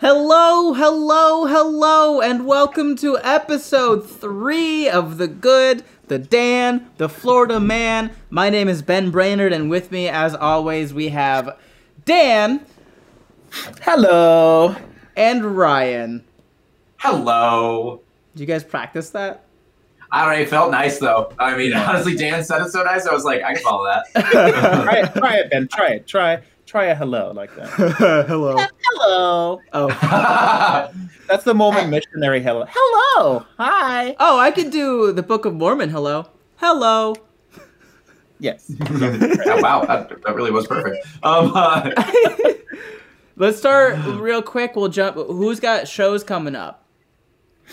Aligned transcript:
Hello, 0.00 0.72
hello, 0.72 1.44
hello, 1.46 2.22
and 2.22 2.46
welcome 2.46 2.96
to 2.96 3.18
episode 3.18 4.08
three 4.08 4.88
of 4.88 5.18
The 5.18 5.28
Good, 5.28 5.84
The 6.08 6.18
Dan, 6.18 6.88
The 6.96 7.08
Florida 7.08 7.60
Man. 7.60 8.10
My 8.30 8.48
name 8.48 8.66
is 8.66 8.80
Ben 8.80 9.10
Brainard, 9.10 9.52
and 9.52 9.68
with 9.68 9.92
me, 9.92 10.08
as 10.08 10.34
always, 10.34 10.94
we 10.94 11.08
have 11.10 11.58
Dan 12.06 12.64
Hello. 13.82 14.74
and 15.16 15.44
Ryan. 15.54 16.24
Hello. 16.96 18.00
Did 18.34 18.40
you 18.40 18.46
guys 18.46 18.64
practice 18.64 19.10
that? 19.10 19.44
I 20.10 20.24
don't 20.24 20.34
know. 20.34 20.40
It 20.40 20.48
felt 20.48 20.70
nice 20.70 20.98
though. 20.98 21.30
I 21.38 21.56
mean, 21.58 21.72
honestly, 21.76 22.16
Dan 22.16 22.42
said 22.42 22.62
it 22.62 22.70
so 22.70 22.82
nice. 22.82 23.06
I 23.06 23.12
was 23.12 23.24
like, 23.24 23.42
I 23.42 23.52
can 23.52 23.62
follow 23.62 23.84
that. 23.84 24.06
try 24.32 24.96
it, 25.00 25.12
try 25.14 25.34
it, 25.36 25.50
Ben. 25.50 25.68
Try 25.68 25.88
it. 25.88 26.06
Try 26.06 26.40
try 26.70 26.84
a 26.84 26.94
hello 26.94 27.32
like 27.34 27.54
that. 27.56 27.68
hello. 28.28 28.56
Hello. 28.84 29.60
Oh. 29.72 29.88
That's 31.28 31.42
the 31.42 31.52
Mormon 31.52 31.90
missionary 31.90 32.40
hello. 32.40 32.64
Hello. 32.68 33.44
Hi. 33.58 34.14
Oh, 34.20 34.38
I 34.38 34.52
could 34.52 34.70
do 34.70 35.10
the 35.10 35.22
Book 35.22 35.44
of 35.44 35.54
Mormon. 35.54 35.90
Hello. 35.90 36.26
Hello. 36.56 37.14
Yes. 38.38 38.70
Oh, 39.52 39.60
wow, 39.60 39.84
that, 39.84 40.22
that 40.22 40.34
really 40.34 40.52
was 40.52 40.66
perfect. 40.68 41.04
Um, 41.24 41.52
uh, 41.54 41.90
Let's 43.36 43.58
start 43.58 43.98
real 44.20 44.40
quick. 44.40 44.76
We'll 44.76 44.88
jump. 44.88 45.16
Who's 45.16 45.58
got 45.58 45.88
shows 45.88 46.22
coming 46.22 46.54
up? 46.54 46.86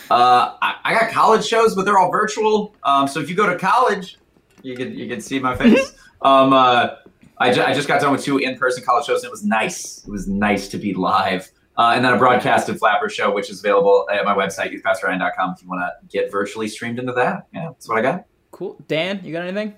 uh, 0.10 0.56
I, 0.62 0.76
I 0.84 0.94
got 0.94 1.12
college 1.12 1.46
shows, 1.46 1.76
but 1.76 1.86
they're 1.86 2.00
all 2.00 2.12
virtual. 2.12 2.74
Um, 2.84 3.08
so 3.08 3.20
if 3.20 3.30
you 3.30 3.36
go 3.36 3.46
to 3.48 3.58
college, 3.60 4.18
you 4.64 4.76
can 4.76 4.98
you 4.98 5.08
can 5.08 5.22
see 5.22 5.38
my 5.40 5.56
face. 5.56 5.94
um, 6.24 6.52
uh, 6.52 6.96
I, 7.40 7.54
ju- 7.54 7.62
I 7.62 7.74
just 7.74 7.88
got 7.88 8.02
done 8.02 8.12
with 8.12 8.24
two 8.24 8.38
in-person 8.38 8.84
college 8.84 9.06
shows, 9.06 9.24
and 9.24 9.28
it 9.28 9.32
was 9.32 9.46
nice. 9.46 10.04
It 10.06 10.12
was 10.12 10.28
nice 10.28 10.68
to 10.70 10.78
be 10.78 10.94
live. 10.94 11.50
Uh, 11.78 11.94
and 11.96 12.04
then 12.04 12.14
a 12.14 12.18
broadcasted 12.18 12.80
Flapper 12.80 13.08
show, 13.08 13.32
which 13.32 13.52
is 13.52 13.60
available 13.60 14.08
at 14.12 14.26
my 14.26 14.36
website, 14.36 14.74
youthpastorryan.com, 14.74 15.54
if 15.56 15.62
you 15.62 15.70
want 15.70 15.82
to 15.82 16.08
get 16.08 16.32
virtually 16.32 16.68
streamed 16.68 16.98
into 16.98 17.14
that. 17.14 17.46
Yeah, 17.54 17.70
that's 17.70 17.88
what 17.88 18.00
I 18.00 18.02
got. 18.02 18.26
Cool. 18.50 18.78
Dan, 18.88 19.22
you 19.24 19.32
got 19.32 19.44
anything? 19.44 19.76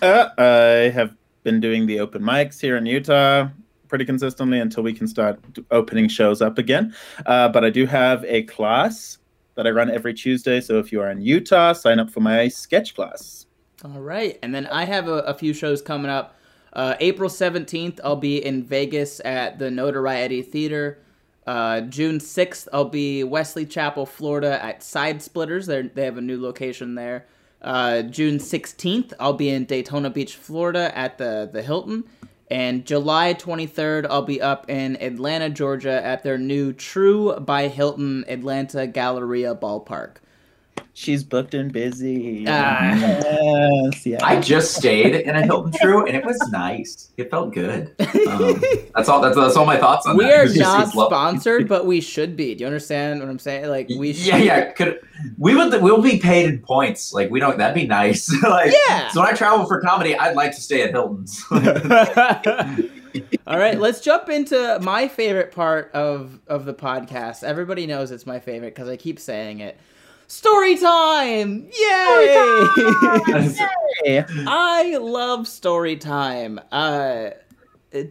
Uh, 0.00 0.30
I 0.38 0.90
have 0.94 1.14
been 1.42 1.60
doing 1.60 1.86
the 1.86 2.00
open 2.00 2.22
mics 2.22 2.58
here 2.58 2.78
in 2.78 2.86
Utah 2.86 3.48
pretty 3.88 4.04
consistently 4.06 4.60
until 4.60 4.82
we 4.82 4.94
can 4.94 5.06
start 5.06 5.38
opening 5.70 6.08
shows 6.08 6.40
up 6.40 6.56
again. 6.56 6.94
Uh, 7.26 7.48
but 7.48 7.64
I 7.64 7.70
do 7.70 7.84
have 7.84 8.24
a 8.24 8.44
class 8.44 9.18
that 9.56 9.66
I 9.66 9.70
run 9.70 9.90
every 9.90 10.14
Tuesday. 10.14 10.60
So 10.60 10.78
if 10.78 10.90
you 10.90 11.02
are 11.02 11.10
in 11.10 11.20
Utah, 11.20 11.74
sign 11.74 11.98
up 11.98 12.08
for 12.08 12.20
my 12.20 12.48
sketch 12.48 12.94
class. 12.94 13.46
All 13.84 14.00
right. 14.00 14.38
And 14.42 14.54
then 14.54 14.66
I 14.68 14.84
have 14.84 15.08
a, 15.08 15.18
a 15.22 15.34
few 15.34 15.52
shows 15.52 15.82
coming 15.82 16.10
up. 16.10 16.36
Uh, 16.72 16.94
April 17.00 17.28
17th, 17.28 18.00
I'll 18.04 18.16
be 18.16 18.44
in 18.44 18.62
Vegas 18.62 19.20
at 19.24 19.58
the 19.58 19.70
Notoriety 19.70 20.42
Theater. 20.42 20.98
Uh, 21.46 21.80
June 21.80 22.18
6th, 22.18 22.68
I'll 22.72 22.84
be 22.84 23.24
Wesley 23.24 23.66
Chapel, 23.66 24.06
Florida 24.06 24.62
at 24.64 24.82
Side 24.82 25.20
Splitters. 25.22 25.66
They're, 25.66 25.82
they 25.82 26.04
have 26.04 26.18
a 26.18 26.22
new 26.22 26.40
location 26.40 26.94
there. 26.94 27.26
Uh, 27.60 28.02
June 28.02 28.38
16th, 28.38 29.12
I'll 29.18 29.32
be 29.32 29.50
in 29.50 29.64
Daytona 29.64 30.10
Beach, 30.10 30.36
Florida 30.36 30.96
at 30.96 31.18
the, 31.18 31.48
the 31.52 31.62
Hilton. 31.62 32.04
And 32.50 32.84
July 32.84 33.34
23rd, 33.34 34.06
I'll 34.10 34.22
be 34.22 34.40
up 34.40 34.68
in 34.68 35.00
Atlanta, 35.00 35.50
Georgia 35.50 36.04
at 36.04 36.24
their 36.24 36.38
new 36.38 36.72
Tru 36.72 37.38
by 37.38 37.68
Hilton 37.68 38.24
Atlanta 38.28 38.86
Galleria 38.86 39.54
Ballpark. 39.54 40.16
She's 40.92 41.22
booked 41.24 41.54
and 41.54 41.72
busy. 41.72 42.44
Ah. 42.48 42.94
yes, 42.94 44.04
yeah. 44.04 44.18
I 44.22 44.38
just 44.40 44.74
stayed 44.74 45.14
in 45.14 45.34
a 45.34 45.40
Hilton 45.40 45.72
Tru, 45.80 46.04
and 46.04 46.14
it 46.14 46.24
was 46.26 46.36
nice. 46.50 47.10
It 47.16 47.30
felt 47.30 47.54
good. 47.54 47.94
Um, 48.28 48.60
that's 48.94 49.08
all. 49.08 49.20
That's, 49.22 49.36
that's 49.36 49.56
all 49.56 49.64
my 49.64 49.78
thoughts 49.78 50.04
on 50.06 50.16
that. 50.16 50.18
we 50.18 50.24
that. 50.24 50.34
are 50.34 50.40
It 50.42 50.48
was 50.48 50.54
just- 50.56 50.94
not 50.94 51.06
sponsored, 51.06 51.68
but 51.68 51.86
we 51.86 52.00
should 52.02 52.36
be. 52.36 52.54
Do 52.54 52.62
you 52.62 52.66
understand 52.66 53.20
what 53.20 53.28
I'm 53.30 53.38
saying? 53.38 53.68
Like 53.68 53.88
we 53.96 54.12
should. 54.12 54.26
Yeah, 54.26 54.36
yeah. 54.38 54.72
Could 54.72 55.00
we 55.38 55.54
would 55.54 55.80
we'll 55.80 56.02
be 56.02 56.18
paid 56.18 56.50
in 56.50 56.58
points? 56.58 57.14
Like 57.14 57.30
we 57.30 57.40
don't. 57.40 57.56
That'd 57.56 57.74
be 57.74 57.86
nice. 57.86 58.30
like 58.42 58.74
Yeah. 58.88 59.08
So 59.10 59.20
when 59.20 59.28
I 59.30 59.32
travel 59.32 59.64
for 59.66 59.80
comedy, 59.80 60.14
I'd 60.18 60.34
like 60.36 60.54
to 60.54 60.60
stay 60.60 60.82
at 60.82 60.90
Hilton's. 60.90 61.42
All 63.46 63.58
right, 63.58 63.78
let's 63.80 64.00
jump 64.00 64.28
into 64.28 64.78
my 64.82 65.08
favorite 65.08 65.52
part 65.52 65.90
of 65.92 66.40
of 66.46 66.64
the 66.64 66.74
podcast. 66.74 67.42
Everybody 67.42 67.86
knows 67.86 68.10
it's 68.10 68.26
my 68.26 68.38
favorite 68.38 68.74
because 68.74 68.88
I 68.88 68.96
keep 68.96 69.18
saying 69.18 69.60
it. 69.60 69.78
Story 70.30 70.76
time! 70.76 71.68
Yay! 71.76 72.68
Hey. 74.04 74.24
I 74.46 74.96
love 75.00 75.48
story 75.48 75.96
time. 75.96 76.60
Uh, 76.70 77.30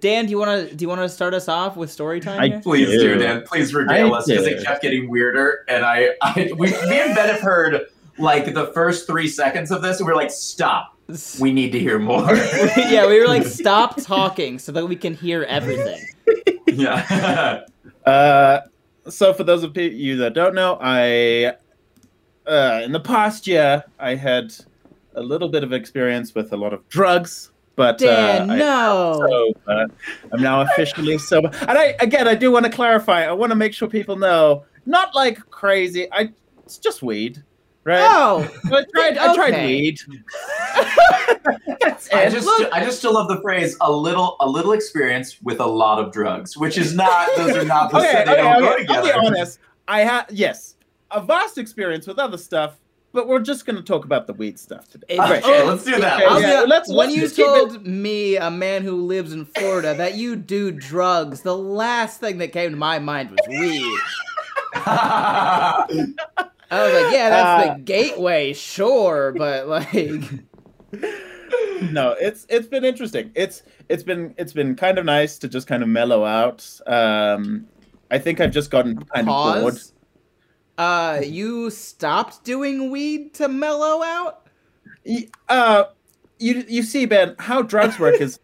Dan, 0.02 0.26
do 0.26 0.32
you 0.32 0.38
want 0.38 0.70
to 0.70 0.76
do 0.76 0.84
you 0.84 0.90
want 0.90 1.00
to 1.00 1.08
start 1.08 1.34
us 1.34 1.48
off 1.48 1.78
with 1.78 1.90
story 1.90 2.20
time? 2.20 2.42
I- 2.42 2.60
Please 2.60 2.90
do, 2.90 3.14
do. 3.14 3.20
Dan. 3.20 3.44
Please 3.44 3.74
regale 3.74 4.14
I 4.14 4.18
us 4.18 4.28
because 4.28 4.46
it 4.48 4.66
kept 4.66 4.82
getting 4.82 5.10
weirder, 5.10 5.64
and 5.70 5.86
I, 5.86 6.10
I 6.22 6.52
we, 6.58 6.72
me 6.72 7.00
and 7.00 7.16
Ben 7.16 7.30
have 7.30 7.40
heard 7.40 7.86
like 8.18 8.54
the 8.54 8.68
first 8.74 9.08
three 9.08 9.30
seconds 9.30 9.72
of 9.72 9.82
this, 9.82 10.00
and 10.02 10.06
we're 10.06 10.14
like, 10.14 10.32
stop. 10.32 10.98
We 11.40 11.54
need 11.54 11.72
to 11.72 11.80
hear 11.80 12.00
more. 12.00 12.36
yeah, 12.78 13.08
we 13.08 13.18
were 13.18 13.28
like, 13.30 13.46
stop 13.46 13.96
talking 14.02 14.60
so 14.60 14.74
that 14.74 14.86
we 14.86 14.98
can 14.98 15.14
hear 15.14 15.44
everything. 15.44 16.06
yeah. 16.68 17.62
Uh, 18.06 18.62
so 19.08 19.34
for 19.34 19.44
those 19.44 19.62
of 19.64 19.78
you 19.78 20.18
that 20.18 20.34
don't 20.34 20.56
know, 20.56 20.80
I 20.82 21.54
uh, 22.50 22.82
in 22.84 22.92
the 22.92 23.00
past 23.00 23.48
year 23.48 23.84
I 24.00 24.16
had 24.16 24.54
a 25.16 25.22
little 25.22 25.50
bit 25.50 25.64
of 25.64 25.74
experience 25.74 26.36
with 26.36 26.52
a 26.54 26.58
lot 26.58 26.74
of 26.74 26.88
drugs, 26.90 27.52
but 27.76 27.98
Dan, 27.98 28.50
uh, 28.50 28.56
no. 28.56 29.54
sober. 29.66 29.88
I'm 30.32 30.42
now 30.42 30.62
officially 30.62 31.18
sober. 31.18 31.50
And 31.68 31.78
I 31.78 31.96
again, 32.00 32.28
I 32.28 32.36
do 32.36 32.52
want 32.52 32.66
to 32.66 32.72
clarify. 32.72 33.24
I 33.26 33.32
want 33.32 33.52
to 33.52 33.56
make 33.56 33.74
sure 33.74 33.88
people 33.88 34.16
know, 34.16 34.66
not 34.86 35.16
like 35.16 35.38
crazy. 35.50 36.12
I 36.12 36.32
it's 36.66 36.78
just 36.78 37.02
weed, 37.02 37.44
right? 37.84 38.02
Oh, 38.02 38.48
I 38.66 38.86
tried. 38.94 39.18
I 39.18 39.36
tried 39.36 39.66
weed. 39.66 40.00
I 42.12 42.24
it. 42.26 42.32
just, 42.32 42.46
Look- 42.46 42.72
I 42.72 42.84
just 42.84 43.00
still 43.00 43.14
love 43.14 43.28
the 43.28 43.42
phrase 43.42 43.76
"a 43.82 43.92
little, 43.92 44.36
a 44.40 44.48
little 44.48 44.74
experience 44.74 45.42
with 45.42 45.60
a 45.60 45.66
lot 45.66 46.04
of 46.04 46.12
drugs," 46.12 46.58
which 46.58 46.78
is 46.78 46.96
not; 46.96 47.30
those 47.38 47.56
are 47.56 47.66
not 47.66 47.92
the 47.92 47.98
okay, 48.00 48.12
same. 48.12 48.26
They 48.26 48.32
okay, 48.34 48.42
don't 48.42 48.62
go 48.62 48.74
okay. 48.74 48.86
I'll 48.90 49.04
be 49.04 49.12
honest. 49.12 49.60
I 49.88 50.02
had 50.02 50.26
yes, 50.30 50.76
a 51.12 51.22
vast 51.22 51.58
experience 51.58 52.06
with 52.08 52.20
other 52.20 52.38
stuff, 52.38 52.80
but 53.12 53.28
we're 53.28 53.40
just 53.40 53.66
going 53.66 53.76
to 53.76 53.82
talk 53.82 54.06
about 54.06 54.28
the 54.28 54.34
weed 54.34 54.60
stuff 54.60 54.88
today. 54.90 55.06
It- 55.16 55.20
Okay, 55.20 55.64
let's 55.64 55.84
do 55.84 56.00
that. 56.00 56.16
Okay, 56.18 56.26
I'll 56.26 56.42
yeah, 56.42 56.64
let's- 56.68 56.88
when 56.90 56.98
let's 56.98 57.16
you 57.16 57.22
just 57.22 57.36
keep 57.36 57.46
it- 57.46 57.48
told 57.70 57.88
me, 57.88 58.36
a 58.38 58.52
man 58.52 58.84
who 58.84 58.96
lives 59.06 59.34
in 59.34 59.46
Florida, 59.46 59.94
that 59.96 60.16
you 60.16 60.36
do 60.36 60.72
drugs, 60.72 61.42
the 61.42 61.58
last 61.58 62.20
thing 62.20 62.38
that 62.38 62.52
came 62.52 62.72
to 62.72 62.78
my 62.78 63.00
mind 63.00 63.32
was 63.32 63.40
weed. 63.48 64.00
I 64.76 65.86
was 66.72 66.94
like, 67.04 67.14
yeah, 67.14 67.30
that's 67.30 67.70
Uh, 67.70 67.74
the 67.74 67.80
gateway, 67.82 68.54
sure, 68.54 69.34
but 69.36 69.68
like, 69.68 70.24
no, 71.92 72.12
it's 72.20 72.46
it's 72.50 72.68
been 72.68 72.86
interesting. 72.86 73.32
It's 73.34 73.64
it's 73.90 74.04
been 74.04 74.36
it's 74.38 74.54
been 74.54 74.76
kind 74.76 75.00
of 75.00 75.06
nice 75.06 75.40
to 75.40 75.48
just 75.48 75.66
kind 75.68 75.82
of 75.82 75.90
mellow 75.90 76.24
out. 76.26 76.68
Um, 76.86 77.66
I 78.12 78.20
think 78.20 78.40
I've 78.40 78.52
just 78.52 78.70
gotten 78.70 78.98
kind 79.04 79.28
of 79.28 79.62
bored. 79.64 79.80
Uh, 80.80 81.20
you 81.24 81.70
stopped 81.70 82.46
doing 82.46 82.90
weed 82.90 83.34
to 83.34 83.50
mellow 83.50 84.02
out? 84.02 84.48
Uh, 85.50 85.84
you 86.40 86.64
you 86.70 86.84
see, 86.84 87.06
Ben, 87.06 87.36
how 87.38 87.62
drugs 87.62 88.00
work 88.00 88.22
is 88.22 88.40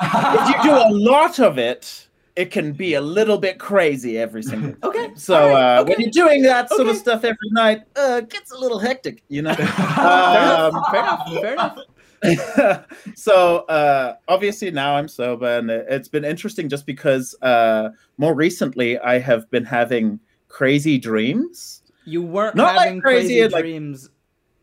if 0.00 0.48
you 0.48 0.62
do 0.64 0.76
a 0.76 0.90
lot 0.90 1.38
of 1.38 1.56
it, 1.56 2.08
it 2.34 2.50
can 2.50 2.72
be 2.72 2.94
a 2.94 3.00
little 3.00 3.38
bit 3.38 3.58
crazy 3.60 4.18
every 4.18 4.42
single. 4.42 4.74
Okay. 4.82 5.10
So 5.14 5.34
right, 5.52 5.76
uh, 5.76 5.80
okay. 5.82 5.90
when 5.92 6.00
you're 6.00 6.10
doing 6.10 6.42
that 6.42 6.68
sort 6.68 6.88
of 6.88 6.96
stuff 6.96 7.22
every 7.24 7.50
night, 7.52 7.82
uh, 7.96 8.20
it 8.22 8.30
gets 8.30 8.50
a 8.50 8.58
little 8.58 8.78
hectic, 8.80 9.22
you 9.28 9.42
know. 9.42 9.54
Fair 9.54 9.66
Um, 9.68 10.74
enough. 10.76 11.30
Fair 11.40 11.52
enough. 11.52 11.78
Fair 12.22 12.62
enough. 12.64 12.86
so 13.14 13.58
uh, 13.66 14.14
obviously 14.26 14.72
now 14.72 14.96
I'm 14.96 15.06
sober, 15.06 15.58
and 15.58 15.70
it's 15.70 16.08
been 16.08 16.24
interesting 16.24 16.68
just 16.68 16.86
because 16.86 17.36
uh, 17.42 17.90
more 18.16 18.34
recently 18.34 18.98
I 18.98 19.20
have 19.20 19.48
been 19.50 19.64
having 19.64 20.18
crazy 20.48 20.98
dreams. 20.98 21.77
You 22.08 22.22
weren't 22.22 22.56
Not 22.56 22.74
like 22.76 22.86
having 22.86 23.00
crazy, 23.00 23.38
crazy, 23.40 23.48
like- 23.48 23.62
dreams 23.62 24.10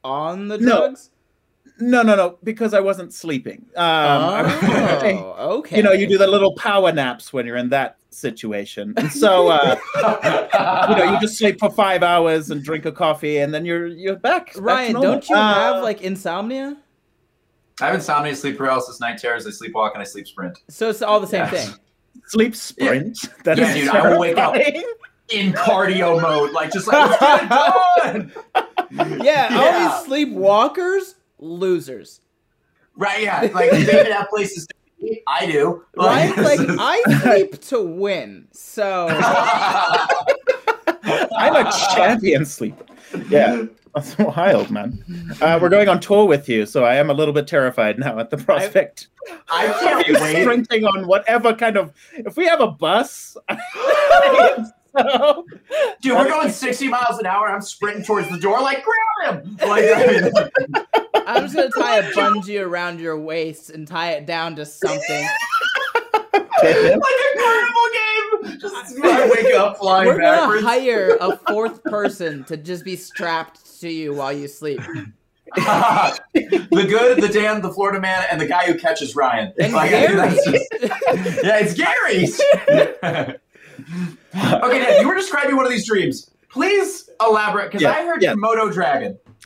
on 0.04 0.48
the 0.48 0.58
drugs? 0.58 1.12
No, 1.78 2.04
no, 2.04 2.16
no, 2.16 2.38
because 2.42 2.74
I 2.74 2.80
wasn't 2.80 3.14
sleeping. 3.14 3.66
Um, 3.76 3.86
I- 3.86 5.14
oh, 5.20 5.36
okay. 5.60 5.76
you 5.78 5.84
know, 5.84 5.92
you 5.92 6.08
do 6.08 6.18
the 6.18 6.26
little 6.28 6.56
power 6.56 6.92
naps 6.94 7.34
when 7.34 7.46
you're 7.46 7.58
in 7.58 7.68
that 7.70 7.98
situation, 8.12 8.94
and 8.96 9.12
so 9.12 9.50
uh, 9.50 9.76
you 10.90 10.96
know 10.96 11.12
you 11.12 11.20
just 11.20 11.38
sleep 11.38 11.60
for 11.60 11.70
five 11.70 12.02
hours 12.02 12.50
and 12.50 12.64
drink 12.64 12.86
a 12.86 12.92
coffee, 12.94 13.40
and 13.40 13.54
then 13.54 13.66
you're 13.66 13.88
you're 13.88 14.16
back. 14.16 14.54
back 14.54 14.62
Ryan, 14.64 14.94
don't 14.94 15.28
you 15.28 15.36
Uh, 15.36 15.54
have 15.54 15.84
like 15.84 16.02
insomnia? 16.02 16.78
I 17.82 17.88
have 17.88 17.96
insomnia, 17.96 18.34
sleep 18.38 18.58
paralysis, 18.58 19.02
night 19.02 19.18
terrors. 19.18 19.46
I 19.46 19.50
sleepwalk 19.50 19.92
and 19.94 20.02
I 20.02 20.06
sleep 20.06 20.28
sprint. 20.30 20.58
So 20.70 20.90
it's 20.90 21.02
all 21.02 21.20
the 21.20 21.28
same 21.28 21.42
Yes. 21.52 21.68
thing. 21.72 21.80
sleep 22.28 22.56
sprint? 22.56 23.18
That 23.44 23.58
Yeah, 23.58 23.68
is 23.76 23.76
dude, 23.84 23.90
I 23.90 24.12
will 24.12 24.20
wake 24.20 24.38
up. 24.38 24.56
Terrifying. 25.30 25.48
In 25.48 25.54
cardio 25.54 26.22
mode, 26.22 26.52
like 26.52 26.72
just 26.72 26.88
like 26.88 27.10
let's 27.20 27.20
get 27.20 28.16
it 28.16 28.32
done. 28.92 29.20
Yeah, 29.24 29.50
all 29.52 29.66
Yeah. 29.66 30.02
these 30.08 30.08
sleepwalkers, 30.28 31.16
losers. 31.40 32.22
Right? 32.96 33.24
Yeah, 33.24 33.42
like 33.54 33.72
they 33.72 33.82
even 33.82 34.12
have 34.12 34.30
places. 34.30 34.68
To 34.68 34.74
I 35.28 35.46
do. 35.46 35.84
Ryan's 35.98 36.38
like, 36.44 36.60
I 36.62 37.02
sleep 37.22 37.62
to 37.66 37.82
win, 37.82 38.48
so 38.52 39.08
I'm 41.38 41.56
a 41.68 41.72
champion 41.96 42.46
sleeper. 42.46 42.86
Yeah. 43.30 43.66
That's 43.94 44.18
wild, 44.18 44.72
man. 44.72 45.02
Uh, 45.42 45.58
we're 45.62 45.70
going 45.70 45.88
on 45.88 46.02
tour 46.02 46.26
with 46.26 46.50
you, 46.50 46.66
so 46.66 46.84
I 46.84 46.96
am 46.96 47.10
a 47.10 47.14
little 47.14 47.34
bit 47.34 47.48
terrified 47.48 47.98
now 47.98 48.20
at 48.20 48.30
the 48.30 48.36
prospect. 48.36 49.08
I 49.50 49.68
can't 49.68 50.10
of 50.18 50.22
wait. 50.22 50.42
sprinting 50.42 50.84
on 50.84 51.08
whatever 51.08 51.54
kind 51.54 51.78
of. 51.78 51.94
If 52.14 52.36
we 52.36 52.46
have 52.46 52.60
a 52.60 52.68
bus, 52.68 53.38
so, 54.98 55.46
Dude, 56.02 56.14
we're 56.18 56.28
going 56.30 56.50
60 56.52 56.88
miles 56.88 57.20
an 57.20 57.26
hour. 57.26 57.48
I'm 57.50 57.62
sprinting 57.62 58.04
towards 58.04 58.30
the 58.30 58.38
door, 58.40 58.62
like, 58.62 58.84
grab 58.84 59.44
him! 59.46 59.58
Like, 59.68 59.86
I 59.86 60.06
mean, 60.06 60.32
I'm 61.28 61.44
just 61.44 61.56
gonna 61.56 61.70
tie 61.70 61.98
a 62.00 62.04
bungee 62.12 62.64
around 62.64 63.00
your 63.00 63.20
waist 63.20 63.70
and 63.72 63.88
tie 63.88 64.12
it 64.12 64.26
down 64.26 64.56
to 64.58 64.66
something. 64.66 65.28
like 66.34 66.44
a 66.64 67.00
carnival 67.38 67.88
game! 67.94 68.60
Just 68.60 68.76
I 69.04 69.30
wake 69.30 69.54
up 69.56 69.78
flying 69.78 70.08
We're 70.08 70.20
gonna 70.20 70.62
hire 70.62 71.18
a 71.20 71.38
fourth 71.38 71.84
person 71.84 72.44
to 72.46 72.58
just 72.58 72.84
be 72.86 72.96
strapped 72.96 73.80
to 73.82 73.90
you 73.90 74.14
while 74.14 74.32
you 74.34 74.48
sleep. 74.48 74.80
the 75.56 76.86
good, 76.90 77.22
the 77.22 77.30
damned, 77.30 77.64
the 77.64 77.72
Florida 77.72 78.00
man, 78.00 78.24
and 78.32 78.40
the 78.42 78.48
guy 78.48 78.66
who 78.66 78.78
catches 78.78 79.16
Ryan. 79.16 79.54
And 79.60 79.74
Like, 79.74 79.92
Gary. 79.92 80.16
that's 80.16 80.46
just- 80.46 80.66
yeah, 81.44 81.60
it's 81.60 81.74
Gary's. 81.74 82.42
okay, 84.64 84.80
Dad, 84.80 85.02
you 85.02 85.08
were 85.08 85.16
describing 85.16 85.56
one 85.56 85.66
of 85.66 85.72
these 85.72 85.88
dreams. 85.88 86.32
Please 86.50 87.10
elaborate, 87.22 87.72
because 87.72 87.82
Yeah, 87.82 87.92
I 87.92 88.06
heard 88.06 88.22
yeah. 88.22 88.34
Komodo 88.34 88.72
dragon. 88.72 89.18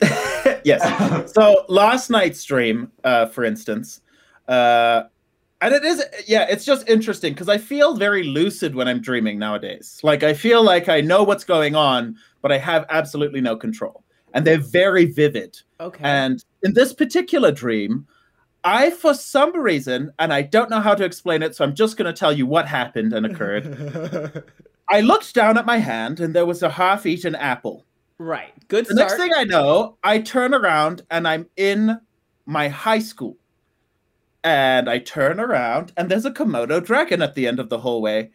yes. 0.64 0.80
So 1.32 1.64
last 1.68 2.10
night's 2.10 2.42
dream, 2.44 2.90
uh, 3.04 3.26
for 3.26 3.44
instance, 3.44 4.00
uh, 4.48 5.04
and 5.60 5.74
it 5.74 5.84
is, 5.84 6.02
yeah, 6.26 6.46
it's 6.48 6.64
just 6.64 6.88
interesting 6.88 7.34
because 7.34 7.48
I 7.48 7.58
feel 7.58 7.94
very 7.94 8.24
lucid 8.24 8.74
when 8.74 8.88
I'm 8.88 9.00
dreaming 9.00 9.38
nowadays. 9.38 10.00
Like 10.02 10.22
I 10.22 10.32
feel 10.34 10.62
like 10.62 10.88
I 10.88 11.00
know 11.00 11.22
what's 11.22 11.44
going 11.44 11.76
on, 11.76 12.16
but 12.42 12.50
I 12.50 12.58
have 12.58 12.86
absolutely 12.88 13.40
no 13.40 13.56
control, 13.56 14.02
and 14.34 14.46
they're 14.46 14.58
very 14.58 15.04
vivid. 15.04 15.60
Okay. 15.78 16.02
And 16.02 16.42
in 16.62 16.72
this 16.74 16.92
particular 16.92 17.52
dream, 17.52 18.06
I, 18.64 18.90
for 18.90 19.14
some 19.14 19.56
reason, 19.56 20.12
and 20.18 20.32
I 20.32 20.42
don't 20.42 20.70
know 20.70 20.80
how 20.80 20.94
to 20.94 21.04
explain 21.04 21.42
it, 21.42 21.54
so 21.54 21.64
I'm 21.64 21.74
just 21.74 21.96
going 21.96 22.12
to 22.12 22.18
tell 22.18 22.32
you 22.32 22.46
what 22.46 22.66
happened 22.66 23.12
and 23.12 23.26
occurred. 23.26 24.44
I 24.90 25.00
looked 25.00 25.34
down 25.34 25.56
at 25.58 25.66
my 25.66 25.78
hand, 25.78 26.20
and 26.20 26.34
there 26.34 26.46
was 26.46 26.62
a 26.62 26.70
half-eaten 26.70 27.34
apple. 27.36 27.86
right. 28.18 28.52
Good 28.68 28.86
The 28.86 28.94
start. 28.94 29.10
next 29.10 29.16
thing 29.22 29.32
I 29.34 29.44
know, 29.44 29.96
I 30.04 30.18
turn 30.20 30.54
around 30.54 31.02
and 31.10 31.26
I'm 31.26 31.46
in 31.56 31.98
my 32.46 32.68
high 32.68 33.00
school. 33.00 33.36
And 34.44 34.88
I 34.88 34.98
turn 35.00 35.40
around 35.40 35.92
and 35.96 36.08
there's 36.10 36.24
a 36.24 36.30
Komodo 36.30 36.82
dragon 36.84 37.20
at 37.20 37.34
the 37.34 37.46
end 37.48 37.58
of 37.60 37.68
the 37.68 37.78
hallway. 37.78 38.30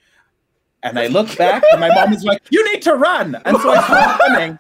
And 0.84 1.00
I 1.00 1.08
look 1.08 1.36
back 1.38 1.64
and 1.72 1.80
my 1.80 1.88
mom 1.96 2.12
is 2.14 2.24
like, 2.26 2.42
You 2.52 2.64
need 2.72 2.82
to 2.84 2.96
run. 2.96 3.36
And 3.46 3.58
so 3.58 3.70
I 3.72 3.82
start 3.84 4.20
running. 4.30 4.60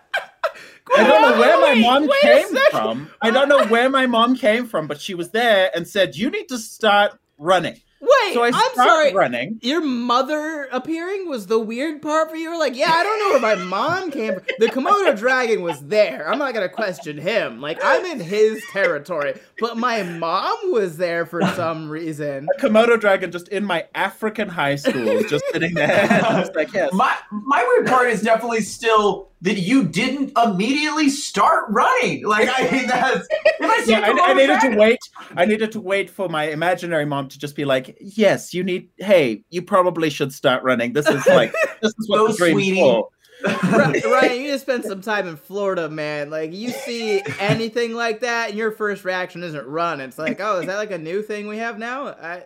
I 0.97 1.03
don't 1.03 1.21
know 1.21 1.39
where 1.39 1.57
my 1.59 1.73
Wait, 1.73 1.81
mom 1.81 2.07
wait 2.07 2.23
a 2.23 2.27
came 2.27 2.47
second. 2.47 2.61
from. 2.71 3.09
I 3.21 3.29
don't 3.31 3.49
know 3.49 3.65
where 3.67 3.89
my 3.89 4.07
mom 4.07 4.35
came 4.35 4.65
from, 4.65 4.87
but 4.87 4.99
she 5.01 5.13
was 5.13 5.31
there 5.31 5.69
and 5.75 5.85
said, 5.87 6.15
You 6.15 6.29
need 6.31 6.47
to 6.49 6.57
start 6.57 7.19
running. 7.37 7.79
Wait, 8.01 8.33
So 8.33 8.43
I 8.43 8.51
I'm 8.53 8.75
sorry. 8.75 9.13
running. 9.13 9.57
Your 9.61 9.81
mother 9.81 10.67
appearing 10.71 11.27
was 11.29 11.47
the 11.47 11.57
weird 11.57 12.01
part 12.01 12.29
for 12.29 12.35
you. 12.35 12.51
Were 12.51 12.57
like, 12.57 12.75
yeah, 12.75 12.91
I 12.91 13.03
don't 13.03 13.19
know 13.19 13.29
where 13.47 13.55
my 13.55 13.63
mom 13.63 14.11
came 14.11 14.33
from. 14.35 14.43
The 14.59 14.67
Komodo 14.67 15.17
dragon 15.17 15.61
was 15.61 15.79
there. 15.79 16.29
I'm 16.29 16.37
not 16.37 16.53
gonna 16.53 16.69
question 16.69 17.17
him. 17.17 17.61
Like, 17.61 17.79
I'm 17.83 18.05
in 18.05 18.19
his 18.19 18.61
territory. 18.71 19.39
But 19.59 19.77
my 19.77 20.03
mom 20.03 20.57
was 20.71 20.97
there 20.97 21.25
for 21.25 21.41
some 21.55 21.89
reason. 21.89 22.47
A 22.57 22.61
Komodo 22.61 22.99
dragon 22.99 23.31
just 23.31 23.47
in 23.47 23.63
my 23.65 23.85
African 23.95 24.49
high 24.49 24.75
school, 24.75 25.23
just 25.23 25.43
sitting 25.51 25.73
there. 25.73 26.07
And 26.11 26.25
I 26.25 26.39
was 26.39 26.49
like, 26.53 26.73
Yes. 26.73 26.91
My 26.93 27.15
my 27.31 27.63
weird 27.75 27.87
part 27.87 28.09
is 28.09 28.21
definitely 28.21 28.61
still 28.61 29.29
that 29.45 29.59
you 29.59 29.83
didn't 29.83 30.35
immediately 30.43 31.07
start 31.07 31.65
running. 31.69 32.25
Like 32.25 32.49
I 32.51 32.69
mean, 32.71 32.87
that's 32.87 33.27
if 33.29 33.61
I 33.61 33.83
see 33.83 33.91
yeah, 33.91 33.99
a 33.99 34.01
I, 34.01 34.09
I 34.09 34.13
Komodo 34.13 34.35
needed 34.35 34.59
to 34.61 34.77
wait. 34.77 34.99
I 35.37 35.45
needed 35.45 35.71
to 35.73 35.79
wait 35.81 36.09
for 36.09 36.27
my 36.27 36.45
imaginary 36.45 37.05
mom 37.05 37.29
to 37.29 37.37
just 37.37 37.55
be 37.55 37.63
like, 37.63 37.95
"Yes, 38.01 38.55
you 38.55 38.63
need. 38.63 38.89
Hey, 38.97 39.43
you 39.51 39.61
probably 39.61 40.09
should 40.09 40.33
start 40.33 40.63
running. 40.63 40.93
This 40.93 41.07
is 41.07 41.25
like, 41.27 41.53
this 41.81 41.93
is 41.97 42.09
what 42.09 42.19
Oh, 42.21 42.27
the 42.27 42.33
dream's 42.33 42.63
sweetie. 42.63 42.81
for." 42.81 43.09
Ryan, 43.45 44.41
you 44.41 44.47
just 44.47 44.63
spent 44.63 44.85
some 44.85 45.01
time 45.01 45.27
in 45.27 45.35
Florida, 45.35 45.89
man. 45.89 46.31
Like, 46.31 46.51
you 46.53 46.71
see 46.71 47.21
anything 47.39 47.93
like 47.93 48.21
that, 48.21 48.49
and 48.49 48.57
your 48.57 48.71
first 48.71 49.05
reaction 49.05 49.43
isn't 49.43 49.67
run. 49.67 50.01
It's 50.01 50.17
like, 50.17 50.39
oh, 50.41 50.61
is 50.61 50.65
that 50.65 50.77
like 50.77 50.91
a 50.91 50.97
new 50.97 51.21
thing 51.21 51.45
we 51.47 51.57
have 51.57 51.77
now? 51.77 52.07
I, 52.07 52.45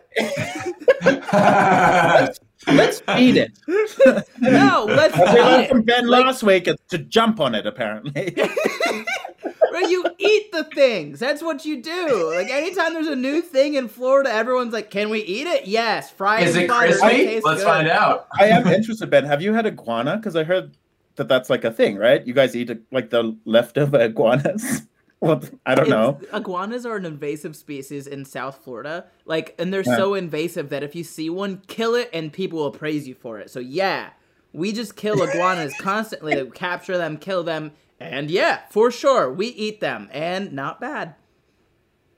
Let's 2.66 3.00
feed 3.00 3.36
it. 3.36 3.52
no, 4.40 4.84
let's 4.88 5.16
As 5.16 5.34
we 5.34 5.40
learned 5.40 5.68
from. 5.68 5.82
Ben 5.82 6.06
Like- 6.06 6.24
last 6.26 6.42
week, 6.42 6.68
it's 6.68 6.82
to 6.90 6.98
jump 6.98 7.40
on 7.40 7.54
it. 7.54 7.66
Apparently, 7.66 8.34
Right, 9.72 9.88
you 9.88 10.04
eat 10.18 10.50
the 10.52 10.64
things. 10.74 11.20
That's 11.20 11.42
what 11.42 11.64
you 11.64 11.80
do. 11.82 12.32
Like 12.34 12.50
anytime 12.50 12.92
there's 12.92 13.06
a 13.06 13.16
new 13.16 13.40
thing 13.40 13.74
in 13.74 13.88
Florida, 13.88 14.30
everyone's 14.30 14.72
like, 14.72 14.90
"Can 14.90 15.10
we 15.10 15.20
eat 15.20 15.46
it?" 15.46 15.66
Yes, 15.66 16.10
fried 16.10 16.46
Is 16.46 16.56
it 16.56 16.68
crispy? 16.68 17.08
tastes 17.08 17.44
Let's 17.46 17.60
good. 17.60 17.66
find 17.68 17.88
out. 17.88 18.26
I 18.38 18.46
am 18.48 18.66
interested. 18.66 19.08
Ben, 19.10 19.24
have 19.24 19.40
you 19.40 19.54
had 19.54 19.66
iguana? 19.66 20.16
Because 20.16 20.34
I 20.36 20.42
heard 20.44 20.72
that 21.16 21.28
that's 21.28 21.48
like 21.50 21.64
a 21.64 21.70
thing, 21.70 21.96
right? 21.96 22.26
You 22.26 22.34
guys 22.34 22.54
eat 22.56 22.70
like 22.90 23.10
the 23.10 23.36
leftover 23.44 24.00
iguanas. 24.00 24.82
Well, 25.20 25.42
I 25.66 25.74
don't 25.74 25.88
know. 25.88 26.18
It's- 26.22 26.34
Iguanas 26.40 26.84
are 26.86 26.96
an 26.96 27.04
invasive 27.04 27.54
species 27.56 28.06
in 28.06 28.24
South 28.24 28.60
Florida. 28.64 29.06
Like, 29.24 29.54
and 29.58 29.72
they're 29.72 29.82
Yeah. 29.82 29.96
so 29.96 30.14
invasive 30.14 30.70
that 30.70 30.82
if 30.82 30.94
you 30.94 31.04
see 31.04 31.28
one, 31.30 31.62
kill 31.66 31.94
it, 31.94 32.08
and 32.12 32.32
people 32.32 32.58
will 32.58 32.70
praise 32.70 33.06
you 33.06 33.14
for 33.14 33.38
it. 33.38 33.50
So 33.50 33.60
yeah, 33.60 34.10
we 34.52 34.72
just 34.72 34.96
kill 34.96 35.22
iguanas 35.28 35.74
constantly. 35.78 36.34
Like, 36.36 36.54
capture 36.54 36.96
them, 36.98 37.16
kill 37.18 37.42
them, 37.44 37.72
and 37.98 38.30
yeah, 38.30 38.60
for 38.70 38.90
sure, 38.90 39.32
we 39.32 39.48
eat 39.48 39.80
them, 39.80 40.08
and 40.12 40.52
not 40.52 40.80
bad. 40.80 41.14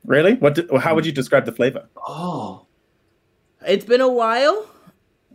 Really? 0.05 0.35
What? 0.35 0.55
Did, 0.57 0.71
how 0.79 0.95
would 0.95 1.07
you 1.07 1.13
describe 1.13 1.45
the 1.45 1.53
flavor? 1.53 1.89
Oh, 2.07 2.67
It's 3.67 3.85
been 3.85 4.01
a 4.01 4.09
while. 4.09 4.67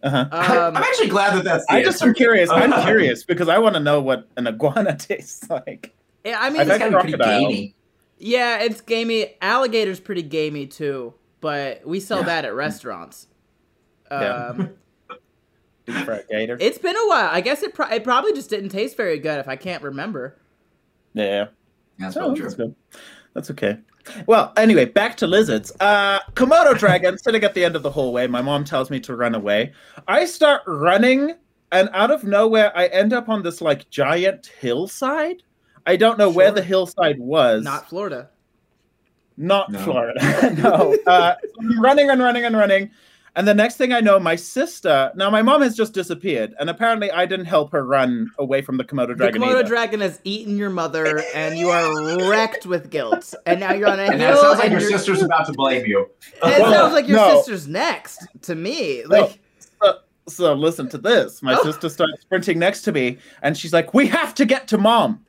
Uh-huh. 0.04 0.18
Um, 0.32 0.78
I'm 0.78 0.84
actually 0.84 1.08
glad 1.08 1.36
that 1.38 1.44
that's. 1.44 1.66
The 1.66 1.74
I 1.74 1.84
just 1.84 2.02
am 2.02 2.10
answer. 2.10 2.14
curious. 2.18 2.50
I'm 2.52 2.72
curious 2.86 3.24
because 3.24 3.50
I 3.50 3.58
want 3.58 3.76
to 3.76 3.80
know 3.80 4.00
what 4.02 4.28
an 4.38 4.46
iguana 4.48 4.96
tastes 5.00 5.50
like. 5.50 5.96
Yeah, 6.28 6.38
I 6.40 6.50
mean, 6.50 6.62
I've 6.62 6.68
It's 6.70 6.78
had 6.78 6.92
gotta 6.92 7.04
pretty 7.04 7.18
gamey. 7.18 7.76
Yeah, 8.20 8.60
it's 8.64 8.82
gamey. 8.82 9.36
Alligator's 9.42 10.00
pretty 10.00 10.24
gamey 10.24 10.66
too, 10.68 11.14
but 11.42 11.82
we 11.86 12.00
sell 12.00 12.20
Yeah. 12.20 12.26
that 12.26 12.46
at 12.46 12.54
restaurants. 12.56 13.28
Yeah. 14.12 14.48
Um, 14.58 14.70
gator. 16.30 16.58
it's 16.60 16.78
been 16.78 16.96
a 16.96 17.08
while. 17.08 17.30
I 17.32 17.42
guess 17.42 17.64
it, 17.64 17.74
pro- 17.74 17.90
it 17.90 18.04
probably 18.04 18.34
just 18.34 18.50
didn't 18.50 18.70
taste 18.70 18.98
very 18.98 19.20
good 19.20 19.40
if 19.40 19.48
I 19.48 19.56
can't 19.56 19.84
remember. 19.84 20.38
yeah. 21.14 21.48
That's 22.00 22.16
Oh, 22.16 22.20
probably 22.22 22.42
that's 22.42 22.56
true. 22.56 22.66
good. 22.68 22.76
That's 23.34 23.52
okay. 23.52 23.78
Well, 24.28 24.54
anyway, 24.56 24.86
back 24.86 25.18
to 25.18 25.28
lizards. 25.28 25.72
Uh, 25.80 26.20
Komodo 26.34 26.78
dragon 26.80 27.18
sitting 27.18 27.44
at 27.44 27.54
the 27.56 27.66
end 27.66 27.76
of 27.76 27.82
the 27.84 27.90
hallway. 27.92 28.28
My 28.28 28.42
mom 28.42 28.64
tells 28.64 28.90
me 28.92 29.00
to 29.02 29.16
run 29.16 29.34
away. 29.34 29.74
I 30.08 30.26
start 30.26 30.62
running, 30.68 31.34
and 31.72 31.90
out 31.94 32.12
of 32.12 32.24
nowhere, 32.24 32.72
I 32.78 32.86
end 32.88 33.14
up 33.14 33.30
on 33.30 33.42
this 33.44 33.62
like 33.62 33.90
giant 33.90 34.52
hillside. 34.60 35.42
I 35.88 35.96
don't 35.96 36.18
know 36.20 36.30
where 36.30 36.52
the 36.52 36.62
hillside 36.62 37.18
was. 37.18 37.64
Not 37.64 37.90
Florida. 37.90 38.30
Not 39.38 39.72
No. 39.72 39.80
Florida. 39.80 40.54
no. 40.62 40.98
Uh, 41.08 41.36
I'm 41.62 41.80
running 41.82 42.10
and 42.10 42.22
running 42.22 42.44
and 42.46 42.56
running. 42.58 42.92
And 43.38 43.48
the 43.48 43.54
next 43.54 43.78
thing 43.78 43.94
I 43.94 44.00
know, 44.00 44.20
my 44.20 44.36
sister. 44.36 45.12
Now, 45.16 45.30
my 45.30 45.44
mom 45.44 45.62
has 45.62 45.76
just 45.78 45.94
disappeared, 45.94 46.56
and 46.60 46.72
apparently, 46.72 47.12
I 47.12 47.28
didn't 47.28 47.46
help 47.46 47.72
her 47.72 47.86
run 47.86 48.32
away 48.40 48.64
from 48.64 48.78
the 48.78 48.84
Komodo 48.84 49.16
dragon. 49.16 49.40
The. 49.40 49.46
Komodo 49.48 49.60
either. 49.60 49.64
dragon 49.64 50.00
has 50.00 50.20
eaten 50.24 50.58
your 50.58 50.72
mother, 50.72 51.22
and 51.36 51.56
you 51.56 51.70
are 51.70 52.28
wrecked 52.32 52.66
with 52.66 52.90
guilt. 52.90 53.36
And 53.46 53.60
now 53.60 53.74
you're 53.74 53.90
on 53.90 54.00
a 54.00 54.04
And 54.06 54.20
hill. 54.20 54.32
that 54.34 54.42
sounds 54.42 54.58
like 54.60 54.72
your 54.72 54.80
sister's 54.82 55.22
about 55.22 55.46
to 55.46 55.54
blame 55.54 55.86
you. 55.86 56.10
It 56.38 56.42
Well, 56.42 56.72
sounds 56.74 56.94
like 56.94 57.08
your 57.08 57.18
no. 57.18 57.36
sister's 57.38 57.68
next 57.68 58.26
to 58.42 58.56
me. 58.56 59.04
Like, 59.06 59.40
so, 59.84 60.00
so 60.28 60.54
listen 60.56 60.90
to 60.90 60.98
this. 60.98 61.44
My 61.44 61.56
Oh. 61.60 61.64
sister 61.64 61.90
starts 61.90 62.20
sprinting 62.22 62.58
next 62.58 62.82
to 62.84 62.92
me, 62.92 63.20
and 63.44 63.56
she's 63.56 63.72
like, 63.72 63.94
"We 63.94 64.08
have 64.08 64.34
to 64.36 64.46
get 64.46 64.68
to 64.70 64.80
mom." 64.80 65.24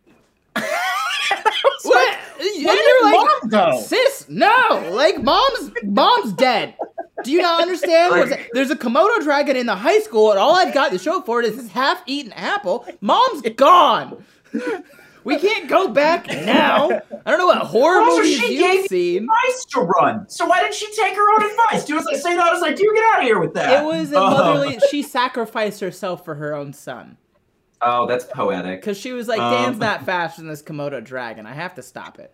what? 0.54 2.18
And 2.40 2.64
Where 2.64 2.74
you're 2.74 2.74
did 2.74 3.02
like, 3.02 3.14
mom 3.42 3.50
go? 3.50 3.80
sis, 3.80 4.26
no. 4.28 4.90
Like, 4.92 5.22
mom's 5.22 5.70
mom's 5.82 6.32
dead. 6.34 6.74
Do 7.24 7.32
you 7.32 7.42
not 7.42 7.60
understand? 7.62 8.12
Like- 8.30 8.50
There's 8.52 8.70
a 8.70 8.76
Komodo 8.76 9.22
dragon 9.22 9.56
in 9.56 9.66
the 9.66 9.74
high 9.74 9.98
school, 10.00 10.30
and 10.30 10.38
all 10.38 10.54
I've 10.54 10.72
got 10.74 10.92
to 10.92 10.98
show 10.98 11.20
for 11.22 11.40
it 11.40 11.46
is 11.46 11.56
this 11.56 11.68
half-eaten 11.72 12.32
apple. 12.32 12.86
Mom's 13.00 13.42
gone. 13.56 14.22
We 15.24 15.36
can't 15.38 15.68
go 15.68 15.88
back 15.88 16.26
now. 16.28 16.88
I 17.26 17.30
don't 17.30 17.38
know 17.38 17.46
what 17.48 17.58
horror 17.58 18.00
Also, 18.02 18.18
movies 18.18 18.38
she 18.38 18.52
you've 18.54 18.60
gave 18.62 18.82
me 18.82 18.88
seen. 18.88 19.22
advice 19.24 19.64
to 19.72 19.80
run. 19.80 20.28
So 20.28 20.46
why 20.46 20.60
didn't 20.60 20.74
she 20.76 20.86
take 20.94 21.14
her 21.16 21.30
own 21.34 21.50
advice? 21.50 21.84
Do 21.84 21.98
as 21.98 22.06
I 22.06 22.14
say, 22.14 22.34
not 22.34 22.54
as 22.56 22.62
I 22.62 22.72
do. 22.72 22.82
You 22.84 22.94
get 22.94 23.04
out 23.12 23.18
of 23.18 23.24
here 23.24 23.38
with 23.38 23.52
that. 23.54 23.82
It 23.82 23.86
was 23.86 24.12
a 24.12 24.16
Oh. 24.16 24.30
motherly. 24.30 24.78
She 24.90 25.02
sacrificed 25.02 25.80
herself 25.80 26.24
for 26.24 26.36
her 26.36 26.54
own 26.54 26.72
son 26.72 27.18
Oh, 27.82 28.06
that's 28.06 28.24
poetic. 28.24 28.80
because 28.80 28.96
she 28.96 29.12
was 29.12 29.28
like, 29.28 29.40
Um. 29.40 29.52
"Dan's 29.52 29.78
not 29.78 30.04
faster 30.06 30.40
than 30.40 30.48
this 30.48 30.62
Komodo 30.62 31.04
dragon. 31.04 31.44
I 31.46 31.52
have 31.52 31.74
to 31.74 31.82
stop 31.82 32.18
it." 32.18 32.32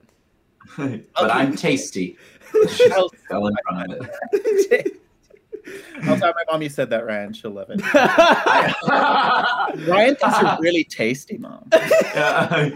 but 0.77 1.31
I'm 1.31 1.57
tasty. 1.57 2.17
She 2.69 2.89
fell 2.89 3.11
in 3.49 3.57
front 3.67 3.93
of 3.95 4.09
it. 4.31 5.01
I'll 6.03 6.19
tell 6.19 6.33
my 6.35 6.53
mom 6.53 6.63
you 6.63 6.69
said 6.69 6.91
that, 6.91 7.05
Ryan. 7.07 7.33
She'll 7.33 7.51
love 7.51 7.69
it. 7.71 7.81
Ryan 9.89 10.17
thinks 10.17 10.41
you're 10.41 10.59
really 10.61 10.85
tasty, 10.85 11.39
mom. 11.39 11.69
Yeah. 11.73 12.71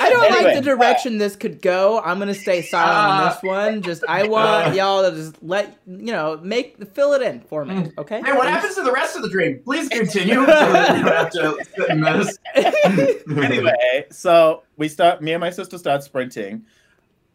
I 0.00 0.10
don't 0.10 0.24
Anyway. 0.24 0.44
like 0.44 0.54
the 0.54 0.62
direction 0.62 1.18
this 1.18 1.34
could 1.36 1.60
go. 1.60 2.00
I'm 2.04 2.18
gonna 2.18 2.34
stay 2.34 2.62
silent 2.62 2.96
on 2.96 3.28
this 3.28 3.38
ah. 3.42 3.46
one. 3.46 3.82
Just 3.82 4.04
I 4.08 4.26
want 4.28 4.74
y'all 4.74 5.08
to 5.08 5.16
just 5.16 5.42
let 5.42 5.76
you 5.86 6.12
know, 6.12 6.38
make 6.42 6.76
fill 6.94 7.12
it 7.14 7.22
in 7.22 7.40
for 7.40 7.64
me, 7.64 7.74
mm. 7.74 7.98
okay? 7.98 8.22
Hey, 8.22 8.32
what 8.32 8.48
happens 8.48 8.74
to 8.76 8.82
the 8.82 8.92
rest 8.92 9.16
of 9.16 9.22
the 9.22 9.28
dream? 9.28 9.60
Please 9.64 9.88
continue. 9.88 10.34
so 10.34 10.46
that 10.46 10.96
you 10.96 11.04
don't 11.04 11.12
have 11.12 11.30
to 11.30 11.64
sit 11.76 11.90
in 11.90 12.00
this. 12.00 12.38
anyway, 13.44 14.06
so 14.10 14.62
we 14.76 14.88
start. 14.88 15.22
Me 15.22 15.32
and 15.32 15.40
my 15.40 15.50
sister 15.50 15.78
start 15.78 16.02
sprinting. 16.02 16.64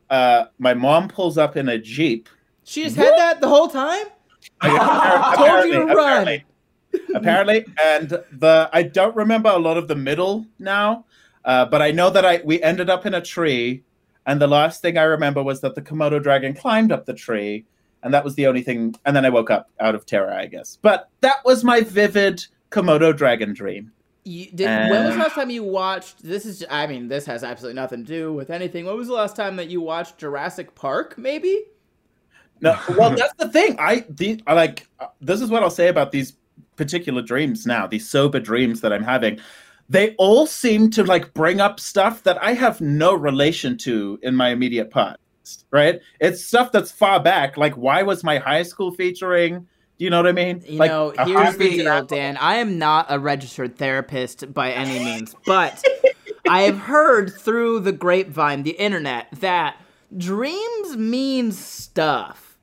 Uh, 0.10 0.46
my 0.58 0.74
mom 0.74 1.08
pulls 1.08 1.38
up 1.38 1.56
in 1.56 1.70
a 1.70 1.78
jeep. 1.78 2.30
She 2.64 2.84
just 2.84 2.96
had 2.96 3.14
that 3.18 3.42
the 3.42 3.48
whole 3.48 3.68
time. 3.68 4.06
Told 4.64 5.66
you 5.66 5.74
to 5.74 5.86
run. 5.86 6.28
Apparently, 6.28 6.46
apparently, 7.16 7.66
and 7.84 8.10
the 8.10 8.70
I 8.74 8.84
don't 8.84 9.16
remember 9.16 9.50
a 9.50 9.58
lot 9.58 9.78
of 9.78 9.88
the 9.88 9.96
middle 9.96 10.46
now, 10.58 11.06
uh, 11.46 11.66
but 11.66 11.82
I 11.82 11.92
know 11.92 12.10
that 12.10 12.26
I 12.26 12.42
we 12.44 12.62
ended 12.62 12.90
up 12.90 13.06
in 13.06 13.14
a 13.14 13.22
tree, 13.22 13.84
and 14.26 14.42
the 14.42 14.48
last 14.48 14.82
thing 14.82 14.98
I 14.98 15.04
remember 15.04 15.44
was 15.44 15.62
that 15.62 15.76
the 15.76 15.82
Komodo 15.82 16.22
dragon 16.22 16.54
climbed 16.54 16.92
up 16.92 17.06
the 17.06 17.14
tree, 17.14 17.66
and 18.04 18.14
that 18.14 18.24
was 18.24 18.36
the 18.36 18.48
only 18.48 18.62
thing. 18.64 18.96
And 19.06 19.16
then 19.16 19.26
I 19.26 19.30
woke 19.30 19.50
up 19.50 19.70
out 19.80 19.96
of 19.96 20.06
terror, 20.06 20.32
I 20.32 20.46
guess. 20.48 20.78
But 20.82 21.10
that 21.22 21.44
was 21.46 21.64
my 21.64 21.82
vivid 21.82 22.46
Komodo 22.72 23.16
dragon 23.16 23.54
dream. 23.54 23.92
You, 24.26 24.52
did, 24.52 24.68
when 24.68 25.06
was 25.06 25.16
the 25.16 25.22
last 25.22 25.36
time 25.36 25.50
you 25.50 25.64
watched? 25.64 26.22
This 26.22 26.46
is, 26.46 26.64
I 26.70 26.88
mean, 26.88 27.08
this 27.08 27.26
has 27.26 27.44
absolutely 27.44 27.76
nothing 27.76 28.06
to 28.06 28.12
do 28.12 28.34
with 28.34 28.50
anything. 28.50 28.86
When 28.86 28.96
was 28.96 29.08
the 29.08 29.14
last 29.14 29.36
time 29.36 29.56
that 29.56 29.70
you 29.70 29.82
watched 29.82 30.18
Jurassic 30.18 30.76
Park? 30.76 31.18
Maybe. 31.18 31.64
No, 32.62 32.78
well, 32.98 33.16
that's 33.16 33.34
the 33.36 33.50
thing. 33.50 33.78
I 33.80 34.06
the 34.10 34.42
I 34.46 34.54
like 34.54 34.88
uh, 35.00 35.08
this 35.22 35.42
is 35.42 35.50
what 35.50 35.64
I'll 35.64 35.70
say 35.70 35.88
about 35.88 36.12
these 36.12 36.34
particular 36.76 37.22
dreams 37.22 37.66
now. 37.66 37.88
These 37.88 38.10
sober 38.10 38.40
dreams 38.40 38.82
that 38.82 38.92
I'm 38.92 39.04
having, 39.04 39.40
they 39.88 40.16
all 40.16 40.46
seem 40.46 40.90
to 40.92 41.04
like 41.04 41.34
bring 41.34 41.62
up 41.62 41.80
stuff 41.80 42.24
that 42.24 42.42
I 42.44 42.54
have 42.54 42.82
no 42.82 43.14
relation 43.14 43.78
to 43.80 44.20
in 44.22 44.36
my 44.36 44.50
immediate 44.50 44.92
past. 44.92 45.20
Right? 45.72 46.02
It's 46.20 46.44
stuff 46.44 46.72
that's 46.72 46.92
far 46.92 47.22
back. 47.22 47.56
Like, 47.56 47.76
why 47.76 48.04
was 48.04 48.24
my 48.24 48.38
high 48.38 48.64
school 48.64 48.92
featuring? 48.92 49.66
Do 50.00 50.06
you 50.06 50.10
know 50.12 50.18
what 50.18 50.28
I 50.28 50.32
mean? 50.32 50.64
You 50.66 50.80
like, 50.80 50.90
know, 50.92 51.14
a 51.18 51.26
here's 51.26 51.38
heartbeat 51.38 51.72
the 51.72 51.78
deal, 51.84 51.88
apple. 51.90 52.08
Dan. 52.18 52.38
I 52.38 52.56
am 52.56 52.78
not 52.80 53.08
a 53.10 53.20
registered 53.20 53.78
therapist 53.78 54.54
by 54.54 54.72
any 54.72 54.98
means, 55.04 55.36
but 55.46 55.84
I 56.48 56.62
have 56.64 56.78
heard 56.80 57.34
through 57.34 57.82
the 57.82 57.92
grapevine, 57.92 58.64
the 58.64 58.72
internet, 58.72 59.28
that 59.42 59.76
dreams 60.18 60.96
mean 60.96 61.52
stuff. 61.52 62.58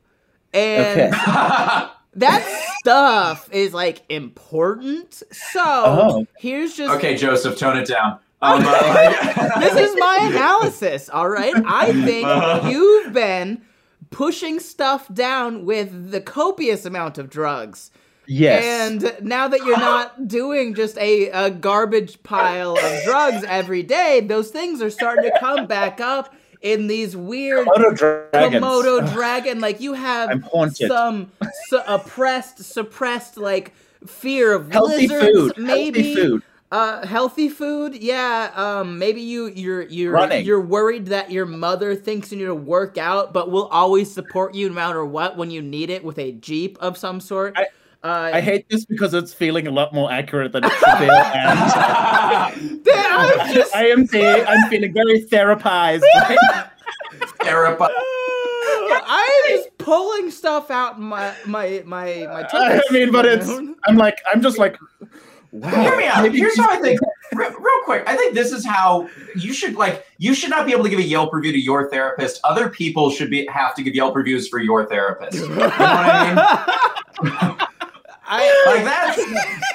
And 0.51 0.99
Okay. 0.99 1.11
that 2.15 2.65
stuff 2.79 3.47
is 3.51 3.71
like 3.73 4.01
important. 4.09 5.21
So 5.31 5.61
Oh. 5.63 6.27
here's 6.39 6.75
just 6.75 6.91
okay, 6.95 7.15
Joseph, 7.15 7.57
tone 7.57 7.77
it 7.77 7.87
down. 7.87 8.19
Um, 8.39 8.61
this 8.61 9.73
is 9.75 9.95
my 9.99 10.19
analysis, 10.31 11.09
all 11.09 11.27
right? 11.27 11.55
I 11.65 11.91
think 12.05 12.71
you've 12.71 13.11
been 13.11 13.63
pushing 14.09 14.59
stuff 14.59 15.11
down 15.13 15.65
with 15.65 16.11
the 16.11 16.21
copious 16.21 16.85
amount 16.85 17.17
of 17.17 17.29
drugs. 17.29 17.91
Yes. 18.29 18.63
And 18.91 19.15
now 19.25 19.47
that 19.47 19.63
you're 19.63 19.79
not 19.79 20.27
doing 20.27 20.73
just 20.73 20.97
a, 20.97 21.29
a 21.29 21.49
garbage 21.49 22.21
pile 22.23 22.73
of 22.77 23.03
drugs 23.05 23.43
every 23.47 23.83
day, 23.83 24.19
those 24.19 24.49
things 24.49 24.81
are 24.81 24.89
starting 24.89 25.23
to 25.23 25.39
come 25.39 25.65
back 25.65 26.01
up 26.01 26.35
in 26.61 26.87
these 26.87 27.15
weird 27.15 27.67
Komodo. 27.67 28.29
Komodo 28.31 29.13
dragon. 29.13 29.61
Like 29.61 29.79
you 29.79 29.93
have 29.93 30.43
some 30.75 31.31
su- 31.69 31.81
oppressed, 31.87 32.63
suppressed, 32.65 33.37
like 33.37 33.73
fear 34.05 34.53
of 34.53 34.71
Healthy 34.71 35.07
lizards, 35.07 35.53
food. 35.53 35.57
maybe. 35.57 36.13
Healthy 36.13 36.15
food. 36.15 36.43
Uh, 36.69 37.05
healthy 37.07 37.47
food, 37.47 37.95
yeah. 37.95 38.51
Um, 38.55 38.99
maybe 38.99 39.21
you 39.21 39.47
you're 39.47 39.83
you're 39.83 40.11
Running. 40.11 40.45
you're 40.45 40.59
worried 40.61 41.05
that 41.07 41.31
your 41.31 41.45
mother 41.45 41.95
thinks 41.95 42.29
you 42.31 42.37
need 42.39 42.45
to 42.45 42.55
work 42.55 42.97
out, 42.97 43.31
but 43.31 43.49
will 43.49 43.67
always 43.67 44.11
support 44.13 44.53
you 44.53 44.67
no 44.67 44.75
matter 44.75 45.05
what 45.05 45.37
when 45.37 45.49
you 45.49 45.61
need 45.61 45.89
it 45.89 46.03
with 46.03 46.19
a 46.19 46.33
jeep 46.33 46.77
of 46.81 46.97
some 46.97 47.19
sort. 47.21 47.53
I- 47.57 47.67
uh, 48.03 48.29
I 48.31 48.41
hate 48.41 48.69
this 48.69 48.85
because 48.85 49.13
it's 49.15 49.33
feeling 49.33 49.65
a 49.65 49.71
lot 49.71 49.91
more 49.91 50.11
accurate 50.11 50.51
than 50.51 50.63
it 50.63 50.71
should 50.71 50.97
feel. 50.99 51.09
And 51.33 52.83
Dan, 52.83 53.05
I'm 53.07 53.53
just 53.53 53.75
I 53.75 53.87
am 53.87 54.07
fe- 54.07 54.45
I'm 54.45 54.69
feeling 54.69 54.93
very 54.93 55.23
therapized. 55.25 56.03
Terrified. 57.41 57.89
I 59.09 59.43
am 59.49 59.57
just 59.57 59.77
pulling 59.79 60.29
stuff 60.31 60.69
out 60.69 60.99
my 61.01 61.33
my 61.45 61.81
my 61.85 62.27
my. 62.27 62.47
I 62.53 62.81
mean, 62.91 63.11
but 63.11 63.25
it's 63.25 63.49
I'm 63.85 63.97
like 63.97 64.17
I'm 64.31 64.41
just 64.41 64.57
like 64.59 64.77
wow. 65.51 65.69
Hear 65.69 65.97
me 65.97 66.05
out. 66.05 66.23
maybe 66.23 66.37
Here's 66.39 66.57
how 66.57 66.69
I 66.69 66.77
think. 66.77 66.99
Re- 67.33 67.49
real 67.49 67.79
quick, 67.83 68.03
I 68.07 68.15
think 68.15 68.33
this 68.35 68.51
is 68.53 68.65
how 68.65 69.09
you 69.35 69.51
should 69.53 69.75
like. 69.75 70.05
You 70.17 70.33
should 70.33 70.49
not 70.49 70.65
be 70.65 70.71
able 70.71 70.83
to 70.85 70.89
give 70.89 70.99
a 70.99 71.03
Yelp 71.03 71.33
review 71.33 71.51
to 71.51 71.59
your 71.59 71.89
therapist. 71.89 72.39
Other 72.45 72.69
people 72.69 73.09
should 73.09 73.29
be 73.29 73.45
have 73.47 73.75
to 73.75 73.83
give 73.83 73.93
Yelp 73.95 74.15
reviews 74.15 74.47
for 74.47 74.59
your 74.59 74.87
therapist. 74.87 75.37
You 75.37 75.49
know 75.49 75.55
what 75.57 75.73
I 75.77 76.27
mean? 77.21 77.57
I, 78.29 78.63
Like 78.65 78.83
that's 78.83 79.17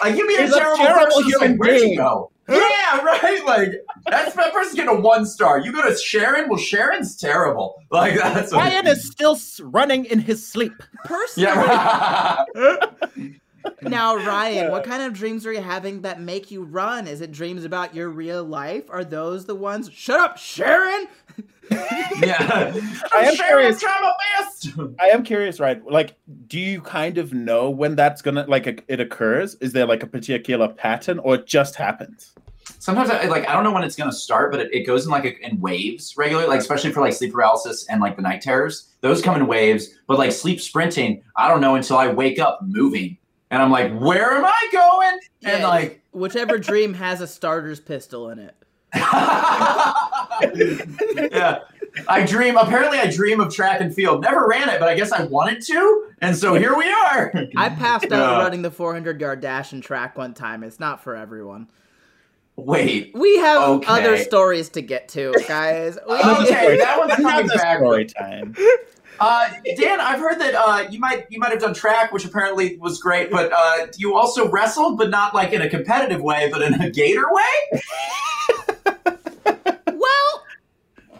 like 0.02 0.16
you'd 0.16 0.28
be 0.28 0.34
a 0.36 0.42
He's 0.42 0.52
a 0.52 0.58
terrible, 0.58 0.76
terrible 0.84 1.06
person. 1.06 1.24
Human 1.24 1.50
like, 1.52 1.60
where'd 1.60 1.74
you 1.80 1.84
being. 1.86 1.96
go? 1.98 2.30
Yeah, 2.48 3.00
right. 3.02 3.40
Like 3.46 3.70
that's 4.10 4.34
that 4.34 4.52
person's 4.52 4.74
getting 4.74 4.94
a 4.96 5.00
one 5.00 5.24
star. 5.24 5.58
You 5.60 5.72
go 5.72 5.88
to 5.88 5.96
Sharon. 5.96 6.48
Well, 6.50 6.58
Sharon's 6.58 7.16
terrible. 7.16 7.76
Like 7.90 8.14
that's 8.16 8.52
Ryan 8.52 8.86
is 8.88 9.10
still 9.10 9.38
running 9.62 10.04
in 10.06 10.18
his 10.18 10.46
sleep. 10.46 10.72
personally, 11.04 11.48
yeah. 11.50 12.44
now 13.82 14.16
Ryan, 14.26 14.70
what 14.70 14.84
kind 14.84 15.02
of 15.02 15.12
dreams 15.12 15.46
are 15.46 15.52
you 15.52 15.60
having 15.60 16.02
that 16.02 16.20
make 16.20 16.50
you 16.50 16.62
run? 16.64 17.06
Is 17.06 17.20
it 17.20 17.32
dreams 17.32 17.64
about 17.64 17.94
your 17.94 18.08
real 18.08 18.44
life? 18.44 18.84
Are 18.90 19.04
those 19.04 19.44
the 19.44 19.54
ones? 19.54 19.90
Shut 19.92 20.20
up, 20.20 20.38
Sharon. 20.38 21.06
yeah. 21.70 22.72
I 23.12 23.20
am 23.20 23.28
I'm 23.28 23.34
Sharon. 23.34 23.36
Curious. 23.62 23.80
trying 23.80 24.02
my 24.02 24.12
best. 24.38 24.68
I 25.00 25.06
am 25.08 25.22
curious, 25.22 25.60
right? 25.60 25.84
Like, 25.86 26.14
do 26.46 26.58
you 26.58 26.80
kind 26.80 27.18
of 27.18 27.32
know 27.32 27.70
when 27.70 27.96
that's 27.96 28.22
gonna 28.22 28.44
like 28.48 28.66
it- 28.66 28.84
it 28.88 29.00
occurs? 29.00 29.54
Is 29.60 29.72
there 29.72 29.86
like 29.86 30.02
a 30.02 30.06
particular 30.06 30.68
pattern, 30.68 31.18
or 31.20 31.36
it 31.36 31.46
just 31.46 31.74
happens? 31.76 32.32
Sometimes 32.78 33.10
I 33.10 33.24
like 33.26 33.48
I 33.48 33.54
don't 33.54 33.64
know 33.64 33.72
when 33.72 33.84
it's 33.84 33.96
gonna 33.96 34.12
start, 34.12 34.50
but 34.52 34.60
it, 34.60 34.72
it 34.72 34.82
goes 34.86 35.04
in 35.04 35.10
like 35.10 35.24
a, 35.24 35.38
in 35.46 35.60
waves 35.60 36.14
regularly, 36.16 36.48
like 36.48 36.60
especially 36.60 36.92
for 36.92 37.00
like 37.00 37.12
sleep 37.12 37.32
paralysis 37.32 37.86
and 37.88 38.00
like 38.00 38.16
the 38.16 38.22
night 38.22 38.40
terrors. 38.42 38.88
Those 39.00 39.22
come 39.22 39.34
in 39.36 39.46
waves, 39.46 39.88
but 40.06 40.18
like 40.18 40.32
sleep 40.32 40.60
sprinting, 40.60 41.22
I 41.36 41.48
don't 41.48 41.60
know 41.60 41.74
until 41.76 41.96
I 41.96 42.08
wake 42.08 42.38
up 42.38 42.60
moving, 42.62 43.18
and 43.52 43.62
I'm 43.62 43.70
like, 43.70 43.96
where 43.96 44.32
am 44.32 44.44
I 44.44 44.68
going? 44.72 45.20
And 45.44 45.62
like, 45.62 46.02
Whichever 46.10 46.58
dream 46.58 46.94
has 46.94 47.20
a 47.20 47.26
starter's 47.28 47.78
pistol 47.80 48.28
in 48.30 48.38
it. 48.40 48.54
yeah. 51.32 51.58
I 52.08 52.24
dream. 52.26 52.56
Apparently, 52.56 52.98
I 52.98 53.10
dream 53.10 53.40
of 53.40 53.54
track 53.54 53.80
and 53.80 53.94
field. 53.94 54.22
Never 54.22 54.46
ran 54.48 54.68
it, 54.68 54.80
but 54.80 54.88
I 54.88 54.94
guess 54.94 55.12
I 55.12 55.24
wanted 55.24 55.60
to, 55.66 56.08
and 56.22 56.34
so 56.36 56.54
here 56.54 56.74
we 56.76 56.90
are. 56.90 57.32
I 57.56 57.68
passed 57.68 58.06
out 58.06 58.10
Yeah. 58.36 58.38
running 58.42 58.62
the 58.62 58.70
400 58.70 59.20
yard 59.20 59.40
dash 59.40 59.72
and 59.72 59.82
track 59.82 60.16
one 60.16 60.32
time. 60.34 60.62
It's 60.64 60.80
not 60.80 61.02
for 61.02 61.14
everyone. 61.16 61.68
Wait. 62.56 63.12
We 63.14 63.38
have 63.38 63.62
Okay. 63.62 63.86
other 63.92 64.16
stories 64.18 64.68
to 64.70 64.80
get 64.82 65.08
to, 65.10 65.34
guys. 65.48 65.98
Okay, 66.08 66.76
that 66.78 66.98
one's 66.98 67.14
coming 67.14 67.44
Another 67.44 67.56
back. 67.58 67.78
story 67.78 68.04
time. 68.06 68.54
Uh, 69.20 69.50
Dan, 69.76 70.00
I've 70.00 70.18
heard 70.18 70.40
that 70.40 70.54
uh, 70.54 70.88
you 70.90 70.98
might 70.98 71.26
you 71.30 71.38
might 71.38 71.50
have 71.50 71.60
done 71.60 71.74
track, 71.74 72.12
which 72.12 72.24
apparently 72.24 72.76
was 72.78 72.98
great, 73.00 73.30
but 73.30 73.52
uh, 73.52 73.86
you 73.96 74.16
also 74.16 74.50
wrestled, 74.50 74.98
but 74.98 75.10
not 75.10 75.34
like 75.34 75.52
in 75.52 75.62
a 75.62 75.68
competitive 75.68 76.20
way, 76.20 76.48
but 76.50 76.62
in 76.62 76.80
a 76.80 76.90
gator 76.90 77.26
way. 77.30 77.80
well, 79.92 80.44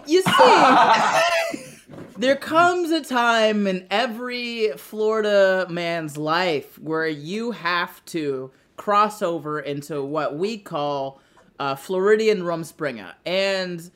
you 0.07 0.23
see, 0.23 1.63
there 2.19 2.37
comes 2.37 2.91
a 2.91 3.03
time 3.03 3.67
in 3.67 3.87
every 3.91 4.73
Florida 4.77 5.67
man's 5.71 6.17
life 6.17 6.79
where 6.79 7.09
you 7.09 7.53
have 7.53 8.05
to 8.07 8.51
cross 8.77 9.23
over 9.23 9.61
into 9.61 10.03
what 10.03 10.37
we 10.37 10.59
call 10.59 11.21
uh, 11.61 11.77
Floridian 11.77 12.43
Rumspringa. 12.43 13.13
And 13.25 13.91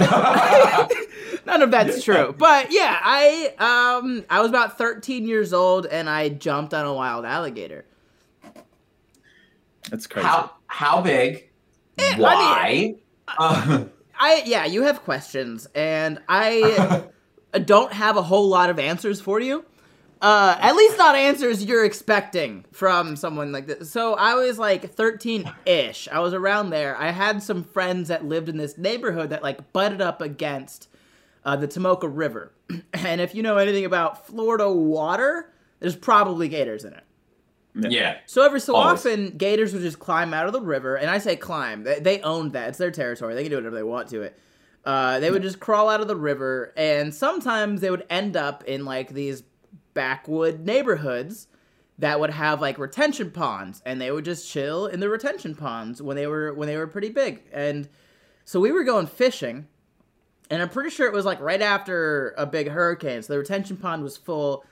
none 1.46 1.62
of 1.62 1.70
that's 1.70 2.02
true. 2.02 2.34
But 2.36 2.72
yeah, 2.72 2.98
I 3.02 3.54
um 3.58 4.24
I 4.30 4.40
was 4.40 4.48
about 4.48 4.78
13 4.78 5.26
years 5.26 5.52
old 5.52 5.86
and 5.86 6.08
I 6.08 6.28
jumped 6.28 6.74
on 6.74 6.86
a 6.86 6.92
wild 6.94 7.24
alligator. 7.24 7.84
That's 9.90 10.06
crazy. 10.06 10.26
how 10.26 10.52
how 10.66 11.00
big? 11.00 11.48
Eh, 11.98 12.14
I 12.16 12.20
Why? 12.20 12.94
Uh, 13.38 13.84
I 14.18 14.42
yeah, 14.46 14.64
you 14.64 14.84
have 14.84 15.02
questions, 15.02 15.68
and 15.74 16.18
I 16.30 17.04
don't 17.66 17.92
have 17.92 18.16
a 18.16 18.22
whole 18.22 18.48
lot 18.48 18.70
of 18.70 18.78
answers 18.78 19.20
for 19.20 19.38
you. 19.38 19.66
Uh, 20.20 20.56
at 20.58 20.74
least 20.74 20.98
not 20.98 21.14
answers 21.14 21.64
you're 21.64 21.84
expecting 21.84 22.64
from 22.72 23.14
someone 23.14 23.52
like 23.52 23.66
this. 23.66 23.90
So 23.90 24.14
I 24.14 24.34
was 24.34 24.58
like 24.58 24.92
13 24.92 25.50
ish. 25.64 26.08
I 26.10 26.18
was 26.18 26.34
around 26.34 26.70
there. 26.70 26.96
I 26.96 27.10
had 27.10 27.42
some 27.42 27.62
friends 27.62 28.08
that 28.08 28.24
lived 28.24 28.48
in 28.48 28.56
this 28.56 28.76
neighborhood 28.76 29.30
that 29.30 29.42
like 29.42 29.72
butted 29.72 30.00
up 30.00 30.20
against 30.20 30.88
uh, 31.44 31.56
the 31.56 31.68
Tomoka 31.68 32.10
River. 32.10 32.52
and 32.92 33.20
if 33.20 33.34
you 33.34 33.42
know 33.42 33.58
anything 33.58 33.84
about 33.84 34.26
Florida 34.26 34.70
water, 34.70 35.52
there's 35.80 35.96
probably 35.96 36.48
gators 36.48 36.84
in 36.84 36.92
it. 36.94 37.04
Yeah. 37.74 38.18
So 38.26 38.44
every 38.44 38.60
so 38.60 38.74
Always. 38.74 39.06
often, 39.06 39.36
gators 39.36 39.72
would 39.72 39.82
just 39.82 40.00
climb 40.00 40.34
out 40.34 40.46
of 40.46 40.52
the 40.52 40.60
river, 40.60 40.96
and 40.96 41.08
I 41.08 41.18
say 41.18 41.36
climb. 41.36 41.84
They, 41.84 42.00
they 42.00 42.20
owned 42.22 42.52
that; 42.54 42.70
it's 42.70 42.78
their 42.78 42.90
territory. 42.90 43.34
They 43.34 43.42
can 43.42 43.50
do 43.50 43.56
whatever 43.56 43.76
they 43.76 43.82
want 43.84 44.08
to 44.08 44.22
it. 44.22 44.38
Uh, 44.84 45.20
they 45.20 45.30
would 45.30 45.42
just 45.42 45.60
crawl 45.60 45.88
out 45.88 46.00
of 46.00 46.08
the 46.08 46.16
river, 46.16 46.72
and 46.76 47.14
sometimes 47.14 47.80
they 47.80 47.90
would 47.90 48.04
end 48.10 48.36
up 48.36 48.64
in 48.64 48.84
like 48.84 49.10
these 49.10 49.42
backwood 49.94 50.60
neighborhoods 50.60 51.48
that 51.98 52.20
would 52.20 52.30
have 52.30 52.60
like 52.60 52.78
retention 52.78 53.30
ponds, 53.30 53.82
and 53.84 54.00
they 54.00 54.10
would 54.10 54.24
just 54.24 54.48
chill 54.48 54.86
in 54.86 55.00
the 55.00 55.08
retention 55.08 55.54
ponds 55.54 56.00
when 56.00 56.16
they 56.16 56.26
were 56.26 56.52
when 56.54 56.68
they 56.68 56.76
were 56.76 56.86
pretty 56.86 57.10
big. 57.10 57.42
And 57.52 57.88
so 58.44 58.60
we 58.60 58.72
were 58.72 58.84
going 58.84 59.06
fishing, 59.06 59.66
and 60.50 60.62
I'm 60.62 60.68
pretty 60.68 60.90
sure 60.90 61.06
it 61.06 61.12
was 61.12 61.24
like 61.24 61.40
right 61.40 61.62
after 61.62 62.34
a 62.38 62.46
big 62.46 62.68
hurricane, 62.68 63.22
so 63.22 63.32
the 63.32 63.38
retention 63.38 63.76
pond 63.76 64.02
was 64.02 64.16
full 64.16 64.64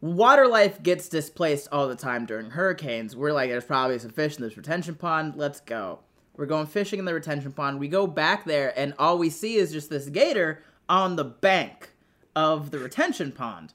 water 0.00 0.46
life 0.46 0.82
gets 0.82 1.08
displaced 1.08 1.68
all 1.72 1.88
the 1.88 1.96
time 1.96 2.26
during 2.26 2.50
hurricanes. 2.50 3.16
We're 3.16 3.32
like, 3.32 3.50
there's 3.50 3.64
probably 3.64 3.98
some 3.98 4.10
fish 4.10 4.36
in 4.36 4.42
this 4.42 4.56
retention 4.56 4.94
pond. 4.94 5.34
Let's 5.36 5.60
go. 5.60 6.00
We're 6.36 6.46
going 6.46 6.66
fishing 6.66 6.98
in 6.98 7.06
the 7.06 7.14
retention 7.14 7.52
pond. 7.52 7.80
We 7.80 7.88
go 7.88 8.06
back 8.06 8.44
there, 8.44 8.78
and 8.78 8.94
all 8.98 9.18
we 9.18 9.30
see 9.30 9.56
is 9.56 9.72
just 9.72 9.88
this 9.88 10.08
gator 10.08 10.62
on 10.88 11.16
the 11.16 11.24
bank 11.24 11.92
of 12.34 12.70
the 12.70 12.78
retention 12.78 13.32
pond. 13.32 13.72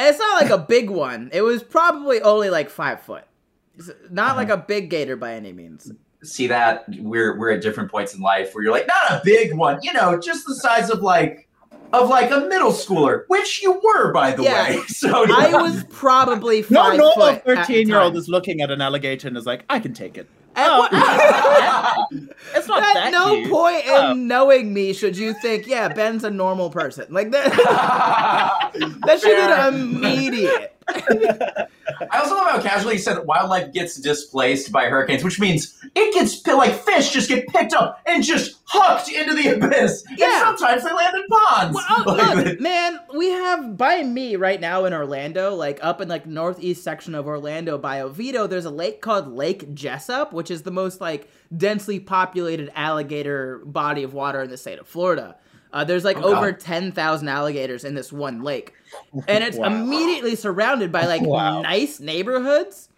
And 0.00 0.08
it's 0.08 0.18
not 0.18 0.40
like 0.40 0.50
a 0.50 0.56
big 0.56 0.88
one. 0.88 1.28
It 1.30 1.42
was 1.42 1.62
probably 1.62 2.22
only 2.22 2.48
like 2.48 2.70
five 2.70 3.02
foot. 3.02 3.24
It's 3.76 3.90
not 4.10 4.34
like 4.34 4.48
uh-huh. 4.48 4.62
a 4.62 4.66
big 4.66 4.88
gator 4.88 5.14
by 5.14 5.34
any 5.34 5.52
means. 5.52 5.92
See 6.22 6.46
that 6.46 6.86
we're 7.00 7.38
we're 7.38 7.50
at 7.50 7.60
different 7.60 7.90
points 7.90 8.14
in 8.14 8.22
life 8.22 8.54
where 8.54 8.64
you're 8.64 8.72
like, 8.72 8.86
not 8.86 9.10
a 9.10 9.20
big 9.22 9.54
one, 9.54 9.78
you 9.82 9.92
know, 9.92 10.18
just 10.18 10.46
the 10.46 10.54
size 10.54 10.88
of 10.88 11.02
like 11.02 11.50
of 11.92 12.08
like 12.08 12.30
a 12.30 12.40
middle 12.48 12.72
schooler, 12.72 13.24
which 13.28 13.62
you 13.62 13.78
were, 13.84 14.10
by 14.10 14.32
the 14.32 14.42
Yeah. 14.44 14.70
way. 14.70 14.82
So 14.88 15.26
I 15.30 15.60
was 15.60 15.84
probably 15.90 16.62
No 16.70 16.82
five 16.82 16.96
normal 16.96 17.12
foot. 17.12 17.34
at 17.34 17.44
the 17.44 17.56
thirteen-year-old 17.56 18.16
is 18.16 18.26
looking 18.26 18.62
at 18.62 18.70
an 18.70 18.80
alligator 18.80 19.28
and 19.28 19.36
is 19.36 19.44
like, 19.44 19.66
"I 19.68 19.80
can 19.80 19.92
take 19.92 20.16
it." 20.16 20.30
At 20.56 20.68
Oh. 20.68 20.78
what- 20.80 22.08
It's 22.54 22.66
not 22.66 22.82
At 22.82 22.94
that 22.94 23.12
no 23.12 23.34
cute. 23.36 23.50
point 23.50 23.84
in 23.84 23.90
Oh. 23.94 24.12
knowing 24.14 24.72
me 24.74 24.92
should 24.92 25.16
you 25.16 25.34
think, 25.34 25.66
yeah, 25.66 25.88
Ben's 25.88 26.24
a 26.24 26.30
normal 26.30 26.70
person. 26.70 27.06
Like 27.10 27.30
that. 27.30 27.52
that 29.06 29.20
should 29.20 29.30
Fair. 29.36 29.70
be 29.70 29.78
immediate. 29.78 30.76
I 32.12 32.18
also 32.18 32.34
love 32.34 32.48
how 32.50 32.60
casually 32.60 32.94
you 32.94 32.98
said 32.98 33.14
that 33.16 33.26
wildlife 33.26 33.72
gets 33.72 33.96
displaced 33.96 34.72
by 34.72 34.86
hurricanes, 34.86 35.22
which 35.22 35.38
means 35.38 35.78
it 35.94 36.14
gets 36.14 36.44
like 36.46 36.72
fish 36.84 37.10
just 37.10 37.28
get 37.28 37.46
picked 37.48 37.74
up 37.74 38.00
and 38.06 38.24
just 38.24 38.56
hucked 38.64 39.08
into 39.10 39.34
the 39.34 39.54
abyss. 39.54 40.02
Yeah. 40.16 40.48
And 40.50 40.58
sometimes 40.58 40.82
they 40.84 40.92
land 40.92 41.14
in 41.16 41.22
ponds. 41.28 41.74
Well, 41.76 41.84
oh, 42.06 42.12
Like, 42.14 42.44
look, 42.46 42.60
man, 42.60 42.98
we 43.16 43.28
have 43.30 43.76
by 43.76 44.02
me 44.02 44.34
right 44.36 44.60
now 44.60 44.84
in 44.84 44.92
Orlando, 44.92 45.54
like 45.54 45.78
up 45.82 46.00
in 46.00 46.08
like 46.08 46.26
northeast 46.26 46.82
section 46.82 47.14
of 47.14 47.26
Orlando 47.28 47.78
by 47.78 48.00
Oviedo, 48.00 48.46
there's 48.48 48.64
a 48.64 48.70
lake 48.70 49.00
called 49.00 49.28
Lake 49.32 49.72
Jesup, 49.74 50.32
which 50.40 50.50
is 50.50 50.62
the 50.62 50.70
most 50.70 51.02
like 51.02 51.28
densely 51.54 52.00
populated 52.00 52.70
alligator 52.74 53.60
body 53.66 54.02
of 54.04 54.14
water 54.14 54.40
in 54.42 54.48
the 54.48 54.56
state 54.56 54.78
of 54.78 54.88
Florida. 54.88 55.36
Uh, 55.70 55.84
there's 55.84 56.02
like 56.02 56.16
Oh, 56.16 56.22
God. 56.32 56.38
over 56.38 56.52
10,000 56.52 57.28
alligators 57.28 57.84
in 57.84 57.94
this 57.94 58.10
one 58.10 58.40
lake. 58.42 58.72
And 59.28 59.44
it's 59.44 59.58
Wow. 59.58 59.66
immediately 59.66 60.34
surrounded 60.34 60.90
by 60.90 61.04
like 61.04 61.20
Wow. 61.20 61.60
nice 61.60 62.00
neighborhoods. 62.00 62.88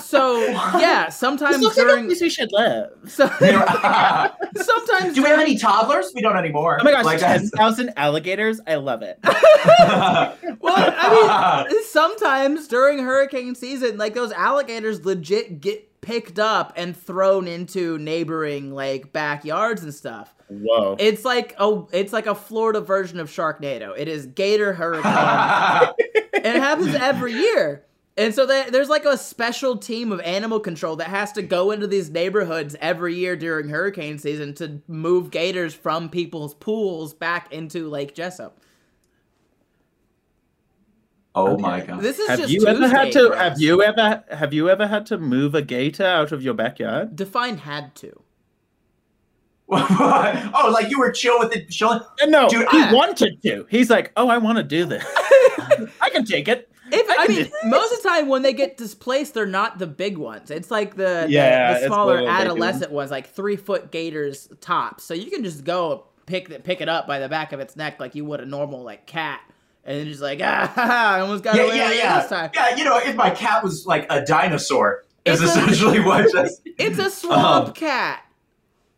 So, 0.00 0.40
yeah, 0.78 1.10
sometimes 1.10 1.56
This 1.56 1.62
looks 1.64 1.76
like 1.76 1.86
a 1.86 1.88
during 1.90 2.06
place 2.06 2.22
we 2.22 2.30
should 2.30 2.50
live. 2.52 2.88
so, 3.06 3.26
sometimes 4.56 5.14
Do 5.14 5.22
we 5.22 5.28
have 5.28 5.38
any 5.38 5.58
toddlers? 5.58 6.12
We 6.14 6.22
don't 6.22 6.36
anymore. 6.38 6.78
Oh 6.80 6.84
my 6.84 6.92
gosh, 6.92 7.04
Like, 7.04 7.18
ten 7.20 7.28
that's- 7.32 7.50
thousand 7.50 7.92
alligators! 7.96 8.60
I 8.66 8.76
love 8.76 9.02
it. 9.02 9.18
well, 9.22 10.34
I 10.74 11.66
mean, 11.70 11.84
sometimes 11.84 12.66
during 12.66 13.00
hurricane 13.00 13.54
season, 13.54 13.98
like 13.98 14.14
those 14.14 14.32
alligators 14.32 15.04
legit 15.04 15.60
get 15.60 15.89
picked 16.00 16.38
up 16.38 16.72
and 16.76 16.96
thrown 16.96 17.46
into 17.46 17.98
neighboring 17.98 18.72
like 18.72 19.12
backyards 19.12 19.82
and 19.82 19.94
stuff. 19.94 20.34
Whoa! 20.48 20.96
It's 20.98 21.24
like 21.24 21.54
a 21.58 21.84
it's 21.92 22.12
like 22.12 22.26
a 22.26 22.34
Florida 22.34 22.80
version 22.80 23.20
of 23.20 23.30
Sharknado. 23.30 23.94
It 23.96 24.08
is 24.08 24.26
Gator 24.26 24.72
Hurricane, 24.72 25.04
and 26.34 26.56
it 26.56 26.60
happens 26.60 26.94
every 26.94 27.34
year. 27.34 27.84
And 28.16 28.34
so 28.34 28.44
they, 28.44 28.68
there's 28.68 28.90
like 28.90 29.06
a 29.06 29.16
special 29.16 29.78
team 29.78 30.12
of 30.12 30.20
animal 30.20 30.60
control 30.60 30.96
that 30.96 31.06
has 31.08 31.32
to 31.32 31.42
go 31.42 31.70
into 31.70 31.86
these 31.86 32.10
neighborhoods 32.10 32.76
every 32.80 33.14
year 33.14 33.34
during 33.34 33.68
hurricane 33.68 34.18
season 34.18 34.52
to 34.54 34.82
move 34.88 35.30
gators 35.30 35.72
from 35.72 36.10
people's 36.10 36.52
pools 36.52 37.14
back 37.14 37.50
into 37.52 37.88
Lake 37.88 38.14
Jesup. 38.14 38.52
Oh 41.34 41.56
my 41.58 41.80
god. 41.80 42.00
This 42.00 42.18
is 42.18 42.28
have 42.28 42.38
just 42.40 42.52
you 42.52 42.66
ever 42.66 42.88
had 42.88 43.12
to? 43.12 43.30
for 43.30 43.36
Have 43.36 43.60
you 43.60 43.82
ever? 43.82 44.24
Have 44.30 44.52
you 44.52 44.68
ever 44.68 44.86
had 44.86 45.06
to 45.06 45.18
move 45.18 45.54
a 45.54 45.62
gator 45.62 46.04
out 46.04 46.32
of 46.32 46.42
your 46.42 46.54
backyard? 46.54 47.16
Define 47.16 47.58
had 47.58 47.94
to. 47.96 48.22
oh, 49.72 50.70
like 50.72 50.90
you 50.90 50.98
were 50.98 51.12
chill 51.12 51.38
with 51.38 51.54
it, 51.54 51.70
chilling. 51.70 52.00
Uh, 52.20 52.26
No, 52.26 52.48
Dude, 52.48 52.66
he 52.70 52.80
I- 52.80 52.92
wanted 52.92 53.40
to. 53.42 53.66
He's 53.70 53.88
like, 53.88 54.10
"Oh, 54.16 54.28
I 54.28 54.38
want 54.38 54.58
to 54.58 54.64
do 54.64 54.84
this. 54.84 55.04
I 56.00 56.10
can 56.10 56.24
take 56.24 56.48
it." 56.48 56.68
If, 56.92 57.08
I 57.08 57.22
I, 57.22 57.28
mean, 57.28 57.48
most 57.66 57.92
of 57.92 58.02
the 58.02 58.08
time 58.08 58.26
when 58.26 58.42
they 58.42 58.52
get 58.52 58.76
displaced, 58.76 59.34
they're 59.34 59.46
not 59.46 59.78
the 59.78 59.86
big 59.86 60.18
ones. 60.18 60.50
It's 60.50 60.72
like 60.72 60.96
the, 60.96 61.22
the- 61.24 61.26
Yeah, 61.28 61.74
the, 61.74 61.78
it's 61.78 61.86
smaller 61.86 62.16
the 62.16 62.22
little 62.22 62.34
baby 62.36 62.42
adolescent 62.48 62.90
ones, 62.90 63.12
like 63.12 63.28
three 63.28 63.54
foot 63.54 63.92
gators 63.92 64.48
tops. 64.60 65.04
So 65.04 65.14
you 65.14 65.30
can 65.30 65.44
just 65.44 65.62
go 65.62 66.06
pick 66.26 66.48
the, 66.48 66.58
pick 66.58 66.80
it 66.80 66.88
up 66.88 67.06
by 67.06 67.20
the 67.20 67.28
back 67.28 67.52
of 67.52 67.60
its 67.60 67.76
neck 67.76 68.00
like 68.00 68.16
you 68.16 68.24
would 68.24 68.40
a 68.40 68.44
normal 68.46 68.82
like 68.82 69.06
cat, 69.06 69.40
and 69.84 69.98
then 69.98 70.06
just 70.06 70.20
like 70.20 70.40
ah, 70.42 70.66
ha, 70.74 70.86
ha, 70.86 71.14
I 71.16 71.20
almost 71.20 71.42
got 71.44 71.56
Yeah, 71.56 71.62
away 71.64 71.76
yeah, 71.76 71.92
yeah. 71.92 72.20
this 72.20 72.28
time. 72.30 72.50
Yeah, 72.54 72.76
you 72.76 72.84
know, 72.84 72.98
if 72.98 73.16
my 73.16 73.30
cat 73.30 73.62
was 73.64 73.86
like 73.86 74.06
a 74.10 74.24
dinosaur, 74.24 75.04
is 75.24 75.40
It's 75.42 75.54
a- 75.56 75.58
essentially 75.60 76.00
what 76.04 76.30
just. 76.32 76.62
It's 76.64 76.98
a 76.98 77.10
swamp 77.10 77.68
Um, 77.68 77.72
cat. 77.74 78.22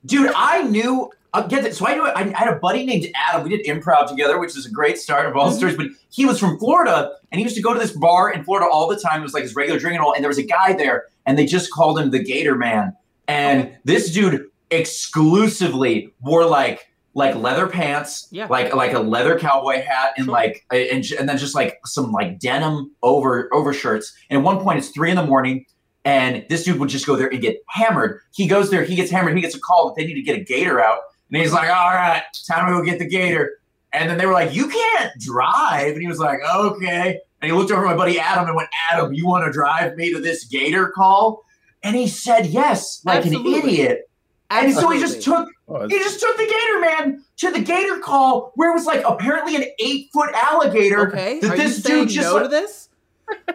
Dude, 0.07 0.33
I 0.35 0.63
knew. 0.63 1.11
Uh, 1.35 1.41
get 1.47 1.65
it. 1.65 1.75
So 1.75 1.87
I 1.87 1.95
knew. 1.95 2.03
I, 2.07 2.21
I 2.21 2.25
had 2.37 2.49
a 2.49 2.57
buddy 2.57 2.85
named 2.85 3.07
Adam. 3.15 3.49
We 3.49 3.57
did 3.57 3.65
improv 3.67 4.07
together, 4.09 4.39
which 4.39 4.55
is 4.57 4.67
a 4.67 4.71
great 4.71 4.99
start 4.99 5.27
of 5.27 5.35
all 5.37 5.49
the 5.49 5.55
Mhm. 5.55 5.59
stories. 5.59 5.77
But 5.77 5.87
he 6.11 6.27
was 6.27 6.39
from 6.39 6.59
Florida, 6.59 7.13
and 7.31 7.39
he 7.39 7.43
used 7.45 7.57
to 7.57 7.63
go 7.63 7.73
to 7.73 7.81
this 7.81 7.93
bar 7.93 8.31
in 8.31 8.45
Florida 8.45 8.69
all 8.71 8.87
the 8.89 8.97
time. 8.99 9.21
It 9.21 9.23
was 9.23 9.33
like 9.33 9.45
his 9.45 9.55
regular 9.55 9.79
drinking 9.81 10.03
hole, 10.03 10.13
and 10.13 10.23
there 10.23 10.29
was 10.29 10.37
a 10.39 10.43
guy 10.43 10.75
there, 10.75 11.05
and 11.25 11.39
they 11.39 11.47
just 11.47 11.71
called 11.73 11.99
him 11.99 12.11
the 12.11 12.23
Gator 12.23 12.55
Man. 12.57 12.95
And 13.29 13.73
this 13.85 14.11
dude 14.13 14.47
exclusively 14.71 16.13
wore 16.21 16.45
like 16.45 16.89
like 17.15 17.35
leather 17.37 17.67
pants, 17.67 18.29
Yeah. 18.31 18.47
like 18.49 18.75
like 18.75 18.93
a 18.93 19.01
leather 19.01 19.39
cowboy 19.39 19.83
hat, 19.83 20.15
and 20.17 20.27
Sure. 20.27 20.33
like 20.33 20.65
and, 20.73 21.05
and 21.19 21.29
then 21.29 21.37
just 21.39 21.55
like 21.55 21.79
some 21.85 22.11
like 22.13 22.39
denim 22.39 22.91
over 23.03 23.49
overshirts. 23.53 24.13
And 24.31 24.39
at 24.39 24.45
one 24.45 24.61
point, 24.61 24.79
it's 24.79 24.89
three 24.89 25.11
in 25.11 25.17
the 25.17 25.27
morning. 25.27 25.67
And 26.05 26.45
this 26.49 26.65
dude 26.65 26.81
would 26.81 26.89
just 26.89 27.07
go 27.07 27.15
there 27.15 27.29
and 27.29 27.41
get 27.41 27.59
hammered. 27.69 28.21
He 28.33 28.49
goes 28.49 28.71
there, 28.71 28.83
he 28.83 28.97
gets 28.97 29.11
hammered, 29.11 29.37
he 29.37 29.41
gets 29.41 29.55
a 29.55 29.61
call 29.61 29.87
that 29.89 29.95
they 30.01 30.05
need 30.07 30.15
to 30.15 30.23
get 30.23 30.37
a 30.37 30.43
gator 30.43 30.83
out. 30.83 30.99
And 31.31 31.41
he's 31.41 31.53
like, 31.53 31.69
all 31.71 31.91
right, 31.95 32.23
time 32.49 32.67
to 32.67 32.73
go 32.73 32.85
get 32.85 32.99
the 32.99 33.07
gator. 33.09 33.53
And 33.93 34.11
then 34.11 34.19
they 34.19 34.27
were 34.27 34.33
like, 34.33 34.53
you 34.53 34.67
can't 34.69 35.13
drive. 35.21 35.93
And 35.93 36.01
he 36.03 36.09
was 36.09 36.19
like, 36.19 36.41
okay. 36.55 37.21
And 37.41 37.51
he 37.51 37.57
looked 37.57 37.71
over 37.71 37.87
at 37.87 37.91
my 37.91 37.97
buddy 37.97 38.19
Adam 38.19 38.47
and 38.49 38.57
went, 38.57 38.69
Adam, 38.91 39.13
you 39.15 39.27
want 39.29 39.45
to 39.47 39.53
drive 39.53 39.97
me 39.97 40.13
to 40.13 40.21
this 40.21 40.45
gator 40.45 40.89
call? 40.89 41.45
And 41.85 41.95
he 41.95 42.09
said 42.09 42.47
yes, 42.47 43.01
like 43.05 43.19
Absolutely. 43.25 43.55
an 43.55 43.61
idiot. 43.69 44.11
And 44.53 44.75
so 44.75 44.91
he 44.91 45.01
just 45.01 45.23
took 45.23 45.49
Oh, 45.69 45.89
he 45.89 45.99
just 45.99 46.21
took 46.21 46.37
the 46.37 46.45
gator 46.45 46.81
man 46.81 47.25
to 47.39 47.51
the 47.51 47.61
gator 47.61 47.99
call 47.99 48.53
where 48.57 48.71
it 48.71 48.75
was 48.75 48.85
like 48.85 49.03
apparently 49.07 49.57
an 49.57 49.65
eight 49.79 50.11
foot 50.13 50.31
alligator. 50.35 51.09
Okay, 51.09 51.41
that 51.41 51.53
are 51.53 51.57
this 51.57 51.83
saying 51.83 52.05
dude 52.05 52.09
just 52.11 52.29
no 52.29 52.35
like, 52.35 52.43
to 52.45 52.49
this? 52.49 52.89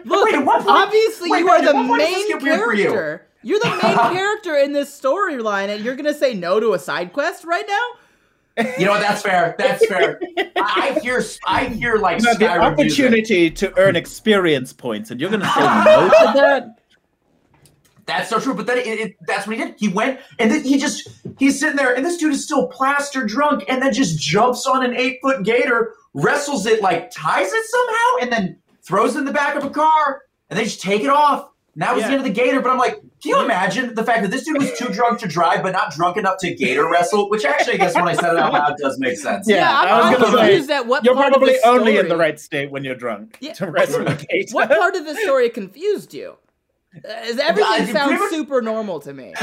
Look, 0.04 0.24
Wait, 0.32 0.44
what 0.44 0.58
point- 0.64 0.70
obviously 0.76 1.30
wait, 1.30 1.40
you 1.40 1.48
are 1.50 1.60
the 1.62 1.72
what 1.74 1.86
point 1.86 2.00
does 2.00 2.08
this 2.10 2.16
main 2.18 2.28
get 2.28 2.42
weird 2.42 2.60
for 2.64 2.74
you? 2.74 2.90
character. 2.90 3.26
You're 3.42 3.60
the 3.60 3.68
main 3.82 3.96
character 4.12 4.56
in 4.56 4.72
this 4.72 5.00
storyline, 5.00 5.68
and 5.68 5.84
you're 5.84 5.94
gonna 5.94 6.12
say 6.14 6.34
no 6.34 6.58
to 6.58 6.72
a 6.74 6.78
side 6.78 7.12
quest 7.12 7.44
right 7.44 7.64
now? 7.68 8.64
You 8.76 8.86
know 8.86 8.90
what? 8.90 9.00
That's 9.00 9.22
fair. 9.22 9.54
That's 9.56 9.86
fair. 9.86 10.18
I, 10.56 10.96
I 10.96 10.98
hear. 11.00 11.22
I 11.46 11.66
hear 11.66 11.94
like 11.98 12.20
You 12.20 12.26
have 12.28 12.40
the 12.40 12.44
Skyrim 12.46 12.76
music. 12.76 13.04
opportunity 13.06 13.50
to 13.52 13.78
earn 13.78 13.94
experience 13.94 14.72
points, 14.72 15.12
and 15.12 15.20
you're 15.20 15.30
going 15.30 15.42
to 15.42 15.46
say 15.48 15.60
no 15.60 16.08
to 16.08 16.32
that? 16.34 16.77
That's 18.08 18.30
so 18.30 18.40
true. 18.40 18.54
But 18.54 18.66
then 18.66 18.78
it, 18.78 18.86
it, 18.86 19.16
that's 19.26 19.46
what 19.46 19.56
he 19.56 19.62
did. 19.62 19.74
He 19.78 19.88
went 19.88 20.18
and 20.38 20.50
then 20.50 20.64
he 20.64 20.78
just 20.78 21.06
he's 21.38 21.60
sitting 21.60 21.76
there, 21.76 21.94
and 21.94 22.04
this 22.04 22.16
dude 22.16 22.32
is 22.32 22.42
still 22.42 22.66
plaster 22.66 23.24
drunk, 23.24 23.64
and 23.68 23.82
then 23.82 23.92
just 23.92 24.18
jumps 24.18 24.66
on 24.66 24.82
an 24.82 24.96
eight 24.96 25.18
foot 25.20 25.44
gator, 25.44 25.92
wrestles 26.14 26.64
it, 26.64 26.82
like 26.82 27.10
ties 27.10 27.52
it 27.52 27.64
somehow, 27.66 28.16
and 28.22 28.32
then 28.32 28.56
throws 28.82 29.14
it 29.14 29.18
in 29.20 29.24
the 29.26 29.32
back 29.32 29.56
of 29.56 29.64
a 29.64 29.70
car, 29.70 30.22
and 30.48 30.58
they 30.58 30.64
just 30.64 30.80
take 30.80 31.02
it 31.02 31.10
off. 31.10 31.50
And 31.74 31.82
that 31.82 31.94
was 31.94 32.02
the 32.02 32.10
end 32.10 32.18
of 32.18 32.24
the 32.24 32.30
gator. 32.30 32.60
But 32.62 32.70
I'm 32.70 32.78
like, 32.78 32.94
can 32.94 33.02
you 33.24 33.44
imagine 33.44 33.94
the 33.94 34.02
fact 34.02 34.22
that 34.22 34.30
this 34.30 34.44
dude 34.44 34.56
was 34.56 34.76
too 34.78 34.88
drunk 34.88 35.20
to 35.20 35.28
drive, 35.28 35.62
but 35.62 35.72
not 35.72 35.92
drunk 35.92 36.16
enough 36.16 36.38
to 36.38 36.54
gator 36.54 36.90
wrestle? 36.90 37.28
Which 37.28 37.44
actually, 37.44 37.74
I 37.74 37.76
guess 37.76 37.94
when 37.94 38.08
I 38.08 38.14
said 38.14 38.32
it 38.32 38.38
out 38.38 38.54
loud, 38.54 38.76
does 38.78 38.98
make 38.98 39.18
sense. 39.18 39.46
Yeah, 39.46 39.70
I'm, 39.70 39.86
I 39.86 39.96
was 39.96 40.04
I'm 40.06 40.12
gonna 40.12 40.24
say, 40.24 40.46
confused 40.48 40.70
at 40.70 40.86
what 40.86 41.04
You're 41.04 41.14
part 41.14 41.32
probably 41.32 41.56
of 41.56 41.62
the 41.62 41.68
only 41.68 41.98
in 41.98 42.08
the 42.08 42.16
right 42.16 42.40
state 42.40 42.70
when 42.70 42.84
you're 42.84 42.94
drunk 42.96 43.36
Yeah. 43.42 43.52
to 43.52 43.70
wrestle 43.70 44.08
a 44.08 44.14
gator. 44.14 44.52
What 44.52 44.70
part 44.70 44.96
of 44.96 45.04
the 45.04 45.14
story 45.16 45.50
confused 45.50 46.14
you? 46.14 46.38
Uh, 46.96 47.00
is 47.26 47.38
everything 47.38 47.70
pretty 47.76 47.92
sounds 47.92 48.18
much- 48.18 48.30
super 48.30 48.62
normal 48.62 48.98
to 49.00 49.12
me. 49.12 49.34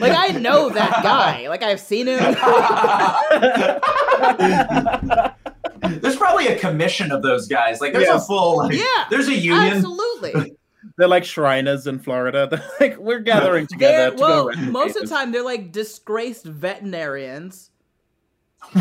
Like 0.00 0.12
I 0.12 0.28
know 0.38 0.70
that 0.70 1.02
guy. 1.04 1.48
Like 1.48 1.62
I've 1.62 1.78
seen 1.80 2.08
him. 2.08 2.18
there's 6.00 6.16
probably 6.16 6.46
a 6.48 6.58
commission 6.58 7.12
of 7.12 7.22
those 7.22 7.46
guys. 7.46 7.80
Like 7.80 7.92
there's 7.92 8.06
Yeah. 8.06 8.16
a 8.16 8.20
full 8.20 8.58
like, 8.58 8.74
Yeah, 8.74 9.04
there's 9.10 9.28
a 9.28 9.34
union. 9.34 9.74
Absolutely. 9.76 10.56
They're 10.98 11.08
like 11.08 11.24
Shriners 11.24 11.86
in 11.86 11.98
Florida. 11.98 12.46
They're 12.50 12.64
like 12.80 12.98
we're 12.98 13.20
gathering 13.20 13.66
together 13.66 13.96
They're, 13.96 14.10
to 14.10 14.16
well, 14.20 14.48
go. 14.50 14.56
most 14.62 14.96
of 14.96 15.02
the 15.02 15.08
time 15.14 15.32
they're 15.32 15.42
like 15.42 15.72
disgraced 15.72 16.44
veterinarians. 16.44 17.70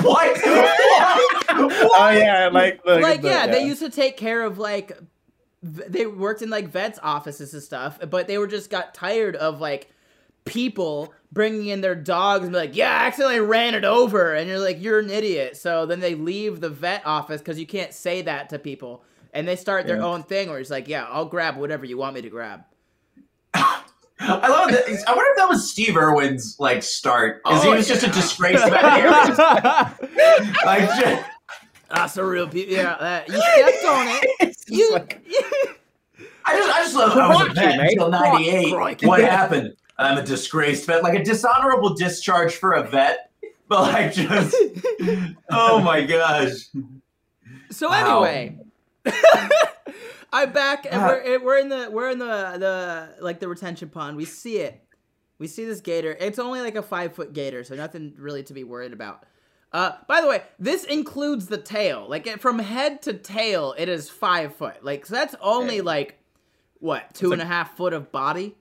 What? 0.01 0.39
Oh 0.45 2.11
yeah, 2.15 2.49
like 2.51 2.83
the, 2.83 2.99
like 2.99 3.21
the- 3.21 3.29
yeah, 3.29 3.47
they 3.47 3.65
used 3.65 3.81
to 3.81 3.89
take 3.89 4.17
care 4.17 4.43
of 4.43 4.57
like 4.57 4.97
v- 4.99 5.05
they 5.63 6.05
worked 6.05 6.41
in 6.41 6.49
like 6.49 6.67
vets 6.67 6.99
offices 7.01 7.53
and 7.53 7.63
stuff, 7.63 7.97
but 8.09 8.27
they 8.27 8.37
were 8.37 8.47
just 8.47 8.69
got 8.69 8.93
tired 8.93 9.35
of 9.37 9.61
like 9.61 9.89
people 10.45 11.13
bringing 11.31 11.67
in 11.67 11.79
their 11.79 11.95
dogs 11.95 12.43
and 12.43 12.51
be 12.51 12.57
like, 12.59 12.75
"Yeah, 12.75 12.91
I 12.91 13.05
accidentally 13.07 13.39
ran 13.39 13.73
it 13.73 13.85
over," 13.85 14.33
and 14.33 14.49
you're 14.49 14.59
like, 14.59 14.81
"You're 14.81 14.99
an 14.99 15.09
idiot." 15.09 15.55
So 15.55 15.85
then 15.85 16.01
they 16.01 16.15
leave 16.15 16.59
the 16.59 16.69
vet 16.69 17.01
office 17.05 17.39
because 17.39 17.57
you 17.57 17.65
can't 17.65 17.93
say 17.93 18.21
that 18.23 18.49
to 18.49 18.59
people, 18.59 19.03
and 19.33 19.47
they 19.47 19.55
start 19.55 19.87
their 19.87 19.97
Yeah. 19.97 20.05
own 20.05 20.23
thing 20.23 20.49
where 20.49 20.59
it's 20.59 20.69
like, 20.69 20.89
"Yeah, 20.89 21.05
I'll 21.09 21.25
grab 21.25 21.55
whatever 21.55 21.85
you 21.85 21.97
want 21.97 22.15
me 22.15 22.21
to 22.23 22.29
grab." 22.29 22.63
I 23.53 24.47
love 24.47 24.69
that. 24.71 24.85
I 25.07 25.13
wonder 25.15 25.31
if 25.31 25.37
that 25.37 25.49
was 25.49 25.69
Steve 25.71 25.97
Irwin's 25.97 26.55
like 26.59 26.81
start. 26.83 27.41
Is 27.51 27.63
he 27.63 27.69
Oh, 27.69 27.75
was 27.75 27.87
just 27.87 28.03
a 28.03 28.07
disgrace 28.09 28.61
disgraced 28.61 29.37
like, 30.65 30.87
just, 30.99 31.23
That's 31.93 32.17
a 32.17 32.25
real 32.25 32.47
pe- 32.47 32.67
yeah. 32.67 32.97
That, 32.99 33.27
you 33.29 33.35
stepped 33.53 33.85
on 33.85 34.07
it. 34.39 34.57
You, 34.67 34.91
like- 34.93 35.23
I 36.45 36.57
just, 36.57 36.69
I 36.77 36.83
just 36.83 36.95
love. 36.95 37.17
I 37.17 37.27
was 37.29 37.51
a 37.51 37.53
vet 37.53 37.79
until 37.79 38.09
'98. 38.09 39.05
What 39.05 39.21
happened? 39.23 39.75
I'm 39.97 40.17
a 40.17 40.23
disgraced 40.25 40.85
vet, 40.87 41.03
like 41.03 41.17
a 41.17 41.23
dishonorable 41.23 41.93
discharge 41.93 42.55
for 42.55 42.73
a 42.73 42.83
vet. 42.83 43.29
But 43.69 43.81
like, 43.93 44.13
just 44.13 44.55
oh 45.49 45.79
my 45.81 46.01
gosh. 46.05 46.67
So 47.71 47.89
Wow. 47.89 48.23
anyway, 48.23 48.57
I'm 50.33 50.51
back 50.51 50.85
and 50.89 50.95
Ah. 51.01 51.07
we're 51.07 51.39
we're 51.43 51.57
in 51.59 51.69
the 51.69 51.89
we're 51.91 52.09
in 52.09 52.19
the 52.19 52.57
the 52.57 53.23
like 53.23 53.39
the 53.39 53.47
retention 53.47 53.89
pond. 53.89 54.17
We 54.17 54.25
see 54.25 54.57
it. 54.57 54.81
We 55.39 55.47
see 55.47 55.63
this 55.65 55.79
gator. 55.81 56.15
It's 56.19 56.39
only 56.39 56.59
like 56.61 56.75
a 56.75 56.81
five 56.83 57.15
foot 57.15 57.33
gator, 57.33 57.63
so 57.63 57.75
nothing 57.75 58.13
really 58.17 58.43
to 58.43 58.53
be 58.53 58.63
worried 58.63 58.93
about. 58.93 59.23
Uh, 59.73 59.93
by 60.07 60.21
the 60.21 60.27
way, 60.27 60.43
this 60.59 60.83
includes 60.83 61.47
the 61.47 61.57
tail. 61.57 62.05
Like 62.07 62.27
it, 62.27 62.39
from 62.39 62.59
head 62.59 63.01
to 63.03 63.13
tail, 63.13 63.73
it 63.77 63.89
is 63.89 64.09
five 64.09 64.55
foot. 64.55 64.83
Like 64.85 65.05
so 65.05 65.15
that's 65.15 65.35
only 65.41 65.77
Yeah. 65.77 65.81
like 65.83 66.19
what 66.79 67.13
two 67.13 67.27
It's 67.27 67.33
and 67.33 67.41
a 67.41 67.45
half 67.45 67.75
foot 67.75 67.93
of 67.93 68.11
body. 68.11 68.55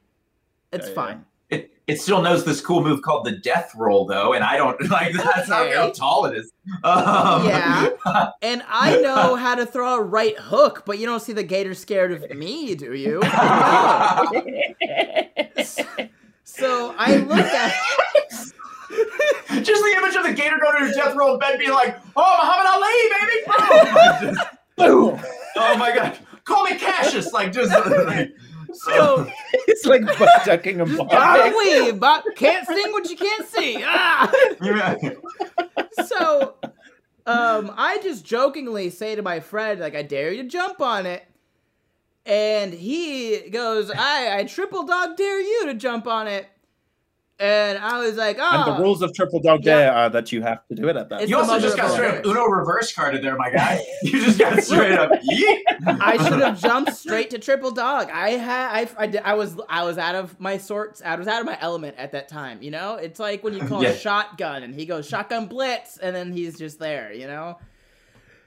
It's 0.72 0.86
Yeah, 0.86 0.90
yeah. 0.90 0.94
fine. 0.94 1.24
It, 1.50 1.70
it 1.86 2.00
still 2.00 2.22
knows 2.22 2.46
this 2.46 2.62
cool 2.62 2.82
move 2.82 3.02
called 3.02 3.26
the 3.26 3.32
death 3.32 3.72
roll, 3.76 4.06
though, 4.06 4.32
and 4.32 4.42
I 4.42 4.56
don't 4.56 4.80
like 4.90 5.12
that's 5.12 5.48
not 5.50 5.70
how 5.70 5.82
Okay. 5.88 5.92
tall 5.92 6.24
it 6.24 6.34
is. 6.38 6.50
Um, 6.82 7.44
Yeah. 7.46 7.90
And 8.40 8.62
I 8.68 9.00
know 9.02 9.36
how 9.36 9.54
to 9.54 9.66
throw 9.66 9.96
a 9.96 10.00
right 10.00 10.38
hook, 10.38 10.84
but 10.86 10.98
you 10.98 11.04
don't 11.06 11.20
see 11.20 11.32
the 11.34 11.42
gator 11.42 11.74
scared 11.74 12.10
of 12.12 12.30
me, 12.30 12.74
do 12.74 12.94
you? 12.94 13.20
No. 13.20 14.42
So 16.44 16.94
I 16.98 17.16
look 17.16 17.38
at 17.38 17.72
Just 19.62 19.82
the 19.82 19.94
image 19.96 20.14
of 20.16 20.24
the 20.24 20.32
gator 20.34 20.58
going 20.60 20.84
to 20.84 20.90
a 20.90 20.94
death 20.94 21.14
row 21.16 21.34
in 21.34 21.38
bed 21.38 21.58
being 21.58 21.70
like, 21.72 21.98
oh, 22.16 22.36
Muhammad 22.42 22.66
Ali, 22.72 22.92
baby! 23.20 24.36
Boom! 24.36 24.46
Boom! 24.76 25.20
oh 25.56 25.76
my 25.76 25.94
god. 25.94 26.18
Call 26.44 26.64
me 26.64 26.76
Cassius! 26.76 27.32
Like, 27.32 27.52
just 27.52 27.70
like, 28.06 28.34
so 28.72 29.30
it's 29.52 29.84
like 29.86 30.04
butt 30.18 30.44
ducking 30.44 30.78
bobbing. 30.78 31.54
weave, 31.56 32.00
but 32.00 32.24
can't 32.36 32.66
sing 32.66 32.92
what 32.92 33.08
you 33.08 33.16
can't 33.16 33.46
see. 33.48 33.82
Ah! 33.84 34.32
Yeah. 34.62 34.96
So 36.06 36.54
um 37.26 37.72
I 37.76 37.98
just 38.02 38.24
jokingly 38.24 38.90
say 38.90 39.14
to 39.14 39.22
my 39.22 39.40
friend, 39.40 39.80
like, 39.80 39.94
I 39.94 40.02
dare 40.02 40.32
you 40.32 40.42
to 40.42 40.48
jump 40.48 40.80
on 40.80 41.06
it. 41.06 41.24
And 42.24 42.72
he 42.72 43.50
goes, 43.50 43.90
I 43.90 44.38
I 44.38 44.44
triple 44.44 44.84
dog 44.84 45.16
dare 45.16 45.40
you 45.40 45.66
to 45.66 45.74
jump 45.74 46.06
on 46.06 46.26
it. 46.26 46.46
And 47.42 47.76
I 47.78 47.98
was 47.98 48.14
like, 48.14 48.38
oh 48.40 48.50
And 48.52 48.66
the 48.68 48.76
oh. 48.76 48.80
rules 48.80 49.02
of 49.02 49.12
triple 49.14 49.40
dog 49.40 49.64
Yeah. 49.64 50.04
are 50.04 50.10
that 50.10 50.30
you 50.30 50.42
have 50.42 50.64
to 50.68 50.76
do 50.76 50.88
it 50.88 50.94
at 50.96 51.08
that. 51.08 51.22
It's 51.22 51.30
You 51.30 51.38
also 51.38 51.58
just 51.58 51.76
got 51.76 51.90
straight 51.90 52.18
up. 52.18 52.24
Uno 52.24 52.44
reverse 52.44 52.92
carded 52.94 53.20
there, 53.24 53.36
my 53.36 53.50
guy. 53.50 53.84
You 54.04 54.24
just 54.24 54.38
got 54.38 54.62
straight 54.62 54.92
up. 54.92 55.10
yeet. 55.28 55.58
I 56.00 56.18
should 56.18 56.40
have 56.40 56.60
jumped 56.60 56.94
straight 56.94 57.30
to 57.30 57.40
triple 57.40 57.72
dog. 57.72 58.10
I 58.12 58.30
had 58.30 58.68
I, 58.96 59.02
I, 59.02 59.06
did- 59.08 59.22
I 59.24 59.34
was 59.34 59.56
I 59.68 59.82
was 59.82 59.98
out 59.98 60.14
of 60.14 60.38
my 60.38 60.56
sorts. 60.56 61.02
I 61.04 61.16
was 61.16 61.26
out 61.26 61.40
of 61.40 61.46
my 61.46 61.58
element 61.60 61.96
at 61.98 62.12
that 62.12 62.28
time. 62.28 62.62
You 62.62 62.70
know, 62.70 62.94
it's 62.94 63.18
like 63.18 63.42
when 63.42 63.54
you 63.54 63.66
call 63.66 63.82
Yeah. 63.82 63.88
a 63.88 63.96
shotgun 63.98 64.62
and 64.62 64.72
he 64.72 64.86
goes 64.86 65.08
shotgun 65.08 65.46
blitz 65.46 65.96
and 65.98 66.14
then 66.14 66.30
he's 66.30 66.56
just 66.56 66.78
there. 66.78 67.12
You 67.12 67.26
know, 67.26 67.58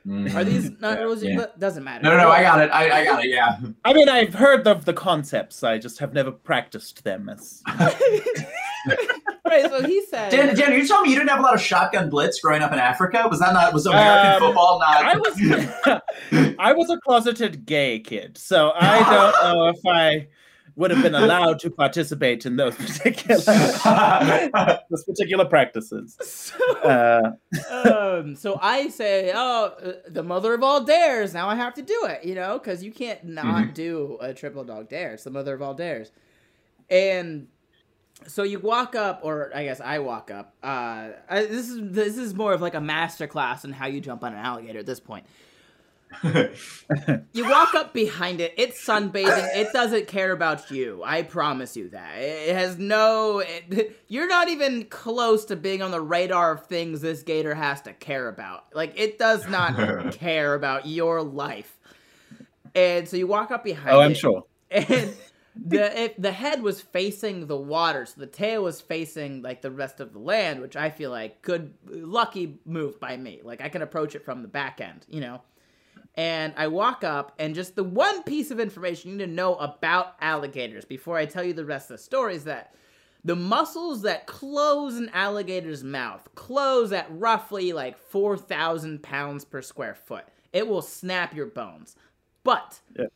mm. 0.08 0.34
are 0.34 0.46
these 0.46 0.72
not 0.80 1.00
Yeah. 1.00 1.04
rules? 1.04 1.22
Yeah. 1.22 1.48
Doesn't 1.60 1.84
matter. 1.84 2.02
No, 2.02 2.12
no, 2.12 2.18
no, 2.24 2.30
I 2.30 2.42
got 2.44 2.62
it. 2.62 2.70
I, 2.72 3.02
I 3.02 3.04
got 3.04 3.26
it, 3.26 3.30
yeah. 3.30 3.58
I 3.84 3.92
mean, 3.92 4.08
I've 4.08 4.36
heard 4.36 4.66
of 4.68 4.86
the 4.86 4.94
concepts. 4.94 5.64
I 5.64 5.80
just 5.80 6.00
have 6.00 6.14
never 6.14 6.32
practiced 6.32 7.04
them. 7.04 7.28
As 7.28 7.62
right. 9.48 9.66
So 9.70 9.84
he 9.84 10.06
said. 10.06 10.32
Dan, 10.32 10.56
Dan, 10.56 10.74
you 10.74 10.88
telling 10.88 11.04
me 11.04 11.10
you 11.10 11.16
didn't 11.18 11.30
have 11.30 11.40
a 11.40 11.44
lot 11.44 11.54
of 11.54 11.62
shotgun 11.62 12.10
blitz 12.10 12.40
growing 12.40 12.62
up 12.62 12.72
in 12.74 12.80
Africa? 12.80 13.28
Was 13.30 13.40
that 13.40 13.54
not, 13.54 13.74
was 13.74 13.86
American 13.86 14.32
Um, 14.34 14.40
football 14.40 14.80
not? 14.80 15.06
I 15.06 15.18
was, 15.18 16.56
I 16.60 16.74
was 16.74 16.90
a 16.90 16.98
closeted 17.00 17.66
gay 17.66 18.00
kid, 18.00 18.38
so 18.38 18.72
I 18.76 19.00
don't 19.10 19.44
know 19.56 19.68
if 19.70 19.80
I 19.86 20.28
would 20.78 20.92
have 20.92 21.02
been 21.02 21.16
allowed 21.16 21.58
to 21.60 21.70
participate 21.70 22.46
in 22.46 22.58
those 22.58 22.76
particular 22.76 23.38
those 24.90 25.04
particular 25.06 25.46
practices. 25.46 26.18
So, 26.22 26.78
Uh, 26.82 27.32
um, 27.72 28.36
so 28.36 28.60
I 28.62 28.90
say, 28.90 29.32
oh, 29.34 29.74
uh, 29.82 29.94
the 30.10 30.22
mother 30.24 30.54
of 30.54 30.64
all 30.64 30.84
dares. 30.84 31.34
Now 31.34 31.48
I 31.48 31.56
have 31.56 31.74
to 31.76 31.82
do 31.82 32.06
it, 32.06 32.26
you 32.26 32.36
know, 32.36 32.60
because 32.60 32.84
you 32.84 32.92
can't 32.92 33.24
not 33.24 33.46
Mhm. 33.68 33.74
do 33.74 34.18
a 34.20 34.34
triple 34.34 34.66
dog 34.66 34.90
dare. 34.90 35.14
It's 35.14 35.24
the 35.24 35.32
mother 35.32 35.54
of 35.54 35.62
all 35.62 35.74
dares. 35.74 36.12
And 36.90 37.48
so 38.28 38.44
you 38.44 38.60
walk 38.60 38.96
up, 38.96 39.22
or 39.24 39.52
I 39.54 39.64
guess 39.64 39.82
I 39.82 40.00
walk 40.00 40.32
up. 40.32 40.56
Uh, 40.64 41.10
I, 41.30 41.46
this 41.46 41.70
is 41.70 41.92
this 41.92 42.18
is 42.18 42.34
more 42.34 42.54
of 42.54 42.62
like 42.62 42.74
a 42.74 42.82
master 42.82 43.28
class 43.28 43.66
in 43.66 43.72
how 43.72 43.88
you 43.88 44.02
jump 44.02 44.24
on 44.24 44.34
an 44.34 44.40
alligator 44.40 44.80
at 44.80 44.86
this 44.86 45.00
point. 45.00 45.26
You 46.24 47.50
walk 47.50 47.74
up 47.74 47.94
behind 47.94 48.40
it. 48.40 48.54
It's 48.58 48.86
sunbathing. 48.86 49.56
It 49.56 49.74
doesn't 49.74 50.08
care 50.08 50.32
about 50.32 50.72
you. 50.72 51.02
I 51.04 51.24
promise 51.24 51.76
you 51.76 51.90
that. 51.90 52.18
It 52.18 52.50
it 52.50 52.56
has 52.56 52.78
no. 52.78 53.40
It, 53.40 54.00
you're 54.08 54.28
not 54.28 54.50
even 54.50 54.86
close 54.86 55.46
to 55.46 55.56
being 55.56 55.82
on 55.82 55.92
the 55.92 56.02
radar 56.02 56.54
of 56.54 56.68
things 56.68 57.02
this 57.02 57.24
gator 57.24 57.54
has 57.54 57.82
to 57.82 57.94
care 57.94 58.30
about. 58.30 58.66
Like 58.74 58.98
it 59.00 59.20
does 59.20 59.48
not 59.48 60.12
care 60.14 60.54
about 60.54 60.88
your 60.88 61.22
life. 61.22 61.78
And 62.74 63.08
so 63.08 63.18
you 63.18 63.28
walk 63.28 63.52
up 63.52 63.64
behind. 63.64 63.90
It. 63.90 63.94
Oh, 63.94 64.02
I'm 64.02 64.12
it, 64.12 64.18
sure. 64.18 64.44
And 64.72 65.14
the 65.56 66.02
if 66.04 66.18
the 66.18 66.32
head 66.32 66.62
was 66.62 66.82
facing 66.82 67.48
the 67.48 67.58
water, 67.58 68.06
so 68.06 68.20
the 68.20 68.28
tail 68.28 68.64
was 68.64 68.82
facing 68.82 69.42
like 69.42 69.62
the 69.62 69.72
rest 69.72 70.00
of 70.00 70.14
the 70.14 70.20
land, 70.20 70.62
which 70.62 70.76
I 70.76 70.90
feel 70.90 71.12
like 71.12 71.42
good 71.42 71.74
lucky 71.88 72.60
move 72.66 73.00
by 73.00 73.16
me. 73.18 73.42
Like 73.44 73.62
I 73.62 73.70
can 73.70 73.82
approach 73.82 74.16
it 74.16 74.26
from 74.26 74.42
the 74.42 74.48
back 74.48 74.82
end, 74.82 75.06
you 75.10 75.22
know. 75.22 75.42
And 76.18 76.54
I 76.56 76.68
walk 76.68 77.04
up, 77.04 77.34
and 77.40 77.54
just 77.54 77.76
the 77.76 77.84
one 77.84 78.24
piece 78.24 78.50
of 78.50 78.60
information 78.60 79.12
you 79.12 79.18
need 79.18 79.26
to 79.26 79.32
know 79.32 79.56
about 79.56 80.16
alligators 80.22 80.86
before 80.86 81.18
I 81.18 81.26
tell 81.26 81.44
you 81.44 81.52
the 81.54 81.66
rest 81.66 81.92
of 81.92 81.98
the 81.98 82.04
story 82.04 82.36
is 82.36 82.46
that 82.46 82.74
the 83.26 83.36
muscles 83.36 84.04
that 84.04 84.26
close 84.28 84.96
an 84.96 85.10
alligator's 85.14 85.84
mouth 85.84 86.28
close 86.36 86.92
at 86.94 87.08
roughly 87.10 87.74
like 87.74 87.98
4,000 87.98 89.04
pounds 89.04 89.44
per 89.44 89.62
square 89.62 89.96
foot. 89.96 90.26
It 90.54 90.68
will 90.68 90.82
snap 90.84 91.34
your 91.34 91.48
bones. 91.48 91.96
But 92.44 92.80
Yeah. 92.98 93.08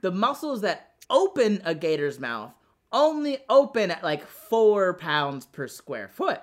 the 0.00 0.12
muscles 0.12 0.60
that 0.62 0.94
open 1.08 1.60
a 1.64 1.74
gator's 1.74 2.18
mouth 2.18 2.52
only 2.92 3.38
open 3.48 3.90
at 3.90 4.02
like 4.02 4.26
four 4.26 4.94
pounds 4.94 5.46
per 5.46 5.68
square 5.68 6.08
foot. 6.08 6.40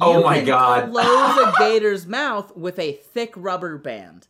Oh 0.00 0.22
my 0.22 0.42
God. 0.42 0.90
Close 0.90 1.38
a 1.38 1.52
gator's 1.58 2.06
mouth 2.06 2.54
with 2.56 2.78
a 2.78 2.92
thick 2.92 3.32
rubber 3.36 3.78
band. 3.78 4.28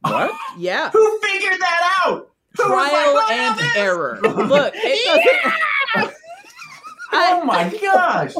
What? 0.00 0.32
Yeah. 0.58 0.90
Who 0.90 1.18
figured 1.20 1.60
that 1.60 2.02
out? 2.04 2.30
Who 2.56 2.62
was 2.64 2.70
like, 2.70 2.90
Trial 2.90 3.18
and 3.30 3.58
this!" 3.58 3.76
error. 3.76 4.18
Look, 4.22 4.74
it 4.76 5.42
doesn't. 5.42 5.54
Oh 7.18 7.44
my 7.44 7.68
gosh! 7.82 8.34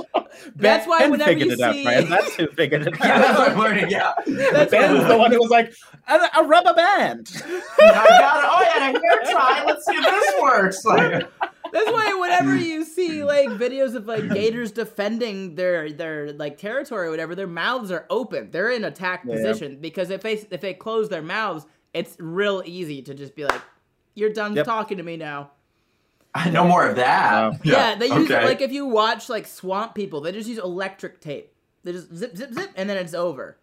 That's 0.55 0.87
why 0.87 1.01
ben 1.01 1.11
whenever 1.13 1.31
figured 1.31 1.49
you 1.49 1.53
it 1.55 1.61
out, 1.61 1.75
see- 1.75 1.83
Brian. 1.85 2.09
That's 2.11 2.35
who 2.35 2.47
figured 2.49 2.83
it 2.87 2.95
out. 3.01 3.05
Yeah, 3.05 3.19
that's 3.19 3.39
what 3.39 3.49
out. 3.49 3.53
I'm 3.53 3.59
learning. 3.59 3.91
Yeah, 3.91 4.13
That's 4.27 4.71
Ben's 4.71 5.07
the 5.09 5.17
one 5.17 5.33
who 5.33 5.39
was 5.39 5.51
like, 5.51 5.75
a, 6.09 6.21
a 6.41 6.45
rubber 6.45 6.75
band. 6.75 7.31
I 7.45 8.07
got 8.09 8.39
it. 8.45 8.49
Oh 8.51 8.63
yeah, 8.63 8.91
a 8.91 9.01
hair 9.01 9.33
tie. 9.35 9.65
Let's 9.65 9.85
see 9.87 9.95
if 9.95 10.05
this 10.05 10.43
works. 10.43 10.85
Like, 10.85 11.27
That's 11.73 11.91
why 11.91 12.15
whenever 12.21 12.55
you 12.57 12.85
see 12.85 13.25
like 13.25 13.49
videos 13.51 13.95
of 13.95 14.07
like 14.07 14.29
gators 14.31 14.73
defending 14.73 15.55
their 15.57 15.91
their 15.91 16.33
like 16.33 16.59
territory 16.59 17.09
or 17.09 17.11
whatever, 17.11 17.35
their 17.35 17.47
mouths 17.47 17.91
are 17.91 18.07
open. 18.11 18.51
They're 18.51 18.71
in 18.71 18.85
attack 18.85 19.23
Yeah. 19.27 19.35
position 19.37 19.79
because 19.81 20.11
if 20.11 20.23
they 20.23 20.35
if 20.51 20.61
they 20.61 20.75
close 20.75 21.09
their 21.09 21.23
mouths, 21.23 21.67
it's 21.95 22.17
real 22.19 22.63
easy 22.65 23.03
to 23.03 23.15
just 23.15 23.35
be 23.35 23.45
like, 23.45 23.61
"You're 24.15 24.33
done 24.33 24.55
Yep. 24.55 24.67
talking 24.67 24.99
to 24.99 25.03
me 25.03 25.17
now." 25.17 25.51
no 26.51 26.65
more 26.65 26.87
of 26.87 26.97
that. 26.97 27.33
Wow. 27.33 27.59
Yeah, 27.65 27.95
they 27.95 28.07
use 28.07 28.31
okay. 28.31 28.45
like 28.45 28.61
if 28.61 28.73
you 28.73 28.87
watch 28.87 29.29
like 29.29 29.47
swamp 29.47 29.95
people, 29.95 30.21
they 30.21 30.33
just 30.33 30.49
use 30.49 30.59
electric 30.59 31.21
tape. 31.21 31.53
They 31.85 31.93
just 31.93 32.15
zip, 32.15 32.37
zip, 32.37 32.53
zip, 32.53 32.71
and 32.77 32.91
then 32.91 32.97
it's 32.97 33.15
over. 33.15 33.59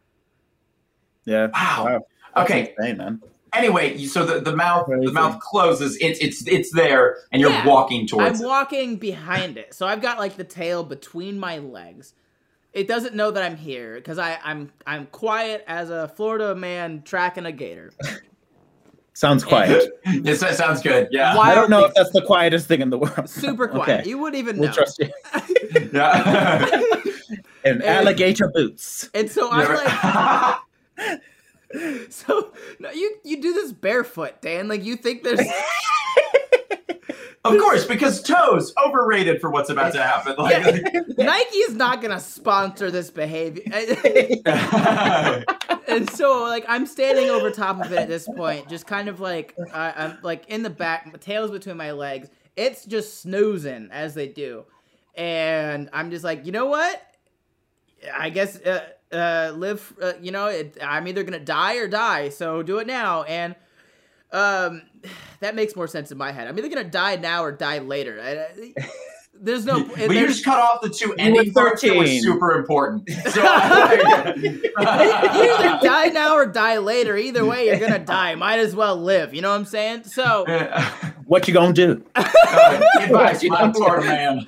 Yeah. 1.25 1.47
Wow. 1.53 2.01
That's 2.35 2.49
Okay. 2.49 2.73
insane, 2.77 2.97
man. 2.97 3.21
Anyway, 3.53 3.97
so 4.05 4.25
the, 4.25 4.39
the 4.39 4.55
mouth 4.55 4.85
Crazy. 4.85 5.05
the 5.05 5.11
mouth 5.11 5.39
closes. 5.39 5.97
It's 6.01 6.19
it's 6.19 6.47
it's 6.47 6.71
there, 6.71 7.17
and 7.31 7.39
you're 7.39 7.51
Yeah. 7.51 7.67
walking 7.67 8.07
towards 8.07 8.39
I'm 8.39 8.45
it. 8.45 8.47
walking 8.47 8.95
behind 8.95 9.57
it, 9.57 9.75
so 9.75 9.85
I've 9.85 10.01
got 10.01 10.17
like 10.17 10.37
the 10.37 10.43
tail 10.43 10.83
between 10.83 11.39
my 11.39 11.59
legs. 11.59 12.13
It 12.73 12.87
doesn't 12.87 13.13
know 13.13 13.29
that 13.29 13.43
I'm 13.43 13.55
here 13.57 13.93
because 13.95 14.17
I 14.17 14.39
I'm 14.43 14.71
I'm 14.87 15.05
quiet 15.07 15.63
as 15.67 15.91
a 15.91 16.07
Florida 16.07 16.55
man 16.55 17.03
tracking 17.03 17.45
a 17.45 17.51
gator. 17.51 17.91
Sounds 19.13 19.43
quiet. 19.43 19.89
Yes, 20.05 20.39
that 20.41 20.55
sounds 20.55 20.81
good. 20.81 21.07
Yeah. 21.11 21.35
Why- 21.35 21.51
I 21.51 21.55
don't 21.55 21.69
know 21.69 21.85
if 21.85 21.93
that's 21.93 22.11
the 22.11 22.21
quietest 22.21 22.67
thing 22.67 22.81
in 22.81 22.89
the 22.89 22.97
world. 22.97 23.29
Super 23.29 23.67
quiet. 23.69 24.01
Okay. 24.01 24.09
You 24.09 24.17
wouldn't 24.17 24.37
even 24.39 24.57
We'll 24.57 24.69
know. 24.69 24.73
trust 24.75 24.99
you. 24.99 25.09
Yeah. 25.93 27.01
And 27.65 27.81
alligator 27.83 28.49
boots. 28.49 29.09
And 29.13 29.29
so 29.31 29.49
I'm 29.51 29.73
like, 29.73 30.59
so 32.11 32.51
no, 32.79 32.91
you 32.91 33.15
you 33.23 33.41
do 33.41 33.53
this 33.53 33.71
barefoot, 33.71 34.41
Dan. 34.41 34.67
Like 34.67 34.83
you 34.83 34.95
think 34.97 35.23
there's 35.23 35.39
of 37.45 37.57
course, 37.59 37.85
because 37.85 38.21
toes 38.21 38.73
overrated 38.85 39.41
for 39.41 39.49
what's 39.49 39.69
about 39.69 39.91
to 39.93 40.01
happen. 40.01 40.35
Like, 40.37 40.63
Nike 41.17 41.57
is 41.57 41.75
not 41.75 42.01
gonna 42.01 42.19
sponsor 42.19 42.89
this 42.89 43.09
behavior. 43.09 43.63
and 45.87 46.09
so 46.09 46.43
like 46.43 46.63
I'm 46.69 46.85
standing 46.85 47.29
over 47.29 47.51
top 47.51 47.83
of 47.83 47.91
it 47.91 47.99
at 47.99 48.07
this 48.07 48.27
point, 48.27 48.69
just 48.69 48.87
kind 48.87 49.09
of 49.09 49.19
like 49.19 49.55
I 49.73 49.93
I'm 49.95 50.17
like 50.21 50.47
in 50.47 50.63
the 50.63 50.69
back, 50.69 51.05
my 51.07 51.19
tail's 51.19 51.51
between 51.51 51.75
my 51.75 51.91
legs. 51.91 52.29
It's 52.55 52.85
just 52.85 53.19
snoozing 53.21 53.89
as 53.91 54.13
they 54.13 54.29
do, 54.29 54.63
and 55.15 55.89
I'm 55.91 56.11
just 56.11 56.23
like, 56.23 56.45
you 56.45 56.53
know 56.53 56.67
what? 56.67 57.01
I 58.13 58.29
guess 58.29 58.57
uh, 58.61 58.87
uh, 59.11 59.51
live. 59.55 59.93
Uh, 60.01 60.13
you 60.21 60.31
know, 60.31 60.47
it, 60.47 60.77
I'm 60.81 61.07
either 61.07 61.23
gonna 61.23 61.39
die 61.39 61.75
or 61.75 61.87
die, 61.89 62.29
so 62.29 62.63
do 62.63 62.77
it 62.77 62.87
now. 62.87 63.23
And 63.23 63.55
um, 64.33 64.81
that 65.39 65.55
makes 65.55 65.75
more 65.75 65.87
sense 65.87 66.11
in 66.11 66.17
my 66.17 66.31
head. 66.31 66.47
I'm 66.47 66.57
either 66.57 66.69
gonna 66.69 66.83
die 66.83 67.15
now 67.15 67.43
or 67.43 67.51
die 67.51 67.79
later. 67.79 68.19
I, 68.21 68.71
I- 68.81 68.89
there's 69.35 69.65
no. 69.65 69.83
but 69.97 70.11
you 70.11 70.27
just 70.27 70.45
cut 70.45 70.59
off 70.59 70.81
the 70.81 70.89
two 70.89 71.09
were 71.09 71.15
ending 71.17 71.51
parts 71.53 71.81
that 71.81 71.95
were 71.95 72.07
super 72.07 72.51
important. 72.53 73.09
So, 73.33 73.41
you 74.35 74.71
either 74.77 75.79
die 75.81 76.09
now 76.13 76.35
or 76.35 76.45
die 76.45 76.77
later. 76.77 77.17
Either 77.17 77.45
way, 77.45 77.65
you're 77.67 77.79
gonna 77.79 77.99
die. 77.99 78.35
Might 78.35 78.59
as 78.59 78.75
well 78.75 78.95
live. 78.95 79.33
You 79.33 79.41
know 79.41 79.49
what 79.49 79.55
I'm 79.57 79.65
saying? 79.65 80.03
So, 80.05 80.45
What 81.25 81.47
you 81.47 81.53
gonna 81.53 81.73
do? 81.73 82.03
Advice, 82.15 83.43
my 83.45 83.71
poor 83.75 84.01
man. 84.01 84.45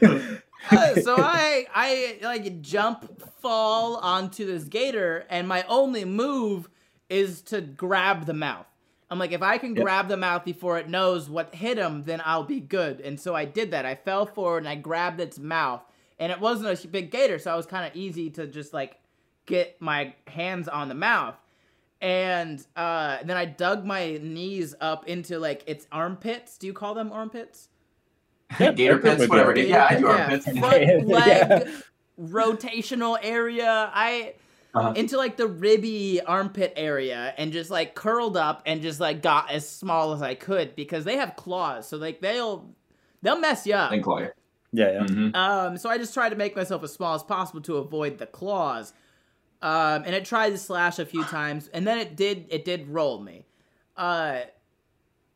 uh, 0.71 0.95
so 1.01 1.15
I, 1.17 1.65
I 1.73 2.19
like 2.21 2.61
jump, 2.61 3.21
fall 3.41 3.97
onto 3.97 4.45
this 4.45 4.65
gator, 4.65 5.25
and 5.29 5.47
my 5.47 5.63
only 5.67 6.05
move 6.05 6.69
is 7.09 7.41
to 7.43 7.61
grab 7.61 8.25
the 8.25 8.33
mouth. 8.33 8.67
I'm 9.11 9.19
like, 9.19 9.31
if 9.31 9.41
I 9.43 9.57
can 9.59 9.75
Yep. 9.75 9.83
grab 9.83 10.07
the 10.07 10.17
mouth 10.17 10.43
before 10.43 10.79
it 10.79 10.89
knows 10.89 11.29
what 11.29 11.53
hit 11.53 11.77
him, 11.77 12.03
then 12.03 12.21
I'll 12.25 12.43
be 12.43 12.59
good. 12.59 12.99
And 13.01 13.19
so 13.19 13.35
I 13.35 13.45
did 13.45 13.71
that. 13.71 13.85
I 13.85 13.95
fell 13.95 14.25
forward 14.25 14.59
and 14.59 14.67
I 14.69 14.75
grabbed 14.75 15.19
its 15.19 15.37
mouth, 15.37 15.81
and 16.19 16.31
it 16.31 16.39
wasn't 16.39 16.83
a 16.83 16.87
big 16.87 17.11
gator, 17.11 17.37
so 17.37 17.53
it 17.53 17.57
was 17.57 17.65
kind 17.67 17.85
of 17.85 17.95
easy 17.95 18.29
to 18.31 18.47
just 18.47 18.73
like 18.73 18.97
get 19.45 19.79
my 19.79 20.13
hands 20.27 20.67
on 20.67 20.89
the 20.89 20.95
mouth. 20.95 21.35
And 22.01 22.65
uh, 22.75 23.17
then 23.23 23.37
I 23.37 23.45
dug 23.45 23.85
my 23.85 24.19
knees 24.21 24.75
up 24.81 25.07
into 25.07 25.39
like 25.39 25.63
its 25.67 25.87
armpits. 25.91 26.57
Do 26.57 26.67
you 26.67 26.73
call 26.73 26.93
them 26.93 27.11
armpits? 27.11 27.69
Gator 28.59 28.97
pits, 28.99 29.27
whatever. 29.27 29.57
Yeah, 29.57 29.87
I 29.89 29.95
do 29.95 30.05
yeah, 30.05 30.21
armpits. 30.23 30.45
front 30.59 31.07
leg 31.07 31.27
Yeah. 31.49 31.71
rotational 32.19 33.17
area. 33.21 33.89
I 33.93 34.33
Uh-huh. 34.75 34.93
into 34.95 35.17
like 35.17 35.37
the 35.37 35.47
ribby 35.47 36.21
armpit 36.21 36.73
area 36.75 37.33
and 37.37 37.53
just 37.53 37.69
like 37.71 37.95
curled 37.95 38.35
up 38.35 38.61
and 38.65 38.81
just 38.81 38.99
like 38.99 39.21
got 39.21 39.49
as 39.49 39.67
small 39.67 40.13
as 40.13 40.21
I 40.21 40.35
could 40.35 40.75
because 40.75 41.05
they 41.05 41.15
have 41.17 41.35
claws, 41.35 41.87
so 41.87 41.97
like 41.97 42.19
they'll 42.21 42.69
they'll 43.21 43.39
mess 43.39 43.65
you 43.65 43.73
up. 43.73 43.89
Thank 43.91 44.03
Chloe. 44.03 44.29
Yeah, 44.73 44.91
yeah. 44.91 44.99
Mhm. 45.03 45.35
Um, 45.35 45.77
so 45.77 45.89
I 45.89 45.97
just 45.97 46.13
tried 46.13 46.29
to 46.29 46.35
make 46.35 46.55
myself 46.55 46.83
as 46.83 46.91
small 46.91 47.15
as 47.15 47.23
possible 47.23 47.61
to 47.61 47.77
avoid 47.77 48.17
the 48.17 48.25
claws. 48.25 48.93
Um, 49.61 50.03
and 50.05 50.13
it 50.13 50.25
tried 50.25 50.49
to 50.49 50.57
slash 50.57 50.99
a 50.99 51.05
few 51.05 51.23
times, 51.23 51.69
and 51.73 51.87
then 51.87 51.97
it 51.97 52.15
did 52.17 52.45
it 52.49 52.65
did 52.65 52.87
roll 52.89 53.21
me. 53.21 53.45
Uh, 53.95 54.41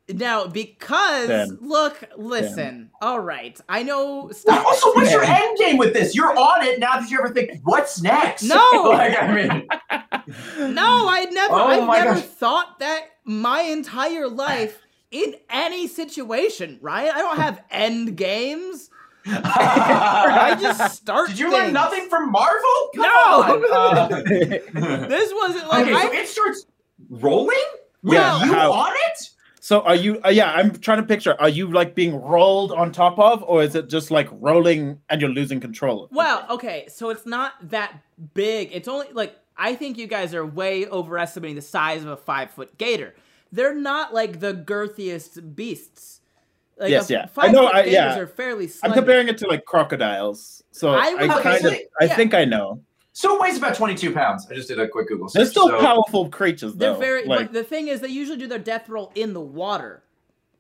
now 0.10 0.48
because 0.48 1.28
Then. 1.28 1.58
look, 1.62 2.04
listen, 2.18 2.92
all 3.02 3.20
right, 3.20 3.60
I 3.70 3.84
know. 3.84 4.32
Well, 4.46 4.66
also, 4.66 4.94
what's 4.94 5.12
your 5.12 5.24
end 5.24 5.58
game 5.58 5.78
with 5.78 5.94
this? 5.94 6.16
You're 6.16 6.38
on 6.38 6.64
it 6.66 6.80
now. 6.80 7.00
Did 7.00 7.10
you 7.12 7.20
ever 7.20 7.34
think, 7.34 7.52
what's 7.64 8.02
next? 8.02 8.44
No! 8.44 8.56
like, 8.86 9.22
I 9.22 9.34
mean, 9.34 10.74
No, 10.74 11.08
I 11.10 11.26
never. 11.32 11.54
Oh 11.54 11.68
I've 11.68 11.88
never 12.04 12.16
gosh. 12.16 12.24
thought 12.24 12.80
that 12.80 13.04
my 13.26 13.62
entire 13.62 14.28
life 14.28 14.80
in 15.12 15.36
any 15.50 15.88
situation. 15.88 16.78
Right? 16.82 17.12
I 17.14 17.18
don't 17.20 17.38
have 17.38 17.62
end 17.72 18.16
games. 18.18 18.90
I 19.26 20.58
just 20.62 20.96
start. 20.96 21.30
Did 21.30 21.40
you 21.40 21.52
learn 21.52 21.74
nothing 21.74 22.08
from 22.10 22.32
Marvel? 22.32 22.90
Come 22.96 23.04
No. 23.04 23.10
on. 23.10 24.04
Uh, 24.14 25.08
This 25.08 25.32
wasn't 25.36 25.68
like 25.68 25.86
okay, 25.88 25.94
I, 25.96 26.02
so 26.08 26.14
it 26.14 26.28
starts 26.28 26.66
rolling. 27.10 27.58
With 28.02 28.14
Yeah, 28.14 28.44
you 28.46 28.54
how- 28.54 28.72
on 28.72 28.94
it? 28.94 29.30
So 29.60 29.82
are 29.82 29.96
you? 29.96 30.22
Uh, 30.26 30.30
yeah, 30.30 30.52
I'm 30.52 30.78
trying 30.80 31.00
to 31.00 31.04
picture. 31.04 31.36
Are 31.40 31.50
you 31.50 31.72
like 31.72 31.94
being 31.96 32.16
rolled 32.16 32.72
on 32.72 32.92
top 32.92 33.20
of, 33.20 33.44
or 33.44 33.62
is 33.62 33.76
it 33.76 33.90
just 33.90 34.10
like 34.10 34.30
rolling 34.32 35.00
and 35.10 35.20
you're 35.20 35.30
losing 35.30 35.60
control? 35.60 36.08
Well, 36.12 36.46
okay, 36.50 36.86
so 36.88 37.10
it's 37.10 37.26
not 37.26 37.54
that 37.70 38.02
big. 38.34 38.70
It's 38.72 38.88
only 38.88 39.08
like 39.12 39.36
I 39.58 39.76
think 39.76 39.98
you 39.98 40.08
guys 40.08 40.34
are 40.34 40.46
way 40.46 40.88
overestimating 40.88 41.58
the 41.58 41.62
size 41.62 42.02
of 42.02 42.10
a 42.10 42.18
five 42.18 42.52
foot 42.52 42.78
gator. 42.78 43.14
They're 43.52 43.76
not 43.76 44.14
like 44.14 44.40
the 44.40 44.54
girthiest 44.54 45.56
beasts. 45.56 46.22
Like 46.78 46.92
Yes, 46.92 47.10
yeah. 47.10 47.28
I 47.38 47.52
know, 47.52 47.68
foot 47.68 47.76
I, 47.76 47.84
yeah, 47.84 48.18
are 48.18 48.28
fairly 48.28 48.70
I'm 48.84 48.94
comparing 48.94 49.28
it 49.28 49.38
to 49.40 49.48
like 49.48 49.66
crocodiles. 49.66 50.64
So 50.72 50.92
I 50.92 51.08
I, 51.20 51.36
would 51.36 51.44
kind 51.44 51.66
of, 51.66 51.74
say- 51.74 51.88
I 52.00 52.08
think 52.08 52.34
I 52.34 52.46
know. 52.46 52.82
So 53.20 53.36
it 53.36 53.42
weighs 53.42 53.58
about 53.58 53.76
22 53.76 54.14
pounds. 54.14 54.48
I 54.50 54.54
just 54.54 54.70
did 54.70 54.80
a 54.80 54.88
quick 54.88 55.10
Google 55.10 55.28
search. 55.28 55.42
They're 55.42 55.52
still 55.52 55.68
so, 55.68 55.82
powerful 55.82 56.30
creatures, 56.30 56.74
though. 56.76 56.94
They're 56.94 57.02
very. 57.02 57.26
like 57.26 57.48
but 57.48 57.54
the 57.54 57.66
thing 57.66 57.90
is, 57.90 58.00
they 58.00 58.08
usually 58.08 58.38
do 58.38 58.48
their 58.48 58.60
death 58.60 58.88
roll 58.88 59.12
in 59.14 59.34
the 59.34 59.42
water. 59.42 60.04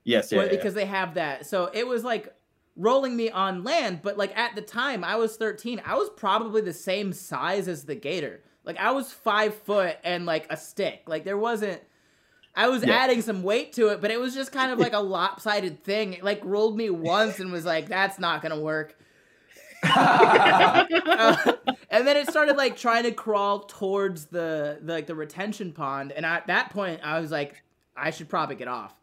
yes, 0.03 0.29
yeah, 0.29 0.39
Well, 0.39 0.47
yeah, 0.47 0.57
because 0.57 0.73
they 0.73 0.83
have 0.83 1.13
that. 1.13 1.45
So 1.45 1.71
it 1.73 1.87
was 1.87 2.03
like 2.03 2.35
rolling 2.75 3.15
me 3.15 3.29
on 3.31 3.63
land, 3.63 4.01
but 4.03 4.17
like 4.17 4.37
at 4.37 4.55
the 4.55 4.61
time 4.61 5.05
I 5.05 5.15
was 5.15 5.37
13, 5.37 5.81
I 5.85 5.95
was 5.95 6.09
probably 6.17 6.59
the 6.59 6.73
same 6.73 7.13
size 7.13 7.69
as 7.69 7.85
the 7.85 7.95
gator. 7.95 8.41
Like 8.65 8.75
I 8.75 8.91
was 8.91 9.09
five 9.09 9.55
foot 9.55 9.95
and 10.03 10.25
like 10.25 10.45
a 10.49 10.57
stick. 10.57 11.03
Like 11.07 11.23
there 11.23 11.37
wasn't. 11.37 11.81
I 12.57 12.67
was 12.67 12.83
Yeah. 12.83 12.93
adding 12.93 13.21
some 13.21 13.41
weight 13.41 13.71
to 13.73 13.87
it, 13.87 14.01
but 14.01 14.11
it 14.11 14.19
was 14.19 14.33
just 14.35 14.51
kind 14.51 14.73
of 14.73 14.79
like 14.79 14.91
a 14.91 14.99
lopsided 15.15 15.81
thing. 15.85 16.11
It 16.11 16.25
like 16.25 16.41
rolled 16.43 16.75
me 16.75 16.89
once 16.89 17.39
and 17.39 17.53
was 17.53 17.63
like, 17.63 17.87
"That's 17.87 18.19
not 18.19 18.41
gonna 18.41 18.59
work." 18.59 18.97
Uh, 19.83 20.85
and 21.89 22.05
then 22.07 22.17
it 22.17 22.27
started 22.29 22.57
like 22.57 22.77
trying 22.77 23.03
to 23.03 23.11
crawl 23.11 23.61
towards 23.61 24.25
the, 24.25 24.79
the 24.81 24.93
like 24.93 25.07
the 25.07 25.15
retention 25.15 25.71
pond, 25.73 26.11
and 26.11 26.25
at 26.25 26.47
that 26.47 26.69
point 26.71 27.01
I 27.03 27.19
was 27.19 27.31
like, 27.31 27.61
I 27.95 28.11
should 28.11 28.29
probably 28.29 28.55
get 28.55 28.67
off. 28.67 28.93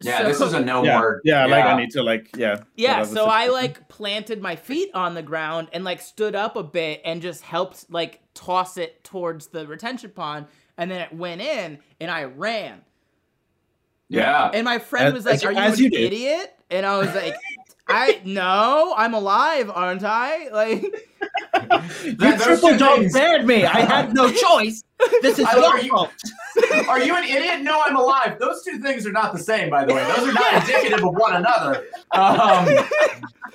yeah, 0.00 0.18
So- 0.18 0.24
this 0.28 0.40
is 0.40 0.52
a 0.54 0.60
no 0.60 0.84
yeah, 0.84 0.98
more. 0.98 1.20
yeah, 1.24 1.46
Like 1.46 1.64
I 1.64 1.76
need 1.78 1.90
to 1.90 2.02
like 2.02 2.30
yeah. 2.36 2.62
Yeah, 2.76 3.04
so 3.04 3.26
I 3.26 3.48
like 3.48 3.88
planted 3.88 4.40
my 4.42 4.56
feet 4.56 4.90
on 4.94 5.14
the 5.14 5.22
ground 5.22 5.68
and 5.72 5.84
like 5.84 6.00
stood 6.00 6.34
up 6.34 6.56
a 6.56 6.62
bit 6.62 7.00
and 7.04 7.22
just 7.22 7.42
helped 7.42 7.90
like 7.90 8.20
toss 8.34 8.76
it 8.76 9.02
towards 9.04 9.48
the 9.48 9.66
retention 9.66 10.10
pond, 10.10 10.46
and 10.76 10.90
then 10.90 11.00
it 11.00 11.12
went 11.12 11.40
in 11.40 11.78
and 12.00 12.10
I 12.10 12.24
ran. 12.24 12.80
Yeah. 14.08 14.50
And 14.52 14.64
my 14.66 14.78
friend 14.78 15.06
As- 15.08 15.14
was 15.14 15.24
like, 15.24 15.34
as 15.36 15.44
"Are 15.44 15.52
you 15.52 15.58
as 15.58 15.78
an 15.78 15.84
you 15.84 15.90
do. 15.90 15.96
idiot?" 15.98 16.54
And 16.70 16.84
I 16.86 16.98
was 16.98 17.14
like, 17.14 17.34
"I 17.88 18.20
no, 18.24 18.94
I'm 18.96 19.14
alive, 19.14 19.70
aren't 19.72 20.04
I?" 20.04 20.48
Like, 20.50 20.82
you 22.04 22.16
triple 22.38 22.70
those 22.70 22.78
dog 22.78 22.98
things- 23.00 23.12
dared 23.14 23.44
me. 23.46 23.64
I 23.64 23.80
had 23.80 24.14
no 24.14 24.30
choice. 24.46 24.82
This 25.20 25.38
is 25.38 25.46
your 25.52 25.78
fault. 25.88 26.10
Are 26.88 27.00
you 27.02 27.14
an 27.16 27.24
idiot? 27.24 27.62
No, 27.62 27.82
I'm 27.84 27.96
alive. 27.96 28.38
Those 28.38 28.62
two 28.64 28.78
things 28.78 29.04
are 29.06 29.12
not 29.12 29.32
the 29.32 29.38
same, 29.40 29.68
by 29.70 29.84
the 29.84 29.94
way. 29.94 30.04
Those 30.16 30.28
are 30.28 30.32
not 30.32 30.54
indicative 30.68 31.04
of 31.04 31.14
one 31.14 31.34
another. 31.36 31.84
Um, 32.14 32.66
they're 32.66 32.86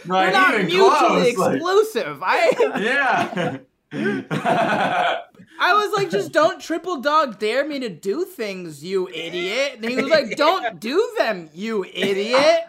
like, 0.08 0.34
not 0.34 0.56
mutually 0.64 1.34
close, 1.34 1.38
like- 1.38 1.56
exclusive. 1.56 2.20
I 2.24 3.60
yeah. 3.94 5.18
I 5.60 5.74
was 5.74 5.94
like, 5.96 6.10
just 6.10 6.32
don't 6.32 6.62
triple 6.62 7.02
dog 7.02 7.40
dare 7.40 7.68
me 7.68 7.80
to 7.80 7.90
do 7.90 8.26
things, 8.26 8.84
you 8.84 9.08
idiot. 9.10 9.80
And 9.82 9.86
he 9.86 9.96
was 9.96 10.10
like, 10.10 10.36
don't 10.38 10.80
do 10.80 11.14
them, 11.18 11.50
you 11.54 11.84
idiot. 11.86 12.62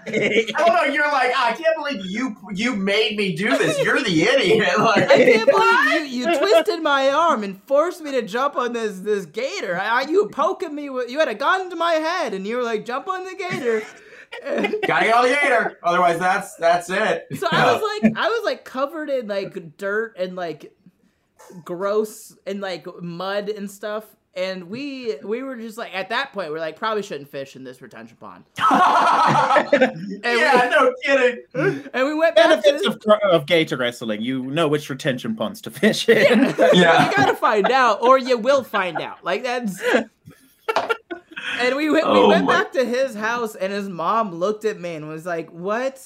Oh 0.58 0.66
no, 0.66 0.84
you're 0.84 1.06
like, 1.08 1.32
"Ah, 1.34 1.50
I 1.50 1.52
can't 1.52 1.76
believe 1.76 2.06
you 2.06 2.36
you 2.54 2.74
made 2.74 3.16
me 3.16 3.34
do 3.34 3.50
this. 3.56 3.78
You're 3.82 4.00
the 4.00 4.22
idiot. 4.22 4.68
Like, 4.78 5.10
I 5.10 5.16
can't 5.16 5.50
believe 5.50 6.12
you, 6.12 6.30
you 6.30 6.38
twisted 6.38 6.82
my 6.82 7.10
arm 7.10 7.42
and 7.42 7.62
forced 7.64 8.00
me 8.00 8.12
to 8.12 8.22
jump 8.22 8.56
on 8.56 8.72
this 8.72 9.00
this 9.00 9.26
gator. 9.26 9.78
I, 9.78 10.02
I, 10.02 10.02
you 10.02 10.28
poking 10.28 10.74
me 10.74 10.88
with 10.88 11.10
you 11.10 11.18
had 11.18 11.28
a 11.28 11.34
gun 11.34 11.68
to 11.70 11.76
my 11.76 11.94
head 11.94 12.32
and 12.32 12.46
you 12.46 12.56
were 12.56 12.62
like, 12.62 12.84
jump 12.86 13.08
on 13.08 13.24
the 13.24 13.34
gator. 13.34 13.82
gotta 14.86 15.04
get 15.06 15.14
on 15.14 15.22
the 15.24 15.36
gator. 15.40 15.78
Otherwise, 15.82 16.18
that's 16.18 16.54
that's 16.56 16.90
it. 16.90 17.26
so 17.38 17.48
I 17.50 17.72
was 17.72 17.82
like, 18.02 18.12
I 18.16 18.28
was 18.28 18.42
like 18.44 18.64
covered 18.64 19.10
in 19.10 19.26
like 19.26 19.76
dirt 19.76 20.14
and 20.18 20.36
like 20.36 20.72
gross 21.64 22.36
and 22.46 22.60
like 22.60 22.86
mud 23.02 23.48
and 23.48 23.70
stuff. 23.70 24.04
And 24.34 24.68
we 24.70 25.16
we 25.24 25.42
were 25.42 25.56
just 25.56 25.76
like 25.78 25.92
at 25.94 26.10
that 26.10 26.32
point 26.32 26.52
we're 26.52 26.60
like 26.60 26.76
probably 26.76 27.02
shouldn't 27.02 27.28
fish 27.28 27.56
in 27.56 27.64
this 27.64 27.82
retention 27.82 28.16
pond. 28.20 28.44
yeah, 28.58 29.66
no 30.70 30.92
kidding. 31.04 31.42
And 31.54 32.06
we 32.06 32.14
went 32.14 32.36
back 32.36 32.62
Benefits 32.62 32.84
to 32.84 32.90
of, 32.90 33.02
of 33.32 33.46
gator 33.46 33.76
wrestling. 33.76 34.22
You 34.22 34.44
know 34.44 34.68
which 34.68 34.88
retention 34.90 35.34
ponds 35.34 35.60
to 35.62 35.70
fish 35.72 36.08
in. 36.08 36.54
Yeah. 36.72 36.72
you 37.10 37.16
gotta 37.16 37.34
find 37.34 37.68
out, 37.70 38.00
or 38.02 38.16
you 38.18 38.38
will 38.38 38.62
find 38.62 39.00
out. 39.00 39.24
Like 39.24 39.42
that's. 39.42 39.82
And 41.60 41.76
we 41.76 41.90
went, 41.90 42.06
we 42.06 42.12
Oh 42.12 42.28
went 42.28 42.44
my- 42.44 42.62
back 42.62 42.72
to 42.72 42.84
his 42.84 43.14
house, 43.14 43.54
and 43.54 43.72
his 43.72 43.88
mom 43.88 44.34
looked 44.34 44.64
at 44.64 44.78
me 44.78 44.94
and 44.94 45.08
was 45.08 45.26
like, 45.26 45.50
"What?" 45.50 46.00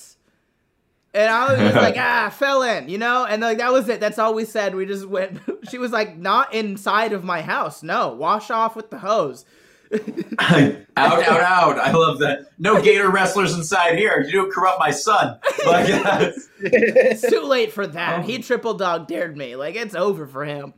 And 1.15 1.31
I 1.31 1.51
was 1.51 1.59
just 1.59 1.77
like, 1.77 1.95
"Ah, 1.99 2.31
fell 2.31 2.63
in," 2.63 2.89
you 2.89 2.99
know. 2.99 3.27
And 3.27 3.43
like 3.43 3.59
that 3.59 3.73
was 3.73 3.89
it. 3.89 4.01
That's 4.01 4.19
all 4.19 4.35
we 4.35 4.45
said. 4.45 4.75
We 4.75 4.87
just 4.87 5.07
went. 5.07 5.41
She 5.71 5.79
was 5.79 5.93
like, 5.93 6.17
"Not 6.19 6.53
inside 6.53 7.13
of 7.13 7.23
my 7.23 7.41
house. 7.41 7.83
No, 7.85 8.15
wash 8.15 8.51
off 8.51 8.75
with 8.75 8.91
the 8.91 8.99
hose." 8.99 9.45
out, 10.39 10.75
out, 10.97 11.23
out. 11.27 11.79
I 11.79 11.93
love 11.93 12.19
that. 12.21 12.47
No 12.59 12.81
gator 12.83 13.11
wrestlers 13.11 13.55
inside 13.55 13.97
here. 13.99 14.23
You 14.27 14.33
don't 14.33 14.51
corrupt 14.53 14.81
my 14.81 14.91
son. 14.91 15.39
Like, 15.67 15.87
that's- 15.87 16.49
It's 16.61 17.29
too 17.29 17.43
late 17.43 17.73
for 17.73 17.87
that. 17.87 18.21
Oh. 18.21 18.23
He 18.23 18.39
triple 18.39 18.75
dog 18.75 19.07
dared 19.07 19.37
me. 19.37 19.55
Like 19.55 19.77
it's 19.77 19.95
over 19.95 20.27
for 20.27 20.45
him. 20.45 20.73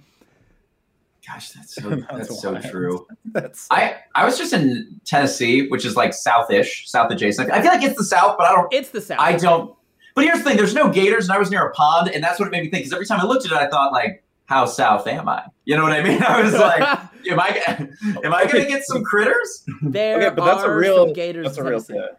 gosh, 1.26 1.50
that's 1.52 1.76
so, 1.76 1.88
That's 1.90 2.06
that's 2.28 2.40
so 2.42 2.58
true. 2.58 3.06
That's 3.26 3.68
I, 3.70 3.96
I 4.14 4.24
was 4.24 4.36
just 4.36 4.52
in 4.52 5.00
Tennessee, 5.04 5.68
which 5.68 5.84
is 5.84 5.94
like 5.96 6.10
southish, 6.10 6.86
south 6.86 7.10
adjacent. 7.10 7.50
I 7.52 7.62
feel 7.62 7.70
like 7.70 7.82
it's 7.84 7.96
the 7.96 8.04
south, 8.04 8.36
but 8.36 8.48
I 8.48 8.52
don't. 8.54 8.72
It's 8.72 8.90
the 8.90 9.00
South. 9.00 9.20
I 9.20 9.36
don't. 9.36 9.74
But 10.14 10.24
here's 10.24 10.38
the 10.38 10.44
thing: 10.44 10.56
there's 10.56 10.74
no 10.74 10.88
gators, 10.90 11.24
and 11.24 11.32
I 11.32 11.38
was 11.38 11.50
near 11.50 11.66
a 11.66 11.72
pond, 11.72 12.08
and 12.08 12.22
that's 12.22 12.38
what 12.38 12.46
it 12.46 12.50
made 12.52 12.62
me 12.62 12.70
think. 12.70 12.82
Because 12.84 12.92
every 12.92 13.06
time 13.06 13.20
I 13.20 13.24
looked 13.24 13.44
at 13.46 13.52
it, 13.52 13.58
I 13.58 13.68
thought 13.68 13.92
like, 13.92 14.22
"How 14.46 14.64
south 14.66 15.06
am 15.06 15.28
I?" 15.28 15.44
You 15.64 15.76
know 15.76 15.82
what 15.82 15.92
I 15.92 16.02
mean? 16.02 16.22
I 16.26 16.42
was 16.42 16.52
like, 16.54 16.80
"Am 17.30 17.40
I? 17.40 17.88
Am 18.24 18.32
I 18.34 18.46
gonna 18.46 18.66
get 18.66 18.84
some 18.84 19.02
critters?" 19.04 19.64
there 19.82 20.16
Okay, 20.18 20.34
but 20.34 20.44
that's 20.44 20.62
a 20.62 20.70
real- 20.72 21.06
some 21.06 21.12
gators. 21.14 21.46
that's 21.46 21.58
a 21.58 21.64
real 21.64 21.80
fear. 21.80 22.10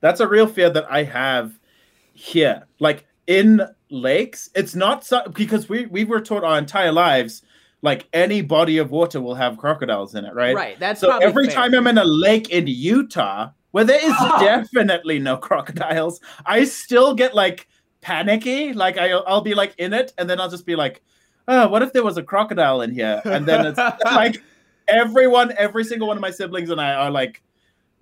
That's 0.00 0.20
a 0.20 0.26
real 0.28 0.46
fear 0.46 0.68
that 0.70 0.90
I 0.90 1.04
have 1.04 1.58
here. 2.12 2.64
Like 2.80 3.06
in 3.26 3.62
lakes, 3.90 4.50
it's 4.54 4.74
not 4.74 5.04
so 5.04 5.22
because 5.32 5.68
we 5.68 5.86
we 5.86 6.04
were 6.04 6.20
taught 6.20 6.42
our 6.44 6.58
entire 6.58 6.92
lives 6.92 7.42
like 7.80 8.08
any 8.12 8.40
body 8.40 8.78
of 8.78 8.90
water 8.90 9.20
will 9.20 9.34
have 9.34 9.56
crocodiles 9.58 10.14
in 10.14 10.24
it, 10.24 10.34
right? 10.34 10.54
Right. 10.54 10.78
That's 10.80 11.00
So 11.00 11.08
probably 11.08 11.26
every 11.26 11.46
fair. 11.46 11.54
time 11.54 11.74
I'm 11.74 11.86
in 11.86 11.98
a 11.98 12.04
lake 12.04 12.48
in 12.50 12.66
Utah 12.66 13.50
where 13.74 13.82
there 13.82 13.98
is 13.98 14.14
ah. 14.16 14.38
definitely 14.38 15.18
no 15.18 15.36
crocodiles, 15.36 16.20
I 16.46 16.62
still 16.62 17.12
get 17.12 17.34
like 17.34 17.66
panicky. 18.02 18.72
Like 18.72 18.98
I, 18.98 19.08
I'll 19.08 19.40
be 19.40 19.54
like 19.54 19.74
in 19.78 19.92
it, 19.92 20.12
and 20.16 20.30
then 20.30 20.40
I'll 20.40 20.48
just 20.48 20.64
be 20.64 20.76
like, 20.76 21.02
"Oh, 21.48 21.66
what 21.66 21.82
if 21.82 21.92
there 21.92 22.04
was 22.04 22.16
a 22.16 22.22
crocodile 22.22 22.82
in 22.82 22.92
here?" 22.92 23.20
And 23.24 23.46
then 23.46 23.66
it's 23.66 23.78
like 24.04 24.40
everyone, 24.88 25.52
every 25.58 25.82
single 25.82 26.06
one 26.06 26.16
of 26.16 26.20
my 26.20 26.30
siblings 26.30 26.70
and 26.70 26.80
I 26.80 26.94
are 26.94 27.10
like, 27.10 27.42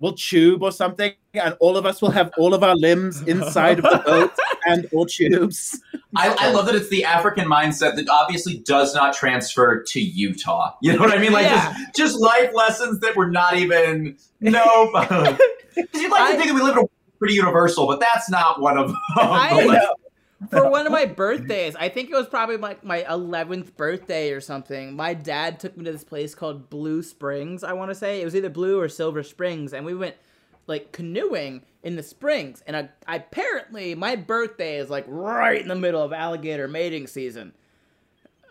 we'll 0.03 0.13
tube 0.13 0.61
or 0.61 0.71
something, 0.71 1.13
and 1.33 1.55
all 1.59 1.77
of 1.77 1.85
us 1.85 2.01
will 2.01 2.11
have 2.11 2.31
all 2.37 2.53
of 2.53 2.61
our 2.63 2.75
limbs 2.75 3.21
inside 3.23 3.79
of 3.79 3.85
the 3.85 3.97
boat 4.05 4.31
and 4.67 4.85
all 4.93 5.05
tubes. 5.05 5.79
I, 6.15 6.35
I 6.37 6.51
love 6.51 6.65
that 6.67 6.75
it's 6.75 6.89
the 6.89 7.05
African 7.05 7.45
mindset 7.49 7.95
that 7.95 8.07
obviously 8.09 8.59
does 8.59 8.93
not 8.93 9.15
transfer 9.15 9.81
to 9.81 9.99
Utah. 10.01 10.75
You 10.81 10.93
know 10.93 10.99
what 10.99 11.11
I 11.17 11.17
mean? 11.19 11.31
Like 11.31 11.45
Yeah. 11.45 11.73
just 11.95 12.13
just 12.13 12.19
life 12.19 12.51
lessons 12.53 12.99
that 12.99 13.15
were 13.15 13.29
not 13.31 13.55
even 13.55 14.17
no. 14.41 14.91
Because 15.75 16.01
you'd 16.01 16.11
like 16.11 16.21
I- 16.21 16.31
to 16.33 16.37
think 16.37 16.49
that 16.49 16.53
we 16.55 16.61
live 16.61 16.77
in 16.77 16.83
a 16.83 16.87
pretty 17.17 17.33
universal, 17.33 17.87
but 17.87 17.99
that's 17.99 18.29
not 18.29 18.61
one 18.61 18.77
of 18.77 18.89
them. 18.89 18.97
I- 19.15 19.87
for 20.49 20.69
one 20.69 20.85
of 20.85 20.91
my 20.91 21.05
birthdays, 21.05 21.75
I 21.75 21.89
think 21.89 22.09
it 22.09 22.15
was 22.15 22.27
probably 22.27 22.57
like 22.57 22.83
my, 22.83 23.03
my 23.03 23.09
11th 23.09 23.75
birthday 23.75 24.31
or 24.31 24.41
something. 24.41 24.95
My 24.95 25.13
dad 25.13 25.59
took 25.59 25.77
me 25.77 25.85
to 25.85 25.91
this 25.91 26.03
place 26.03 26.35
called 26.35 26.69
Blue 26.69 27.03
Springs, 27.03 27.63
I 27.63 27.73
want 27.73 27.91
to 27.91 27.95
say. 27.95 28.21
It 28.21 28.25
was 28.25 28.35
either 28.35 28.49
Blue 28.49 28.79
or 28.79 28.89
Silver 28.89 29.23
Springs. 29.23 29.73
And 29.73 29.85
we 29.85 29.93
went 29.93 30.15
like 30.67 30.91
canoeing 30.91 31.63
in 31.83 31.95
the 31.95 32.03
springs. 32.03 32.63
And 32.65 32.75
I, 32.77 32.89
apparently, 33.07 33.95
my 33.95 34.15
birthday 34.15 34.77
is 34.77 34.89
like 34.89 35.05
right 35.07 35.61
in 35.61 35.67
the 35.67 35.75
middle 35.75 36.01
of 36.01 36.13
alligator 36.13 36.67
mating 36.67 37.07
season. 37.07 37.53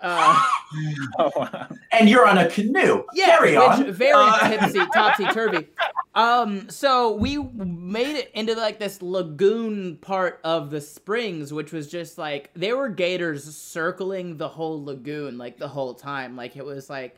Uh, 0.03 0.43
Oh, 1.19 1.31
wow. 1.37 1.69
and 1.93 2.09
you're 2.09 2.27
on 2.27 2.39
a 2.39 2.49
canoe. 2.49 3.05
yeah, 3.15 3.27
Carry 3.39 3.53
which 3.53 3.61
on. 3.61 3.93
very 3.93 4.13
Uh, 4.15 4.49
tipsy, 4.59 4.81
topsy 4.95 5.25
turvy. 5.27 5.69
Um, 6.15 6.69
so 6.71 7.13
we 7.13 7.37
made 7.39 8.17
it 8.17 8.31
into 8.35 8.55
like 8.55 8.79
this 8.79 9.01
lagoon 9.03 9.97
part 9.97 10.41
of 10.45 10.71
the 10.71 10.81
springs, 10.81 11.53
which 11.53 11.73
was 11.73 11.89
just 11.89 12.19
like 12.19 12.51
there 12.55 12.77
were 12.77 12.89
gators 12.89 13.45
circling 13.55 14.37
the 14.39 14.49
whole 14.49 14.83
lagoon 14.85 15.39
like 15.39 15.59
the 15.59 15.69
whole 15.69 15.95
time. 15.95 16.37
Like 16.37 16.57
it 16.57 16.65
was 16.65 16.89
like 16.91 17.17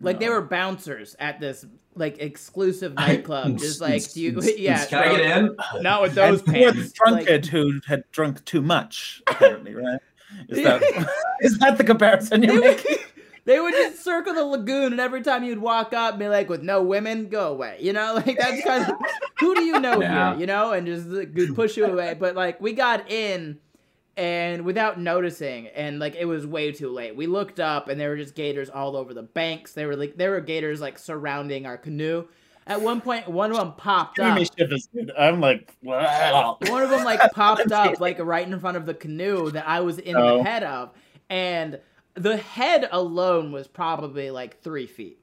like 0.00 0.20
they 0.20 0.28
were 0.28 0.42
bouncers 0.42 1.16
at 1.18 1.40
this 1.40 1.64
like 1.94 2.18
exclusive 2.20 2.94
nightclub. 2.96 3.58
just 3.58 3.80
like 3.80 4.10
do 4.12 4.20
you 4.20 4.40
yeah. 4.56 4.84
Can 4.86 4.98
I 4.98 5.16
get 5.16 5.20
in? 5.38 5.56
Not 5.82 6.02
with 6.02 6.14
those 6.14 6.42
and 6.42 6.54
poor 6.54 6.72
pants. 6.72 6.92
drunkard 6.92 7.44
Like, 7.44 7.46
who 7.46 7.80
had 7.86 8.04
drunk 8.12 8.44
too 8.44 8.60
much, 8.62 9.22
apparently, 9.26 9.74
right? 9.74 10.00
Is 10.48 10.62
that 10.64 10.82
is 11.40 11.58
that 11.58 11.78
the 11.78 11.84
comparison 11.84 12.42
you're 12.42 12.60
they, 12.60 12.68
would, 12.68 12.84
they 13.44 13.60
would 13.60 13.72
just 13.74 14.02
circle 14.04 14.34
the 14.34 14.44
lagoon, 14.44 14.92
and 14.92 15.00
every 15.00 15.22
time 15.22 15.44
you'd 15.44 15.58
walk 15.58 15.92
up, 15.92 16.18
be 16.18 16.28
like, 16.28 16.48
"With 16.48 16.62
no 16.62 16.82
women, 16.82 17.28
go 17.28 17.48
away." 17.52 17.78
You 17.80 17.92
know, 17.92 18.14
like 18.26 18.38
that's 18.38 18.62
kind 18.64 18.90
of 18.90 18.96
who 19.40 19.54
do 19.54 19.62
you 19.64 19.80
know 19.80 20.00
Yeah. 20.00 20.32
here? 20.32 20.40
You 20.40 20.46
know, 20.46 20.72
and 20.72 20.86
just 20.86 21.54
push 21.54 21.76
you 21.76 21.86
away. 21.86 22.14
But 22.18 22.34
like 22.34 22.60
we 22.60 22.72
got 22.72 23.10
in, 23.10 23.58
and 24.16 24.64
without 24.64 25.00
noticing, 25.00 25.68
and 25.68 25.98
like 25.98 26.14
it 26.14 26.24
was 26.26 26.46
way 26.46 26.72
too 26.72 26.90
late. 26.90 27.16
We 27.16 27.26
looked 27.26 27.60
up, 27.60 27.88
and 27.88 28.00
there 28.00 28.10
were 28.10 28.16
just 28.16 28.34
gators 28.34 28.70
all 28.70 28.96
over 28.96 29.12
the 29.14 29.22
banks. 29.22 29.72
There 29.72 29.88
were 29.88 29.96
like 29.96 30.16
there 30.16 30.30
were 30.30 30.40
gators 30.40 30.80
like 30.80 30.98
surrounding 30.98 31.66
our 31.66 31.76
canoe. 31.76 32.26
At 32.66 32.80
one 32.80 33.00
point, 33.02 33.28
one 33.28 33.50
of 33.50 33.56
them 33.58 33.72
popped 33.72 34.18
up. 34.18 34.38
shivers. 34.58 34.88
I'm 35.18 35.40
like, 35.40 35.74
wow. 35.82 36.56
One 36.68 36.82
of 36.82 36.88
them 36.90 37.04
like 37.04 37.20
popped 37.32 37.70
up 37.70 38.00
like 38.00 38.18
right 38.18 38.46
in 38.46 38.58
front 38.58 38.76
of 38.78 38.86
the 38.86 38.94
canoe 38.94 39.50
that 39.50 39.68
I 39.68 39.80
was 39.80 39.98
in 39.98 40.16
Oh. 40.16 40.38
the 40.38 40.44
head 40.44 40.62
of, 40.64 40.90
and 41.28 41.78
the 42.14 42.36
head 42.38 42.88
alone 42.90 43.52
was 43.52 43.66
probably 43.66 44.30
like 44.30 44.62
three 44.62 44.86
feet. 44.86 45.18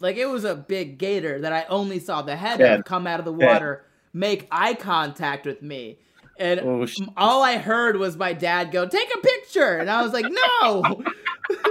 Like 0.00 0.16
it 0.16 0.26
was 0.26 0.44
a 0.44 0.54
big 0.54 0.98
gator 0.98 1.40
that 1.42 1.52
I 1.52 1.64
only 1.68 2.00
saw 2.00 2.22
the 2.22 2.34
head 2.34 2.58
Yeah. 2.58 2.74
of 2.74 2.84
come 2.84 3.06
out 3.06 3.20
of 3.20 3.24
the 3.24 3.34
Yeah. 3.36 3.52
water, 3.52 3.84
make 4.12 4.48
eye 4.50 4.74
contact 4.74 5.46
with 5.46 5.62
me, 5.62 5.98
and 6.38 6.58
Oh, 6.60 6.86
all 7.16 7.42
I 7.44 7.58
heard 7.58 7.98
was 7.98 8.16
my 8.16 8.32
dad 8.32 8.72
go, 8.72 8.86
"Take 8.88 9.14
a 9.14 9.18
picture," 9.18 9.76
and 9.78 9.88
I 9.90 10.02
was 10.02 10.12
like, 10.12 10.26
"No." 10.28 10.82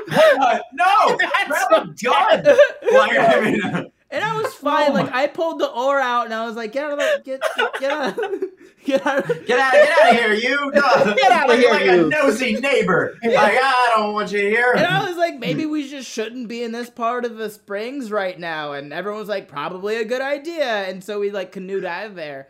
What? 0.10 0.64
No, 0.74 1.18
grab 1.48 1.72
a 1.72 1.88
gun. 2.04 3.92
Like, 4.12 4.24
I 4.24 4.26
mean, 4.26 4.32
And 4.32 4.40
I 4.40 4.42
was 4.42 4.54
fine. 4.56 4.92
Oh 4.92 4.94
like 4.94 5.12
I 5.14 5.28
pulled 5.28 5.60
the 5.60 5.70
oar 5.70 6.00
out, 6.00 6.26
and 6.26 6.34
I 6.34 6.46
was 6.46 6.56
like, 6.56 6.72
"Get 6.72 6.84
out 6.86 6.94
of 6.94 7.00
the 7.00 7.22
get 7.24 7.42
get 7.80 7.92
out 7.92 8.16
get 8.86 9.06
out." 9.08 9.30
Of, 9.30 9.46
get 9.46 9.60
out, 9.60 9.74
get 9.74 10.00
out 10.00 10.12
of 10.12 10.18
here, 10.18 10.34
you. 10.34 10.72
Get 10.74 11.32
outta 11.32 11.50
Like- 11.50 11.60
here, 11.60 11.70
like 11.72 11.86
you. 11.86 12.06
a 12.06 12.10
nosy 12.10 12.54
neighbor. 12.60 13.18
Like 13.24 13.36
I 13.38 13.94
don't 13.96 14.14
want 14.14 14.32
you 14.32 14.40
here. 14.40 14.74
And 14.76 14.86
I 14.86 15.08
was 15.08 15.18
like, 15.18 15.38
maybe 15.40 15.66
we 15.66 15.88
just 15.90 16.10
shouldn't 16.10 16.48
be 16.48 16.64
in 16.64 16.72
this 16.72 16.90
part 16.90 17.26
of 17.26 17.38
the 17.38 17.50
springs 17.50 18.12
right 18.12 18.40
now. 18.40 18.74
And 18.74 18.92
everyone 18.94 19.20
was 19.20 19.30
like, 19.30 19.48
probably 19.48 19.98
a 19.98 20.06
good 20.06 20.22
idea. 20.22 20.66
And 20.66 21.04
so 21.04 21.20
we 21.20 21.30
like 21.32 21.52
canoed 21.52 21.86
out 21.86 22.06
of 22.08 22.16
there. 22.16 22.48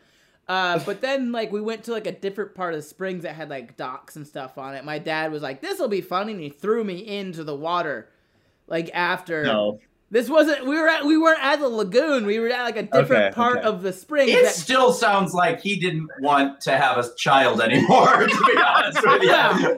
Uh, 0.48 0.80
but 0.86 1.02
then 1.02 1.32
like 1.32 1.52
we 1.52 1.62
went 1.62 1.84
to 1.84 1.92
like 1.92 2.08
a 2.08 2.12
different 2.12 2.56
part 2.56 2.74
of 2.74 2.80
the 2.80 2.88
springs 2.88 3.24
that 3.24 3.36
had 3.36 3.50
like 3.50 3.76
docks 3.78 4.16
and 4.16 4.26
stuff 4.26 4.58
on 4.58 4.76
it. 4.76 4.84
My 4.84 4.98
dad 4.98 5.32
was 5.32 5.42
like, 5.44 5.62
"This 5.62 5.78
will 5.80 5.88
be 5.90 6.02
fun," 6.02 6.28
and 6.30 6.40
he 6.40 6.50
threw 6.50 6.84
me 6.84 6.98
into 7.06 7.44
the 7.44 7.56
water. 7.56 8.10
Like 8.68 8.90
after 8.94 9.44
No. 9.44 9.80
This 10.12 10.28
wasn't 10.30 10.66
we 10.66 10.76
were 10.80 10.88
at 10.88 11.06
we 11.06 11.18
weren't 11.18 11.44
at 11.44 11.60
the 11.60 11.68
lagoon. 11.70 12.26
We 12.26 12.40
were 12.40 12.48
at 12.50 12.64
like 12.64 12.78
a 12.78 12.84
different 12.84 13.26
Okay, 13.26 13.32
part 13.36 13.58
okay. 13.60 13.68
of 13.68 13.82
the 13.84 13.92
spring. 13.94 14.30
It 14.30 14.44
that- 14.44 14.56
still 14.56 14.92
sounds 14.94 15.34
like 15.34 15.62
he 15.62 15.78
didn't 15.80 16.10
want 16.22 16.62
to 16.62 16.76
have 16.78 16.98
a 16.98 17.06
child 17.16 17.62
anymore. 17.62 18.28
To 18.40 18.46
be 18.46 18.58
honest 18.58 19.02
with 19.06 19.22
you. 19.24 19.30
no, 19.30 19.78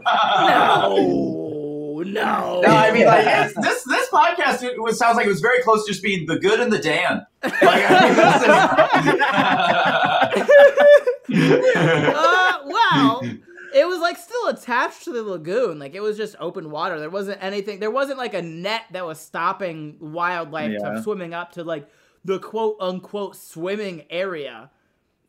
no, 2.05 2.61
No, 2.61 2.67
I 2.69 2.91
mean, 2.91 3.05
like 3.05 3.25
it's, 3.27 3.53
this 3.61 3.83
this 3.83 4.09
podcast 4.09 4.63
it 4.63 4.81
was, 4.81 4.97
sounds 4.97 5.17
like 5.17 5.25
it 5.25 5.29
was 5.29 5.41
very 5.41 5.61
close 5.63 5.85
to 5.85 5.91
just 5.91 6.01
being 6.03 6.25
the 6.25 6.39
good 6.39 6.59
and 6.59 6.71
the 6.71 6.79
Dan. 6.79 7.25
Like, 7.43 7.53
I 7.63 8.05
mean, 11.29 11.37
is- 11.37 11.61
uh, 12.15 12.53
well, 12.65 13.21
it 13.73 13.87
was 13.87 13.99
like 13.99 14.17
still 14.17 14.47
attached 14.47 15.03
to 15.05 15.11
the 15.11 15.23
lagoon. 15.23 15.79
Like 15.79 15.93
it 15.95 16.01
was 16.01 16.17
just 16.17 16.35
open 16.39 16.71
water. 16.71 16.99
There 16.99 17.09
wasn't 17.09 17.41
anything. 17.43 17.79
There 17.79 17.91
wasn't 17.91 18.17
like 18.17 18.33
a 18.33 18.41
net 18.41 18.83
that 18.91 19.05
was 19.05 19.19
stopping 19.19 19.97
wildlife 19.99 20.71
Yeah. 20.71 20.79
from 20.79 21.03
swimming 21.03 21.33
up 21.33 21.51
to 21.53 21.63
like 21.63 21.87
the 22.25 22.39
quote 22.39 22.77
unquote 22.79 23.35
swimming 23.35 24.03
area. 24.09 24.69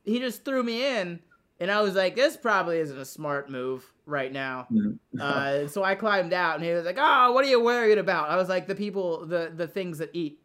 He 0.05 0.18
just 0.18 0.45
threw 0.45 0.62
me 0.62 0.84
in, 0.99 1.20
and 1.61 1.70
I 1.70 1.80
was 1.80 1.95
like, 1.95 2.16
"This 2.16 2.36
probably 2.36 2.78
isn't 2.78 2.99
a 2.99 3.05
smart 3.05 3.51
move 3.51 3.84
right 4.07 4.32
now." 4.32 4.66
Mm. 4.72 4.99
Uh, 5.20 5.68
so 5.68 5.84
I 5.84 5.95
climbed 5.95 6.32
out, 6.32 6.57
and 6.57 6.64
he 6.64 6.72
was 6.72 6.84
like, 6.84 6.99
"Oh, 6.99 7.32
what 7.32 7.45
are 7.45 7.49
you 7.49 7.62
worried 7.62 7.99
about?" 7.99 8.30
I 8.30 8.36
was 8.36 8.49
like, 8.49 8.66
"The 8.66 8.74
people, 8.74 9.26
the 9.26 9.53
the 9.55 9.68
things 9.68 9.99
that 9.99 10.11
eat." 10.12 10.38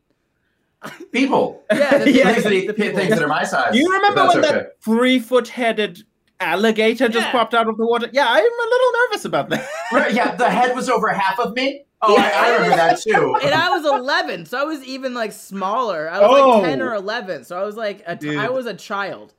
people. 1.12 1.64
Yeah, 1.72 1.98
the 1.98 2.12
Yeah. 2.12 2.32
Things 2.34 2.44
that, 2.44 2.54
eat, 2.54 2.68
the 2.68 2.74
people. 2.74 3.00
things 3.00 3.10
that 3.10 3.24
are 3.24 3.28
my 3.28 3.44
size. 3.44 3.74
Do 3.74 3.80
you 3.80 3.92
remember 3.92 4.28
when 4.28 4.38
okay. 4.40 4.52
that 4.52 4.82
three 4.82 5.20
foot 5.20 5.48
headed 5.48 6.04
alligator 6.40 7.08
just 7.08 7.26
Yeah. 7.28 7.32
popped 7.32 7.54
out 7.54 7.68
of 7.68 7.78
the 7.78 7.86
water. 7.86 8.10
Yeah, 8.12 8.26
I'm 8.28 8.44
a 8.44 8.68
little 8.70 8.92
nervous 9.10 9.26
about 9.26 9.50
that. 9.50 9.68
Right, 9.92 10.14
yeah, 10.14 10.36
the 10.36 10.50
head 10.50 10.76
was 10.76 10.90
over 10.90 11.08
half 11.10 11.40
of 11.40 11.54
me. 11.56 11.86
Oh, 12.02 12.16
I, 12.18 12.30
I 12.30 12.54
remember 12.56 12.76
that 12.76 13.00
too. 13.02 13.36
and 13.44 13.54
I 13.54 13.70
was 13.70 13.86
11, 13.86 14.46
so 14.46 14.60
I 14.60 14.64
was 14.64 14.84
even 14.84 15.14
like 15.14 15.32
smaller. 15.32 16.10
I 16.10 16.20
was 16.20 16.30
Oh. 16.42 16.50
like 16.60 16.64
10 16.66 16.82
or 16.82 16.94
11, 16.94 17.46
so 17.46 17.60
I 17.60 17.64
was 17.64 17.76
like 17.78 18.04
a 18.06 18.16
t- 18.16 18.28
Dude. 18.30 18.38
I 18.38 18.50
was 18.50 18.66
a 18.68 18.74
child, 18.74 19.34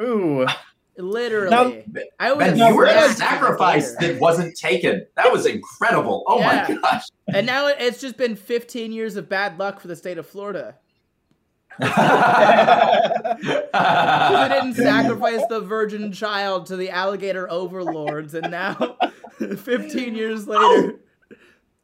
Ooh. 0.00 0.46
literally. 0.96 1.50
Now- 1.50 2.02
I 2.18 2.32
was 2.32 2.38
Ben, 2.48 2.56
you 2.58 2.74
were 2.74 2.86
a 2.86 3.08
sacrifice 3.10 3.94
that 4.00 4.18
wasn't 4.20 4.56
taken. 4.56 5.06
That 5.16 5.30
was 5.30 5.46
incredible. 5.46 6.24
Oh 6.26 6.38
Yeah. 6.40 6.66
my 6.68 6.74
gosh. 6.80 7.04
and 7.32 7.46
now 7.46 7.66
it's 7.68 8.00
just 8.00 8.16
been 8.16 8.34
15 8.36 8.90
years 8.92 9.16
of 9.16 9.28
bad 9.28 9.58
luck 9.58 9.80
for 9.80 9.88
the 9.88 9.96
state 9.96 10.18
of 10.18 10.26
Florida. 10.26 10.76
Because 11.78 11.94
I 13.74 14.48
didn't 14.60 14.74
sacrifice 14.82 15.42
the 15.48 15.60
virgin 15.60 16.12
child 16.12 16.66
to 16.66 16.76
the 16.76 16.90
alligator 16.90 17.50
overlords, 17.50 18.34
and 18.34 18.50
now, 18.50 18.96
15 19.38 20.14
years 20.14 20.46
later, 20.46 20.94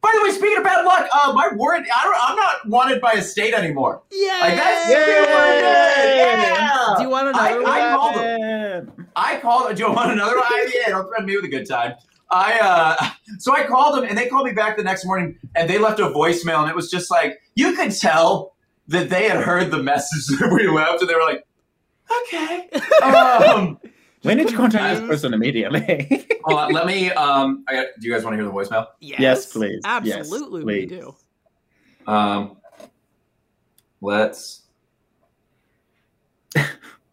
By 0.01 0.11
the 0.15 0.23
way, 0.23 0.31
speaking 0.31 0.59
of 0.59 0.65
bad 0.65 0.85
luck, 0.85 1.09
uh, 1.13 1.33
my 1.35 1.51
warrant, 1.55 1.87
I 1.95 2.05
don't, 2.05 2.17
I'm 2.19 2.37
not 2.37 2.69
wanted 2.69 3.01
by 3.01 3.13
a 3.13 3.23
state 3.23 3.53
anymore. 3.55 4.03
yeah. 4.11 4.39
Like, 4.41 4.55
that's 4.57 4.89
Yay! 4.89 4.95
super. 4.97 5.31
Yeah. 5.61 6.95
Do 6.97 7.03
you 7.03 7.11
want 7.11 7.29
another 7.29 7.63
I, 7.67 7.91
I 7.91 7.97
one? 7.97 7.99
called 7.99 8.15
them. 8.17 9.07
I 9.17 9.37
called. 9.39 9.77
Do 9.77 9.83
you 9.83 9.93
want 9.93 10.13
another 10.13 10.37
one? 10.37 10.47
I, 10.47 10.71
yeah, 10.75 10.89
don't 10.91 11.07
threaten 11.07 11.27
me 11.27 11.37
with 11.37 11.45
a 11.45 11.49
good 11.49 11.69
time. 11.69 11.95
I 12.31 12.59
uh, 12.61 13.11
so 13.39 13.53
I 13.55 13.65
called 13.67 13.97
them, 13.99 14.05
and 14.09 14.17
they 14.17 14.29
called 14.29 14.47
me 14.47 14.53
back 14.53 14.77
the 14.77 14.83
next 14.85 15.05
morning, 15.05 15.37
and 15.55 15.69
they 15.69 15.79
left 15.79 15.99
a 16.01 16.05
voicemail, 16.05 16.61
and 16.61 16.71
it 16.71 16.77
was 16.77 16.91
just 16.91 17.11
like 17.11 17.41
you 17.57 17.75
could 17.75 17.91
tell 17.93 18.55
that 18.91 19.09
they 19.09 19.29
had 19.29 19.43
heard 19.43 19.71
the 19.71 19.83
message 19.83 20.27
that 20.39 20.51
we 20.53 20.69
left, 20.69 21.01
and 21.01 21.09
they 21.09 21.15
were 21.15 21.23
like, 21.23 21.47
"Okay." 22.23 22.69
Um, 23.03 23.79
We 24.23 24.35
need 24.35 24.49
to 24.49 24.55
contact 24.57 25.01
this 25.01 25.09
person 25.09 25.33
immediately. 25.33 26.27
hold 26.45 26.59
on, 26.61 26.73
let 26.73 26.87
me. 26.87 27.11
Um, 27.13 27.65
I 27.67 27.73
got, 27.73 27.87
do 27.99 28.07
you 28.07 28.13
guys 28.13 28.23
want 28.23 28.35
to 28.35 28.37
hear 28.37 28.45
the 28.45 28.53
voicemail? 28.53 28.89
Yes, 29.01 29.21
yes 29.21 29.53
please. 29.53 29.81
Yes, 30.05 30.19
Absolutely, 30.19 30.65
we 30.65 30.87
do. 30.87 31.15
Um, 32.07 32.59
let's 34.03 34.63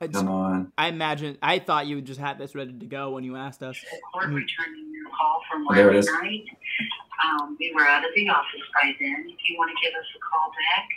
I, 0.01 0.07
come 0.07 0.27
on. 0.27 0.71
I 0.77 0.89
imagine. 0.89 1.37
I 1.41 1.59
thought 1.59 1.87
you 1.87 2.01
just 2.01 2.19
had 2.19 2.37
this 2.37 2.53
ready 2.55 2.73
to 2.73 2.85
go 2.85 3.11
when 3.11 3.23
you 3.23 3.35
asked 3.35 3.63
us. 3.63 3.79
Court 4.13 4.25
returning 4.25 4.91
your 4.93 5.09
call 5.17 5.41
from 5.49 5.65
Oh, 5.69 5.73
there 5.73 5.91
it 5.91 5.95
last 5.95 6.09
night. 6.21 6.43
Um, 7.25 7.57
we 7.59 7.71
were 7.73 7.81
out 7.81 8.03
of 8.03 8.11
the 8.15 8.29
office 8.29 8.61
by 8.81 8.91
then. 8.99 9.25
If 9.27 9.49
you 9.49 9.57
want 9.57 9.71
to 9.71 9.77
give 9.81 9.93
us 9.97 10.05
a 10.15 10.19
call 10.19 10.51
back, 10.51 10.87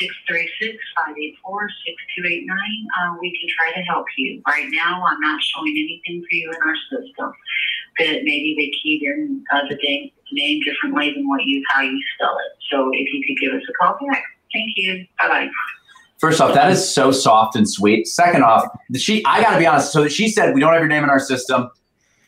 636-584-6289, 0.00 2.48
uh, 2.48 3.16
we 3.20 3.30
can 3.30 3.48
try 3.56 3.72
to 3.74 3.82
help 3.82 4.06
you. 4.16 4.42
Right 4.46 4.68
now, 4.70 5.04
I'm 5.06 5.20
not 5.20 5.42
showing 5.42 5.70
anything 5.70 6.22
for 6.22 6.34
you 6.34 6.50
in 6.50 6.56
our 6.56 6.76
system. 6.90 7.32
But 7.98 8.24
maybe 8.24 8.54
they 8.58 8.70
keyed 8.82 9.02
in 9.02 9.44
uh, 9.52 9.60
the 9.68 9.76
name, 9.76 10.10
name 10.32 10.62
differently 10.64 11.12
than 11.14 11.28
what 11.28 11.44
you 11.44 11.62
how 11.68 11.82
you 11.82 12.02
spell 12.14 12.36
it. 12.36 12.52
So 12.70 12.90
if 12.92 13.12
you 13.12 13.22
could 13.26 13.36
give 13.40 13.52
us 13.54 13.62
a 13.68 13.72
call 13.74 13.98
back. 14.08 14.24
Thank 14.52 14.72
you. 14.76 15.06
Bye-bye. 15.20 15.50
First 16.18 16.40
off, 16.40 16.54
that 16.54 16.70
is 16.70 16.88
so 16.88 17.10
soft 17.10 17.56
and 17.56 17.68
sweet. 17.68 18.06
Second 18.06 18.44
off, 18.44 18.64
she 18.96 19.24
I 19.26 19.42
gotta 19.42 19.58
be 19.58 19.66
honest. 19.66 19.92
So 19.92 20.08
she 20.08 20.28
said 20.28 20.54
we 20.54 20.60
don't 20.60 20.72
have 20.72 20.80
your 20.80 20.88
name 20.88 21.04
in 21.04 21.10
our 21.10 21.18
system, 21.18 21.68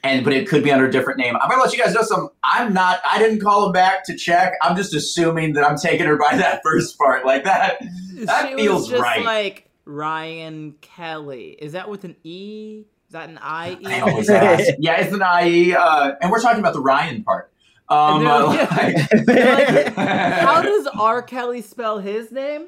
and 0.06 0.24
but 0.24 0.32
it 0.32 0.48
could 0.48 0.62
be 0.62 0.70
under 0.72 0.86
a 0.86 0.90
different 0.90 1.18
name. 1.18 1.36
I'm 1.36 1.48
gonna 1.50 1.62
let 1.62 1.72
you 1.72 1.82
guys 1.82 1.94
know 1.94 2.02
some. 2.02 2.28
I'm 2.42 2.72
not. 2.72 3.00
I 3.08 3.18
didn't 3.18 3.40
call 3.40 3.66
him 3.66 3.72
back 3.72 4.04
to 4.06 4.16
check. 4.16 4.54
I'm 4.62 4.76
just 4.76 4.94
assuming 4.94 5.52
that 5.54 5.64
I'm 5.64 5.76
taking 5.76 6.06
her 6.06 6.16
by 6.16 6.36
that 6.36 6.60
first 6.64 6.96
part, 6.98 7.24
like 7.24 7.44
that. 7.44 7.78
That 8.14 8.48
she 8.50 8.56
feels 8.56 8.82
was 8.82 8.90
just 8.90 9.02
right. 9.02 9.24
like 9.24 9.68
Ryan 9.84 10.74
Kelly. 10.80 11.50
Is 11.58 11.72
that 11.72 11.88
with 11.90 12.04
an 12.04 12.16
E? 12.24 12.84
Is 13.08 13.12
that 13.12 13.28
an 13.28 13.38
I 13.40 13.78
E? 13.80 13.86
I 13.86 14.00
always 14.00 14.28
ask. 14.30 14.64
Yeah, 14.78 15.00
it's 15.00 15.12
an 15.12 15.22
IE, 15.46 15.74
uh, 15.74 16.12
and 16.20 16.30
we're 16.30 16.40
talking 16.40 16.60
about 16.60 16.74
the 16.74 16.80
Ryan 16.80 17.22
part. 17.22 17.52
Um, 17.88 18.26
uh, 18.26 18.52
they're- 18.52 19.14
like- 19.94 19.94
How 19.94 20.60
does 20.62 20.88
R. 20.88 21.22
Kelly 21.22 21.62
spell 21.62 21.98
his 22.00 22.32
name? 22.32 22.66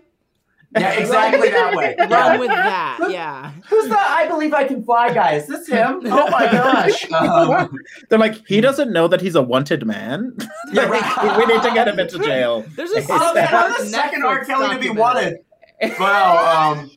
Yeah, 0.77 0.93
exactly 1.01 1.49
that 1.51 1.75
way. 1.75 1.95
Run 1.99 2.11
Yeah. 2.11 2.37
with 2.39 2.49
that. 2.49 2.99
Yeah. 3.11 3.53
Who's 3.69 3.89
the 3.89 3.99
I 3.99 4.27
believe 4.29 4.53
I 4.53 4.65
can 4.65 4.85
fly 4.85 5.13
guy? 5.13 5.33
Is 5.35 5.47
this 5.47 5.67
him? 5.69 6.01
Oh 6.07 6.31
my 6.31 6.47
gosh. 6.51 7.11
Um, 7.13 7.71
They're 8.09 8.19
like, 8.19 8.47
he 8.47 8.61
doesn't 8.61 8.93
know 8.93 9.09
that 9.09 9.21
he's 9.21 9.35
a 9.35 9.43
wanted 9.43 9.87
man. 9.87 10.37
Yeah, 10.73 10.85
right. 10.87 11.37
we 11.39 11.47
need 11.47 11.63
to 11.63 11.71
get 11.73 11.89
him 11.89 11.99
into 11.99 12.19
jail. 12.19 12.65
There's 12.77 12.91
a 12.93 13.03
Oh, 13.09 13.35
man, 13.35 13.73
the 13.79 13.87
second 13.87 14.25
R. 14.25 14.45
Kelly 14.45 14.75
to 14.75 14.81
be 14.81 14.91
wanted. 14.91 15.39
Wow, 15.99 16.77
um, 16.79 16.91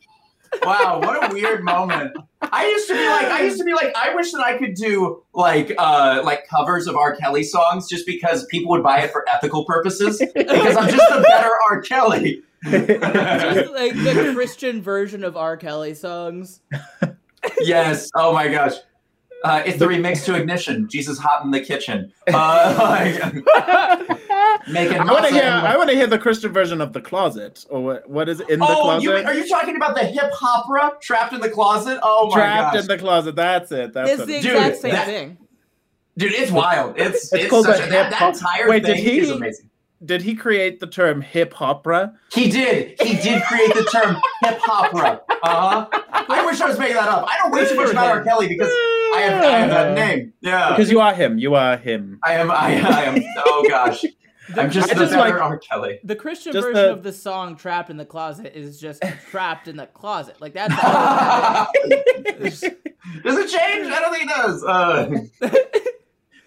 wow, 0.64 1.00
what 1.00 1.30
a 1.30 1.34
weird 1.34 1.64
moment. 1.64 2.16
I 2.42 2.66
used 2.68 2.88
to 2.88 2.96
be 2.96 3.08
like, 3.08 3.26
I 3.28 3.42
used 3.44 3.60
to 3.60 3.64
be 3.64 3.74
like, 3.74 3.94
I 3.96 4.14
wish 4.16 4.32
that 4.32 4.42
I 4.42 4.58
could 4.58 4.74
do 4.74 5.24
like, 5.34 5.74
uh, 5.78 6.22
like 6.26 6.48
covers 6.48 6.88
of 6.88 6.96
R. 6.96 7.16
Kelly 7.16 7.44
songs 7.44 7.88
just 7.88 8.06
because 8.08 8.46
people 8.48 8.72
would 8.72 8.82
buy 8.84 9.00
it 9.02 9.12
for 9.12 9.24
ethical 9.30 9.64
purposes. 9.66 10.22
Because 10.34 10.76
I'm 10.76 10.90
just 10.90 11.12
a 11.12 11.22
better 11.22 11.52
R. 11.70 11.82
Kelly. 11.82 12.42
Just 12.64 13.72
like 13.72 13.94
the 13.94 14.32
Christian 14.36 14.82
version 14.82 15.24
of 15.24 15.36
R. 15.38 15.58
Kelly 15.58 15.94
songs. 15.94 16.62
yes. 17.62 18.10
Oh 18.16 18.34
my 18.34 18.48
gosh. 18.48 18.74
Uh, 19.44 19.64
it's 19.66 19.80
the 19.80 19.86
remix 19.88 20.24
to 20.26 20.36
Ignition. 20.36 20.88
Jesus 20.88 21.18
hot 21.18 21.44
in 21.44 21.50
the 21.50 21.60
kitchen. 21.60 22.14
Uh, 22.32 22.76
like, 23.42 24.68
making. 24.70 25.00
I 25.00 25.12
want 25.12 25.26
to 25.26 25.34
hear. 25.34 25.42
and- 25.42 25.66
I 25.68 25.76
want 25.76 25.90
to 25.90 25.96
hear 25.96 26.06
the 26.06 26.20
Christian 26.20 26.54
version 26.54 26.80
of 26.80 26.94
the 26.94 27.02
closet, 27.02 27.66
or 27.72 27.82
what? 27.84 28.08
What 28.08 28.30
is 28.30 28.40
it 28.40 28.50
in 28.52 28.60
the 28.60 28.68
oh, 28.68 28.82
closet? 28.84 29.04
you, 29.04 29.12
are 29.14 29.34
you 29.34 29.48
talking 29.50 29.76
about 29.78 29.96
the 29.96 30.06
hip 30.06 30.32
hop 30.32 30.66
opera 30.70 30.94
trapped 31.02 31.34
in 31.34 31.42
the 31.42 31.50
closet? 31.50 32.00
Oh 32.04 32.26
my 32.28 32.30
gosh. 32.30 32.36
Trapped 32.38 32.74
gosh. 32.76 32.82
in 32.84 32.88
the 32.88 32.98
closet. 33.00 33.36
That's 33.36 33.72
it. 33.72 33.94
That's 33.94 34.12
It's 34.12 34.20
what 34.20 34.28
the 34.28 34.36
it 34.36 34.42
Dude, 34.44 34.52
exact 34.58 34.78
same 34.82 34.92
that- 34.92 35.06
thing. 35.08 35.38
Dude, 36.18 36.34
it's 36.34 36.52
wild. 36.52 37.00
It's 37.00 37.34
It's 37.34 37.34
it's, 37.34 37.50
called 37.50 37.66
such 37.66 37.78
a, 37.78 37.90
that, 37.90 37.92
hip 37.92 38.10
that 38.12 38.14
hop- 38.14 38.34
entire 38.36 38.70
Wait, 38.70 38.84
did 38.84 38.98
he- 38.98 39.20
is 39.22 39.32
amazing. 39.32 39.71
Did 40.04 40.24
he 40.24 40.34
create 40.36 40.80
the 40.80 40.88
term 40.88 41.22
hip 41.22 41.62
opera? 41.62 42.14
He 42.34 42.50
did. 42.50 43.00
He 43.02 43.16
did 43.18 43.44
create 43.44 43.74
the 43.74 43.84
term 43.92 44.18
hip 44.44 44.60
opera. 44.68 45.22
Uh 45.44 45.88
huh. 45.88 46.02
I 46.30 46.46
wish 46.46 46.60
I 46.60 46.68
was 46.68 46.80
making 46.80 46.96
that 46.96 47.08
up. 47.08 47.26
I 47.30 47.38
don't 47.38 47.52
know 47.52 47.58
way 47.58 47.68
too 47.70 47.76
much 47.76 47.92
about 47.92 48.08
R. 48.08 48.24
Kelly 48.24 48.48
because 48.48 48.70
I 48.70 49.20
have, 49.30 49.44
I 49.44 49.52
have 49.60 49.70
that 49.70 49.94
name. 49.96 50.34
Yeah. 50.42 50.70
Because 50.72 50.90
you 50.90 51.00
are 51.02 51.14
him. 51.14 51.38
You 51.38 51.54
are 51.56 51.78
him. 51.78 52.20
I 52.24 52.34
am. 52.34 52.50
I, 52.50 52.56
I 52.82 53.02
am. 53.04 53.24
Oh 53.38 53.66
gosh. 53.70 54.04
I'm 54.58 54.70
just 54.72 54.90
I 54.90 54.96
the 54.96 55.00
just 55.02 55.14
better 55.14 55.30
like- 55.38 55.42
R. 55.42 55.58
Kelly. 55.60 56.00
The 56.04 56.16
Christian 56.16 56.52
Just 56.52 56.68
version 56.68 56.82
the- 56.84 56.92
of 56.94 57.04
the 57.04 57.14
song 57.14 57.56
"Trapped 57.56 57.90
in 57.90 57.98
the 57.98 58.06
Closet" 58.06 58.54
is 58.58 58.80
just 58.82 59.02
"Trapped 59.30 59.68
in 59.68 59.78
the 59.78 59.86
Closet." 59.86 60.42
Like 60.42 60.54
that's 60.54 60.74
all. 60.84 61.68
Does 62.40 62.64
it 62.64 63.50
change? 63.50 63.88
I 63.88 64.00
don't 64.02 64.12
think 64.14 64.24
it 64.26 64.30
does. 64.30 64.64
Uh, 64.64 65.10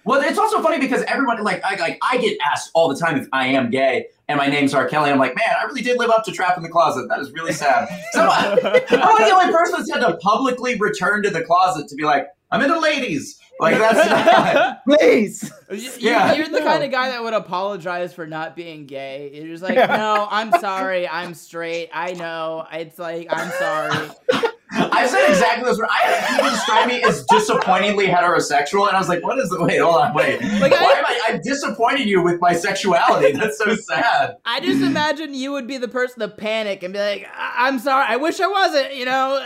well, 0.04 0.20
it's 0.22 0.38
also 0.38 0.62
funny 0.62 0.78
because 0.78 1.02
everyone 1.04 1.42
like 1.42 1.62
I 1.64 1.76
like 1.76 1.98
I 2.02 2.18
get 2.18 2.38
asked 2.50 2.70
all 2.74 2.88
the 2.88 2.96
time 2.98 3.16
if 3.18 3.26
I 3.32 3.46
am 3.48 3.70
gay 3.70 4.06
and 4.28 4.38
my 4.38 4.46
name's 4.46 4.74
R. 4.74 4.86
Kelly. 4.88 5.10
I'm 5.10 5.18
like, 5.18 5.34
man, 5.36 5.48
I 5.60 5.64
really 5.64 5.82
did 5.82 5.98
live 5.98 6.10
up 6.10 6.24
to 6.24 6.32
Trap 6.32 6.56
in 6.56 6.62
the 6.62 6.68
Closet. 6.68 7.08
That 7.08 7.18
is 7.20 7.32
really 7.32 7.52
sad. 7.52 7.88
So 8.12 8.20
I'm 8.22 8.56
like 8.62 8.86
the 8.88 9.30
only 9.32 9.52
person 9.52 9.74
that's 9.78 9.90
had 9.92 10.00
to 10.00 10.16
publicly 10.18 10.76
return 10.78 11.22
to 11.24 11.30
the 11.30 11.42
closet 11.42 11.88
to 11.88 11.94
be 11.94 12.04
like, 12.04 12.28
I'm 12.50 12.62
into 12.62 12.78
ladies. 12.78 13.38
Like 13.60 13.78
that's 13.78 14.10
not. 14.10 14.84
Please. 14.98 15.50
You- 15.70 15.90
Yeah. 15.98 16.32
You're 16.34 16.48
the 16.48 16.60
kind 16.60 16.82
of 16.82 16.90
guy 16.90 17.10
that 17.10 17.22
would 17.22 17.34
apologize 17.34 18.12
for 18.12 18.26
not 18.26 18.56
being 18.56 18.86
gay. 18.86 19.30
You're 19.32 19.46
just 19.46 19.62
like, 19.62 19.74
Yeah. 19.76 19.96
no, 19.96 20.26
I'm 20.30 20.50
sorry, 20.60 21.06
I'm 21.08 21.34
straight. 21.34 21.88
I 21.92 22.12
know. 22.14 22.66
It's 22.72 22.98
like, 22.98 23.28
I'm 23.30 23.50
sorry. 23.52 24.08
I've 24.76 25.10
said 25.10 25.28
exactly 25.28 25.64
this. 25.70 25.80
I 25.80 26.06
had 26.06 26.28
people 26.36 26.50
describe 26.50 26.88
me 26.88 27.02
as 27.04 27.24
disappointingly 27.26 28.06
heterosexual, 28.06 28.88
and 28.88 28.96
I 28.96 28.98
was 28.98 29.08
like, 29.08 29.22
"What 29.22 29.38
is 29.38 29.48
the 29.50 29.62
wait? 29.62 29.78
Hold 29.78 29.96
on, 29.96 30.14
wait. 30.14 30.40
Like, 30.60 30.72
Why 30.72 30.94
I- 30.94 30.98
am 30.98 31.04
I? 31.06 31.20
I'm 31.28 31.40
disappointing 31.42 32.08
you 32.08 32.22
with 32.22 32.40
my 32.40 32.54
sexuality. 32.54 33.32
That's 33.32 33.58
so 33.58 33.74
sad." 33.76 34.36
I 34.44 34.60
just 34.60 34.82
imagine 34.82 35.34
you 35.34 35.52
would 35.52 35.66
be 35.66 35.78
the 35.78 35.88
person 35.88 36.20
to 36.20 36.28
panic 36.28 36.82
and 36.82 36.92
be 36.92 36.98
like, 36.98 37.26
I- 37.36 37.68
I'm 37.68 37.78
sorry, 37.78 38.04
I 38.08 38.16
wish 38.16 38.40
I 38.40 38.46
wasn't, 38.48 38.94
you 38.94 39.04
know? 39.04 39.40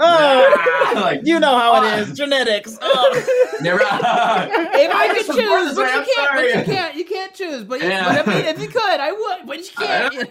Oh, 0.00 0.92
like, 0.94 1.20
you 1.24 1.40
know 1.40 1.58
how 1.58 1.72
Ah. 1.74 1.96
it 1.96 2.08
is. 2.08 2.16
Genetics. 2.16 2.78
Oh. 2.80 3.22
never. 3.60 3.80
If 3.82 3.88
I, 3.90 5.06
could 5.08 5.16
just 5.16 5.26
support 5.26 5.62
choose, 5.62 5.68
this 5.68 5.76
but 5.76 5.92
you 5.92 5.98
I'm 5.98 6.04
can't, 6.04 6.34
but 6.34 6.44
you 6.44 6.64
can't, 6.74 6.94
you 6.96 7.04
can't 7.04 7.34
choose. 7.34 7.64
But, 7.64 7.80
you, 7.82 7.88
Yeah. 7.88 8.04
but 8.24 8.28
if, 8.28 8.44
you, 8.44 8.50
if 8.50 8.60
you 8.60 8.68
could, 8.68 9.00
I 9.00 9.12
would, 9.12 9.46
but 9.46 9.58
you 9.58 9.64
can't. 9.76 10.14
you 10.14 10.20
know? 10.20 10.26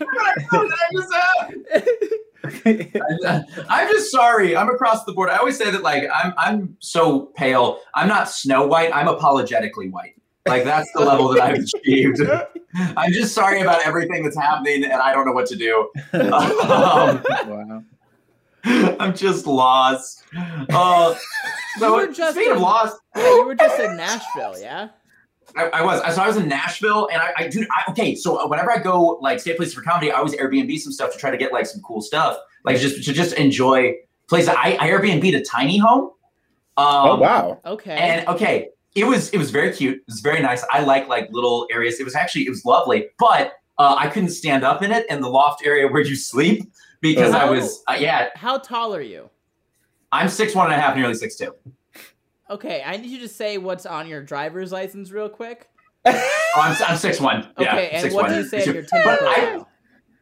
I'm 2.65 3.89
just 3.91 4.11
sorry. 4.11 4.55
I'm 4.55 4.69
across 4.69 5.03
the 5.05 5.13
board. 5.13 5.29
I 5.29 5.37
always 5.37 5.57
say 5.57 5.71
that 5.71 5.81
like 5.83 6.03
I'm 6.13 6.33
I'm 6.37 6.77
so 6.79 7.31
pale. 7.35 7.79
I'm 7.95 8.07
not 8.07 8.29
Snow 8.29 8.67
White. 8.67 8.91
I'm 8.93 9.07
apologetically 9.07 9.89
white. 9.89 10.15
Like 10.47 10.63
that's 10.63 10.89
the 10.93 11.01
level 11.01 11.29
that 11.29 11.41
I've 11.41 11.63
achieved. 11.63 12.21
I'm 12.95 13.11
just 13.11 13.33
sorry 13.33 13.61
about 13.61 13.85
everything 13.85 14.23
that's 14.23 14.37
happening, 14.37 14.83
and 14.85 14.93
I 14.93 15.11
don't 15.13 15.25
know 15.25 15.33
what 15.33 15.47
to 15.47 15.55
do. 15.55 15.89
Um, 16.13 17.23
wow. 17.47 17.83
I'm 18.99 19.15
just 19.15 19.47
lost. 19.47 20.23
Uh, 20.69 21.15
You 21.79 21.93
were 21.93 22.05
so 22.07 22.11
just 22.13 22.35
speaking 22.35 22.53
of 22.53 22.61
lost, 22.61 22.97
Yeah, 23.15 23.29
you 23.35 23.45
were 23.45 23.55
just 23.55 23.79
in 23.79 23.95
Nashville, 23.95 24.59
yeah? 24.59 24.89
I, 25.57 25.79
I 25.79 25.81
was. 25.83 26.15
So 26.15 26.21
I 26.21 26.27
was 26.27 26.37
in 26.37 26.47
Nashville, 26.47 27.09
and 27.11 27.21
I, 27.21 27.33
I 27.37 27.47
dude, 27.47 27.67
I, 27.71 27.89
okay. 27.91 28.15
So 28.15 28.47
whenever 28.47 28.71
I 28.71 28.77
go 28.77 29.17
like 29.21 29.39
stay 29.39 29.55
places 29.55 29.73
for 29.73 29.81
comedy, 29.81 30.11
I 30.11 30.17
always 30.17 30.35
Airbnb 30.35 30.77
some 30.79 30.93
stuff 30.93 31.11
to 31.13 31.17
try 31.17 31.31
to 31.31 31.37
get 31.37 31.51
like 31.51 31.65
some 31.65 31.81
cool 31.81 32.01
stuff, 32.01 32.37
like 32.63 32.77
just 32.77 33.03
to 33.03 33.13
just 33.13 33.33
enjoy 33.33 33.95
places. 34.27 34.49
I, 34.49 34.77
I 34.79 34.89
Airbnb 34.89 35.35
a 35.35 35.43
tiny 35.43 35.77
home, 35.77 36.11
Um, 36.77 36.85
oh 36.85 37.15
wow. 37.15 37.59
Okay. 37.65 37.95
And 37.95 38.27
okay, 38.27 38.69
it 38.93 39.05
was 39.05 39.29
it 39.31 39.37
was 39.37 39.49
very 39.49 39.73
cute. 39.73 39.97
It 39.97 40.03
was 40.07 40.19
very 40.19 40.41
nice. 40.41 40.63
I 40.71 40.81
like 40.81 41.07
like 41.07 41.29
little 41.31 41.67
areas. 41.71 41.99
It 41.99 42.03
was 42.03 42.15
actually 42.15 42.45
it 42.45 42.49
was 42.49 42.63
lovely, 42.65 43.07
but 43.17 43.53
uh, 43.79 43.95
I 43.97 44.07
couldn't 44.09 44.29
stand 44.29 44.63
up 44.63 44.83
in 44.83 44.91
it 44.91 45.09
in 45.09 45.21
the 45.21 45.29
loft 45.29 45.65
area 45.65 45.87
where 45.87 46.03
you 46.03 46.15
sleep 46.15 46.71
because 47.01 47.33
I 47.33 47.49
was 47.49 47.83
uh, 47.87 47.97
yeah. 47.99 48.29
How 48.35 48.59
tall 48.59 48.95
are 48.95 49.01
you? 49.01 49.29
I'm 50.11 50.29
six 50.29 50.53
one 50.53 50.67
and 50.67 50.75
a 50.75 50.79
half, 50.79 50.95
nearly 50.95 51.15
six 51.15 51.35
two. 51.35 51.53
Okay, 52.49 52.81
I 52.85 52.97
need 52.97 53.09
you 53.09 53.19
to 53.19 53.27
say 53.27 53.57
what's 53.57 53.85
on 53.85 54.07
your 54.07 54.21
driver's 54.23 54.71
license 54.71 55.11
real 55.11 55.29
quick. 55.29 55.67
Oh, 56.05 56.11
I'm, 56.55 56.75
I'm 56.87 56.97
six 56.97 57.19
one. 57.19 57.39
Okay, 57.57 57.63
yeah, 57.65 57.75
and 57.75 58.01
six 58.01 58.13
what 58.13 58.23
one. 58.25 58.31
do 58.31 58.37
you 58.37 58.47
say 58.47 58.59
on 58.65 58.73
your 58.73 58.83
Tinder 58.83 59.03
But 59.03 59.21
I- 59.23 59.33
profile? 59.35 59.69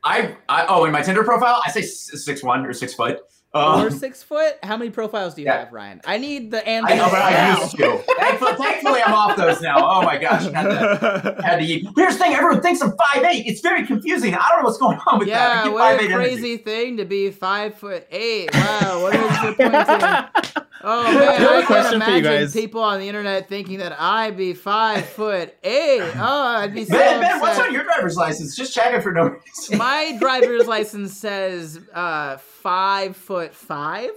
I, 0.03 0.35
I 0.49 0.65
oh 0.67 0.85
in 0.85 0.91
my 0.91 1.01
Tinder 1.01 1.23
profile 1.23 1.61
I 1.65 1.71
say 1.71 1.81
six 1.81 2.43
one 2.43 2.65
or 2.65 2.73
six 2.73 2.93
foot. 2.93 3.19
Um, 3.55 3.85
or 3.85 3.89
six 3.89 4.21
foot? 4.21 4.57
How 4.63 4.75
many 4.75 4.91
profiles 4.91 5.33
do 5.33 5.41
you 5.41 5.47
yeah. 5.47 5.59
have, 5.59 5.71
Ryan? 5.73 6.01
I 6.05 6.17
need 6.17 6.51
the 6.51 6.67
answer. 6.67 6.93
I 6.93 6.97
know, 6.97 7.09
but 7.09 7.21
I 7.21 7.31
now. 7.31 7.61
used 7.61 7.77
to. 7.77 7.97
Thankfully, 8.19 8.53
thankfully, 8.53 9.01
I'm 9.01 9.13
off 9.13 9.37
those 9.37 9.61
now. 9.61 9.77
Oh 9.77 10.01
my 10.01 10.17
gosh, 10.17 10.43
had 10.51 10.63
to, 10.63 11.41
had 11.43 11.57
to 11.57 11.63
eat. 11.63 11.87
Here's 11.95 12.17
the 12.17 12.23
thing: 12.23 12.33
everyone 12.33 12.61
thinks 12.61 12.81
I'm 12.81 12.93
five 12.97 13.23
eight. 13.23 13.45
It's 13.47 13.61
very 13.61 13.85
confusing. 13.85 14.33
I 14.33 14.49
don't 14.49 14.59
know 14.59 14.65
what's 14.65 14.77
going 14.77 14.99
on 15.07 15.19
with 15.19 15.29
that. 15.29 15.65
Yeah, 15.65 15.71
what 15.71 15.99
5'8" 15.99 16.01
a 16.01 16.03
energy. 16.03 16.13
crazy 16.13 16.57
thing 16.57 16.97
to 16.97 17.05
be 17.05 17.31
five 17.31 17.75
foot 17.75 18.05
eight. 18.11 18.53
Wow, 18.53 19.01
what 19.01 19.15
is 19.15 19.21
disappointing? 19.21 20.63
Oh 20.87 21.03
man, 21.03 21.17
I 21.17 21.33
have 21.33 21.41
a 21.41 21.45
I 21.45 21.61
can't 21.65 21.87
for 21.87 21.89
you 21.93 21.95
imagine 21.95 22.23
guys. 22.23 22.53
people 22.53 22.81
on 22.81 22.99
the 22.99 23.07
internet 23.07 23.49
thinking 23.49 23.79
that 23.79 23.99
I'd 23.99 24.37
be 24.37 24.53
five 24.53 25.03
foot 25.03 25.55
eight. 25.63 26.01
Oh, 26.15 26.57
I'd 26.57 26.75
be 26.75 26.85
so 26.85 26.93
Ben, 26.93 27.21
Ben, 27.21 27.39
what's 27.39 27.53
upset. 27.53 27.69
on 27.69 27.73
your 27.73 27.83
driver's 27.85 28.15
license? 28.15 28.55
Just 28.55 28.71
checking 28.71 29.01
for 29.01 29.11
no 29.11 29.23
reason. 29.23 29.79
My 29.79 30.15
driver's 30.19 30.67
license 30.67 31.17
says 31.17 31.79
uh, 31.91 32.37
five 32.37 33.17
foot 33.17 33.44
five. 33.53 34.11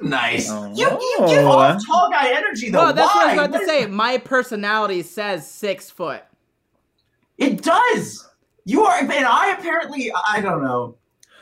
nice. 0.00 0.50
Oh. 0.50 0.72
You, 0.74 0.86
you 0.90 1.34
give 1.34 1.46
off 1.46 1.80
tall 1.86 2.10
guy 2.10 2.30
energy 2.34 2.70
though. 2.70 2.78
Well, 2.78 2.92
that's 2.92 3.14
what 3.14 3.26
I 3.26 3.28
was 3.30 3.38
Why? 3.38 3.44
about 3.46 3.60
to 3.60 3.66
say. 3.66 3.82
is- 3.82 3.88
My 3.88 4.18
personality 4.18 5.02
says 5.02 5.48
six 5.50 5.90
foot. 5.90 6.22
It 7.38 7.62
does. 7.62 8.28
You 8.64 8.84
are, 8.84 8.98
and 9.00 9.12
I 9.12 9.52
apparently, 9.52 10.10
I 10.28 10.40
don't 10.40 10.62
know. 10.62 10.96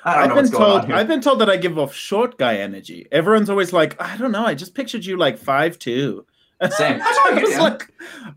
I 0.05 0.15
don't 0.15 0.23
I've 0.23 0.29
know 0.29 0.35
been 0.35 0.43
what's 0.45 0.51
going 0.51 0.63
on 0.65 0.71
told 0.81 0.87
here. 0.87 0.97
I've 0.97 1.09
been 1.09 1.21
told 1.23 1.41
that 1.41 1.49
I 1.49 1.57
give 1.57 1.79
off 1.79 1.95
short 1.95 2.37
guy 2.37 2.57
energy. 2.57 3.07
Everyone's 3.11 3.49
always 3.49 3.73
like, 3.73 4.01
I 4.01 4.17
don't 4.19 4.33
know, 4.33 4.45
I 4.45 4.55
just 4.55 4.75
pictured 4.75 5.05
you 5.05 5.17
like 5.17 5.39
five 5.39 5.79
two. 5.79 6.27
Same. 6.71 7.01
I 7.03 7.41
was 7.43 7.59
like, 7.59 7.91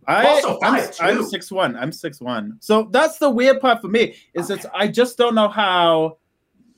I, 0.08 0.26
Also 0.28 0.60
I'm, 0.64 0.90
I'm 1.02 1.24
six 1.24 1.52
one. 1.52 1.76
I'm 1.76 1.92
six 1.92 2.20
one. 2.22 2.58
So 2.62 2.88
that's 2.92 3.18
the 3.20 3.30
weird 3.30 3.60
part 3.62 3.82
for 3.82 3.88
me 3.90 4.16
is 4.34 4.48
that 4.48 4.66
I 4.74 4.88
just 4.88 5.18
don't 5.18 5.36
know 5.36 5.50
how. 5.50 6.18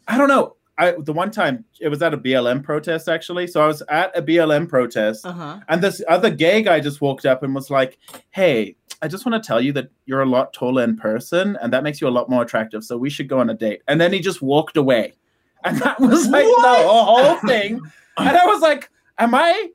I 0.07 0.17
don't 0.17 0.27
know. 0.27 0.55
I 0.79 0.95
the 0.99 1.13
one 1.13 1.29
time 1.29 1.65
it 1.79 1.89
was 1.89 2.01
at 2.01 2.13
a 2.13 2.17
BLM 2.17 2.63
protest 2.63 3.07
actually. 3.07 3.45
So 3.47 3.61
I 3.61 3.67
was 3.67 3.83
at 3.89 4.17
a 4.17 4.21
BLM 4.21 4.67
protest, 4.67 5.25
Uh 5.25 5.31
huh. 5.33 5.59
and 5.69 5.83
this 5.83 6.01
other 6.07 6.29
gay 6.31 6.63
guy 6.63 6.79
just 6.79 7.01
walked 7.01 7.25
up 7.25 7.43
and 7.43 7.53
was 7.53 7.69
like, 7.69 7.99
"Hey, 8.31 8.75
I 9.01 9.07
just 9.07 9.25
want 9.25 9.41
to 9.41 9.45
tell 9.47 9.61
you 9.61 9.71
that 9.73 9.89
you're 10.07 10.21
a 10.21 10.25
lot 10.25 10.53
taller 10.53 10.83
in 10.83 10.95
person, 10.97 11.57
and 11.61 11.71
that 11.73 11.83
makes 11.83 11.99
you 12.01 12.07
a 12.07 12.15
lot 12.17 12.29
more 12.29 12.41
attractive. 12.43 12.83
So 12.83 12.97
we 12.97 13.09
should 13.09 13.27
go 13.29 13.39
on 13.39 13.49
a 13.49 13.53
date." 13.53 13.81
And 13.87 13.99
then 14.01 14.11
he 14.13 14.19
just 14.19 14.41
walked 14.41 14.77
away, 14.77 15.13
and 15.65 15.77
that 15.79 15.99
was 15.99 16.27
like 16.29 16.45
What? 16.45 16.61
the 16.81 16.87
whole 16.87 17.35
thing. 17.47 17.81
And 18.17 18.37
I 18.37 18.45
was 18.45 18.61
like, 18.61 18.89
"Am 19.17 19.33
I?" 19.35 19.69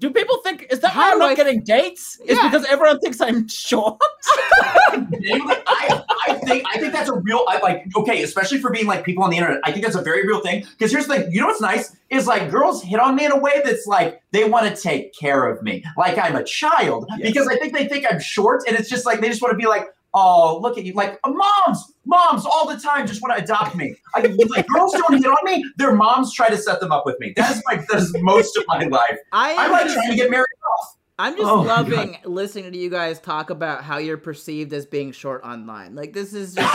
Do 0.00 0.10
people 0.10 0.38
think 0.42 0.66
is 0.70 0.80
that 0.80 0.90
How 0.92 1.02
why 1.02 1.12
I'm 1.12 1.18
not 1.18 1.30
I- 1.30 1.34
getting 1.34 1.62
dates? 1.62 2.18
Is 2.26 2.36
Yeah. 2.36 2.48
because 2.48 2.66
everyone 2.66 2.98
thinks 3.00 3.20
I'm 3.20 3.46
short? 3.48 3.98
I, 4.92 6.02
I 6.28 6.34
think 6.44 6.64
I 6.68 6.78
think 6.78 6.92
that's 6.92 7.08
a 7.08 7.14
real 7.14 7.44
I 7.48 7.58
like 7.58 7.84
okay, 7.96 8.22
especially 8.22 8.58
for 8.58 8.70
being 8.70 8.86
like 8.86 9.04
people 9.04 9.22
on 9.24 9.30
the 9.30 9.36
internet. 9.36 9.60
I 9.64 9.72
think 9.72 9.84
that's 9.84 9.96
a 9.96 10.02
very 10.02 10.26
real 10.26 10.40
thing. 10.40 10.64
Because 10.78 10.90
here's 10.90 11.06
the 11.06 11.16
thing, 11.16 11.32
you 11.32 11.40
know 11.40 11.46
what's 11.48 11.60
nice 11.60 11.94
is 12.10 12.26
like 12.26 12.50
girls 12.50 12.82
hit 12.82 12.98
on 12.98 13.14
me 13.14 13.24
in 13.24 13.32
a 13.32 13.38
way 13.38 13.60
that's 13.64 13.86
like 13.86 14.20
they 14.32 14.48
want 14.48 14.74
to 14.74 14.80
take 14.82 15.14
care 15.14 15.46
of 15.46 15.62
me, 15.62 15.84
like 15.96 16.18
I'm 16.18 16.34
a 16.36 16.44
child. 16.44 17.06
Yes. 17.18 17.28
Because 17.28 17.46
I 17.48 17.56
think 17.56 17.72
they 17.74 17.86
think 17.86 18.06
I'm 18.10 18.20
short, 18.20 18.62
and 18.66 18.76
it's 18.78 18.88
just 18.88 19.06
like 19.06 19.20
they 19.20 19.28
just 19.28 19.42
want 19.42 19.52
to 19.52 19.58
be 19.58 19.66
like, 19.66 19.86
oh, 20.14 20.58
look 20.60 20.76
at 20.78 20.84
you, 20.84 20.92
like 20.94 21.18
moms, 21.26 21.92
moms 22.04 22.44
all 22.46 22.68
the 22.68 22.78
time 22.78 23.06
just 23.06 23.22
want 23.22 23.36
to 23.36 23.42
adopt 23.42 23.76
me. 23.76 23.94
I, 24.14 24.20
like 24.22 24.66
girls 24.68 24.92
don't 24.92 25.14
hit 25.14 25.26
on 25.26 25.44
me; 25.44 25.64
their 25.76 25.94
moms 25.94 26.34
try 26.34 26.48
to 26.48 26.56
set 26.56 26.80
them 26.80 26.92
up 26.92 27.06
with 27.06 27.18
me. 27.20 27.32
That's 27.36 27.60
my 27.66 27.84
that's 27.90 28.12
most 28.22 28.56
of 28.56 28.64
my 28.68 28.84
life. 28.84 29.18
I 29.32 29.54
I'm 29.56 29.70
like 29.70 29.84
just, 29.84 29.94
trying 29.94 30.10
to 30.10 30.16
get 30.16 30.30
married 30.30 30.46
off. 30.80 30.96
I'm 31.18 31.36
just 31.36 31.48
Oh 31.48 31.60
loving 31.60 32.16
listening 32.24 32.72
to 32.72 32.78
you 32.78 32.88
guys 32.88 33.20
talk 33.20 33.50
about 33.50 33.84
how 33.84 33.98
you're 33.98 34.16
perceived 34.16 34.72
as 34.72 34.86
being 34.86 35.12
short 35.12 35.44
online. 35.44 35.94
Like 35.94 36.14
this 36.14 36.32
is 36.32 36.54
just 36.54 36.74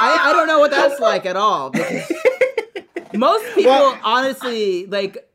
I, 0.00 0.30
I 0.30 0.32
don't 0.32 0.46
know 0.46 0.58
what 0.58 0.70
that's 0.70 0.98
like 1.00 1.26
at 1.26 1.36
all. 1.36 1.70
most 3.14 3.44
people 3.54 3.72
Well- 3.72 3.98
honestly 4.02 4.86
like 4.86 5.28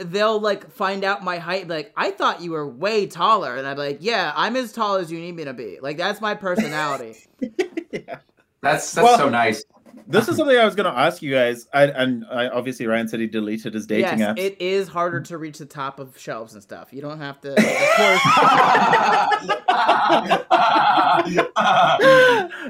they'll 0.00 0.40
like 0.40 0.70
find 0.70 1.04
out 1.04 1.22
my 1.22 1.38
height 1.38 1.68
like 1.68 1.92
I 1.96 2.10
thought 2.10 2.40
you 2.40 2.52
were 2.52 2.66
way 2.66 3.06
taller 3.06 3.56
and 3.56 3.66
I'm 3.66 3.76
like, 3.76 3.98
yeah, 4.00 4.32
I'm 4.34 4.56
as 4.56 4.72
tall 4.72 4.96
as 4.96 5.12
you 5.12 5.20
need 5.20 5.36
me 5.36 5.44
to 5.44 5.52
be. 5.52 5.78
Like 5.80 5.96
that's 5.96 6.20
my 6.20 6.34
personality. 6.34 7.16
That's 8.62 8.92
that's 8.92 9.04
Well, 9.04 9.16
so 9.16 9.30
nice. 9.30 9.64
This 10.10 10.24
is 10.24 10.30
um, 10.30 10.36
something 10.38 10.58
I 10.58 10.64
was 10.64 10.74
going 10.74 10.92
to 10.92 10.98
ask 10.98 11.22
you 11.22 11.32
guys. 11.32 11.68
I, 11.72 11.84
and 11.84 12.24
I, 12.30 12.48
obviously, 12.48 12.86
Ryan 12.86 13.06
said 13.06 13.20
he 13.20 13.28
deleted 13.28 13.74
his 13.74 13.86
dating 13.86 14.18
yes, 14.18 14.34
apps. 14.34 14.38
it 14.38 14.60
is 14.60 14.88
harder 14.88 15.20
to 15.20 15.38
reach 15.38 15.58
the 15.58 15.66
top 15.66 16.00
of 16.00 16.18
shelves 16.18 16.54
and 16.54 16.62
stuff. 16.62 16.92
You 16.92 17.00
don't 17.00 17.18
have 17.18 17.40
to 17.42 17.50
of 17.52 17.56
course 17.96 18.20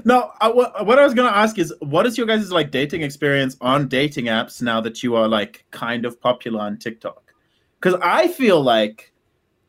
no, 0.05 0.21
uh, 0.21 0.31
I, 0.41 0.49
what, 0.49 0.87
what 0.87 0.99
I 0.99 1.05
was 1.05 1.15
going 1.15 1.31
to 1.31 1.37
ask 1.37 1.59
is, 1.59 1.73
what 1.81 2.07
is 2.07 2.19
your 2.19 2.27
guys' 2.27 2.53
like 2.53 2.71
dating 2.71 3.03
experience 3.03 3.57
on 3.61 3.89
dating 3.89 4.27
apps 4.27 4.61
now 4.61 4.81
that 4.83 5.03
you 5.03 5.17
are 5.17 5.29
like 5.29 5.65
kind 5.71 6.05
of 6.05 6.21
popular 6.21 6.61
on 6.61 6.77
TikTok? 6.77 7.33
Because 7.81 7.99
I 8.03 8.29
feel 8.29 8.61
like 8.61 9.13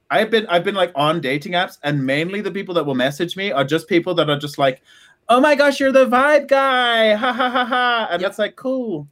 I've 0.10 0.30
been 0.30 0.46
I've 0.48 0.66
been 0.66 0.76
like 0.76 0.92
on 0.96 1.22
dating 1.22 1.54
apps, 1.54 1.78
and 1.84 2.06
mainly 2.06 2.42
the 2.42 2.52
people 2.52 2.74
that 2.76 2.86
will 2.86 2.96
message 2.96 3.38
me 3.38 3.52
are 3.52 3.64
just 3.64 3.88
people 3.88 4.14
that 4.16 4.30
are 4.30 4.38
just 4.38 4.58
like, 4.58 4.82
"Oh 5.32 5.40
my 5.40 5.56
gosh, 5.56 5.80
you're 5.80 5.92
the 5.92 6.06
vibe 6.06 6.48
guy!" 6.48 7.14
Ha 7.16 7.32
ha 7.34 7.50
ha 7.50 7.66
ha, 7.66 8.08
and 8.12 8.22
Yep. 8.22 8.30
that's 8.30 8.40
like 8.40 8.56
cool. 8.56 9.08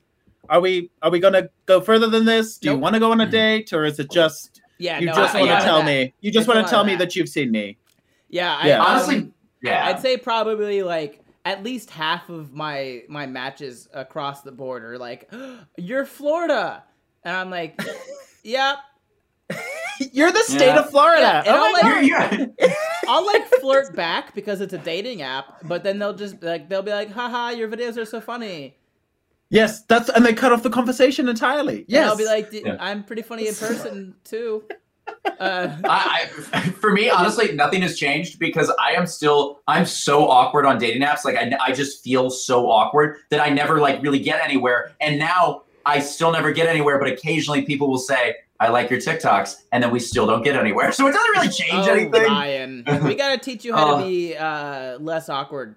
Are 0.50 0.60
we 0.60 0.90
are 1.02 1.10
we 1.12 1.20
gonna 1.20 1.50
go 1.66 1.80
further 1.80 2.08
than 2.08 2.26
this? 2.26 2.58
Do 2.58 2.70
you 2.70 2.78
want 2.78 2.94
to 2.96 3.00
go 3.00 3.12
on 3.12 3.22
a 3.22 3.26
date, 3.30 3.72
or 3.72 3.86
is 3.86 4.00
it 4.00 4.12
just 4.12 4.62
Yeah, 4.80 5.00
you 5.00 5.06
no, 5.08 5.14
just 5.14 5.34
want 5.34 5.50
to 5.50 5.58
tell 5.66 5.84
me? 5.84 6.14
You 6.22 6.32
just 6.32 6.48
want 6.48 6.66
to 6.66 6.70
tell 6.70 6.84
me 6.84 6.94
that. 6.94 7.00
that 7.10 7.16
you've 7.16 7.30
seen 7.30 7.52
me. 7.52 7.78
Yeah, 8.30 8.56
I, 8.56 8.68
Yeah. 8.68 8.80
um, 8.82 8.86
Honestly, 8.88 9.32
yeah. 9.62 9.86
I'd 9.88 10.00
say 10.02 10.18
probably 10.18 10.84
like 10.84 11.24
at 11.46 11.64
least 11.64 11.90
half 11.90 12.30
of 12.30 12.54
my 12.54 13.04
my 13.08 13.26
matches 13.26 13.88
across 13.94 14.42
the 14.42 14.52
border 14.52 14.94
are 14.94 14.98
like, 14.98 15.32
"You're 15.78 16.06
Florida," 16.06 16.84
and 17.24 17.36
I'm 17.36 17.50
like, 17.50 17.80
"Yep." 18.44 18.78
You're 20.14 20.32
the 20.32 20.40
state 20.44 20.68
Yeah. 20.68 20.80
of 20.80 20.90
Florida. 20.90 21.22
Yeah, 21.22 21.40
and 21.40 21.48
Oh 21.50 21.66
I'll 21.66 21.74
like- 21.74 22.06
You're- 22.06 22.28
you're- 22.60 22.74
I'll 23.08 23.26
like 23.26 23.48
flirt 23.60 23.96
back 23.96 24.34
because 24.36 24.62
it's 24.62 24.74
a 24.74 24.78
dating 24.78 25.22
app, 25.22 25.58
but 25.68 25.84
then 25.84 26.00
they'll 26.00 26.14
just 26.14 26.42
like 26.44 26.70
they'll 26.70 26.84
be 26.84 26.92
like, 26.92 27.12
"Haha, 27.12 27.50
your 27.50 27.68
videos 27.68 27.98
are 27.98 28.06
so 28.06 28.22
funny." 28.22 28.76
Yes, 29.50 29.84
that's 29.86 30.10
and 30.10 30.24
they 30.26 30.34
cut 30.34 30.52
off 30.52 30.62
the 30.62 30.70
conversation 30.70 31.28
entirely. 31.28 31.78
And 31.80 31.86
Yes, 31.88 32.08
I'll 32.10 32.18
be 32.18 32.26
like, 32.26 32.50
Yeah. 32.52 32.78
"I'm 32.80 33.04
pretty 33.04 33.24
funny 33.24 33.48
in 33.48 33.56
person 33.56 34.16
too." 34.24 34.64
Uh, 35.40 35.76
I, 35.86 36.30
I, 36.54 36.60
for 36.70 36.92
me, 36.92 37.10
honestly, 37.10 37.52
nothing 37.54 37.82
has 37.82 37.98
changed 37.98 38.38
because 38.38 38.72
I 38.80 38.92
am 38.92 39.08
still, 39.08 39.60
I'm 39.68 39.88
so 39.88 40.28
awkward 40.30 40.68
on 40.68 40.78
dating 40.78 41.02
apps. 41.02 41.26
Like, 41.26 41.36
I, 41.36 41.52
I 41.60 41.72
just 41.72 42.04
feel 42.04 42.30
so 42.30 42.70
awkward 42.70 43.18
that 43.32 43.40
I 43.40 43.50
never, 43.50 43.80
like, 43.80 44.04
really 44.04 44.20
get 44.20 44.40
anywhere. 44.44 44.92
And 45.02 45.18
now 45.18 45.64
I 45.84 46.00
still 46.00 46.32
never 46.32 46.52
get 46.52 46.68
anywhere, 46.68 47.00
but 47.00 47.08
occasionally 47.08 47.64
people 47.64 47.90
will 47.90 47.98
say, 47.98 48.36
I 48.60 48.68
like 48.70 48.90
your 48.90 49.00
TikToks, 49.00 49.56
and 49.72 49.82
then 49.82 49.90
we 49.92 50.00
still 50.00 50.28
don't 50.28 50.44
get 50.44 50.56
anywhere. 50.56 50.92
So 51.00 51.08
it 51.08 51.14
doesn't 51.14 51.32
really 51.32 51.50
change 51.50 51.88
oh, 51.88 51.92
anything. 51.94 52.24
Ryan, 52.24 52.84
we 53.06 53.16
gotta 53.16 53.38
teach 53.38 53.64
you 53.64 53.74
how 53.74 53.96
Uh. 53.96 54.02
to 54.02 54.06
be 54.06 54.36
uh, 54.36 54.98
less 55.00 55.30
awkward, 55.30 55.76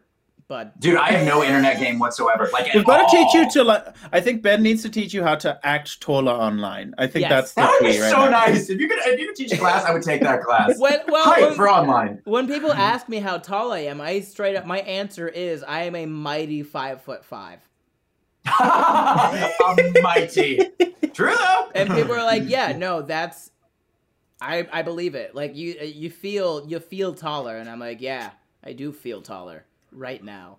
bud. 0.48 0.72
Dude, 0.80 0.96
I 0.96 1.12
have 1.12 1.26
no 1.26 1.44
internet 1.44 1.78
game 1.78 1.98
whatsoever. 2.00 2.48
Like, 2.52 2.74
We've 2.74 2.84
got 2.84 3.08
to 3.08 3.16
teach 3.16 3.32
you 3.34 3.48
to 3.52 3.64
like. 3.64 3.84
I 4.12 4.20
think 4.20 4.42
Ben 4.42 4.62
needs 4.62 4.82
to 4.82 4.88
teach 4.90 5.14
you 5.14 5.22
how 5.22 5.36
to 5.36 5.60
act 5.64 6.00
taller 6.00 6.32
online. 6.32 6.92
I 6.98 7.06
think 7.06 7.22
Yes. 7.22 7.30
that's 7.30 7.52
the 7.54 7.60
That 7.60 7.70
would 7.80 7.86
be 7.86 7.92
key 7.92 8.00
right 8.02 8.10
so 8.10 8.24
now. 8.24 8.30
nice. 8.30 8.68
If 8.68 8.80
you 8.80 8.88
could, 8.88 8.98
if 9.02 9.20
you 9.20 9.26
could 9.28 9.36
teach 9.36 9.52
a 9.52 9.56
class, 9.58 9.84
I 9.84 9.92
would 9.92 10.02
take 10.02 10.20
that 10.22 10.42
class. 10.42 10.72
When, 10.78 10.98
well, 11.08 11.24
Hype 11.24 11.40
when- 11.42 11.54
for 11.54 11.70
online. 11.70 12.20
When 12.24 12.48
people 12.48 12.72
ask 12.72 13.08
me 13.08 13.18
how 13.18 13.38
tall 13.38 13.72
I 13.72 13.80
am, 13.80 14.00
I 14.00 14.20
straight 14.20 14.56
up 14.56 14.66
my 14.66 14.80
answer 14.80 15.28
is 15.28 15.62
I 15.62 15.82
am 15.84 15.94
a 15.94 16.06
mighty 16.06 16.62
five 16.64 17.00
foot 17.02 17.24
five. 17.24 17.60
I'm 18.46 19.92
mighty. 20.02 20.58
True 21.12 21.34
though. 21.34 21.68
And 21.74 21.90
people 21.90 22.12
are 22.12 22.24
like, 22.24 22.44
"Yeah, 22.46 22.72
no, 22.76 23.02
that's 23.02 23.50
I 24.40 24.66
I 24.72 24.82
believe 24.82 25.14
it. 25.14 25.34
Like 25.34 25.56
you 25.56 25.74
you 25.80 26.10
feel 26.10 26.66
you 26.66 26.80
feel 26.80 27.14
taller." 27.14 27.56
And 27.56 27.68
I'm 27.70 27.80
like, 27.80 28.00
"Yeah, 28.00 28.30
I 28.64 28.72
do 28.72 28.92
feel 28.92 29.22
taller 29.22 29.64
right 29.92 30.22
now." 30.22 30.58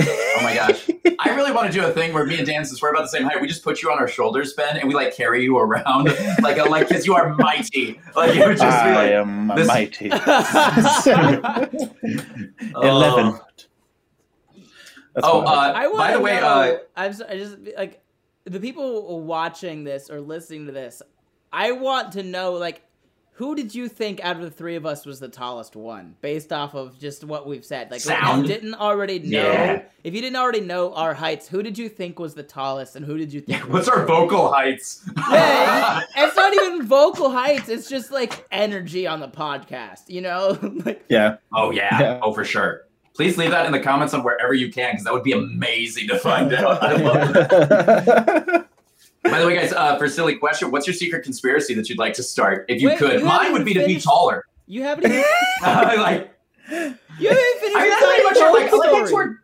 Oh 0.00 0.38
my 0.42 0.54
gosh. 0.54 0.88
I 1.18 1.34
really 1.34 1.52
want 1.52 1.70
to 1.70 1.78
do 1.78 1.84
a 1.84 1.90
thing 1.90 2.14
where 2.14 2.24
me 2.24 2.38
and 2.38 2.46
Dan, 2.46 2.64
since 2.64 2.80
we're 2.80 2.90
about 2.90 3.02
the 3.02 3.08
same 3.08 3.24
height, 3.24 3.40
we 3.40 3.48
just 3.48 3.62
put 3.62 3.82
you 3.82 3.90
on 3.90 3.98
our 3.98 4.08
shoulders, 4.08 4.54
Ben, 4.54 4.78
and 4.78 4.88
we 4.88 4.94
like 4.94 5.14
carry 5.14 5.42
you 5.42 5.58
around 5.58 6.04
like 6.42 6.56
a, 6.56 6.64
like 6.64 6.88
because 6.88 7.06
you 7.06 7.14
are 7.14 7.34
mighty. 7.34 8.00
Like 8.16 8.34
it 8.34 8.46
would 8.46 8.56
just 8.56 8.84
be 8.84 8.90
I 8.90 8.94
like 8.94 9.10
am 9.10 9.48
this- 9.54 9.68
mighty. 9.68 10.10
oh. 12.74 12.80
Eleven. 12.82 13.38
That's 15.22 15.32
Oh, 15.32 15.40
I- 15.42 15.68
uh, 15.70 15.72
I 15.72 15.86
want 15.86 15.98
by 15.98 16.12
the 16.12 16.20
way, 16.20 16.38
uh, 16.38 16.76
I'm 16.96 17.10
s- 17.10 17.22
I 17.22 17.36
just 17.36 17.56
like 17.76 18.02
the 18.44 18.60
people 18.60 19.20
watching 19.22 19.84
this 19.84 20.10
or 20.10 20.20
listening 20.20 20.66
to 20.66 20.72
this, 20.72 21.02
I 21.52 21.72
want 21.72 22.12
to 22.12 22.22
know 22.22 22.52
like 22.52 22.82
who 23.34 23.54
did 23.54 23.74
you 23.74 23.88
think 23.88 24.22
out 24.22 24.36
of 24.36 24.42
the 24.42 24.50
three 24.50 24.76
of 24.76 24.84
us 24.84 25.06
was 25.06 25.18
the 25.18 25.28
tallest 25.28 25.74
one 25.74 26.14
based 26.20 26.52
off 26.52 26.74
of 26.74 26.98
just 26.98 27.24
what 27.24 27.46
we've 27.48 27.64
said? 27.64 27.90
Like 27.90 28.02
Sound. 28.02 28.44
if 28.44 28.48
you 28.50 28.54
didn't 28.54 28.74
already 28.74 29.18
know 29.18 29.40
Yeah. 29.52 29.82
if 30.04 30.14
you 30.14 30.20
didn't 30.20 30.36
already 30.36 30.60
know 30.60 30.92
our 30.92 31.14
heights, 31.14 31.48
who 31.48 31.62
did 31.62 31.78
you 31.78 31.88
think 31.88 32.18
was 32.18 32.34
the 32.34 32.42
tallest 32.42 32.96
and 32.96 33.04
who 33.06 33.16
did 33.16 33.32
you 33.32 33.40
think 33.40 33.62
was 33.64 33.72
What's 33.72 33.88
our 33.88 34.04
vocal 34.04 34.52
heights? 34.52 35.08
Yeah, 35.30 36.00
it's 36.16 36.36
not 36.36 36.52
even 36.54 36.82
vocal 36.86 37.30
heights, 37.30 37.70
it's 37.70 37.88
just 37.88 38.10
like 38.12 38.46
energy 38.52 39.06
on 39.06 39.20
the 39.20 39.28
podcast, 39.28 40.08
you 40.08 40.20
know? 40.20 40.58
like 40.84 41.04
Yeah. 41.08 41.36
Oh 41.54 41.70
yeah. 41.70 41.98
Yeah. 41.98 42.20
Oh 42.22 42.34
for 42.34 42.44
sure. 42.44 42.82
Please 43.20 43.36
leave 43.36 43.50
that 43.50 43.66
in 43.66 43.72
the 43.72 43.78
comments 43.78 44.14
on 44.14 44.22
wherever 44.22 44.54
you 44.54 44.72
can, 44.72 44.92
because 44.94 45.04
that 45.04 45.12
would 45.12 45.22
be 45.22 45.32
amazing 45.32 46.08
to 46.08 46.18
find 46.18 46.54
out. 46.54 46.82
I 46.82 46.94
love 46.94 47.36
it. 47.36 48.66
By 49.24 49.38
the 49.38 49.46
way, 49.46 49.56
guys, 49.56 49.74
uh, 49.74 49.98
for 49.98 50.08
silly 50.08 50.36
question, 50.36 50.70
what's 50.70 50.86
your 50.86 50.94
secret 50.94 51.22
conspiracy 51.22 51.74
that 51.74 51.90
you'd 51.90 51.98
like 51.98 52.14
to 52.14 52.22
start? 52.22 52.64
If 52.70 52.80
you 52.80 52.88
Wait, 52.88 52.98
could, 52.98 53.20
you 53.20 53.26
mine 53.26 53.52
would 53.52 53.66
be 53.66 53.74
to 53.74 53.84
be 53.84 54.00
taller. 54.00 54.46
you 54.66 54.84
haven't 54.84 55.04
even 55.04 55.22
like, 55.62 56.34
you 56.70 57.28
haven't 57.28 57.60
finished 57.60 57.76
I 57.76 57.80
mean, 57.82 57.90
that's 57.90 58.06
pretty 58.06 58.24
much 58.24 58.38
tiny 58.38 58.48
it. 58.48 58.54
Like, 58.54 58.70
home 58.70 58.78
like, 58.78 58.88
I 58.88 58.90
story. 58.90 59.10
toured, 59.10 59.36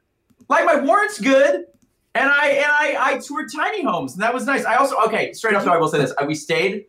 like 0.48 0.64
my 0.64 0.80
warrant's 0.80 1.20
good, 1.20 1.66
and 2.14 2.30
I 2.30 2.46
and 2.46 2.72
I 2.72 2.96
I 2.98 3.18
toured 3.18 3.50
tiny 3.54 3.84
homes, 3.84 4.14
and 4.14 4.22
that 4.22 4.32
was 4.32 4.46
nice. 4.46 4.64
I 4.64 4.76
also 4.76 4.96
okay, 5.06 5.34
straight 5.34 5.54
up 5.54 5.66
though, 5.66 5.72
I 5.72 5.76
will 5.76 5.88
say 5.88 5.98
this: 5.98 6.14
I, 6.18 6.24
we 6.24 6.34
stayed. 6.34 6.86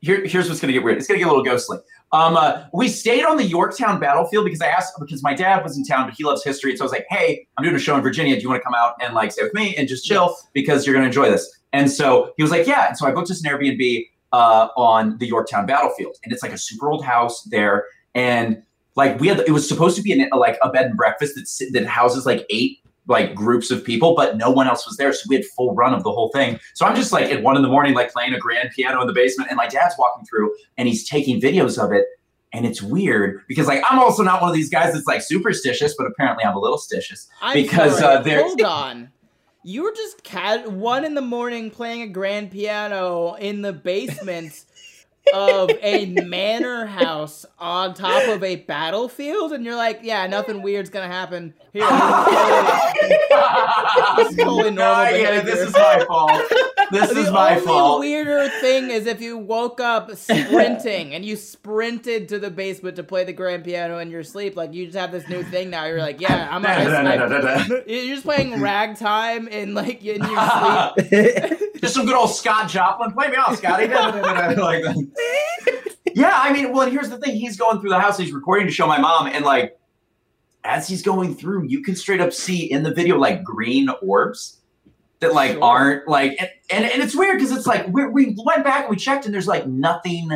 Here, 0.00 0.22
here's 0.26 0.50
what's 0.50 0.60
gonna 0.60 0.74
get 0.74 0.84
weird. 0.84 0.98
It's 0.98 1.06
gonna 1.06 1.18
get 1.18 1.28
a 1.28 1.30
little 1.30 1.42
ghostly. 1.42 1.78
Um, 2.12 2.36
uh, 2.36 2.64
we 2.72 2.88
stayed 2.88 3.24
on 3.24 3.36
the 3.36 3.44
Yorktown 3.44 3.98
battlefield 3.98 4.44
because 4.44 4.60
I 4.60 4.68
asked 4.68 4.94
because 5.00 5.22
my 5.22 5.34
dad 5.34 5.62
was 5.64 5.76
in 5.76 5.84
town, 5.84 6.06
but 6.06 6.14
he 6.16 6.24
loves 6.24 6.44
history. 6.44 6.76
So 6.76 6.84
I 6.84 6.86
was 6.86 6.92
like, 6.92 7.06
"Hey, 7.10 7.46
I'm 7.56 7.64
doing 7.64 7.74
a 7.74 7.80
show 7.80 7.96
in 7.96 8.02
Virginia. 8.02 8.36
Do 8.36 8.42
you 8.42 8.48
want 8.48 8.60
to 8.60 8.64
come 8.64 8.74
out 8.74 8.94
and 9.00 9.14
like 9.14 9.32
stay 9.32 9.42
with 9.42 9.54
me 9.54 9.76
and 9.76 9.88
just 9.88 10.04
chill 10.04 10.36
because 10.52 10.86
you're 10.86 10.94
gonna 10.94 11.06
enjoy 11.06 11.28
this?" 11.30 11.50
And 11.72 11.90
so 11.90 12.32
he 12.36 12.42
was 12.42 12.52
like, 12.52 12.66
"Yeah." 12.66 12.86
And 12.88 12.96
so 12.96 13.06
I 13.06 13.10
booked 13.10 13.30
us 13.30 13.44
an 13.44 13.50
Airbnb 13.50 14.06
uh, 14.32 14.68
on 14.76 15.18
the 15.18 15.26
Yorktown 15.26 15.66
battlefield, 15.66 16.16
and 16.22 16.32
it's 16.32 16.42
like 16.42 16.52
a 16.52 16.58
super 16.58 16.90
old 16.90 17.04
house 17.04 17.42
there, 17.50 17.86
and 18.14 18.62
like 18.94 19.18
we 19.20 19.28
had 19.28 19.40
it 19.40 19.50
was 19.50 19.68
supposed 19.68 19.96
to 19.96 20.02
be 20.02 20.12
an, 20.12 20.28
like 20.32 20.58
a 20.62 20.70
bed 20.70 20.86
and 20.86 20.96
breakfast 20.96 21.34
that 21.34 21.72
that 21.72 21.86
houses 21.86 22.24
like 22.24 22.46
eight 22.50 22.78
like 23.08 23.34
groups 23.34 23.70
of 23.70 23.84
people 23.84 24.14
but 24.14 24.36
no 24.36 24.50
one 24.50 24.66
else 24.66 24.86
was 24.86 24.96
there 24.96 25.12
so 25.12 25.20
we 25.28 25.36
had 25.36 25.44
full 25.44 25.74
run 25.74 25.94
of 25.94 26.02
the 26.02 26.10
whole 26.10 26.28
thing 26.30 26.58
so 26.74 26.84
i'm 26.84 26.96
just 26.96 27.12
like 27.12 27.30
at 27.30 27.42
one 27.42 27.56
in 27.56 27.62
the 27.62 27.68
morning 27.68 27.94
like 27.94 28.12
playing 28.12 28.34
a 28.34 28.38
grand 28.38 28.70
piano 28.70 29.00
in 29.00 29.06
the 29.06 29.12
basement 29.12 29.48
and 29.50 29.56
my 29.56 29.66
dad's 29.68 29.94
walking 29.98 30.24
through 30.24 30.52
and 30.76 30.88
he's 30.88 31.08
taking 31.08 31.40
videos 31.40 31.82
of 31.82 31.92
it 31.92 32.06
and 32.52 32.66
it's 32.66 32.82
weird 32.82 33.42
because 33.48 33.66
like 33.66 33.82
i'm 33.88 33.98
also 33.98 34.22
not 34.22 34.40
one 34.40 34.50
of 34.50 34.56
these 34.56 34.70
guys 34.70 34.92
that's 34.92 35.06
like 35.06 35.22
superstitious 35.22 35.94
but 35.96 36.06
apparently 36.06 36.44
i'm 36.44 36.56
a 36.56 36.60
little 36.60 36.78
stitious 36.78 37.26
I'm 37.40 37.54
because, 37.54 37.98
sorry, 37.98 38.16
uh, 38.16 38.22
there- 38.22 38.42
hold 38.42 38.62
on. 38.62 39.10
You 39.68 39.82
were 39.82 39.92
just 39.96 40.22
cat 40.22 40.70
one 40.70 41.04
in 41.04 41.14
the 41.14 41.20
morning 41.20 41.72
playing 41.72 42.02
a 42.02 42.06
grand 42.06 42.52
piano 42.52 43.34
in 43.34 43.62
the 43.62 43.72
basement 43.72 44.64
of 45.34 45.70
a 45.82 46.06
manor 46.06 46.86
house 46.86 47.44
on 47.58 47.94
top 47.94 48.28
of 48.28 48.42
a 48.42 48.56
battlefield, 48.56 49.52
and 49.52 49.64
you're 49.64 49.76
like, 49.76 50.00
"Yeah, 50.02 50.26
nothing 50.26 50.62
weird's 50.62 50.90
gonna 50.90 51.08
happen 51.08 51.54
here." 51.72 51.86
This 54.16 54.30
is 54.30 54.36
totally 54.36 54.70
No, 54.70 54.92
I 54.92 55.10
get 55.12 55.34
it. 55.34 55.44
this 55.44 55.60
is 55.68 55.72
my 55.74 56.04
fault 56.06 56.42
this 56.90 57.10
the 57.10 57.20
is 57.20 57.30
my 57.30 57.52
only 57.54 57.64
fault 57.66 58.00
weirder 58.00 58.48
thing 58.60 58.90
is 58.90 59.06
if 59.06 59.20
you 59.20 59.36
woke 59.38 59.80
up 59.80 60.14
sprinting 60.16 61.14
and 61.14 61.24
you 61.24 61.36
sprinted 61.36 62.28
to 62.28 62.38
the 62.38 62.50
basement 62.50 62.96
to 62.96 63.02
play 63.02 63.24
the 63.24 63.32
grand 63.32 63.64
piano 63.64 63.98
in 63.98 64.10
your 64.10 64.22
sleep. 64.22 64.56
Like 64.56 64.72
you 64.72 64.86
just 64.86 64.96
have 64.96 65.12
this 65.12 65.28
new 65.28 65.42
thing 65.42 65.70
now. 65.70 65.86
You're 65.86 66.00
like, 66.00 66.20
yeah, 66.20 66.48
I'm. 66.50 66.62
Da. 66.66 67.64
You're 67.86 68.14
just 68.14 68.24
playing 68.24 68.60
ragtime 68.60 69.48
in 69.48 69.74
like 69.74 70.04
in 70.04 70.22
your 70.22 70.92
sleep. 70.98 71.60
Just 71.80 71.94
some 71.94 72.06
good 72.06 72.16
old 72.16 72.30
Scott 72.34 72.68
Joplin. 72.68 73.12
Play 73.12 73.28
me 73.28 73.36
off, 73.36 73.56
Scotty. 73.56 73.86
like. 74.60 74.84
Yeah, 76.14 76.32
I 76.34 76.52
mean, 76.52 76.72
well, 76.72 76.82
and 76.82 76.92
here's 76.92 77.10
the 77.10 77.18
thing. 77.18 77.36
He's 77.36 77.58
going 77.58 77.78
through 77.80 77.90
the 77.90 78.00
house. 78.00 78.16
He's 78.16 78.32
recording 78.32 78.66
to 78.66 78.72
show 78.72 78.86
my 78.86 78.98
mom, 78.98 79.26
and 79.26 79.44
like, 79.44 79.78
as 80.64 80.88
he's 80.88 81.02
going 81.02 81.34
through, 81.34 81.64
you 81.64 81.82
can 81.82 81.94
straight 81.94 82.20
up 82.20 82.32
see 82.32 82.70
in 82.70 82.82
the 82.82 82.92
video 82.94 83.18
like 83.18 83.44
green 83.44 83.90
orbs 84.02 84.60
that 85.20 85.34
like 85.34 85.52
Sure. 85.52 85.62
aren't 85.64 86.08
like, 86.08 86.36
and 86.40 86.50
and, 86.70 86.84
and 86.86 87.02
it's 87.02 87.14
weird 87.14 87.38
because 87.38 87.52
it's 87.52 87.66
like 87.66 87.86
we 87.88 88.06
we 88.06 88.36
went 88.44 88.64
back 88.64 88.82
and 88.86 88.90
we 88.90 88.96
checked, 88.96 89.26
and 89.26 89.34
there's 89.34 89.46
like 89.46 89.66
nothing 89.66 90.30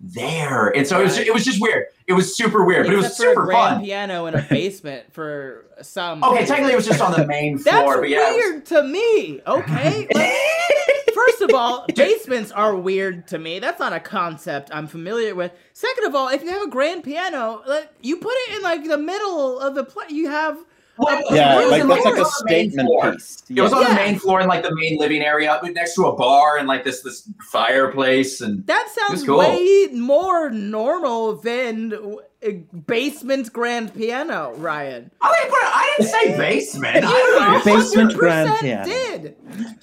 there, 0.00 0.68
and 0.68 0.86
so 0.86 1.00
it 1.00 1.04
was 1.04 1.18
it 1.18 1.34
was 1.34 1.44
just 1.44 1.60
weird. 1.60 1.86
It 2.06 2.12
was 2.14 2.36
super 2.36 2.64
weird, 2.64 2.86
but 2.86 2.92
it 2.94 2.96
was 2.96 3.06
Except 3.06 3.30
super 3.30 3.50
fun. 3.50 3.82
piano 3.82 4.26
in 4.26 4.34
a 4.34 4.42
basement 4.48 5.12
for 5.12 5.66
some. 5.82 6.22
Okay, 6.24 6.46
technically 6.46 6.72
it 6.72 6.76
was 6.76 6.86
just 6.86 7.00
on 7.00 7.12
the 7.12 7.26
main 7.26 7.56
That's 7.62 7.70
floor, 7.82 8.00
but 8.00 8.08
yeah. 8.08 8.30
it 8.30 8.36
was- 8.36 8.36
weird 8.36 8.66
to 8.66 8.82
me. 8.84 9.40
Okay. 9.46 10.08
Like, 10.14 11.14
First 11.14 11.40
of 11.42 11.50
all, 11.54 11.84
basements 11.96 12.52
are 12.52 12.76
weird 12.76 13.26
to 13.28 13.38
me. 13.38 13.58
That's 13.58 13.80
not 13.80 13.92
a 13.92 13.98
concept 13.98 14.70
I'm 14.72 14.86
familiar 14.86 15.34
with. 15.34 15.50
Second 15.72 16.04
of 16.04 16.14
all, 16.14 16.28
if 16.28 16.42
you 16.44 16.50
have 16.50 16.62
a 16.62 16.68
grand 16.70 17.02
piano, 17.02 17.60
like 17.66 17.90
you 18.00 18.18
put 18.18 18.32
it 18.32 18.56
in 18.56 18.62
like 18.62 18.84
the 18.84 18.98
middle 18.98 19.58
of 19.58 19.74
the 19.74 19.82
play. 19.84 20.04
You 20.10 20.28
have 20.28 20.56
Well, 20.98 21.34
yeah, 21.34 21.60
it 21.60 21.62
was 21.62 21.70
like 21.70 21.82
that's 21.86 22.04
like 22.04 22.14
a 22.16 22.18
on 22.18 22.24
the 22.24 22.44
main 22.46 22.70
statement 22.70 22.88
floor. 22.88 23.12
piece. 23.12 23.42
It 23.48 23.60
was 23.60 23.72
on 23.72 23.82
Yeah. 23.82 23.88
the 23.90 23.94
main 23.94 24.18
floor 24.18 24.40
in 24.40 24.48
like 24.48 24.62
the 24.62 24.74
main 24.74 24.98
living 24.98 25.22
area, 25.22 25.58
but 25.62 25.72
next 25.74 25.94
to 25.94 26.06
a 26.06 26.16
bar 26.16 26.58
and 26.58 26.66
like 26.66 26.84
this 26.84 27.02
this 27.02 27.28
fireplace 27.50 28.40
and 28.40 28.66
that 28.66 28.88
sounds 28.90 29.24
cool. 29.24 29.38
way 29.38 29.88
more 29.92 30.50
normal 30.50 31.34
than 31.36 31.92
uh, 31.94 32.50
basement 32.86 33.52
grand 33.52 33.94
piano, 33.94 34.52
Ryan. 34.56 35.10
I 35.20 35.34
didn't 35.38 35.50
put 35.50 35.58
it, 35.58 35.68
I 35.68 35.94
didn't 35.98 36.10
say 36.10 36.36
basement. 36.36 36.96
I 37.04 37.10
don't 37.10 37.64
know. 37.66 37.74
Basement 37.76 38.14
grand 38.14 38.58
piano. 38.60 38.84
Did 38.84 39.22
Did 39.22 39.36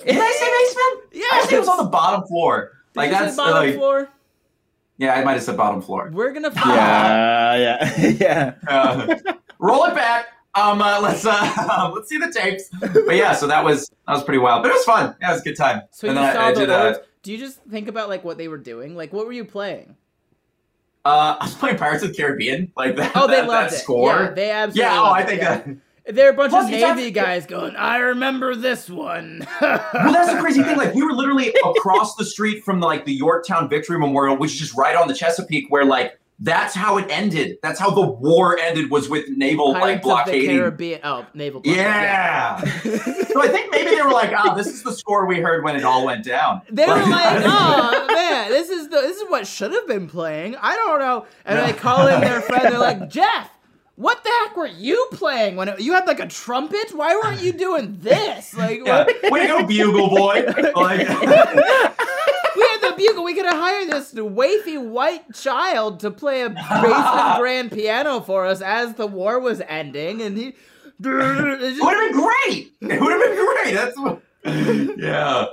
I 0.07 0.31
say 0.31 0.49
basement? 0.65 1.13
yeah? 1.13 1.25
I 1.33 1.39
think 1.41 1.53
it 1.53 1.59
was 1.59 1.67
on 1.69 1.77
the 1.77 1.89
bottom 1.89 2.23
floor. 2.27 2.71
Like 2.95 3.09
Did 3.09 3.13
you 3.13 3.19
say 3.19 3.25
that's 3.25 3.37
bottom 3.37 3.53
like 3.55 3.75
floor. 3.75 4.09
yeah, 4.97 5.13
I 5.15 5.23
might 5.23 5.33
have 5.33 5.43
said 5.43 5.57
bottom 5.57 5.81
floor. 5.81 6.09
We're 6.13 6.31
gonna 6.33 6.51
find 6.51 6.75
Yeah, 6.75 7.55
yeah, 7.55 8.07
yeah. 8.19 8.53
Uh, 8.67 9.15
roll 9.59 9.83
it 9.85 9.95
back. 9.95 10.27
Um, 10.55 10.81
uh, 10.81 11.01
let's 11.01 11.25
uh, 11.25 11.91
let's 11.95 12.09
see 12.09 12.17
the 12.17 12.31
tapes. 12.31 12.69
But 12.79 13.15
yeah, 13.15 13.33
so 13.33 13.47
that 13.47 13.63
was 13.63 13.89
that 14.07 14.13
was 14.13 14.23
pretty 14.23 14.39
wild, 14.39 14.63
but 14.63 14.69
it 14.69 14.75
was 14.75 14.85
fun. 14.85 15.15
Yeah, 15.21 15.29
it 15.29 15.33
was 15.33 15.41
a 15.41 15.43
good 15.43 15.57
time. 15.57 15.81
So 15.91 16.07
and 16.07 16.17
you 16.17 16.23
saw 16.23 16.39
I, 16.39 16.47
I 16.47 16.53
the 16.53 16.59
did. 16.61 16.69
Uh. 16.69 16.97
Do 17.23 17.31
you 17.31 17.37
just 17.37 17.59
think 17.63 17.87
about 17.87 18.07
like 18.07 18.23
what 18.23 18.37
they 18.37 18.47
were 18.47 18.57
doing? 18.57 18.95
Like 18.95 19.11
what 19.11 19.25
were 19.25 19.33
you 19.33 19.45
playing? 19.45 19.95
uh, 21.05 21.37
I 21.39 21.45
was 21.45 21.55
playing 21.55 21.77
Pirates 21.77 22.03
of 22.03 22.09
the 22.09 22.15
Caribbean. 22.15 22.71
Like 22.75 22.95
that. 22.97 23.11
Oh, 23.15 23.27
they 23.27 23.35
that, 23.35 23.47
loved 23.47 23.71
that 23.71 23.77
it. 23.77 23.79
score. 23.79 24.09
Yeah, 24.09 24.31
they 24.31 24.51
absolutely. 24.51 24.81
Yeah, 24.81 25.01
oh, 25.01 25.11
I 25.11 25.23
think 25.23 25.41
yeah. 25.41 25.57
that. 25.57 25.77
They're 26.07 26.29
a 26.29 26.33
bunch 26.33 26.51
Plus, 26.51 26.65
of 26.65 26.71
Navy 26.71 27.09
guys 27.09 27.47
going. 27.47 27.75
I 27.75 27.97
remember 27.97 28.55
this 28.55 28.89
one. 28.89 29.47
Well, 29.61 30.13
that's 30.13 30.31
the 30.31 30.39
crazy 30.39 30.61
thing. 30.61 30.77
Like, 30.77 30.93
we 30.93 31.03
were 31.03 31.13
literally 31.13 31.55
across 31.65 32.15
the 32.15 32.25
street 32.25 32.63
from 32.63 32.79
like 32.79 33.05
the 33.05 33.13
Yorktown 33.13 33.67
Victory 33.69 33.97
Memorial, 33.97 34.37
which 34.37 34.51
is 34.51 34.59
just 34.59 34.77
right 34.77 34.95
on 34.95 35.07
the 35.07 35.15
Chesapeake, 35.15 35.65
where 35.69 35.83
like 35.83 36.19
that's 36.39 36.73
how 36.75 36.97
it 36.97 37.05
ended. 37.09 37.57
That's 37.63 37.79
how 37.79 37.89
the 37.91 38.01
war 38.05 38.57
ended 38.59 38.91
was 38.91 39.07
with 39.09 39.29
naval 39.29 39.71
like 39.71 39.81
Pirates 39.81 40.01
the 40.01 40.07
blockading. 40.07 40.57
Caribbean. 40.57 40.99
Oh, 41.03 41.25
naval. 41.33 41.61
blockade, 41.61 41.77
Yeah. 41.81 42.59
so 42.59 43.41
I 43.41 43.47
think 43.47 43.71
maybe 43.71 43.91
they 43.95 44.01
were 44.01 44.11
like, 44.11 44.33
"Oh, 44.37 44.55
this 44.55 44.67
is 44.67 44.83
the 44.83 44.91
score 44.93 45.25
we 45.25 45.39
heard 45.39 45.63
when 45.63 45.75
it 45.75 45.83
all 45.83 46.05
went 46.05 46.25
down." 46.25 46.61
They 46.69 46.85
were 46.85 46.93
like, 46.93 47.05
"Oh 47.45 48.07
man, 48.13 48.49
this 48.49 48.69
is 48.69 48.89
the 48.89 48.97
this 49.01 49.17
is 49.21 49.29
what 49.29 49.47
should 49.47 49.71
have 49.71 49.87
been 49.87 50.07
playing." 50.07 50.55
I 50.61 50.75
don't 50.75 50.99
know. 50.99 51.25
And 51.45 51.59
they 51.59 51.73
call 51.73 52.07
in 52.07 52.19
their 52.21 52.41
friend. 52.41 52.65
They're 52.65 52.79
like, 52.79 53.09
"Jeff, 53.09 53.49
what 53.95 54.21
the 54.23 54.29
heck 54.43 54.57
were 54.57 54.67
you 54.67 55.07
playing 55.13 55.55
when 55.55 55.69
it, 55.69 55.79
you 55.79 55.93
had 55.93 56.05
like 56.05 56.19
a 56.19 56.27
trumpet? 56.27 56.91
Why 56.93 57.15
weren't 57.15 57.41
you 57.41 57.53
doing 57.53 57.97
this? 58.01 58.53
Like, 58.53 58.81
Yeah. 58.85 59.05
what? 59.05 59.31
Way 59.31 59.47
to 59.47 59.47
go, 59.47 59.65
bugle 59.65 60.09
boy! 60.09 60.43
Like, 60.75 61.07
the 62.91 62.95
bugle. 62.97 63.23
We 63.23 63.33
could 63.33 63.45
have 63.45 63.55
hired 63.57 63.89
this 63.89 64.13
wafy 64.13 64.81
white 64.83 65.33
child 65.33 65.99
to 66.01 66.11
play 66.11 66.41
a 66.41 66.49
basement 66.49 67.37
grand 67.39 67.71
piano 67.71 68.21
for 68.21 68.45
us 68.45 68.61
as 68.61 68.93
the 68.95 69.07
war 69.07 69.39
was 69.39 69.61
ending, 69.67 70.21
and 70.21 70.37
he. 70.37 70.47
it 70.47 70.55
would 71.03 71.21
have 71.21 72.11
been 72.11 72.11
great. 72.13 72.71
It 72.81 73.01
would 73.01 73.11
have 73.11 73.21
been 73.21 73.35
great. 73.55 73.73
That's 73.73 73.97
what. 73.97 74.21
Yeah. 74.97 75.45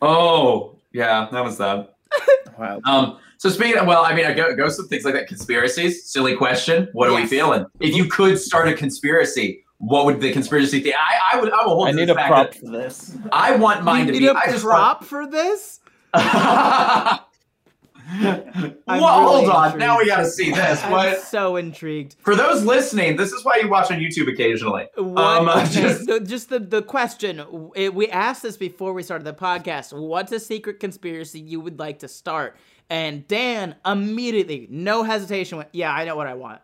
Oh, 0.00 0.76
yeah. 0.92 1.28
That 1.32 1.44
was 1.44 1.56
sad. 1.56 1.88
Wow. 2.58 2.80
Um, 2.84 3.18
so 3.38 3.48
speaking 3.48 3.78
of, 3.78 3.86
well, 3.86 4.04
I 4.04 4.14
mean, 4.14 4.26
I 4.26 4.34
go, 4.34 4.54
go 4.54 4.68
some 4.68 4.86
things 4.86 5.04
like 5.04 5.14
that. 5.14 5.26
Conspiracies, 5.26 6.04
silly 6.04 6.36
question. 6.36 6.86
What 6.92 7.08
are 7.08 7.14
we 7.14 7.26
feeling? 7.26 7.64
If 7.80 7.96
you 7.96 8.04
could 8.04 8.38
start 8.38 8.68
a 8.68 8.74
conspiracy, 8.74 9.64
what 9.78 10.04
would 10.04 10.20
the 10.20 10.32
conspiracy 10.32 10.80
think? 10.80 10.94
I, 10.96 11.32
I 11.36 11.40
would, 11.40 11.50
I 11.50 11.64
will 11.64 11.74
hold 11.74 11.88
I 11.88 11.92
to 11.92 11.96
need 11.96 12.08
the 12.08 12.12
a 12.12 12.14
fact 12.16 12.28
prop 12.28 12.50
that 12.52 12.60
for 12.60 12.70
this. 12.70 13.16
I 13.32 13.56
want 13.56 13.82
mine 13.84 14.00
you 14.00 14.06
to 14.06 14.12
need 14.12 14.18
be. 14.20 14.26
a 14.26 14.34
I 14.34 14.46
just 14.46 14.62
prop 14.64 15.02
for 15.02 15.26
this? 15.26 15.80
Well, 16.14 17.26
hold 18.86 19.44
really 19.44 19.52
on. 19.54 19.64
intrigued. 19.66 19.78
Now 19.80 19.98
we 19.98 20.06
got 20.06 20.18
to 20.18 20.28
see 20.28 20.50
this. 20.50 20.82
I'm 20.84 21.18
so 21.20 21.56
intrigued. 21.56 22.16
For 22.20 22.34
those 22.36 22.62
listening, 22.64 23.16
this 23.16 23.32
is 23.32 23.42
why 23.44 23.58
you 23.62 23.68
watch 23.70 23.90
on 23.90 23.98
YouTube 23.98 24.30
occasionally. 24.30 24.86
What, 24.96 25.18
Um, 25.24 25.48
okay, 25.60 25.64
just- 25.70 26.04
so 26.04 26.18
just 26.18 26.50
the, 26.50 26.58
the 26.58 26.82
question 26.82 27.42
it, 27.74 27.94
we 27.94 28.08
asked 28.08 28.42
this 28.42 28.56
before 28.58 28.92
we 28.92 29.02
started 29.02 29.24
the 29.24 29.32
podcast 29.32 29.98
what's 29.98 30.30
a 30.32 30.40
secret 30.40 30.78
conspiracy 30.80 31.40
you 31.40 31.60
would 31.60 31.78
like 31.78 32.00
to 32.00 32.08
start 32.08 32.56
and 32.90 33.26
dan 33.28 33.76
immediately 33.86 34.66
no 34.70 35.02
hesitation 35.04 35.56
went 35.58 35.68
yeah 35.72 35.92
i 35.94 36.04
know 36.04 36.16
what 36.16 36.26
i 36.26 36.34
want 36.34 36.60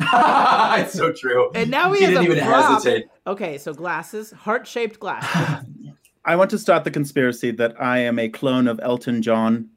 it's 0.00 0.94
so 0.94 1.12
true. 1.12 1.50
and 1.54 1.70
now 1.70 1.90
we 1.90 1.98
he 1.98 2.04
have 2.04 2.12
didn't 2.14 2.28
a 2.28 2.32
even 2.36 2.44
prop. 2.48 2.72
hesitate. 2.82 3.06
okay 3.26 3.58
so 3.58 3.74
glasses 3.74 4.30
heart-shaped 4.30 4.98
glasses 5.00 5.66
I 6.24 6.36
want 6.36 6.50
to 6.50 6.58
start 6.58 6.84
the 6.84 6.90
conspiracy 6.90 7.50
that 7.52 7.80
I 7.80 7.98
am 7.98 8.18
a 8.18 8.28
clone 8.28 8.68
of 8.68 8.78
Elton 8.82 9.22
John, 9.22 9.70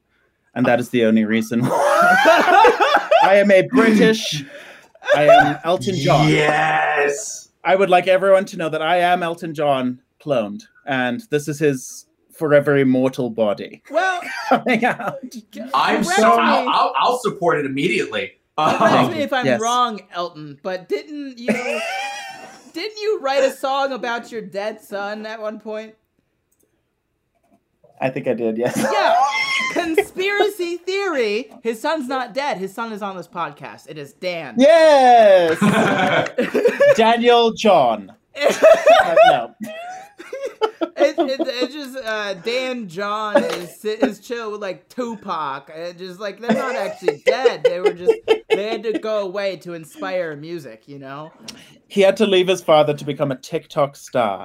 and 0.54 0.66
that 0.66 0.78
is 0.78 0.90
the 0.90 1.04
only 1.04 1.24
reason. 1.24 1.62
I 1.64 3.34
am 3.36 3.50
a 3.50 3.62
British. 3.68 4.44
I 5.14 5.22
am 5.28 5.58
Elton 5.64 5.96
John. 5.96 6.28
Yes. 6.28 7.48
I 7.64 7.76
would 7.76 7.88
like 7.88 8.06
everyone 8.06 8.44
to 8.46 8.58
know 8.58 8.68
that 8.68 8.82
I 8.82 8.98
am 8.98 9.22
Elton 9.22 9.54
John 9.54 10.00
cloned, 10.22 10.64
and 10.86 11.22
this 11.30 11.48
is 11.48 11.58
his 11.58 12.06
forever 12.30 12.76
immortal 12.76 13.30
body 13.30 13.80
Well, 13.90 14.20
coming 14.48 14.84
out. 14.84 15.18
I'm 15.72 16.02
correct 16.02 16.20
so. 16.20 16.30
I'll, 16.32 16.68
I'll, 16.68 16.92
I'll 16.98 17.18
support 17.20 17.58
it 17.60 17.64
immediately. 17.64 18.32
correct 18.58 18.82
Um, 18.82 19.12
me 19.12 19.20
if 19.22 19.32
I'm 19.32 19.46
Yes. 19.46 19.60
wrong, 19.60 20.00
Elton, 20.12 20.58
but 20.62 20.88
didn't 20.88 21.38
you 21.38 21.48
didn't 22.72 22.98
you 23.00 23.20
write 23.20 23.44
a 23.44 23.52
song 23.52 23.92
about 23.92 24.30
your 24.32 24.42
dead 24.42 24.80
son 24.80 25.24
at 25.26 25.40
one 25.40 25.58
point? 25.60 25.94
I 28.04 28.10
think 28.10 28.28
I 28.28 28.34
did. 28.34 28.58
Yes. 28.58 28.76
Yeah. 28.76 29.16
Conspiracy 29.72 30.76
theory. 30.76 31.50
His 31.62 31.80
son's 31.80 32.06
not 32.06 32.34
dead. 32.34 32.58
His 32.58 32.74
son 32.74 32.92
is 32.92 33.00
on 33.00 33.16
this 33.16 33.26
podcast. 33.26 33.88
It 33.88 33.96
is 33.96 34.12
Dan. 34.12 34.56
Yes. 34.58 35.58
Daniel 36.96 37.54
John. 37.54 38.12
Uh, 38.36 39.14
no. 39.30 39.54
it, 40.98 41.18
it, 41.18 41.40
it's 41.40 41.72
just 41.72 41.96
uh, 41.96 42.34
Dan 42.34 42.88
John 42.88 43.42
is 43.42 43.82
is 43.82 44.20
chill 44.20 44.52
with 44.52 44.60
like 44.60 44.86
Tupac. 44.90 45.70
It 45.74 45.96
just 45.96 46.20
like 46.20 46.40
they're 46.40 46.52
not 46.52 46.76
actually 46.76 47.22
dead. 47.24 47.62
They 47.64 47.80
were 47.80 47.94
just 47.94 48.12
they 48.50 48.68
had 48.68 48.82
to 48.82 48.98
go 48.98 49.20
away 49.22 49.56
to 49.58 49.72
inspire 49.72 50.36
music. 50.36 50.86
You 50.86 50.98
know. 50.98 51.32
He 51.88 52.02
had 52.02 52.18
to 52.18 52.26
leave 52.26 52.48
his 52.48 52.60
father 52.60 52.92
to 52.92 53.04
become 53.06 53.32
a 53.32 53.36
TikTok 53.36 53.96
star. 53.96 54.44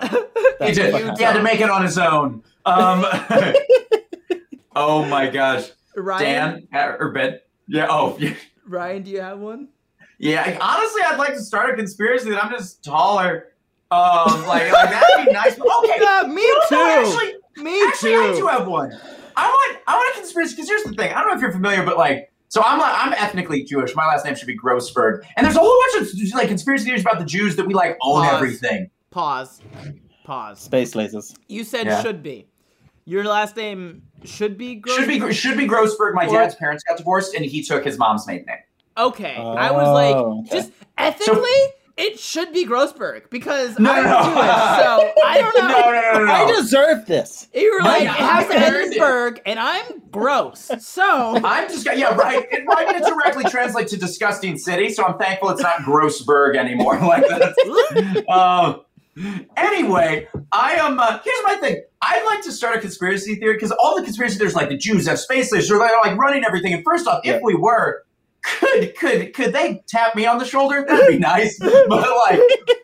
he 0.62 0.72
did. 0.72 1.18
He 1.18 1.24
had 1.24 1.34
to 1.34 1.44
make 1.44 1.60
it 1.60 1.70
on 1.70 1.84
his 1.84 1.98
own. 1.98 2.42
Um, 2.66 3.06
oh 4.76 5.06
my 5.06 5.30
gosh, 5.30 5.70
Ryan. 5.96 6.24
Dan 6.24 6.68
uh, 6.74 6.96
or 7.00 7.12
Ben? 7.12 7.40
Yeah. 7.68 7.88
Oh, 7.90 8.18
yeah. 8.20 8.34
Ryan, 8.66 9.04
do 9.04 9.12
you 9.12 9.22
have 9.22 9.40
one? 9.40 9.70
Yeah, 10.18 10.44
I- 10.46 10.76
honestly, 10.78 11.02
I'd 11.06 11.18
like 11.18 11.34
to 11.34 11.42
start 11.42 11.70
a 11.72 11.76
conspiracy 11.76 12.30
that 12.32 12.44
I'm 12.44 12.52
just 12.52 12.84
taller. 12.84 13.54
Um, 13.92 14.46
like, 14.46 14.72
like 14.72 14.90
that'd 14.92 15.26
be 15.26 15.32
nice. 15.32 15.58
Okay, 15.60 15.98
Yeah, 16.00 16.24
me 16.28 16.48
know, 16.48 16.60
too. 16.70 16.76
no, 16.76 17.00
Actually, 17.08 17.34
Me 17.64 17.84
actually, 17.88 18.16
I 18.16 18.34
do 18.36 18.46
have 18.48 18.68
one. 18.68 18.92
I 19.36 19.48
want, 19.48 19.80
I 19.88 19.96
want 19.96 20.16
a 20.16 20.20
conspiracy 20.20 20.56
because 20.56 20.68
here's 20.68 20.84
the 20.84 20.92
thing. 20.94 21.12
I 21.14 21.20
don't 21.22 21.30
know 21.30 21.36
if 21.36 21.42
you're 21.42 21.52
familiar, 21.52 21.84
but 21.84 21.98
like, 21.98 22.32
so 22.50 22.62
I'm, 22.64 22.78
like, 22.80 22.94
I'm 22.94 23.14
ethnically 23.14 23.64
Jewish. 23.64 23.96
My 23.96 24.06
last 24.06 24.26
name 24.26 24.36
should 24.36 24.48
be 24.48 24.58
Grossberg, 24.58 25.24
and 25.38 25.46
there's 25.46 25.56
a 25.56 25.60
whole 25.60 25.76
bunch 25.94 26.12
of 26.14 26.34
like 26.34 26.50
conspiracy 26.50 26.86
theories 26.86 27.02
about 27.02 27.20
the 27.20 27.26
Jews 27.26 27.56
that 27.56 27.66
we 27.66 27.74
like 27.74 27.98
own 28.02 28.24
Pause. 28.24 28.34
everything. 28.36 28.90
Pause. 29.12 29.62
Pause. 30.30 30.60
Space 30.60 30.94
lasers. 30.94 31.36
You 31.48 31.64
said 31.64 31.88
Yeah. 31.88 32.04
should 32.04 32.22
be. 32.22 32.46
Your 33.06 33.24
last 33.24 33.58
name 33.58 34.04
should 34.24 34.60
be. 34.60 34.80
Should 34.86 35.08
be, 35.08 35.34
should 35.34 35.58
be 35.58 35.68
Grossberg. 35.68 36.14
My 36.14 36.28
Or- 36.28 36.34
dad's 36.34 36.54
parents 36.54 36.84
got 36.84 36.98
divorced, 36.98 37.34
and 37.34 37.44
he 37.44 37.64
took 37.64 37.84
his 37.84 37.98
mom's 37.98 38.28
maiden 38.28 38.46
name. 38.46 38.58
Okay, 38.96 39.36
I 39.38 39.72
was 39.72 39.88
like, 39.88 40.16
Oh, 40.16 40.42
okay. 40.46 40.56
just 40.58 40.72
ethically, 41.00 41.50
it 41.98 42.20
should 42.20 42.54
be 42.54 42.64
Grossberg 42.66 43.30
because 43.32 43.80
No, 43.80 43.92
I'm 43.92 44.04
no, 44.04 44.10
no. 44.12 44.36
So 44.36 45.14
I 45.26 45.38
don't 45.42 45.58
know. 45.58 45.68
No, 45.68 45.80
no, 45.80 45.92
no, 45.92 46.20
no, 46.20 46.26
no. 46.26 46.32
I 46.32 46.52
deserve 46.52 47.08
this. 47.08 47.48
You 47.54 47.72
were 47.74 47.82
No, 47.82 47.90
like, 47.90 48.04
yeah, 48.04 48.14
it 48.14 48.20
has 48.20 48.48
to 48.48 48.54
I 48.54 48.56
end 48.58 48.96
heard 49.00 49.32
in 49.34 49.38
it. 49.38 49.42
And 49.48 49.60
I'm 49.60 50.04
gross. 50.12 50.70
So 50.80 51.40
I'm 51.44 51.68
just 51.70 51.86
yeah 51.98 52.14
right. 52.14 52.46
It 52.52 52.66
might 52.66 52.86
gonna 52.88 53.00
directly 53.10 53.46
translate 53.46 53.88
to 53.88 53.98
disgusting 53.98 54.58
city, 54.60 54.90
so 54.92 55.04
I'm 55.06 55.18
thankful 55.18 55.50
it's 55.50 55.62
not 55.64 55.78
Grossberg 55.78 56.56
anymore. 56.56 57.00
Like 57.08 57.24
that. 57.28 58.26
Um. 58.30 58.82
Anyway, 59.58 60.28
I 60.52 60.74
am. 60.76 61.00
Uh, 61.00 61.20
here's 61.24 61.44
my 61.44 61.56
thing. 61.56 61.82
I'd 62.02 62.24
like 62.26 62.42
to 62.44 62.52
start 62.52 62.78
a 62.78 62.80
conspiracy 62.80 63.36
theory 63.36 63.54
because 63.56 63.72
all 63.72 63.96
the 63.98 64.04
conspiracy 64.04 64.38
theories, 64.38 64.56
like 64.56 64.70
the 64.70 64.78
Jews 64.78 65.08
have 65.08 65.20
space 65.20 65.54
lasers, 65.54 65.70
or 65.72 65.80
they're 65.80 65.98
like 66.04 66.18
running 66.18 66.44
everything. 66.46 66.74
And 66.74 66.84
first 66.84 67.08
off, 67.08 67.22
Yeah. 67.24 67.34
if 67.34 67.42
we 67.44 67.56
were, 67.56 68.04
could 68.44 68.96
could 68.96 69.34
could 69.34 69.54
they 69.54 69.84
tap 69.88 70.16
me 70.16 70.26
on 70.26 70.38
the 70.38 70.46
shoulder? 70.46 70.86
That'd 70.88 71.08
be 71.08 71.20
nice. 71.20 71.58
but 71.60 71.90
like, 71.90 72.40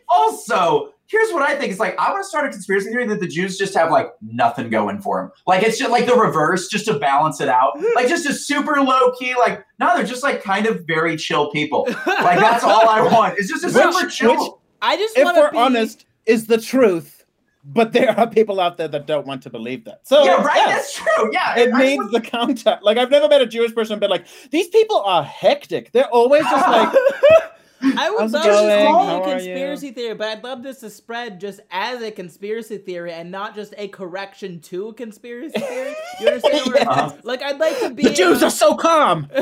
also. 0.08 0.92
Here's 1.08 1.32
what 1.32 1.42
I 1.42 1.54
think. 1.54 1.70
It's 1.70 1.78
like 1.78 1.96
I 2.00 2.10
want 2.10 2.24
to 2.24 2.28
start 2.28 2.46
a 2.46 2.48
conspiracy 2.50 2.90
theory 2.90 3.06
that 3.06 3.20
the 3.20 3.28
Jews 3.28 3.56
just 3.56 3.74
have 3.74 3.92
like 3.92 4.08
nothing 4.20 4.70
going 4.70 5.00
for 5.00 5.22
them. 5.22 5.30
Like 5.46 5.62
it's 5.62 5.78
just 5.78 5.92
like 5.92 6.04
the 6.04 6.16
reverse, 6.16 6.66
just 6.66 6.86
to 6.86 6.98
balance 6.98 7.40
it 7.40 7.48
out. 7.48 7.78
Like 7.94 8.08
just 8.08 8.26
a 8.26 8.34
super 8.34 8.82
low 8.82 9.12
key. 9.12 9.36
Like 9.36 9.64
no, 9.78 9.94
they're 9.96 10.04
just 10.04 10.24
like 10.24 10.42
kind 10.42 10.66
of 10.66 10.84
very 10.84 11.16
chill 11.16 11.48
people. 11.52 11.86
Like 12.08 12.40
that's 12.40 12.64
all 12.64 12.88
I 12.88 13.02
want. 13.02 13.38
It's 13.38 13.48
just 13.48 13.62
a 13.62 13.68
Which- 13.68 13.94
super 13.94 14.10
chill. 14.10 14.36
which- 14.36 14.52
I 14.82 14.96
just 14.96 15.16
If 15.16 15.24
want 15.24 15.36
to 15.36 15.42
we're 15.42 15.50
be 15.52 15.58
honest, 15.58 16.05
is 16.26 16.46
the 16.46 16.58
truth. 16.58 17.24
But 17.68 17.92
there 17.92 18.16
are 18.16 18.28
people 18.28 18.60
out 18.60 18.76
there 18.76 18.86
that 18.86 19.08
don't 19.08 19.26
want 19.26 19.42
to 19.42 19.50
believe 19.50 19.84
that. 19.86 20.06
So 20.06 20.22
yeah, 20.24 20.40
right. 20.40 20.56
yes, 20.56 20.98
That's 20.98 21.16
true. 21.16 21.30
Yeah, 21.32 21.58
it 21.58 21.74
I 21.74 21.82
needs 21.82 22.10
the 22.12 22.20
counter. 22.20 22.78
Like 22.80 22.96
I've 22.96 23.10
never 23.10 23.28
met 23.28 23.40
a 23.40 23.46
Jewish 23.46 23.74
person 23.74 23.94
and 23.94 24.00
been 24.00 24.10
like, 24.10 24.26
these 24.52 24.68
people 24.68 24.98
are 24.98 25.24
hectic. 25.24 25.90
They're 25.90 26.08
always 26.10 26.44
just 26.44 26.68
like, 26.68 26.94
I 27.82 28.10
would 28.10 28.20
How's 28.20 28.32
love 28.32 28.42
to 28.44 28.48
call 28.86 29.24
it 29.24 29.28
a 29.28 29.34
conspiracy 29.34 29.90
theory, 29.92 30.14
but 30.14 30.28
I'd 30.28 30.42
love 30.44 30.62
this 30.62 30.80
to 30.80 30.90
spread 30.90 31.40
just 31.40 31.60
as 31.70 32.00
a 32.02 32.10
conspiracy 32.10 32.78
theory 32.78 33.12
and 33.12 33.30
not 33.30 33.54
just 33.54 33.74
a 33.76 33.88
correction 33.88 34.60
to 34.60 34.88
a 34.88 34.94
conspiracy 34.94 35.58
theory. 35.60 35.94
You 36.20 36.28
understand? 36.28 36.88
Uh-huh. 36.88 37.12
Like 37.22 37.42
I'd 37.42 37.58
like 37.58 37.78
to 37.80 37.90
be 37.90 38.04
the 38.04 38.10
Jews 38.10 38.38
in- 38.42 38.48
are 38.48 38.50
so 38.50 38.74
calm. 38.76 39.28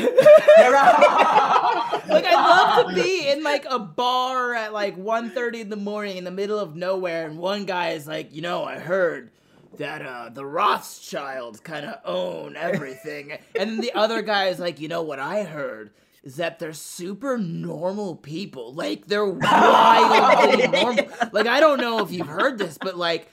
Like 2.06 2.26
I'd 2.26 2.34
love 2.34 2.88
to 2.94 3.02
be 3.02 3.26
in 3.28 3.42
like 3.42 3.64
a 3.68 3.78
bar 3.78 4.54
at 4.54 4.72
like 4.72 4.96
1.30 4.96 5.60
in 5.60 5.68
the 5.70 5.76
morning 5.76 6.16
in 6.18 6.24
the 6.24 6.30
middle 6.30 6.58
of 6.58 6.76
nowhere, 6.76 7.26
and 7.26 7.38
one 7.38 7.64
guy 7.64 7.90
is 7.90 8.06
like, 8.06 8.34
you 8.34 8.42
know, 8.42 8.62
I 8.64 8.78
heard 8.78 9.30
that 9.78 10.02
uh 10.02 10.28
the 10.32 10.44
Rothschilds 10.44 11.60
kind 11.60 11.86
of 11.86 11.98
own 12.04 12.56
everything, 12.56 13.32
and 13.58 13.70
then 13.70 13.80
the 13.80 13.92
other 13.94 14.20
guy 14.22 14.46
is 14.48 14.58
like, 14.58 14.80
you 14.80 14.88
know 14.88 15.02
what 15.02 15.18
I 15.18 15.44
heard 15.44 15.90
is 16.24 16.36
that 16.36 16.58
they're 16.58 16.72
super 16.72 17.38
normal 17.38 18.16
people, 18.16 18.72
like 18.74 19.06
they're 19.06 19.26
wildly 19.28 20.66
normal. 20.68 21.06
Like 21.32 21.46
I 21.46 21.60
don't 21.60 21.80
know 21.80 22.00
if 22.04 22.10
you've 22.10 22.26
heard 22.26 22.58
this, 22.58 22.78
but 22.80 22.96
like 22.96 23.28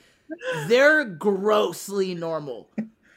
they're 0.68 1.06
grossly 1.06 2.14
normal. 2.14 2.70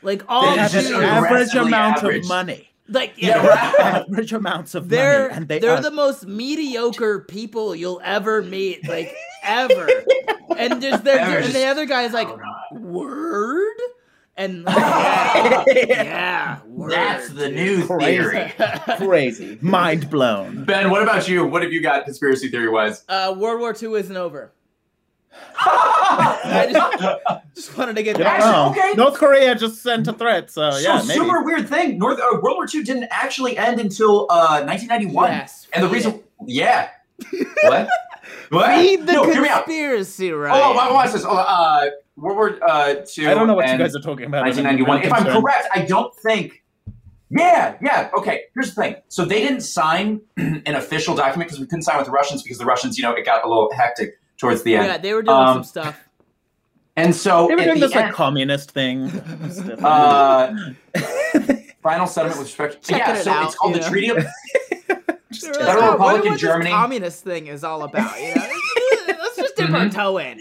Like 0.03 0.22
all 0.29 0.43
They 0.43 0.51
They 0.55 0.57
have 0.62 0.72
just 0.72 0.87
an 0.89 0.95
Jews, 0.95 1.03
average 1.05 1.31
aggressively 1.31 1.68
amount 1.68 1.97
average. 1.99 2.22
of 2.25 2.29
money. 2.29 2.70
like 2.89 3.14
Yeah, 3.16 3.47
right. 3.47 3.81
Average 3.81 4.33
amounts 4.33 4.75
of 4.75 4.89
they're 4.89 5.22
money, 5.29 5.35
and 5.37 5.49
they 5.49 5.59
they're 5.59 5.72
are 5.72 5.81
the 5.83 5.91
most 5.91 6.27
mediocre 6.27 7.20
people 7.20 7.75
you'll 7.75 8.01
ever 8.05 8.43
meet, 8.43 8.87
like 8.89 9.14
ever. 9.43 9.89
and 10.57 10.81
just 10.83 11.05
they're, 11.05 11.18
and 11.39 11.45
the 11.47 11.53
just- 11.53 11.64
other 11.66 11.87
guy's 11.87 12.12
like, 12.12 12.29
Oh, 12.29 12.79
word, 12.79 13.77
and 14.37 14.64
like, 14.64 14.76
yeah, 14.76 15.64
yeah, 15.66 16.59
word, 16.66 16.91
That's 16.93 17.28
the 17.30 17.49
dude." 17.49 17.55
new 17.57 17.99
theory. 17.99 18.53
crazy, 18.97 19.59
mind 19.61 20.11
blown. 20.11 20.64
Ben, 20.64 20.91
what 20.91 21.03
about 21.03 21.28
you? 21.28 21.47
What 21.47 21.62
have 21.62 21.72
you 21.72 21.80
got 21.82 22.05
conspiracy 22.05 22.49
theory 22.49 22.68
wise? 22.68 23.05
uh, 23.09 23.35
World 23.37 23.61
War 23.61 23.74
II 23.80 23.95
isn't 24.01 24.16
over. 24.16 24.53
I 25.57 27.41
Just 27.55 27.76
wanted 27.76 27.97
to 27.97 28.03
get 28.03 28.16
that. 28.18 28.26
Actually, 28.26 28.53
Oh, 28.55 28.70
okay. 28.70 28.93
North 28.97 29.14
Korea 29.14 29.55
just 29.55 29.82
sent 29.82 30.07
a 30.09 30.12
threat, 30.12 30.51
so 30.51 30.70
so 30.70 30.78
yeah, 30.78 31.03
maybe. 31.07 31.18
super 31.20 31.43
weird 31.43 31.68
thing. 31.68 31.99
North 31.99 32.18
uh, 32.20 32.39
World 32.41 32.57
War 32.57 32.66
II 32.72 32.82
didn't 32.85 33.09
actually 33.11 33.57
end 33.59 33.80
until 33.80 34.26
uh, 34.30 34.62
1991, 34.64 35.30
Yes, 35.30 35.66
and 35.72 35.85
the 35.85 35.89
feed 35.89 35.95
reason, 35.95 36.22
yeah, 36.47 36.91
what? 37.64 37.89
What? 38.51 38.68
Read 38.68 39.07
the 39.07 39.12
no, 39.12 39.24
hear 39.24 39.43
me 39.43 39.49
out. 39.49 39.64
conspiracy, 39.64 40.30
right? 40.32 40.53
Oh, 40.62 40.72
wha- 40.74 40.93
watch 40.95 41.12
this. 41.12 41.24
Oh, 41.24 41.37
uh, 41.37 41.87
World 42.17 42.37
War 42.37 42.59
uh, 42.69 42.95
II. 43.19 43.27
I 43.27 43.35
don't 43.35 43.47
know 43.47 43.55
what 43.55 43.67
you 43.67 43.73
and 43.73 43.81
guys 43.81 43.95
are 43.97 44.01
talking 44.01 44.27
about. 44.27 44.43
1991. 44.45 45.03
If 45.03 45.12
I'm 45.12 45.41
correct, 45.41 45.69
I 45.75 45.83
don't 45.85 46.15
think. 46.17 46.62
Yeah, 47.31 47.77
yeah. 47.83 48.11
Okay. 48.17 48.43
Here's 48.55 48.75
the 48.75 48.83
thing. 48.83 48.97
So 49.09 49.25
they 49.25 49.41
didn't 49.41 49.62
sign 49.62 50.21
an 50.37 50.62
official 50.77 51.15
document 51.17 51.49
because 51.49 51.59
we 51.61 51.67
couldn't 51.67 51.83
sign 51.83 51.97
with 51.97 52.07
the 52.07 52.12
Russians 52.12 52.43
because 52.43 52.59
the 52.59 52.65
Russians, 52.65 52.97
you 52.97 53.03
know, 53.03 53.12
it 53.12 53.25
got 53.25 53.45
a 53.45 53.49
little 53.49 53.71
hectic 53.75 54.21
towards 54.39 54.62
the 54.62 54.77
end. 54.77 54.87
yeah, 54.87 54.99
they 54.99 55.15
were 55.15 55.23
doing 55.23 55.37
Um, 55.37 55.55
some 55.57 55.65
stuff. 55.65 56.01
And 56.97 57.15
so 57.15 57.49
They 57.49 57.55
were 57.57 57.61
at 57.62 57.65
doing 57.65 57.81
the 57.81 57.87
this 57.89 57.97
like 57.97 58.12
communist 58.12 58.71
thing. 58.71 59.07
uh, 59.83 60.55
final 61.83 62.07
settlement 62.07 62.39
with 62.39 62.47
respect. 62.47 62.83
Checking 62.87 62.99
yeah, 62.99 63.19
it 63.19 63.25
so 63.25 63.33
out, 63.33 63.47
it's 63.47 63.55
called 63.57 63.75
the 63.75 63.81
know. 63.81 63.89
Treaty 63.89 64.09
of. 64.11 64.25
They 65.43 65.49
were 65.49 65.55
Federal 65.55 65.83
"Oh, 65.85 65.93
Republic 65.95 66.12
wonder 66.23 66.33
in 66.33 66.39
Germany." 66.39 66.65
This 66.71 66.75
communist 66.75 67.25
thing 67.25 67.47
is 67.49 67.65
all 67.65 67.83
about. 67.83 68.19
You 68.21 68.35
know? 68.37 68.47
Let's 69.09 69.37
just 69.37 69.57
dip 69.57 69.71
our 69.71 69.87
Mhm. 69.87 69.93
toe 69.93 70.19
in. 70.19 70.39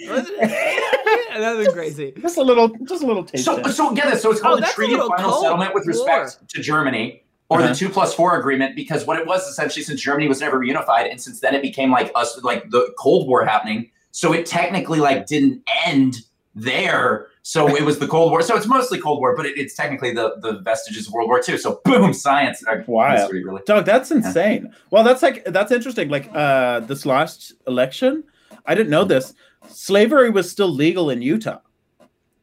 Let's- 1.40 1.58
Nothing 1.58 1.74
crazy. 1.74 2.14
just 2.22 2.38
a 2.38 2.42
little, 2.44 2.70
just 2.86 3.04
a 3.04 3.08
little 3.08 3.24
taste. 3.24 3.46
So, 3.46 3.60
test. 3.62 3.78
so 3.78 3.94
get 3.94 4.12
this. 4.12 4.22
So 4.22 4.32
it's 4.32 4.40
Oh, 4.42 4.44
called 4.44 4.62
the 4.64 4.68
Treaty 4.68 4.94
of 4.96 5.08
Final 5.18 5.32
Cold 5.32 5.44
Settlement 5.44 5.74
with 5.74 5.86
respect 5.88 6.38
War. 6.40 6.48
to 6.50 6.62
Germany, 6.62 7.24
or 7.50 7.60
Uh-huh. 7.60 7.70
the 7.70 7.76
two 7.76 7.90
plus 7.90 8.14
four 8.14 8.38
agreement, 8.40 8.76
because 8.76 9.06
what 9.06 9.20
it 9.20 9.26
was 9.28 9.48
essentially, 9.48 9.84
since 9.84 10.02
Germany 10.02 10.28
was 10.28 10.40
never 10.42 10.60
reunified, 10.60 11.10
and 11.10 11.20
since 11.22 11.40
then 11.40 11.54
it 11.56 11.62
became 11.62 11.92
like 11.92 12.12
us, 12.16 12.42
like 12.44 12.70
the 12.70 12.94
Cold 12.98 13.28
War 13.28 13.46
happening. 13.46 13.90
So 14.12 14.32
it 14.34 14.46
technically 14.46 15.00
like 15.00 15.26
didn't 15.26 15.62
end 15.86 16.18
there. 16.56 17.28
So 17.46 17.76
it 17.76 17.84
was 17.84 18.00
the 18.00 18.08
Cold 18.08 18.32
War. 18.32 18.42
So 18.42 18.56
it's 18.56 18.68
mostly 18.68 19.00
Cold 19.02 19.20
War, 19.20 19.36
but 19.36 19.46
it, 19.46 19.58
it's 19.58 19.74
technically 19.76 20.12
the 20.14 20.36
the 20.40 20.60
vestiges 20.60 21.08
of 21.08 21.14
World 21.14 21.28
War 21.28 21.42
II. 21.48 21.58
So 21.58 21.82
boom, 21.84 22.14
science. 22.14 22.64
Wild. 22.88 23.20
history, 23.20 23.44
really. 23.44 23.62
Dog, 23.66 23.86
that's 23.86 24.12
insane. 24.12 24.74
Well, 24.92 25.04
that's 25.04 25.22
like 25.22 25.44
that's 25.46 25.72
interesting. 25.72 26.10
Like 26.10 26.30
uh 26.34 26.80
this 26.82 27.06
last 27.06 27.54
election, 27.68 28.24
I 28.66 28.76
didn't 28.76 28.92
know 28.92 29.04
this. 29.04 29.34
Slavery 29.70 30.30
was 30.30 30.50
still 30.50 30.70
legal 30.70 31.10
in 31.10 31.22
Utah. 31.22 31.60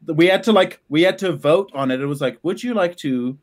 we 0.06 0.26
had 0.26 0.42
to 0.44 0.52
like 0.52 0.80
we 0.88 1.02
had 1.02 1.18
to 1.18 1.32
vote 1.32 1.70
on 1.74 1.90
it. 1.90 2.00
It 2.00 2.06
was 2.06 2.20
like, 2.20 2.38
would 2.42 2.62
you 2.62 2.74
like 2.74 2.96
to 2.98 3.36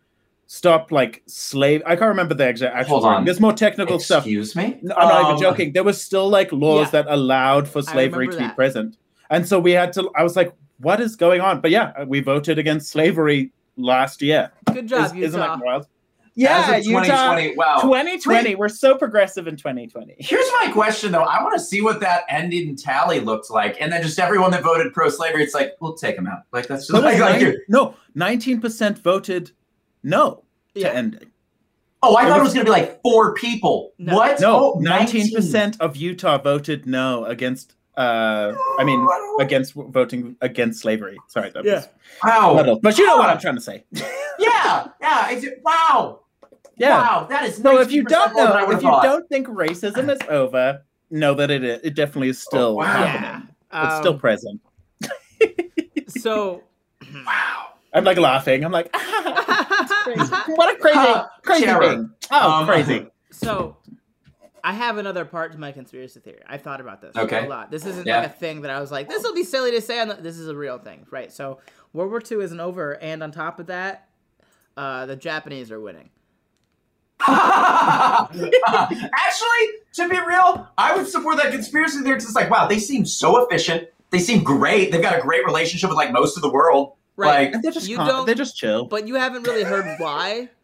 stop 0.48 0.92
like 0.92 1.22
slave? 1.28 1.82
I 1.86 1.96
can't 1.96 2.10
remember 2.10 2.34
the 2.34 2.48
exact 2.50 2.76
actual. 2.76 3.00
Hold 3.00 3.04
word. 3.04 3.10
on. 3.18 3.26
There's 3.26 3.40
more 3.40 3.54
technical 3.54 4.00
stuff. 4.00 4.24
Excuse 4.24 4.56
me. 4.56 4.80
No, 4.82 4.96
I'm 4.96 5.08
not 5.08 5.22
Um, 5.22 5.28
even 5.32 5.42
joking. 5.42 5.74
There 5.74 5.84
was 5.84 6.02
still 6.02 6.30
like 6.30 6.52
laws 6.52 6.88
Yeah. 6.88 7.04
that 7.04 7.06
allowed 7.14 7.68
for 7.68 7.82
slavery 7.82 8.28
to 8.28 8.34
remember 8.34 8.54
be 8.54 8.56
present, 8.56 8.98
and 9.30 9.48
so 9.48 9.60
we 9.60 9.72
had 9.72 9.94
to. 9.94 10.10
I 10.16 10.24
was 10.24 10.36
like, 10.36 10.54
what 10.80 11.00
is 11.00 11.16
going 11.16 11.42
on? 11.42 11.62
But 11.62 11.72
yeah, 11.72 12.04
we 12.06 12.20
voted 12.22 12.58
against 12.60 12.90
slavery 12.90 13.52
last 13.78 14.22
year. 14.22 14.52
Good 14.74 14.88
job, 14.88 15.06
Is, 15.06 15.12
isn't 15.24 15.40
Utah. 15.40 15.58
that 15.58 15.66
wild? 15.66 15.88
As 16.38 16.42
Yeah, 16.42 16.78
Utah. 16.78 17.02
2020. 17.34 17.56
Wow. 17.56 17.80
2020. 17.82 18.56
We're 18.56 18.70
so 18.70 18.96
progressive 18.96 19.48
in 19.48 19.56
2020. 19.56 20.16
Here's 20.20 20.46
my 20.62 20.72
question 20.72 21.12
though. 21.12 21.24
I 21.24 21.42
want 21.44 21.56
to 21.58 21.60
see 21.64 21.82
what 21.82 22.00
that 22.02 22.24
ending 22.30 22.76
tally 22.76 23.20
looked 23.20 23.50
like, 23.50 23.78
and 23.82 23.92
then 23.92 24.02
just 24.04 24.20
everyone 24.20 24.52
that 24.52 24.64
voted 24.64 24.94
pro-slavery, 24.94 25.44
it's 25.44 25.54
like 25.56 25.74
we'll 25.80 25.96
take 25.96 26.16
them 26.16 26.28
out. 26.28 26.44
Like 26.54 26.68
that's 26.68 26.84
just 26.88 26.94
What 26.94 27.04
was 27.04 27.20
like, 27.20 27.42
like 27.42 27.42
nine- 27.42 27.58
no, 27.70 27.96
19% 28.16 29.00
voted 29.00 29.52
no 30.04 30.44
to 30.76 30.94
ending. 30.96 31.32
oh, 32.04 32.16
I 32.16 32.26
it 32.26 32.30
thought 32.30 32.38
it 32.38 32.40
was- 32.42 32.50
was 32.50 32.54
gonna 32.54 32.66
be 32.66 32.72
like 32.72 33.02
four 33.02 33.34
people. 33.34 33.94
No. 33.98 34.16
What? 34.16 34.40
No, 34.40 34.74
Oh, 34.76 34.80
19% 34.80 35.78
of 35.80 35.96
Utah 35.96 36.38
voted 36.38 36.86
no 36.86 37.26
against. 37.26 37.74
Uh, 37.98 38.54
I 38.78 38.84
mean, 38.84 39.08
against 39.40 39.74
voting 39.74 40.36
against 40.42 40.82
slavery. 40.82 41.18
Sorry, 41.30 41.50
that 41.50 41.66
Yeah. 41.66 41.74
was 41.78 41.88
Wow. 42.24 42.78
But 42.84 42.96
you 43.00 43.08
know 43.08 43.18
what 43.18 43.28
I'm 43.32 43.40
trying 43.40 43.56
to 43.56 43.62
say. 43.62 43.86
Yeah. 44.40 44.88
Yeah. 45.02 45.30
It's, 45.32 45.48
wow. 45.64 46.20
Yeah. 46.78 46.98
Wow. 47.02 47.28
That 47.30 47.44
is. 47.46 47.58
So 47.58 47.80
if 47.80 47.92
you 47.92 48.04
don't 48.04 48.34
more 48.34 48.48
than 48.48 48.56
I 48.56 48.60
know, 48.62 48.66
would've 48.68 48.80
if 48.80 48.84
you 48.84 48.90
thought. 48.92 49.04
don't 49.04 49.28
think 49.30 49.48
racism 49.48 50.10
is 50.12 50.20
over, 50.30 50.84
know 51.10 51.34
that 51.34 51.50
it 51.50 51.64
is. 51.64 51.80
It 51.84 51.96
definitely 51.96 52.30
is 52.30 52.40
still 52.40 52.60
Oh, 52.68 52.74
wow. 52.76 52.84
happening. 52.86 53.48
Yeah. 53.74 53.86
It's 53.88 53.98
still 53.98 54.14
Um, 54.14 54.20
present. 54.20 54.62
so. 56.08 56.64
Wow. 57.26 57.68
I'm 57.94 58.04
like 58.04 58.18
laughing. 58.18 58.66
I'm 58.66 58.72
like, 58.72 58.90
what 58.94 60.74
a 60.74 60.78
crazy, 60.80 60.98
Uh, 61.00 61.26
crazy 61.44 61.66
Chara. 61.66 61.88
thing. 61.90 62.10
Oh, 62.32 62.52
Um, 62.62 62.68
crazy. 62.68 63.08
So, 63.32 63.78
I 64.64 64.74
have 64.74 64.98
another 64.98 65.24
part 65.26 65.52
to 65.52 65.58
my 65.60 65.72
conspiracy 65.72 66.20
theory. 66.20 66.42
I 66.48 66.58
thought 66.58 66.82
about 66.82 67.02
this 67.02 67.16
Okay. 67.16 67.46
a 67.46 67.50
lot. 67.50 67.70
This 67.72 67.86
isn't 67.86 68.06
Yeah. 68.08 68.22
like 68.22 68.28
a 68.28 68.34
thing 68.34 68.62
that 68.62 68.72
I 68.72 68.80
was 68.82 68.92
like, 68.92 69.08
this 69.10 69.22
will 69.24 69.34
be 69.36 69.44
silly 69.44 69.72
to 69.72 69.82
say. 69.82 70.00
On 70.00 70.08
the, 70.08 70.16
this 70.16 70.38
is 70.40 70.48
a 70.48 70.56
real 70.56 70.80
thing, 70.80 71.06
right? 71.12 71.32
So, 71.32 71.60
World 71.94 72.10
War 72.12 72.22
II 72.30 72.44
isn't 72.44 72.60
over, 72.60 72.94
and 73.02 73.22
on 73.24 73.32
top 73.32 73.60
of 73.60 73.68
that, 73.68 74.08
uh, 74.76 75.06
the 75.06 75.16
Japanese 75.16 75.72
are 75.72 75.80
winning. 75.80 76.10
Actually, 78.68 79.68
to 79.94 80.10
be 80.10 80.20
real, 80.20 80.68
I 80.78 80.96
would 80.96 81.08
support 81.08 81.38
that 81.38 81.52
conspiracy 81.52 82.02
theory 82.02 82.16
'cause 82.16 82.26
it's 82.26 82.36
like, 82.36 82.50
wow, 82.50 82.68
they 82.68 82.80
seem 82.80 83.06
so 83.06 83.44
efficient. 83.46 83.88
They 84.12 84.20
seem 84.20 84.44
great. 84.44 84.92
They've 84.92 85.02
got 85.02 85.18
a 85.18 85.22
great 85.22 85.46
relationship 85.46 85.90
with 85.90 85.98
like 85.98 86.12
most 86.12 86.38
of 86.38 86.44
the 86.44 86.52
world. 86.52 86.94
Right. 87.16 87.52
And 87.54 87.64
they're 87.64 87.72
just, 87.72 87.88
You 87.90 87.98
calm- 87.98 88.08
don't- 88.08 88.26
they're 88.26 88.36
just 88.36 88.56
chill. 88.56 88.86
But 88.86 89.08
you 89.08 89.16
haven't 89.16 89.44
really 89.48 89.64
heard 89.64 90.00
why. 90.00 90.50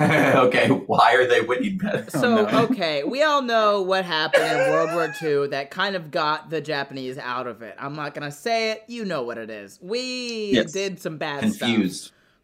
Okay, 0.00 0.66
why 0.68 1.14
are 1.14 1.24
they 1.26 1.40
winning 1.42 1.78
then? 1.82 2.04
Oh, 2.14 2.18
So, 2.20 2.46
no. 2.46 2.62
okay, 2.64 3.04
we 3.04 3.22
all 3.22 3.42
know 3.42 3.80
what 3.82 4.04
happened 4.04 4.42
in 4.44 4.72
World 4.72 4.90
War 4.92 5.14
II 5.22 5.46
that 5.48 5.70
kind 5.70 5.94
of 5.94 6.10
got 6.10 6.50
the 6.50 6.60
Japanese 6.60 7.16
out 7.16 7.46
of 7.46 7.62
it. 7.62 7.76
I'm 7.78 7.94
not 7.94 8.12
going 8.12 8.28
to 8.28 8.36
say 8.36 8.72
it. 8.72 8.82
You 8.88 9.04
know 9.04 9.22
what 9.22 9.38
it 9.38 9.50
is. 9.50 9.78
We 9.80 10.50
Yes. 10.54 10.72
did 10.72 10.98
some 11.00 11.16
bad 11.18 11.52
stuff. 11.52 11.68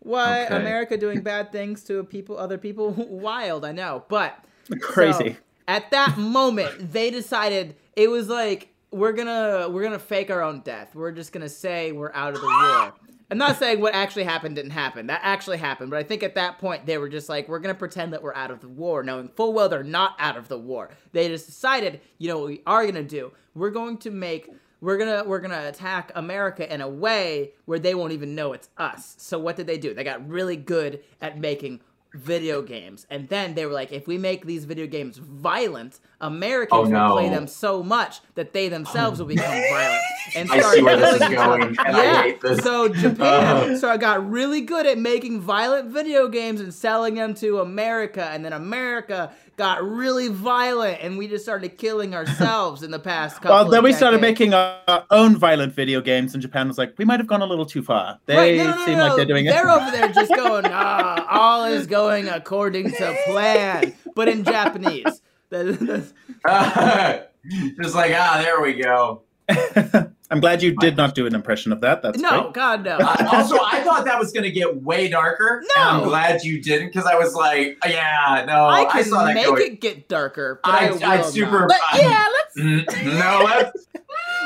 Why 0.01 0.45
Okay. 0.47 0.57
America 0.57 0.97
doing 0.97 1.21
bad 1.23 1.53
things 1.53 1.85
to 1.85 2.03
people, 2.05 2.39
other 2.39 2.59
people? 2.59 2.91
Wild, 3.09 3.65
I 3.65 3.73
know. 3.73 4.05
But 4.09 4.45
Crazy. 4.81 5.33
so, 5.33 5.37
at 5.69 5.91
that 5.93 6.19
moment, 6.19 6.93
they 6.93 7.11
decided 7.11 7.77
it 7.97 8.09
was 8.11 8.29
like 8.29 8.69
we're 8.91 9.13
gonna 9.13 9.69
we're 9.71 9.83
gonna 9.83 9.99
fake 9.99 10.31
our 10.31 10.43
own 10.43 10.61
death. 10.63 10.95
We're 10.95 11.13
just 11.13 11.33
gonna 11.33 11.49
say 11.49 11.93
we're 11.93 12.13
out 12.13 12.35
of 12.35 12.41
the 12.41 12.47
war. 12.47 12.95
I'm 13.33 13.39
not 13.39 13.59
saying 13.61 13.81
what 13.81 13.95
actually 13.95 14.25
happened 14.25 14.57
didn't 14.57 14.73
happen. 14.73 15.07
That 15.07 15.21
actually 15.23 15.59
happened, 15.59 15.91
but 15.91 15.99
I 15.99 16.03
think 16.03 16.25
at 16.25 16.35
that 16.35 16.59
point 16.59 16.87
they 16.87 16.99
were 16.99 17.09
just 17.09 17.29
like, 17.29 17.49
we're 17.49 17.61
gonna 17.61 17.75
pretend 17.77 18.13
that 18.13 18.23
we're 18.25 18.35
out 18.35 18.51
of 18.51 18.61
the 18.61 18.69
war, 18.69 19.05
knowing 19.05 19.29
full 19.29 19.53
well 19.53 19.69
they're 19.69 19.85
not 19.85 20.17
out 20.19 20.37
of 20.37 20.49
the 20.49 20.59
war. 20.59 20.91
They 21.13 21.29
just 21.29 21.47
decided, 21.47 22.01
you 22.19 22.27
know 22.27 22.39
what 22.39 22.49
we 22.49 22.63
are 22.67 22.85
gonna 22.85 23.05
do? 23.05 23.31
We're 23.55 23.71
going 23.71 23.99
to 23.99 24.11
make 24.11 24.49
we're 24.81 24.97
gonna 24.97 25.25
we're 25.25 25.41
gonna 25.41 25.69
attack 25.69 26.11
America 26.15 26.73
in 26.73 26.81
a 26.81 26.89
way 26.89 27.53
where 27.67 27.79
they 27.79 27.95
won't 27.95 28.13
even 28.13 28.35
know 28.35 28.53
it's 28.53 28.69
us. 28.79 29.15
So 29.19 29.39
what 29.39 29.57
did 29.57 29.67
they 29.67 29.79
do? 29.79 29.95
They 29.95 30.05
got 30.05 30.27
really 30.29 30.57
good 30.57 31.03
at 31.21 31.39
making 31.39 31.81
video 32.15 32.63
games, 32.63 33.07
and 33.11 33.29
then 33.29 33.55
they 33.55 33.67
were 33.67 33.73
like, 33.73 33.93
if 33.93 34.07
we 34.07 34.19
make 34.19 34.45
these 34.45 34.65
video 34.65 34.87
games 34.87 35.19
violent, 35.19 36.01
Americans 36.21 36.89
Oh, 36.93 37.07
will 37.07 37.13
play 37.13 37.29
them 37.29 37.47
so 37.47 37.83
much 37.83 38.21
that 38.35 38.53
they 38.53 38.69
themselves 38.69 39.19
will 39.21 39.27
become 39.27 39.51
violent 39.71 40.01
and 40.37 40.51
I 40.53 40.61
see 40.61 40.83
where 40.83 40.97
this 40.97 41.21
is 41.23 41.29
going, 41.29 41.77
and 41.85 41.97
I 41.97 42.05
Yeah. 42.05 42.23
hate 42.23 42.41
this. 42.41 42.63
So 42.63 42.89
Japan, 42.89 43.73
Uh. 43.73 43.77
so 43.79 43.89
I 43.91 43.97
got 43.97 44.29
really 44.31 44.61
good 44.61 44.87
at 44.87 44.99
making 44.99 45.41
violent 45.41 45.91
video 45.91 46.29
games 46.29 46.61
and 46.61 46.73
selling 46.73 47.15
them 47.15 47.35
to 47.35 47.61
America, 47.61 48.29
and 48.33 48.45
then 48.45 48.53
America 48.53 49.33
got 49.57 49.83
really 49.83 50.29
violent, 50.29 50.99
and 51.03 51.19
we 51.19 51.27
just 51.27 51.45
started 51.45 51.77
killing 51.79 52.15
ourselves 52.15 52.83
in 52.83 52.91
the 52.91 52.99
past 52.99 53.37
couple. 53.43 53.51
Well, 53.51 53.65
then 53.71 53.79
of 53.79 53.85
we 53.85 53.93
started 53.93 54.21
making 54.21 54.55
our 54.55 55.05
own 55.11 55.37
violent 55.37 55.73
video 55.75 56.01
games, 56.01 56.35
and 56.35 56.43
Japan 56.43 56.69
was 56.69 56.79
like, 56.79 56.95
we 56.99 57.05
might 57.05 57.19
have 57.21 57.27
gone 57.27 57.43
a 57.43 57.47
little 57.47 57.67
too 57.67 57.83
far. 57.83 58.19
They 58.27 58.37
Right, 58.37 58.57
no, 58.59 58.71
no, 58.71 58.77
no, 58.77 58.85
seem 58.85 58.99
no. 58.99 59.07
like 59.09 59.17
they're 59.17 59.25
doing 59.27 59.47
it. 59.47 59.51
They're 59.51 59.71
over 59.71 59.91
there 59.91 60.09
just 60.11 60.35
going, 60.35 60.67
ah, 60.67 61.27
all 61.29 61.65
is 61.65 61.87
going 61.87 62.29
according 62.29 62.91
to 62.93 63.17
plan, 63.27 63.95
but 64.15 64.29
in 64.29 64.45
Japanese. 64.45 65.23
That- 65.51 66.13
that's- 66.45 67.27
Just 67.83 67.95
like, 67.95 68.13
ah, 68.15 68.41
there 68.43 68.61
we 68.61 68.75
go. 68.75 69.23
I'm 70.33 70.39
glad 70.39 70.63
you 70.63 70.77
did 70.77 70.97
not 70.97 71.15
do 71.17 71.27
an 71.27 71.35
impression 71.35 71.73
of 71.73 71.81
that. 71.81 72.03
That's 72.03 72.19
no, 72.21 72.43
great. 72.43 72.53
God, 72.53 72.85
no. 72.85 72.99
Uh, 73.01 73.29
also, 73.33 73.57
I 73.61 73.81
thought 73.83 74.05
that 74.05 74.17
was 74.19 74.31
going 74.31 74.45
to 74.45 74.51
get 74.53 74.83
way 74.83 75.09
darker. 75.09 75.63
No. 75.75 75.83
And 75.83 75.89
I'm 76.03 76.09
glad 76.09 76.45
you 76.45 76.63
didn't 76.63 76.89
because 76.89 77.05
I 77.07 77.17
was 77.17 77.35
like, 77.35 77.77
yeah, 77.85 78.45
no. 78.47 78.67
I 78.67 78.85
can 78.85 78.91
I, 78.91 79.03
can 79.03 79.05
saw 79.11 79.25
that 79.25 79.35
make 79.35 79.47
going. 79.47 79.63
it 79.73 79.81
get 79.81 80.09
darker, 80.09 80.61
but 80.63 80.71
I- 80.73 80.87
I, 80.87 80.91
will 80.93 81.05
I 81.05 81.23
super- 81.23 81.67
But 81.67 81.79
I- 81.93 81.99
yeah, 82.01 82.27
let's. 82.33 82.59
Mm, 82.59 83.19
no, 83.19 83.43
let's. 83.45 83.87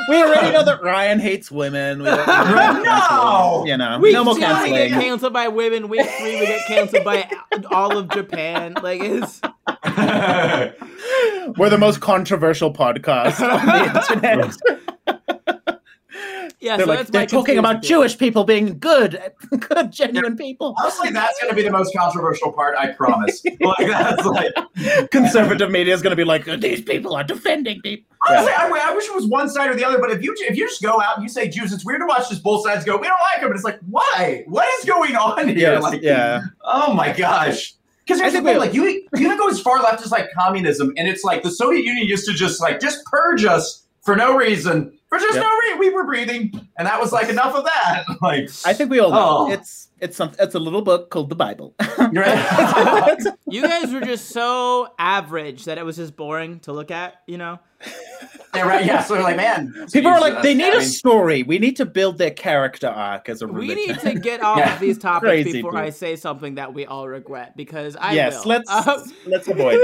We 0.09 0.15
already 0.23 0.51
know 0.51 0.63
that 0.63 0.81
Ryan 0.83 1.19
hates 1.19 1.51
women. 1.51 1.99
We 1.99 2.05
No! 2.05 3.63
you 3.65 3.77
know, 3.77 3.99
Week 3.99 4.13
no 4.13 4.23
more 4.23 4.35
two, 4.35 4.39
we 4.63 4.69
get 4.71 4.91
canceled 4.91 5.33
by 5.33 5.47
women. 5.47 5.87
Week 5.89 6.07
three, 6.19 6.39
we 6.39 6.45
get 6.45 6.65
canceled 6.67 7.03
by 7.03 7.29
all 7.71 7.97
of 7.97 8.09
Japan. 8.09 8.73
Like 8.81 9.01
it's 9.01 9.41
We're 11.57 11.69
the 11.69 11.77
most 11.77 12.01
controversial 12.01 12.73
podcast 12.73 13.39
on 13.41 13.65
the 13.65 13.83
internet. 14.25 14.55
yeah. 16.59 16.77
they're 16.77 16.85
so 16.85 16.89
like, 16.89 16.99
that's 16.99 17.11
they're 17.11 17.25
talking 17.25 17.57
about 17.57 17.81
theory. 17.81 17.89
Jewish 17.89 18.17
people 18.17 18.43
being 18.43 18.79
good, 18.79 19.21
good, 19.59 19.91
genuine 19.91 20.35
people. 20.35 20.75
Honestly, 20.79 21.11
that's 21.11 21.39
going 21.39 21.51
to 21.51 21.55
be 21.55 21.61
the 21.61 21.71
most 21.71 21.95
controversial 21.95 22.51
part. 22.51 22.75
I 22.77 22.91
promise. 22.91 23.43
like 23.61 23.87
that's 23.87 24.25
like. 24.25 24.51
Conservative 25.11 25.71
media 25.71 25.93
is 25.93 26.01
going 26.01 26.11
to 26.11 26.15
be 26.15 26.25
like, 26.25 26.45
these 26.59 26.81
people 26.81 27.15
are 27.15 27.23
defending 27.23 27.81
people. 27.81 28.15
Honestly, 28.27 28.53
I, 28.53 28.89
I 28.89 28.95
wish 28.95 29.05
it 29.05 29.13
was 29.15 29.27
one 29.27 29.49
side 29.49 29.69
or 29.69 29.75
the 29.75 29.85
other. 29.85 29.99
But 29.99 30.09
if 30.11 30.23
you 30.23 30.35
if 30.39 30.57
you 30.57 30.67
just 30.67 30.81
go 30.81 30.99
out 30.99 31.17
and 31.17 31.23
you 31.23 31.29
say 31.29 31.47
Jews, 31.47 31.71
it's 31.71 31.85
weird 31.85 32.01
to 32.01 32.07
watch 32.07 32.29
just 32.29 32.41
both 32.41 32.65
sides 32.65 32.83
go. 32.83 32.97
We 32.97 33.07
don't 33.07 33.19
like 33.31 33.41
them. 33.41 33.51
And 33.51 33.55
it's 33.55 33.63
like, 33.63 33.79
why? 33.87 34.43
What 34.47 34.67
is 34.79 34.85
going 34.85 35.15
on 35.15 35.47
here? 35.49 35.57
Yes, 35.57 35.83
like, 35.83 36.01
yeah. 36.01 36.41
Oh 36.63 36.93
my 36.93 37.11
gosh. 37.11 37.74
Because 38.05 38.19
I 38.21 38.25
here's 38.25 38.33
the 38.33 38.39
think 38.39 38.47
thing, 38.49 38.57
like 38.59 38.73
you, 38.73 38.83
you 38.85 39.07
even 39.25 39.37
go 39.37 39.47
as 39.49 39.59
far 39.59 39.81
left 39.81 40.03
as 40.05 40.11
like 40.11 40.31
communism, 40.37 40.93
and 40.97 41.07
it's 41.07 41.23
like 41.23 41.41
the 41.43 41.51
Soviet 41.51 41.83
Union 41.83 42.07
used 42.07 42.25
to 42.27 42.33
just 42.33 42.61
like 42.61 42.79
just 42.79 43.03
purge 43.05 43.45
us 43.45 43.83
for 44.03 44.15
no 44.15 44.35
reason, 44.37 44.95
for 45.09 45.17
just 45.17 45.33
Yep. 45.35 45.43
no 45.43 45.57
reason. 45.57 45.79
We 45.79 45.89
were 45.89 46.03
breathing, 46.05 46.51
and 46.77 46.87
that 46.87 46.99
was 47.01 47.11
like 47.11 47.29
enough 47.29 47.55
of 47.55 47.63
that. 47.65 48.03
Like, 48.21 48.49
I 48.65 48.73
think 48.73 48.91
we 48.91 48.99
all 48.99 49.09
know 49.11 49.37
Oh. 49.47 49.51
it's 49.51 49.87
it's 49.99 50.15
some 50.17 50.31
it's 50.39 50.53
a 50.53 50.59
little 50.59 50.83
book 50.83 51.09
called 51.09 51.29
the 51.29 51.35
Bible. 51.35 51.73
right? 51.97 53.17
You 53.49 53.61
guys 53.63 53.91
were 53.93 54.01
just 54.01 54.29
so 54.29 54.87
average 54.99 55.65
that 55.65 55.77
it 55.79 55.85
was 55.85 55.95
just 55.95 56.15
boring 56.15 56.59
to 56.61 56.73
look 56.73 56.91
at. 56.91 57.15
You 57.27 57.37
know. 57.39 57.59
Yeah, 58.57 58.67
right. 58.67 58.85
Yeah. 58.85 59.03
So 59.03 59.13
they're 59.15 59.23
like, 59.23 59.35
man, 59.37 59.73
People 59.93 60.11
are 60.11 60.19
like, 60.21 60.41
they 60.41 60.53
need 60.53 60.65
I 60.73 60.77
a 60.77 60.79
mean, 60.79 60.87
story. 60.87 61.43
We 61.43 61.59
need 61.59 61.75
to 61.77 61.85
build 61.85 62.17
their 62.17 62.31
character 62.31 62.87
arc 62.87 63.29
as 63.29 63.41
a 63.41 63.47
We 63.47 63.73
need 63.73 63.99
to 63.99 64.13
get 64.19 64.41
off 64.43 64.57
Yeah. 64.57 64.73
of 64.75 64.79
these 64.79 64.97
topics 64.97 65.29
Crazy, 65.29 65.51
before 65.53 65.71
dude. 65.71 65.79
I 65.81 65.89
say 65.89 66.15
something 66.15 66.55
that 66.55 66.73
we 66.73 66.85
all 66.85 67.07
regret 67.07 67.55
because 67.57 67.95
I 67.95 68.13
yes, 68.13 68.43
will. 68.45 68.49
let's 68.51 68.69
Uh, 68.69 69.05
let's 69.27 69.47
avoid. 69.47 69.79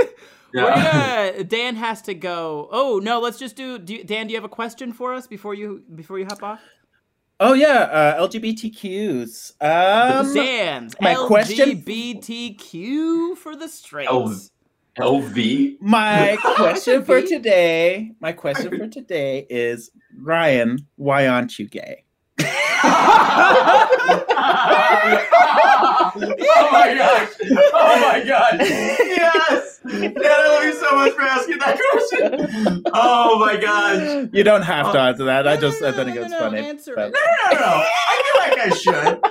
we're 0.53 0.63
yeah. 0.65 1.32
gonna, 1.32 1.43
Dan 1.45 1.76
has 1.76 2.01
to 2.03 2.13
go. 2.13 2.67
Oh 2.72 2.99
no, 3.03 3.19
let's 3.19 3.38
just 3.39 3.55
do, 3.55 3.78
do. 3.80 4.03
Dan, 4.03 4.28
do 4.28 4.32
you 4.34 4.38
have 4.38 4.43
a 4.45 4.49
question 4.49 4.91
for 4.93 5.13
us 5.13 5.28
before 5.28 5.53
you 5.53 5.84
before 5.95 6.19
you 6.19 6.26
hop 6.26 6.43
off? 6.43 6.61
Oh 7.39 7.53
yeah, 7.53 7.67
uh, 8.17 8.28
LGBTQs. 8.28 9.53
Um, 9.61 10.34
Dan's 10.34 10.93
my 11.01 11.15
question- 11.15 11.82
LGBTQ 11.82 13.36
for 13.38 13.55
the 13.55 13.67
straights. 13.67 14.09
Oh. 14.11 14.36
LV. 14.97 15.77
my 15.81 16.37
question 16.55 17.03
for 17.03 17.21
today, 17.21 18.11
my 18.19 18.31
question 18.33 18.77
for 18.77 18.87
today 18.87 19.45
is 19.49 19.89
Ryan, 20.17 20.87
why 20.95 21.27
aren't 21.27 21.57
you 21.57 21.67
gay? 21.67 22.03
oh 26.13 26.69
my 26.71 26.93
gosh! 26.97 27.29
Oh 27.73 27.99
my 28.01 28.23
god! 28.25 28.59
Yes! 28.59 29.79
Dan, 29.83 30.13
I 30.17 30.47
love 30.47 30.63
you 30.63 30.73
so 30.73 30.95
much 30.95 31.13
for 31.13 31.21
asking 31.21 31.57
that 31.59 31.79
question. 31.91 32.83
Oh 32.93 33.39
my 33.39 33.57
gosh. 33.57 34.29
You 34.33 34.43
don't 34.43 34.61
have 34.61 34.91
to 34.91 34.99
oh. 34.99 35.05
answer 35.05 35.23
that. 35.25 35.47
I 35.47 35.57
just 35.57 35.81
I 35.81 35.91
think 35.91 36.15
it's 36.15 36.33
funny. 36.33 36.59
answer 36.59 36.93
but- 36.95 37.09
it. 37.09 37.15
No, 37.49 37.55
no, 37.55 37.59
no, 37.59 37.65
no. 37.65 37.83
I 37.83 38.21
feel 38.25 38.41
like 38.41 38.59
I 38.59 38.75
should. 38.75 39.21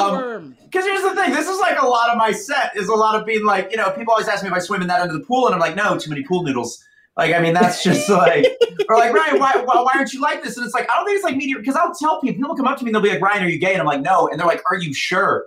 Um, 0.00 0.56
Because 0.64 0.84
here's 0.86 1.02
the 1.02 1.14
thing, 1.14 1.32
this 1.32 1.48
is 1.48 1.58
like 1.60 1.80
a 1.80 1.86
lot 1.86 2.10
of 2.10 2.16
my 2.16 2.32
set 2.32 2.76
is 2.76 2.88
a 2.88 2.94
lot 2.94 3.18
of 3.18 3.26
being 3.26 3.44
like, 3.44 3.70
you 3.70 3.76
know, 3.76 3.90
people 3.90 4.12
always 4.12 4.28
ask 4.28 4.42
me 4.42 4.48
if 4.48 4.54
I 4.54 4.58
swim 4.58 4.80
in 4.82 4.88
that 4.88 5.00
under 5.02 5.12
the 5.14 5.20
pool, 5.24 5.46
and 5.46 5.54
I'm 5.54 5.60
like, 5.60 5.76
no, 5.76 5.98
too 5.98 6.08
many 6.10 6.22
pool 6.24 6.42
noodles. 6.42 6.82
Like, 7.16 7.34
I 7.34 7.40
mean, 7.40 7.52
that's 7.52 7.82
just 7.82 8.08
like, 8.22 8.46
or 8.88 8.96
like, 8.96 9.12
Ryan, 9.12 9.38
why, 9.38 9.52
why, 9.66 9.82
why 9.82 9.90
aren't 9.94 10.12
you 10.14 10.20
like 10.22 10.42
this? 10.42 10.56
And 10.56 10.64
it's 10.64 10.74
like, 10.74 10.88
I 10.90 10.96
don't 10.96 11.04
think 11.04 11.16
it's 11.16 11.24
like 11.24 11.36
media, 11.36 11.56
because 11.58 11.76
I'll 11.76 11.94
tell 11.94 12.20
people, 12.20 12.36
people 12.40 12.56
come 12.56 12.66
up 12.66 12.78
to 12.78 12.84
me 12.84 12.88
and 12.88 12.94
they'll 12.94 13.02
be 13.02 13.10
like, 13.10 13.20
Ryan, 13.20 13.44
are 13.44 13.48
you 13.48 13.58
gay? 13.58 13.72
And 13.72 13.80
I'm 13.80 13.86
like, 13.86 14.00
no. 14.00 14.28
And 14.28 14.40
they're 14.40 14.46
like, 14.46 14.62
are 14.70 14.76
you 14.78 14.94
sure? 14.94 15.44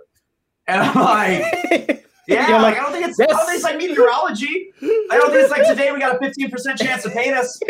And 0.68 0.80
I'm 0.80 0.94
like, 0.94 2.06
yeah, 2.28 2.48
You're 2.48 2.60
like, 2.60 2.76
like, 2.76 2.78
I 2.78 2.82
don't 2.84 2.92
think 2.92 3.06
it's, 3.08 3.18
I 3.20 3.26
don't 3.26 3.38
think 3.46 3.54
it's 3.56 3.64
like 3.64 3.78
meteorology. 3.78 4.72
I 4.82 5.16
don't 5.16 5.30
think 5.30 5.42
it's 5.42 5.50
like 5.50 5.66
today 5.66 5.90
we 5.92 5.98
got 5.98 6.14
a 6.14 6.18
15% 6.18 6.78
chance 6.78 7.04
of 7.04 7.12
penis. 7.12 7.60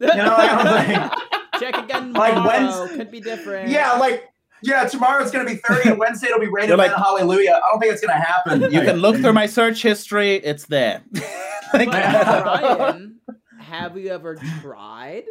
You 0.00 0.08
know, 0.16 0.34
I 0.36 0.64
don't 0.64 0.86
think. 0.86 1.12
Check 1.60 1.84
again 1.84 2.12
Like 2.12 2.34
tomorrow. 2.34 2.48
Wednesday- 2.80 2.96
Could 2.96 3.10
be 3.12 3.20
different. 3.20 3.68
Yeah, 3.70 3.92
like, 3.92 4.28
yeah, 4.64 4.84
tomorrow 4.88 5.22
it's 5.22 5.30
going 5.30 5.46
to 5.46 5.52
be 5.52 5.58
30 5.66 5.90
and 5.90 5.98
Wednesday 5.98 6.26
it'll 6.28 6.40
be 6.40 6.48
rated 6.48 6.68
You're 6.70 6.78
like- 6.78 6.90
like, 6.92 7.00
hallelujah. 7.00 7.52
I 7.64 7.70
don't 7.70 7.80
think 7.80 7.92
it's 7.92 8.04
going 8.04 8.16
to 8.18 8.24
happen. 8.24 8.62
You 8.72 8.80
can 8.80 8.96
look 8.96 9.16
through 9.16 9.32
my 9.32 9.46
search 9.46 9.82
history. 9.82 10.36
It's 10.36 10.66
there. 10.66 11.02
Like- 11.74 11.90
But 11.90 12.44
Ryan, 12.44 13.20
have 13.58 13.96
you 13.98 14.10
ever 14.10 14.36
tried? 14.62 15.24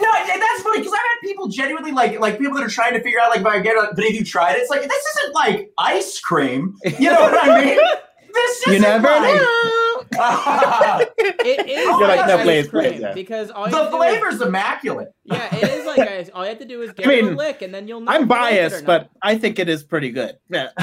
No, 0.00 0.08
that's 0.12 0.62
funny 0.62 0.78
because 0.78 0.92
I've 0.92 0.98
had 0.98 1.20
people 1.22 1.46
genuinely 1.48 1.92
like 1.92 2.18
like 2.18 2.38
people 2.38 2.54
that 2.56 2.64
are 2.64 2.68
trying 2.68 2.92
to 2.94 3.00
figure 3.00 3.20
out 3.20 3.30
like 3.30 3.40
if 3.40 3.46
I 3.46 3.60
get 3.60 3.76
it, 3.76 3.90
but 3.94 4.04
if 4.04 4.14
you 4.18 4.24
tried 4.24 4.54
it, 4.56 4.58
it's 4.58 4.68
like 4.70 4.82
this 4.82 5.04
isn't 5.16 5.34
like 5.34 5.70
ice 5.78 6.18
cream. 6.20 6.74
You 6.98 7.10
know 7.10 7.20
what 7.20 7.48
I 7.48 7.64
mean? 7.64 7.78
This 8.34 8.66
you 8.66 8.72
isn't 8.74 8.82
never 8.82 9.08
like, 9.08 9.34
know. 9.36 9.87
It 11.18 11.68
is 11.68 11.84
You're 11.84 12.00
like, 12.00 12.18
like, 12.18 12.26
no, 12.26 12.36
ice 12.38 12.44
please, 12.44 12.68
cream 12.68 12.92
please, 12.92 13.00
yeah. 13.00 13.12
because 13.14 13.50
all 13.50 13.66
you 13.66 13.70
the 13.72 13.76
have 13.78 13.90
to 13.92 14.20
do 14.20 14.26
is- 14.26 14.40
immaculate. 14.42 15.08
yeah, 15.24 15.54
it 15.54 15.64
is 15.64 15.86
like 15.86 15.98
ice. 16.00 16.30
All 16.34 16.42
you 16.44 16.50
have 16.50 16.58
to 16.58 16.64
do 16.64 16.82
is 16.82 16.92
get 16.92 17.06
I 17.06 17.12
it 17.14 17.24
a 17.24 17.30
lick, 17.30 17.62
and 17.62 17.74
then 17.74 17.88
you'll 17.88 18.00
know. 18.00 18.12
I'm 18.12 18.22
if 18.22 18.28
you 18.28 18.34
like 18.34 18.52
it 18.52 18.56
or 18.56 18.70
biased, 18.70 18.86
but 18.86 19.10
I 19.22 19.36
think 19.38 19.58
it 19.58 19.68
is 19.68 19.82
pretty 19.82 20.10
good. 20.10 20.36
Yeah. 20.48 20.70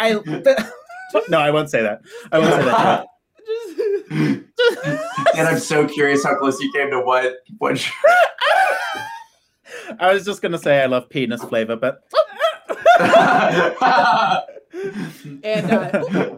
I 0.00 0.20
no, 1.28 1.38
I 1.38 1.50
won't 1.50 1.70
say 1.70 1.82
that. 1.82 2.02
I 2.32 2.38
won't 2.38 2.54
say 2.54 2.64
that. 2.64 3.06
and 5.36 5.48
I'm 5.48 5.58
so 5.58 5.86
curious 5.86 6.24
how 6.24 6.36
close 6.38 6.60
you 6.60 6.72
came 6.72 6.90
to 6.90 7.00
what 7.00 7.36
what. 7.58 7.84
I 10.00 10.12
was 10.12 10.24
just 10.24 10.42
gonna 10.42 10.58
say 10.58 10.82
I 10.82 10.86
love 10.86 11.08
penis 11.08 11.42
flavor, 11.42 11.76
but 11.76 12.02
and 15.42 15.70
uh, 15.70 16.36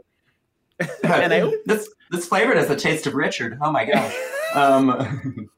And 1.04 1.32
I- 1.34 1.52
this 1.66 1.88
this 2.10 2.26
flavored 2.26 2.56
has 2.56 2.68
the 2.68 2.76
taste 2.76 3.06
of 3.06 3.14
Richard. 3.14 3.58
Oh 3.60 3.70
my 3.70 3.84
gosh. 3.84 4.14
Um, 4.52 5.48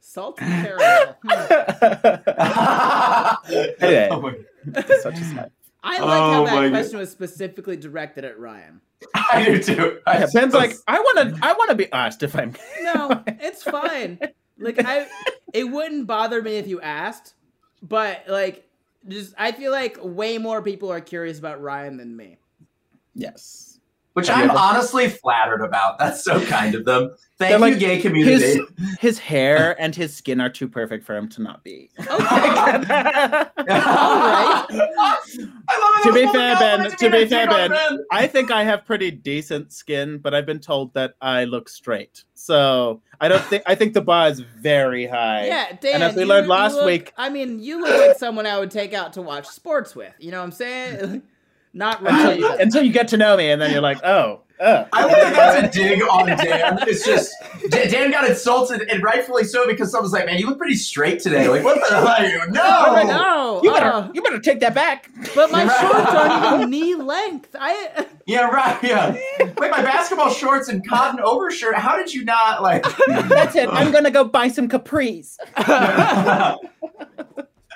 salty 0.00 0.44
caramel. 0.44 1.16
Hmm. 1.26 2.14
Anyway. 3.80 4.08
Oh 4.10 4.20
my- 4.20 4.34
such 5.00 5.14
a 5.14 5.20
slut. 5.22 5.50
I 5.82 5.98
like 6.00 6.08
how 6.10 6.42
Oh 6.42 6.44
that 6.44 6.54
my 6.54 6.68
question 6.68 6.98
was 6.98 7.10
specifically 7.10 7.78
directed 7.78 8.26
at 8.26 8.38
Ryan. 8.38 8.82
I 9.14 9.42
do 9.46 9.62
too. 9.62 10.00
I 10.06 10.18
Yeah, 10.18 10.26
Ben's 10.34 10.52
just- 10.52 10.54
like, 10.54 10.74
I 10.86 11.00
wanna 11.00 11.38
I 11.40 11.54
wanna 11.54 11.74
be 11.74 11.90
asked 11.94 12.22
if 12.22 12.36
I'm 12.36 12.54
No, 12.82 13.22
it's 13.26 13.62
fine. 13.62 14.18
Like 14.58 14.84
I, 14.84 15.06
it 15.54 15.64
wouldn't 15.64 16.06
bother 16.06 16.42
me 16.42 16.58
if 16.58 16.66
you 16.66 16.82
asked, 16.82 17.32
but 17.82 18.24
like, 18.28 18.68
just 19.08 19.34
I 19.38 19.52
feel 19.52 19.72
like 19.72 19.98
way 20.00 20.38
more 20.38 20.62
people 20.62 20.90
are 20.92 21.00
curious 21.00 21.38
about 21.38 21.60
Ryan 21.60 21.96
than 21.96 22.16
me. 22.16 22.38
Yes. 23.14 23.69
Which 24.14 24.28
Have 24.28 24.38
I'm 24.38 24.50
ever- 24.50 24.58
honestly 24.58 25.08
flattered 25.08 25.62
about. 25.62 25.98
That's 25.98 26.24
so 26.24 26.44
kind 26.46 26.74
of 26.74 26.84
them. 26.84 27.10
Thank 27.38 27.50
They're 27.58 27.68
you, 27.68 27.74
like, 27.74 27.78
gay 27.78 28.00
community. 28.02 28.32
His 28.44 28.60
his 29.00 29.18
hair 29.18 29.80
and 29.80 29.94
his 29.94 30.14
skin 30.14 30.40
are 30.40 30.50
too 30.50 30.68
perfect 30.68 31.04
for 31.06 31.16
him 31.16 31.28
to 31.30 31.42
not 31.42 31.62
be. 31.64 31.90
Okay. 32.00 32.08
I. 33.68 34.66
To 36.02 36.12
be 36.12 36.26
fair, 36.26 36.56
Ben, 36.56 36.78
moment 36.78 36.98
to 36.98 37.10
be 37.10 37.26
fair, 37.26 37.46
Ben, 37.46 37.76
I 38.10 38.26
think 38.26 38.50
I 38.50 38.64
have 38.64 38.84
pretty 38.84 39.10
decent 39.10 39.72
skin, 39.72 40.18
but 40.18 40.34
I've 40.34 40.46
been 40.46 40.58
told 40.60 40.92
that 40.94 41.14
I 41.20 41.44
look 41.44 41.68
straight. 41.68 42.24
So 42.34 43.02
I 43.20 43.28
don't 43.28 43.42
think 43.44 43.62
I 43.66 43.74
think 43.74 43.92
the 43.94 44.00
bar 44.00 44.28
is 44.28 44.40
very 44.40 45.06
high. 45.06 45.46
Yeah, 45.46 45.76
Dan. 45.80 45.94
And 45.96 46.02
as 46.04 46.14
we 46.14 46.22
you- 46.22 46.28
learned 46.28 46.48
last 46.48 46.74
look- 46.74 46.86
week- 46.86 47.12
I 47.16 47.28
mean, 47.28 47.60
you 47.60 47.80
look 47.82 48.08
like 48.08 48.18
someone 48.18 48.46
I 48.46 48.58
would 48.58 48.70
take 48.70 48.92
out 48.94 49.12
to 49.14 49.22
watch 49.22 49.46
sports 49.46 49.94
with. 49.94 50.12
You 50.18 50.30
know 50.30 50.38
what 50.38 50.44
I'm 50.44 50.52
saying? 50.52 51.22
Not 51.72 52.00
Until 52.04 52.36
you, 52.36 52.52
until 52.56 52.82
you 52.82 52.92
get 52.92 53.08
to 53.08 53.16
know 53.16 53.36
me, 53.36 53.50
and 53.50 53.62
then 53.62 53.70
you're 53.70 53.80
like, 53.80 54.02
oh, 54.02 54.40
oh. 54.58 54.88
I 54.92 55.02
love 55.02 55.10
that 55.12 55.34
that's 55.34 55.76
a 55.76 55.80
dig 55.80 56.02
on 56.02 56.26
Dan. 56.26 56.78
It's 56.88 57.04
just 57.04 57.32
Dan, 57.70 57.90
Dan 57.90 58.10
got 58.10 58.28
insulted, 58.28 58.82
and 58.90 59.02
rightfully 59.04 59.44
so, 59.44 59.66
because 59.68 59.92
someone's 59.92 60.12
like, 60.12 60.26
"Man, 60.26 60.38
you 60.38 60.48
look 60.48 60.58
pretty 60.58 60.74
straight 60.74 61.20
today." 61.20 61.46
Like, 61.46 61.62
what 61.62 61.76
the 61.76 61.94
hell 61.94 62.08
are 62.08 62.26
you? 62.26 62.40
No, 62.50 62.60
Alright, 62.60 63.06
no, 63.06 63.60
You 63.62 63.70
better, 63.72 63.86
uh, 63.86 64.10
you 64.12 64.20
better 64.20 64.40
take 64.40 64.58
that 64.60 64.74
back. 64.74 65.10
but 65.34 65.52
my 65.52 65.64
right. 65.64 65.80
shorts 65.80 66.10
aren't 66.10 66.54
even 66.56 66.70
knee 66.70 66.96
length. 66.96 67.54
I 67.58 68.06
yeah, 68.26 68.48
right, 68.48 68.82
yeah. 68.82 69.12
Wait, 69.38 69.70
my 69.70 69.82
basketball 69.82 70.32
shorts 70.32 70.68
and 70.68 70.86
cotton 70.88 71.20
overshirt. 71.20 71.76
How 71.76 71.96
did 71.96 72.12
you 72.12 72.24
not 72.24 72.62
like? 72.62 72.84
That's 73.06 73.54
it. 73.54 73.68
I'm 73.68 73.92
gonna 73.92 74.10
go 74.10 74.24
buy 74.24 74.48
some 74.48 74.68
capris. 74.68 75.36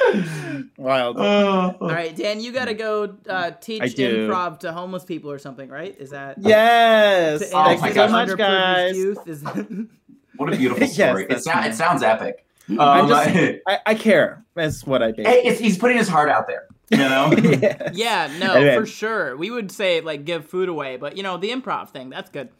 Wild. 0.76 1.16
All 1.18 1.76
right, 1.80 2.14
Dan, 2.14 2.40
you 2.40 2.52
got 2.52 2.66
to 2.66 2.74
go 2.74 3.16
uh, 3.28 3.52
teach 3.60 3.82
improv 3.82 4.60
to 4.60 4.72
homeless 4.72 5.04
people 5.04 5.30
or 5.30 5.38
something, 5.38 5.68
right? 5.68 5.94
Is 5.98 6.10
that 6.10 6.36
Yes. 6.40 7.40
to 7.50 7.56
Oh 7.56 7.64
Thank 7.64 7.80
my 7.80 7.88
you 7.88 7.94
gosh. 7.94 8.10
so 8.10 8.12
much, 8.12 8.36
guys. 8.38 8.96
Youth? 8.96 9.26
Is 9.28 9.42
that... 9.42 9.88
what 10.36 10.52
a 10.52 10.56
beautiful 10.56 10.82
Yes, 10.82 10.94
story. 10.94 11.24
it, 11.24 11.28
that's 11.30 11.44
sound, 11.44 11.64
me. 11.64 11.70
it 11.70 11.74
sounds 11.74 12.02
epic. 12.02 12.44
Um, 12.70 12.80
I'm 12.80 13.08
just- 13.08 13.60
I, 13.68 13.78
I 13.86 13.94
care. 13.94 14.44
That's 14.54 14.84
what 14.86 15.02
I 15.02 15.10
do. 15.12 15.22
hey, 15.22 15.42
it's, 15.44 15.60
he's 15.60 15.78
putting 15.78 15.96
his 15.98 16.08
heart 16.08 16.28
out 16.28 16.46
there. 16.46 16.66
You 16.90 16.98
know. 16.98 17.32
Yes. 17.42 17.90
yeah, 17.94 18.30
no, 18.38 18.52
Anyway. 18.54 18.76
for 18.76 18.86
sure. 18.86 19.36
We 19.36 19.50
would 19.50 19.72
say 19.72 20.00
like 20.02 20.24
give 20.24 20.44
food 20.46 20.68
away, 20.68 20.96
but 20.96 21.16
you 21.16 21.22
know 21.22 21.38
the 21.38 21.50
improv 21.50 21.88
thing, 21.90 22.10
that's 22.10 22.30
good. 22.30 22.50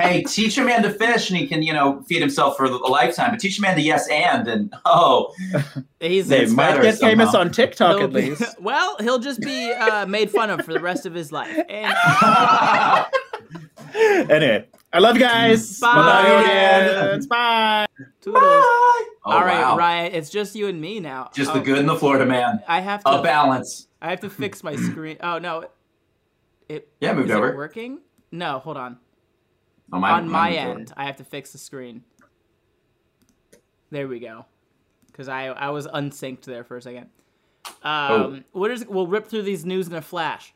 Yeah. 0.00 0.08
hey, 0.08 0.22
teach 0.24 0.56
a 0.58 0.64
man 0.64 0.82
to 0.82 0.90
fish, 0.90 1.30
and 1.30 1.38
he 1.38 1.46
can, 1.46 1.62
you 1.62 1.72
know, 1.72 2.02
feed 2.08 2.20
himself 2.20 2.56
for 2.56 2.64
a 2.64 2.68
lifetime. 2.88 3.30
But 3.30 3.40
teach 3.40 3.58
a 3.58 3.62
man 3.62 3.76
to 3.76 3.82
yes 3.82 4.08
and, 4.08 4.46
and 4.48 4.74
oh, 4.84 5.32
He's 6.00 6.28
They 6.28 6.40
It's 6.42 6.52
might 6.52 6.70
better 6.70 6.82
get 6.82 6.98
famous 6.98 7.34
on 7.34 7.50
TikTok 7.50 7.96
he'll 7.96 8.04
at 8.06 8.12
be- 8.12 8.30
least. 8.30 8.42
well, 8.60 8.96
he'll 9.00 9.18
just 9.18 9.40
be 9.40 9.70
uh, 9.72 10.06
made 10.06 10.30
fun 10.30 10.50
of 10.50 10.64
for 10.64 10.72
the 10.72 10.80
rest 10.80 11.06
of 11.06 11.14
his 11.14 11.30
life. 11.32 11.56
And 13.92 14.30
anyway, 14.30 14.66
I 14.92 14.98
love 15.00 15.16
you 15.16 15.20
guys. 15.22 15.80
Bye. 15.80 15.94
Bye, 15.94 17.00
audience. 17.02 17.26
Bye. 17.26 17.86
toodles. 18.20 18.42
oh, 18.44 19.06
All 19.24 19.40
right, 19.44 19.60
wow. 19.62 19.76
Ryan, 19.76 20.14
it's 20.14 20.30
just 20.30 20.54
you 20.54 20.68
and 20.68 20.80
me 20.80 21.00
now. 21.00 21.30
Just 21.34 21.50
oh, 21.50 21.54
the 21.54 21.60
good 21.60 21.78
and 21.78 21.88
the 21.88 21.96
Florida 21.96 22.24
man. 22.24 22.62
I 22.68 22.80
have 22.80 23.02
to, 23.04 23.10
A 23.14 23.16
to. 23.16 23.22
balance. 23.22 23.88
I 24.00 24.10
have 24.10 24.20
to 24.20 24.30
fix 24.30 24.62
my 24.62 24.76
screen. 24.90 25.16
Oh 25.22 25.38
no, 25.38 25.66
it 26.68 26.88
Yeah, 27.00 27.14
moved 27.14 27.30
is 27.30 27.36
over. 27.36 27.50
it 27.50 27.56
working? 27.56 28.00
No, 28.30 28.58
hold 28.60 28.76
on. 28.76 28.98
Oh, 29.92 29.98
mine- 29.98 30.12
on 30.12 30.28
my 30.28 30.52
end, 30.52 30.92
I 30.96 31.04
have 31.04 31.16
to 31.16 31.24
fix 31.24 31.52
the 31.52 31.58
screen. 31.58 32.04
There 33.90 34.06
we 34.06 34.20
go. 34.20 34.46
Because 35.06 35.28
I 35.28 35.46
I 35.46 35.70
was 35.70 35.86
unsynced 35.86 36.46
there 36.46 36.64
for 36.64 36.76
a 36.76 36.82
second. 36.82 37.08
Oh. 37.84 38.24
Um, 38.24 38.44
what 38.52 38.70
is? 38.70 38.86
We'll 38.86 39.06
rip 39.06 39.26
through 39.26 39.42
these 39.42 39.64
news 39.64 39.88
in 39.88 39.94
a 39.94 40.02
flash. 40.02 40.54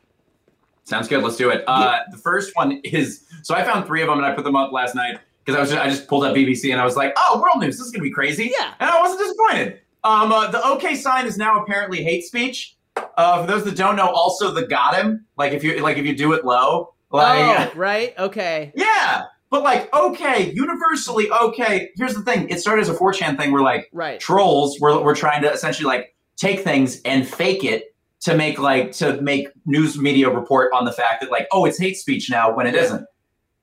Sounds 0.84 1.08
good. 1.08 1.22
Let's 1.22 1.36
do 1.36 1.50
it. 1.50 1.64
Uh, 1.66 2.00
the 2.10 2.18
first 2.18 2.54
one 2.54 2.80
is 2.84 3.26
so 3.42 3.54
I 3.54 3.64
found 3.64 3.86
three 3.86 4.02
of 4.02 4.08
them 4.08 4.18
and 4.18 4.26
I 4.26 4.32
put 4.34 4.44
them 4.44 4.54
up 4.56 4.70
last 4.70 4.94
night 4.94 5.18
because 5.44 5.56
I 5.56 5.60
was 5.60 5.70
just, 5.70 5.82
I 5.82 5.88
just 5.88 6.08
pulled 6.08 6.24
up 6.24 6.36
BBC 6.36 6.72
and 6.72 6.80
I 6.80 6.84
was 6.84 6.96
like, 6.96 7.14
oh, 7.16 7.40
world 7.40 7.60
news. 7.62 7.78
This 7.78 7.86
is 7.86 7.92
gonna 7.92 8.02
be 8.02 8.10
crazy. 8.10 8.52
Yeah. 8.58 8.74
And 8.78 8.90
I 8.90 9.00
wasn't 9.00 9.20
disappointed. 9.20 9.80
Um, 10.04 10.30
uh, 10.30 10.50
the 10.50 10.64
OK 10.64 10.94
sign 10.94 11.26
is 11.26 11.38
now 11.38 11.62
apparently 11.62 12.02
hate 12.04 12.24
speech. 12.24 12.76
Uh, 13.16 13.40
for 13.40 13.46
those 13.50 13.64
that 13.64 13.76
don't 13.76 13.96
know, 13.96 14.08
also 14.08 14.50
the 14.50 14.66
got 14.66 14.94
him. 14.94 15.24
Like 15.36 15.52
if 15.52 15.64
you 15.64 15.80
like 15.80 15.96
if 15.96 16.04
you 16.04 16.14
do 16.14 16.32
it 16.34 16.44
low, 16.44 16.94
like 17.14 17.74
oh, 17.74 17.78
right. 17.78 18.14
Okay. 18.18 18.72
yeah. 18.74 19.24
But 19.50 19.62
like 19.62 19.92
okay, 19.94 20.50
universally 20.52 21.30
okay. 21.30 21.90
Here's 21.96 22.14
the 22.14 22.22
thing. 22.22 22.48
It 22.48 22.60
started 22.60 22.82
as 22.82 22.88
a 22.88 22.94
4chan 22.94 23.36
thing 23.36 23.52
where 23.52 23.62
like 23.62 23.88
Right. 23.92 24.18
trolls 24.18 24.80
were, 24.80 25.00
were 25.00 25.14
trying 25.14 25.42
to 25.42 25.52
essentially 25.52 25.86
like 25.86 26.14
take 26.36 26.60
things 26.60 27.00
and 27.04 27.26
fake 27.26 27.62
it 27.64 27.94
to 28.22 28.34
make 28.36 28.58
like 28.58 28.92
to 28.92 29.20
make 29.20 29.48
news 29.66 29.98
media 29.98 30.30
report 30.30 30.72
on 30.74 30.84
the 30.84 30.92
fact 30.92 31.20
that 31.20 31.30
like 31.30 31.46
oh 31.52 31.64
it's 31.64 31.78
hate 31.78 31.96
speech 31.96 32.30
now 32.30 32.54
when 32.54 32.66
it 32.66 32.90
not 32.90 33.02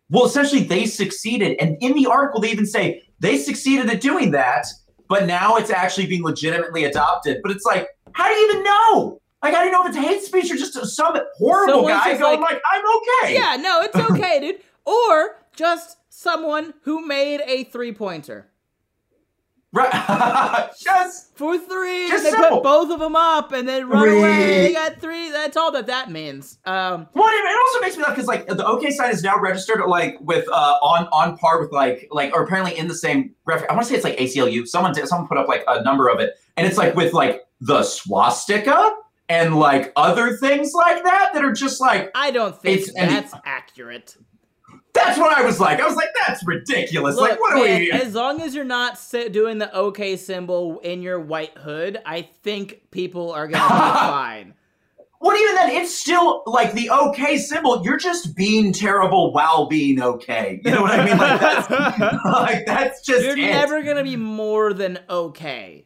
well 0.09 0.25
essentially 0.25 0.63
they 0.63 0.85
succeeded 0.85 1.57
and 1.59 1.77
in 1.81 1.93
the 1.93 2.05
article 2.05 2.39
they 2.39 2.51
even 2.51 2.65
say 2.65 3.01
they 3.19 3.37
succeeded 3.37 3.89
at 3.89 3.99
doing 3.99 4.31
that 4.31 4.67
but 5.07 5.25
now 5.25 5.55
it's 5.55 5.71
actually 5.71 6.05
being 6.05 6.23
legitimately 6.23 6.83
adopted 6.83 7.39
but 7.41 7.51
it's 7.51 7.65
like 7.65 7.87
how 8.13 8.27
do 8.27 8.33
you 8.35 8.51
even 8.51 8.63
know 8.63 9.20
like 9.41 9.53
how 9.53 9.59
do 9.61 9.65
you 9.65 9.71
know 9.71 9.83
if 9.85 9.89
it's 9.89 9.97
hate 9.97 10.21
speech 10.21 10.51
or 10.51 10.55
just 10.57 10.73
some 10.95 11.17
horrible 11.37 11.73
Someone's 11.73 11.93
guy 12.03 12.17
going 12.17 12.39
like- 12.41 12.51
like, 12.53 12.61
i'm 12.71 12.83
okay 12.97 13.33
Yeah. 13.33 13.55
No, 13.57 13.81
it's 13.81 13.95
okay, 14.11 14.39
dude. 14.39 14.61
Or 14.85 15.37
just 15.55 15.97
someone 16.09 16.73
who 16.83 17.05
made 17.05 17.41
a 17.45 17.63
three 17.65 17.91
pointer. 17.93 18.47
Right. 19.73 19.89
Just 20.77 21.37
For 21.37 21.57
three, 21.57 22.09
Just 22.09 22.25
they 22.25 22.31
simple. 22.31 22.57
put 22.57 22.63
both 22.63 22.91
of 22.91 22.99
them 22.99 23.15
up 23.15 23.53
and 23.53 23.65
then 23.65 23.87
run 23.87 24.03
Three. 24.03 24.19
away. 24.19 24.67
They 24.67 24.73
got 24.73 24.99
three. 24.99 25.29
That's 25.31 25.55
all 25.55 25.71
that 25.71 25.87
that 25.87 26.11
means. 26.11 26.57
Um, 26.65 27.07
Well, 27.13 27.29
it 27.29 27.35
it 27.35 27.57
also 27.67 27.79
makes 27.79 27.95
me 27.95 28.03
laugh 28.03 28.13
because 28.13 28.27
like 28.27 28.47
the 28.47 28.65
OK 28.65 28.91
sign 28.91 29.11
is 29.11 29.23
now 29.23 29.39
registered 29.39 29.79
like 29.87 30.17
with 30.19 30.45
uh 30.49 30.75
on 30.81 31.07
on 31.13 31.37
par 31.37 31.61
with 31.61 31.71
like 31.71 32.09
like 32.11 32.33
or 32.35 32.43
apparently 32.43 32.77
in 32.77 32.89
the 32.89 32.95
same 32.95 33.33
graphic. 33.45 33.69
I 33.69 33.73
want 33.73 33.85
to 33.85 33.89
say 33.89 33.95
it's 33.95 34.03
like 34.03 34.17
ACLU. 34.17 34.67
Someone 34.67 34.91
did, 34.93 35.07
someone 35.07 35.27
put 35.29 35.37
up 35.37 35.47
like 35.47 35.63
a 35.69 35.81
number 35.83 36.09
of 36.09 36.19
it, 36.19 36.33
and 36.57 36.67
it's 36.67 36.77
like 36.77 36.93
with 36.95 37.13
like 37.13 37.43
the 37.61 37.81
swastika 37.83 38.91
and 39.31 39.55
like 39.55 39.93
other 39.95 40.35
things 40.35 40.73
like 40.73 41.03
that 41.03 41.31
that 41.33 41.43
are 41.43 41.53
just 41.53 41.79
like 41.79 42.11
I 42.13 42.31
don't 42.31 42.59
think 42.61 42.85
that's 42.93 43.33
accurate. 43.45 44.17
that's 44.93 45.17
what 45.17 45.37
I 45.37 45.41
was 45.45 45.59
like. 45.59 45.79
I 45.79 45.87
was 45.87 45.95
like 45.95 46.09
that's 46.25 46.45
ridiculous. 46.45 47.15
Look, 47.15 47.29
like 47.29 47.39
what 47.39 47.53
are 47.53 47.63
man, 47.63 47.79
we? 47.79 47.91
as 47.91 48.13
long 48.13 48.41
as 48.41 48.53
you're 48.53 48.65
not 48.65 48.99
doing 49.31 49.57
the 49.57 49.73
OK 49.73 50.17
symbol 50.17 50.79
in 50.79 51.01
your 51.01 51.19
white 51.19 51.57
hood, 51.57 51.99
I 52.05 52.23
think 52.43 52.91
people 52.91 53.31
are 53.31 53.47
gonna 53.47 53.63
be 53.63 53.69
fine. 53.99 54.53
What 55.19 55.39
even 55.39 55.55
then? 55.55 55.69
It's 55.81 55.93
still 55.93 56.43
like 56.45 56.73
the 56.73 56.89
OK 56.89 57.37
symbol. 57.37 57.83
You're 57.85 57.97
just 57.97 58.35
being 58.35 58.73
terrible 58.73 59.31
while 59.31 59.67
being 59.67 60.01
okay. 60.01 60.59
You 60.65 60.71
know 60.71 60.81
what 60.81 60.99
I 60.99 61.05
mean? 61.05 61.17
Like 61.17 61.39
that's 61.39 61.69
like 62.25 62.65
that's 62.65 63.05
just 63.05 63.23
You're 63.23 63.37
it. 63.37 63.51
never 63.51 63.81
gonna 63.81 64.03
be 64.03 64.17
more 64.17 64.73
than 64.73 64.99
okay. 65.09 65.85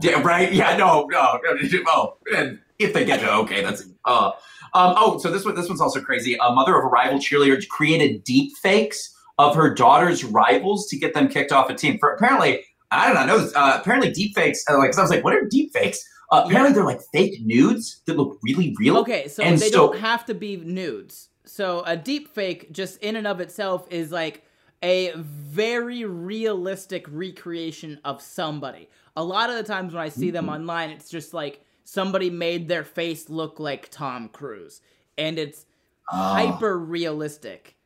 Yeah, 0.00 0.22
right. 0.22 0.52
Yeah, 0.52 0.76
no, 0.76 1.06
no, 1.10 1.38
no. 1.42 1.68
Oh, 1.86 2.16
and 2.36 2.60
if 2.78 2.92
they 2.92 3.04
get 3.04 3.20
to 3.20 3.32
okay, 3.38 3.62
that's 3.62 3.82
uh. 4.04 4.32
Um, 4.72 4.94
oh, 4.96 5.18
so 5.18 5.30
this 5.32 5.44
one, 5.44 5.56
this 5.56 5.68
one's 5.68 5.80
also 5.80 6.00
crazy. 6.00 6.36
A 6.40 6.52
mother 6.52 6.76
of 6.78 6.84
a 6.84 6.86
rival 6.86 7.18
cheerleader 7.18 7.66
created 7.68 8.22
deep 8.22 8.56
fakes 8.58 9.12
of 9.36 9.56
her 9.56 9.74
daughter's 9.74 10.22
rivals 10.22 10.86
to 10.88 10.96
get 10.98 11.12
them 11.12 11.26
kicked 11.26 11.50
off 11.50 11.68
a 11.70 11.74
team. 11.74 11.98
For 11.98 12.14
apparently, 12.14 12.62
I 12.92 13.08
do 13.08 13.14
not 13.14 13.26
know. 13.26 13.50
Uh, 13.56 13.78
apparently, 13.80 14.12
deep 14.12 14.36
fakes. 14.36 14.62
Uh, 14.70 14.78
like, 14.78 14.96
I 14.96 15.00
was 15.02 15.10
like, 15.10 15.24
what 15.24 15.34
are 15.34 15.44
deep 15.44 15.72
fakes? 15.72 16.00
Uh, 16.30 16.42
apparently, 16.46 16.72
they're 16.72 16.84
like 16.84 17.00
fake 17.12 17.40
nudes 17.44 18.00
that 18.06 18.16
look 18.16 18.38
really 18.44 18.76
real. 18.78 18.98
Okay, 18.98 19.26
so 19.26 19.42
And 19.42 19.58
they 19.58 19.70
so- 19.70 19.88
don't 19.88 19.98
have 19.98 20.24
to 20.26 20.34
be 20.34 20.56
nudes. 20.56 21.30
So 21.46 21.82
a 21.84 21.96
deep 21.96 22.32
fake, 22.32 22.70
just 22.70 22.98
in 23.02 23.16
and 23.16 23.26
of 23.26 23.40
itself, 23.40 23.88
is 23.90 24.12
like 24.12 24.44
a 24.82 25.12
very 25.16 26.04
realistic 26.04 27.06
recreation 27.10 28.00
of 28.04 28.22
somebody. 28.22 28.88
A 29.16 29.24
lot 29.24 29.50
of 29.50 29.56
the 29.56 29.62
times 29.62 29.92
when 29.92 30.02
I 30.02 30.08
see 30.08 30.26
Mm-hmm. 30.26 30.34
them 30.34 30.48
online, 30.48 30.90
it's 30.90 31.10
just 31.10 31.34
like 31.34 31.64
somebody 31.84 32.30
made 32.30 32.68
their 32.68 32.84
face 32.84 33.28
look 33.28 33.58
like 33.60 33.90
Tom 33.90 34.28
Cruise, 34.28 34.80
and 35.18 35.38
it's 35.38 35.66
Oh, 36.12 36.16
hyper 36.16 36.76
realistic. 36.78 37.76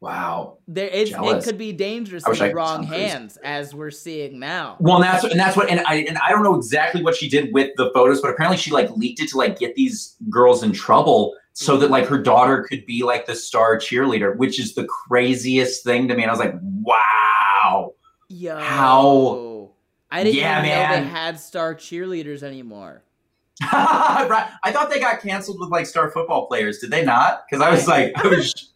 Wow. 0.00 0.58
There, 0.68 0.88
it's, 0.88 1.12
it 1.12 1.44
could 1.44 1.56
be 1.56 1.72
dangerous 1.72 2.26
in 2.26 2.34
the 2.34 2.52
wrong 2.54 2.82
hands, 2.82 3.38
as 3.38 3.74
we're 3.74 3.90
seeing 3.92 4.38
now. 4.38 4.76
Well, 4.78 4.96
and 4.96 5.04
that's 5.04 5.24
and 5.24 5.38
that's 5.38 5.56
what 5.56 5.70
and 5.70 5.80
I 5.86 5.96
and 6.08 6.18
I 6.18 6.30
don't 6.30 6.42
know 6.42 6.54
exactly 6.56 7.02
what 7.02 7.16
she 7.16 7.28
did 7.28 7.52
with 7.54 7.70
the 7.76 7.90
photos, 7.94 8.20
but 8.20 8.30
apparently 8.30 8.58
she 8.58 8.72
like 8.72 8.90
leaked 8.90 9.20
it 9.20 9.28
to 9.30 9.38
like 9.38 9.58
get 9.58 9.74
these 9.74 10.16
girls 10.28 10.62
in 10.64 10.72
trouble 10.72 11.34
so 11.58 11.78
that 11.78 11.90
like 11.90 12.06
her 12.06 12.18
daughter 12.18 12.62
could 12.68 12.84
be 12.84 13.02
like 13.02 13.24
the 13.24 13.34
star 13.34 13.78
cheerleader, 13.78 14.36
which 14.36 14.60
is 14.60 14.74
the 14.74 14.84
craziest 14.84 15.82
thing 15.82 16.06
to 16.06 16.14
me. 16.14 16.22
And 16.22 16.30
I 16.30 16.34
was 16.34 16.38
like, 16.38 16.52
wow. 16.60 17.94
Yo, 18.28 18.58
How- 18.58 19.70
I 20.10 20.22
didn't 20.22 20.36
Yeah, 20.36 20.58
even 20.58 20.68
know 20.68 21.04
they 21.04 21.08
had 21.10 21.40
star 21.40 21.74
cheerleaders 21.74 22.42
anymore. 22.42 23.04
right. 23.72 24.50
I 24.64 24.70
thought 24.70 24.90
they 24.90 25.00
got 25.00 25.22
canceled 25.22 25.58
with 25.58 25.70
like 25.70 25.86
star 25.86 26.10
football 26.10 26.46
players. 26.46 26.78
Did 26.78 26.90
they 26.90 27.02
not? 27.02 27.44
Because 27.48 27.64
I 27.64 27.70
was 27.70 27.88
like, 27.88 28.12
oh, 28.18 28.26
I 28.30 28.36
was. 28.36 28.72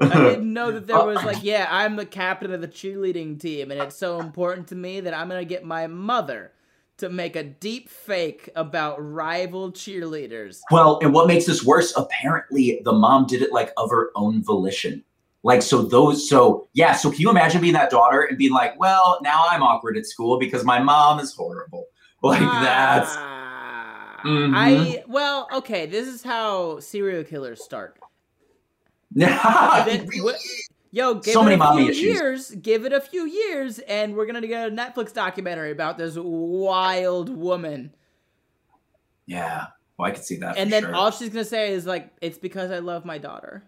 I 0.00 0.14
didn't 0.14 0.52
know 0.52 0.70
that 0.70 0.86
there 0.86 1.04
was 1.04 1.16
like, 1.24 1.42
yeah, 1.42 1.66
I'm 1.68 1.96
the 1.96 2.06
captain 2.06 2.52
of 2.52 2.60
the 2.60 2.68
cheerleading 2.68 3.40
team, 3.40 3.72
and 3.72 3.80
it's 3.80 3.96
so 3.96 4.20
important 4.20 4.68
to 4.68 4.76
me 4.76 5.00
that 5.00 5.12
I'm 5.12 5.28
gonna 5.28 5.44
get 5.44 5.64
my 5.64 5.88
mother 5.88 6.52
to 7.02 7.08
make 7.10 7.34
a 7.34 7.42
deep 7.42 7.88
fake 7.88 8.48
about 8.54 8.96
rival 8.98 9.72
cheerleaders. 9.72 10.60
Well, 10.70 11.00
and 11.02 11.12
what 11.12 11.26
makes 11.26 11.46
this 11.46 11.64
worse, 11.64 11.92
apparently 11.96 12.80
the 12.84 12.92
mom 12.92 13.26
did 13.26 13.42
it 13.42 13.52
like 13.52 13.72
of 13.76 13.90
her 13.90 14.12
own 14.14 14.44
volition. 14.44 15.02
Like, 15.42 15.62
so 15.62 15.82
those, 15.82 16.28
so 16.28 16.68
yeah, 16.74 16.92
so 16.92 17.10
can 17.10 17.20
you 17.20 17.28
imagine 17.28 17.60
being 17.60 17.72
that 17.72 17.90
daughter 17.90 18.20
and 18.22 18.38
being 18.38 18.52
like, 18.52 18.78
well, 18.78 19.18
now 19.20 19.44
I'm 19.50 19.64
awkward 19.64 19.96
at 19.96 20.06
school 20.06 20.38
because 20.38 20.64
my 20.64 20.78
mom 20.80 21.18
is 21.18 21.34
horrible. 21.34 21.86
Like, 22.24 22.38
that's, 22.38 23.10
Ah, 23.16 24.20
Mhm. 24.24 24.52
I 24.54 25.02
well, 25.08 25.48
okay. 25.52 25.86
This 25.86 26.06
is 26.06 26.22
how 26.22 26.78
serial 26.78 27.24
killers 27.24 27.64
start. 27.64 27.98
Really? 29.12 29.32
Then- 29.86 30.06
wh- 30.24 30.38
Yo, 30.94 31.14
give 31.14 31.32
So 31.32 31.40
it 31.40 31.44
many 31.44 31.54
a 31.54 31.58
mommy 31.58 31.82
few 31.84 31.90
issues. 31.90 32.02
years. 32.02 32.50
Give 32.50 32.84
it 32.84 32.92
a 32.92 33.00
few 33.00 33.24
years, 33.26 33.78
and 33.80 34.14
we're 34.14 34.26
gonna 34.26 34.46
get 34.46 34.68
a 34.68 34.70
Netflix 34.70 35.12
documentary 35.12 35.70
about 35.70 35.96
this 35.98 36.16
wild 36.16 37.28
woman. 37.30 37.92
yeah. 39.26 39.66
Well, 39.98 40.10
I 40.10 40.14
could 40.14 40.24
see 40.24 40.36
that. 40.36 40.56
And 40.58 40.72
then 40.72 40.82
sure. 40.84 40.94
all 40.94 41.10
she's 41.10 41.28
gonna 41.28 41.44
say 41.44 41.72
is 41.72 41.86
like, 41.86 42.10
"It's 42.20 42.38
because 42.38 42.70
I 42.70 42.78
love 42.80 43.04
my 43.04 43.18
daughter." 43.18 43.62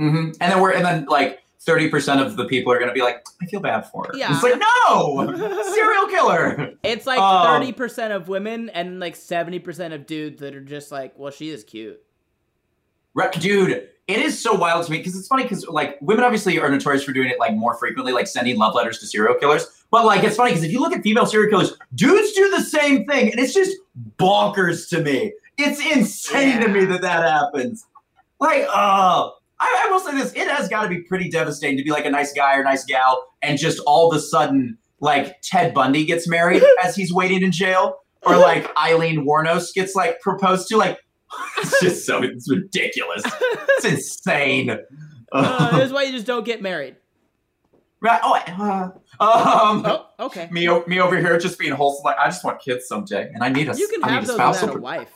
Mhm. 0.00 0.36
and 0.40 0.52
then 0.52 0.60
we're, 0.60 0.72
and 0.72 0.84
then 0.84 1.04
like 1.06 1.40
30% 1.64 2.20
of 2.20 2.36
the 2.36 2.44
people 2.46 2.72
are 2.72 2.78
going 2.78 2.88
to 2.88 2.94
be 2.94 3.00
like, 3.00 3.24
I 3.40 3.46
feel 3.46 3.60
bad 3.60 3.82
for 3.90 4.04
her. 4.04 4.10
Yeah. 4.16 4.34
It's 4.34 4.42
like, 4.42 4.58
no, 4.58 5.62
serial 5.72 6.06
killer. 6.08 6.74
It's 6.82 7.06
like 7.06 7.18
Um, 7.20 7.46
thirty 7.46 7.72
percent 7.72 8.12
of 8.12 8.28
women 8.28 8.68
and 8.70 8.98
like 9.00 9.16
seventy 9.16 9.58
percent 9.60 9.94
of 9.94 10.04
dudes 10.06 10.40
that 10.40 10.54
are 10.54 10.60
just 10.60 10.92
like, 10.92 11.16
"Well, 11.18 11.30
she 11.30 11.48
is 11.50 11.64
cute." 11.64 12.00
Dude, 13.40 13.88
it 14.06 14.18
is 14.18 14.40
so 14.40 14.54
wild 14.54 14.84
to 14.84 14.92
me 14.92 14.98
because 14.98 15.16
it's 15.16 15.28
funny 15.28 15.44
because 15.44 15.66
like 15.66 15.98
women 16.02 16.24
obviously 16.24 16.58
are 16.60 16.68
notorious 16.68 17.04
for 17.04 17.12
doing 17.12 17.30
it 17.30 17.38
like 17.38 17.54
more 17.54 17.74
frequently, 17.74 18.12
like 18.12 18.26
sending 18.26 18.58
love 18.58 18.74
letters 18.74 18.98
to 18.98 19.06
serial 19.06 19.34
killers. 19.34 19.66
But 19.90 20.04
like 20.04 20.22
it's 20.24 20.36
funny 20.36 20.50
because 20.50 20.64
if 20.64 20.72
you 20.72 20.80
look 20.80 20.92
at 20.92 21.02
female 21.02 21.24
serial 21.24 21.48
killers, 21.48 21.74
dudes 21.94 22.32
do 22.32 22.50
the 22.50 22.60
same 22.60 23.06
thing, 23.06 23.30
and 23.30 23.40
it's 23.40 23.54
just 23.54 23.76
bonkers 24.18 24.88
to 24.90 25.00
me. 25.00 25.32
It's 25.56 25.80
insane 25.96 26.60
to 26.60 26.68
me 26.68 26.84
that 26.84 27.00
that 27.02 27.22
happens. 27.22 27.86
Like, 28.40 28.64
uh, 28.64 29.30
I, 29.60 29.84
I 29.86 29.88
will 29.90 30.00
say 30.00 30.12
this: 30.12 30.32
it 30.34 30.48
has 30.48 30.68
got 30.68 30.82
to 30.82 30.88
be 30.88 31.02
pretty 31.02 31.30
devastating 31.30 31.78
to 31.78 31.84
be 31.84 31.90
like 31.90 32.04
a 32.04 32.10
nice 32.10 32.32
guy 32.32 32.56
or 32.56 32.64
nice 32.64 32.84
gal, 32.84 33.24
and 33.40 33.58
just 33.58 33.80
all 33.86 34.10
of 34.10 34.16
a 34.16 34.20
sudden, 34.20 34.76
like 35.00 35.40
Ted 35.42 35.72
Bundy 35.72 36.04
gets 36.04 36.28
married 36.28 36.62
as 36.84 36.94
he's 36.94 37.12
waiting 37.12 37.42
in 37.42 37.52
jail, 37.52 37.96
or 38.22 38.36
like 38.36 38.70
Aileen 38.76 39.24
Wuornos 39.24 39.72
gets 39.72 39.94
like 39.94 40.20
proposed 40.20 40.68
to, 40.68 40.76
like. 40.76 40.98
It's 41.58 41.80
just 41.80 42.06
so 42.06 42.22
it's 42.22 42.50
ridiculous. 42.50 43.22
It's 43.24 43.84
insane. 43.84 44.70
Uh, 45.32 45.70
that's 45.78 45.92
why 45.92 46.02
you 46.04 46.12
just 46.12 46.26
don't 46.26 46.44
get 46.44 46.60
married. 46.62 46.96
right? 48.00 48.20
Oh, 48.22 48.34
uh, 49.20 49.64
um, 49.70 49.82
Oh, 49.86 50.06
okay. 50.26 50.48
me, 50.50 50.68
me 50.86 51.00
over 51.00 51.16
here 51.18 51.38
just 51.38 51.58
being 51.58 51.72
wholesome. 51.72 52.04
Like 52.04 52.18
I 52.18 52.26
just 52.26 52.44
want 52.44 52.60
kids 52.60 52.86
someday, 52.86 53.30
and 53.32 53.42
I 53.42 53.48
need 53.48 53.68
a. 53.68 53.74
Spouse. 53.74 53.78
You 53.78 53.88
can 53.88 54.04
I 54.04 54.06
need 54.08 54.14
have 54.14 54.24
a 54.24 54.26
those 54.26 54.36
spousal. 54.36 54.66
without 54.68 54.78
a 54.78 54.82
wife. 54.82 55.10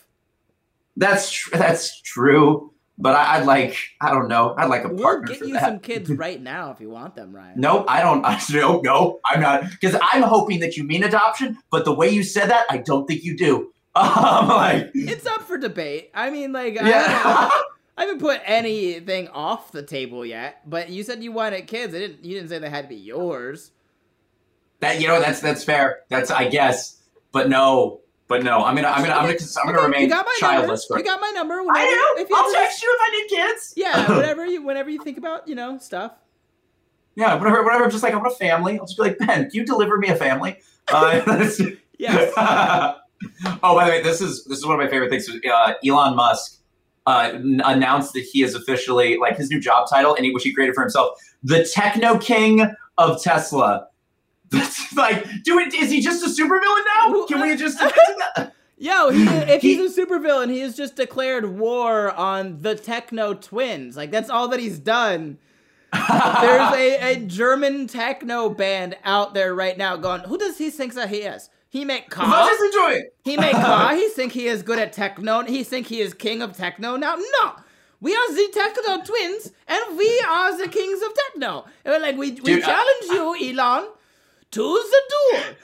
That's 0.96 1.30
tr- 1.30 1.56
that's 1.56 2.00
true, 2.02 2.72
but 2.98 3.14
I, 3.14 3.38
I'd 3.38 3.46
like 3.46 3.76
I 4.00 4.10
don't 4.10 4.26
know. 4.28 4.54
I'd 4.58 4.66
like 4.68 4.84
a 4.84 4.88
We'll 4.88 5.02
partner 5.02 5.32
get 5.34 5.46
you 5.46 5.52
that. 5.54 5.62
some 5.62 5.78
kids 5.80 6.10
right 6.26 6.40
now 6.40 6.70
if 6.72 6.80
you 6.80 6.90
want 6.90 7.14
them, 7.14 7.34
Ryan. 7.34 7.54
Nope, 7.60 7.84
I 7.88 8.00
don't. 8.02 8.24
I, 8.24 8.40
no, 8.52 8.80
no, 8.80 9.20
I'm 9.24 9.40
not. 9.40 9.70
Because 9.70 9.96
I'm 10.00 10.22
hoping 10.22 10.60
that 10.60 10.76
you 10.76 10.82
mean 10.84 11.04
adoption, 11.04 11.59
but 11.70 11.84
the 11.84 11.93
way 11.94 12.09
you 12.09 12.22
said 12.24 12.48
that, 12.51 12.64
I 12.70 12.78
don't 12.78 13.06
think 13.06 13.22
you 13.22 13.36
do. 13.36 13.72
Um, 13.98 14.48
like, 14.48 14.90
It's 14.94 15.26
up 15.26 15.42
for 15.42 15.58
debate. 15.58 16.10
I 16.14 16.30
mean, 16.30 16.52
like, 16.52 16.80
I, 16.80 16.88
yeah. 16.88 17.02
haven't, 17.08 17.52
I 17.96 18.00
haven't 18.02 18.20
put 18.20 18.40
anything 18.44 19.28
off 19.28 19.72
the 19.72 19.82
table 19.82 20.24
yet. 20.24 20.60
But 20.68 20.88
you 20.90 21.02
said 21.02 21.22
you 21.22 21.32
wanted 21.32 21.66
kids. 21.66 21.94
I 21.94 21.98
didn't. 21.98 22.24
You 22.24 22.34
didn't 22.36 22.50
say 22.50 22.58
they 22.58 22.70
had 22.70 22.82
to 22.82 22.88
be 22.88 22.96
yours. 22.96 23.72
that 24.80 25.00
you 25.00 25.08
know 25.08 25.20
that's 25.20 25.40
that's 25.40 25.64
fair. 25.64 26.00
That's 26.08 26.30
I 26.30 26.48
guess, 26.48 27.02
but 27.32 27.48
no, 27.48 28.00
but 28.28 28.44
no. 28.44 28.62
I'm 28.64 28.76
gonna 28.76 28.86
I'm 28.88 29.02
gonna 29.02 29.14
I'm 29.14 29.26
gonna 29.26 29.38
I'm 29.58 29.66
gonna 29.66 29.78
Okay, 29.78 29.84
remain 29.86 30.02
you 30.02 30.08
got 30.10 30.24
my 30.26 30.36
childless. 30.38 30.88
Number. 30.88 31.02
For, 31.02 31.04
You 31.04 31.12
got 31.12 31.20
my 31.20 31.30
number. 31.34 31.54
I 31.54 31.62
Whenever, 31.62 31.90
do. 31.90 32.22
If 32.22 32.30
you 32.30 32.36
I'll 32.36 32.52
text 32.52 32.82
you 32.82 32.96
if 32.96 33.00
I 33.02 33.16
need 33.16 33.28
kids. 33.36 33.74
Yeah, 33.76 34.08
whenever 34.16 34.46
you 34.46 34.62
whenever 34.62 34.90
you 34.90 35.02
think 35.02 35.18
about 35.18 35.48
you 35.48 35.54
know 35.56 35.78
stuff. 35.78 36.12
Yeah, 37.16 37.34
whatever, 37.34 37.64
whatever. 37.64 37.82
I'm 37.82 37.90
just 37.90 38.04
like, 38.04 38.12
I 38.14 38.16
want 38.16 38.28
a 38.32 38.36
family, 38.36 38.78
I'll 38.78 38.86
just 38.86 38.96
be 38.96 39.02
like, 39.02 39.18
Ben, 39.18 39.42
can 39.42 39.50
you 39.52 39.66
deliver 39.66 39.98
me 39.98 40.06
a 40.08 40.14
family? 40.14 40.58
Uh, 40.86 41.20
Yes. 41.98 42.32
Oh, 43.62 43.74
by 43.74 43.85
the 43.85 43.90
way, 43.90 44.03
this 44.03 44.20
is 44.20 44.45
this 44.45 44.59
is 44.59 44.66
one 44.66 44.74
of 44.78 44.85
my 44.85 44.89
favorite 44.90 45.11
things. 45.11 45.28
Uh, 45.51 45.73
Elon 45.86 46.16
Musk 46.16 46.61
uh, 47.07 47.31
n- 47.35 47.61
announced 47.65 48.12
that 48.15 48.20
he 48.23 48.43
is 48.43 48.55
officially 48.55 49.16
like 49.19 49.36
his 49.36 49.51
new 49.51 49.61
job 49.61 49.89
title, 49.89 50.15
and 50.15 50.24
he, 50.24 50.32
which 50.32 50.45
he 50.45 50.53
created 50.53 50.74
for 50.74 50.82
himself, 50.82 51.19
the 51.43 51.65
Techno 51.73 52.19
King 52.19 52.66
of 52.99 53.23
Tesla. 53.23 53.86
Like, 54.97 55.24
do 55.45 55.59
it. 55.59 55.74
Is 55.74 55.90
he 55.90 56.01
just 56.01 56.24
a 56.24 56.28
supervillain 56.43 56.82
now? 56.97 57.27
Can 57.27 57.40
we 57.43 57.55
just? 57.55 57.78
Yo, 58.78 59.11
he, 59.11 59.24
if 59.27 59.61
He- 59.62 59.77
he's 59.77 59.97
a 59.99 60.07
supervillain, 60.07 60.51
he 60.51 60.61
has 60.61 60.74
just 60.77 60.97
declared 60.97 61.59
war 61.59 62.11
on 62.12 62.62
the 62.62 62.74
Techno 62.74 63.35
Twins. 63.35 63.97
Like 63.97 64.11
that's 64.11 64.31
all 64.31 64.49
that 64.49 64.59
he's 64.59 64.78
done. 64.78 65.39
There's 65.93 66.74
a, 66.74 66.99
a 67.12 67.16
German 67.27 67.86
techno 67.86 68.49
band 68.51 68.97
out 69.05 69.35
there 69.35 69.55
right 69.55 69.77
now 69.77 69.97
going, 69.97 70.23
who 70.23 70.36
does 70.39 70.59
he 70.59 70.70
think 70.70 70.95
that 70.95 71.09
he 71.11 71.19
is? 71.19 71.49
He 71.70 71.85
make 71.85 72.09
car? 72.11 72.49
just 72.49 72.62
enjoy 72.62 72.93
it. 72.93 73.15
He 73.24 73.36
make 73.36 73.53
car? 73.57 73.95
He 73.95 74.09
think 74.09 74.32
he 74.32 74.47
is 74.47 74.62
good 74.62 74.78
at 74.78 74.93
techno? 74.93 75.43
He 75.45 75.62
think 75.65 75.86
he 75.86 76.01
is 76.01 76.15
king 76.15 76.40
of 76.43 76.57
techno 76.57 76.97
now? 76.97 77.16
No! 77.16 77.53
We 78.01 78.15
are 78.15 78.28
the 78.32 78.49
Techno 78.55 79.03
Twins, 79.05 79.51
and 79.66 79.99
we 79.99 80.23
are 80.28 80.57
the 80.57 80.69
kings 80.69 81.03
of 81.03 81.09
techno. 81.32 81.65
And 81.85 81.93
we're 81.95 82.01
like, 82.01 82.16
we, 82.16 82.31
we 82.31 82.36
Dude, 82.55 82.62
I- 82.62 82.66
challenge 82.66 83.40
you, 83.40 83.51
Elon, 83.59 83.89
to 84.53 84.61
the 84.62 85.01
door. 85.32 85.57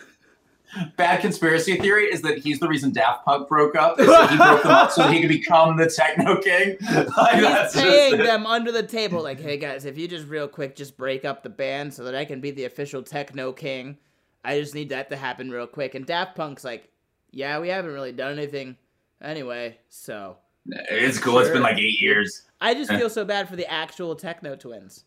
Bad 0.96 1.20
conspiracy 1.20 1.76
theory 1.76 2.06
is 2.06 2.22
that 2.22 2.38
he's 2.38 2.58
the 2.58 2.66
reason 2.66 2.92
Daft 2.92 3.24
Punk 3.24 3.48
broke 3.48 3.76
up. 3.76 4.00
Is 4.00 4.08
that 4.08 4.30
he 4.30 4.36
broke 4.36 4.64
them 4.64 4.72
up 4.72 4.90
so 4.90 5.06
he 5.06 5.20
could 5.20 5.28
become 5.28 5.76
the 5.76 5.88
techno 5.88 6.40
king. 6.40 6.76
Like, 7.16 7.36
He's 7.72 7.80
paying 7.80 8.18
them 8.18 8.44
under 8.46 8.72
the 8.72 8.82
table, 8.82 9.22
like, 9.22 9.38
hey 9.40 9.56
guys, 9.56 9.84
if 9.84 9.96
you 9.96 10.08
just 10.08 10.26
real 10.26 10.48
quick 10.48 10.74
just 10.74 10.96
break 10.96 11.24
up 11.24 11.44
the 11.44 11.48
band 11.50 11.94
so 11.94 12.02
that 12.02 12.16
I 12.16 12.24
can 12.24 12.40
be 12.40 12.50
the 12.50 12.64
official 12.64 13.04
techno 13.04 13.52
king, 13.52 13.96
I 14.44 14.60
just 14.60 14.74
need 14.74 14.90
that 14.90 15.10
to 15.10 15.16
happen 15.16 15.50
real 15.50 15.66
quick. 15.66 15.94
And 15.94 16.04
Daft 16.06 16.36
Punk's 16.36 16.64
like, 16.64 16.88
yeah, 17.30 17.58
we 17.58 17.68
haven't 17.68 17.92
really 17.92 18.12
done 18.12 18.32
anything 18.38 18.76
anyway, 19.22 19.78
so 19.88 20.36
It's 20.66 21.18
cool. 21.18 21.38
It's 21.38 21.50
been 21.50 21.62
like 21.62 21.78
eight 21.78 22.00
years, 22.00 22.42
I 22.60 22.74
just 22.74 22.90
feel 22.90 23.10
so 23.10 23.24
bad 23.24 23.48
for 23.48 23.56
the 23.56 23.70
actual 23.70 24.14
techno 24.16 24.56
twins. 24.56 25.04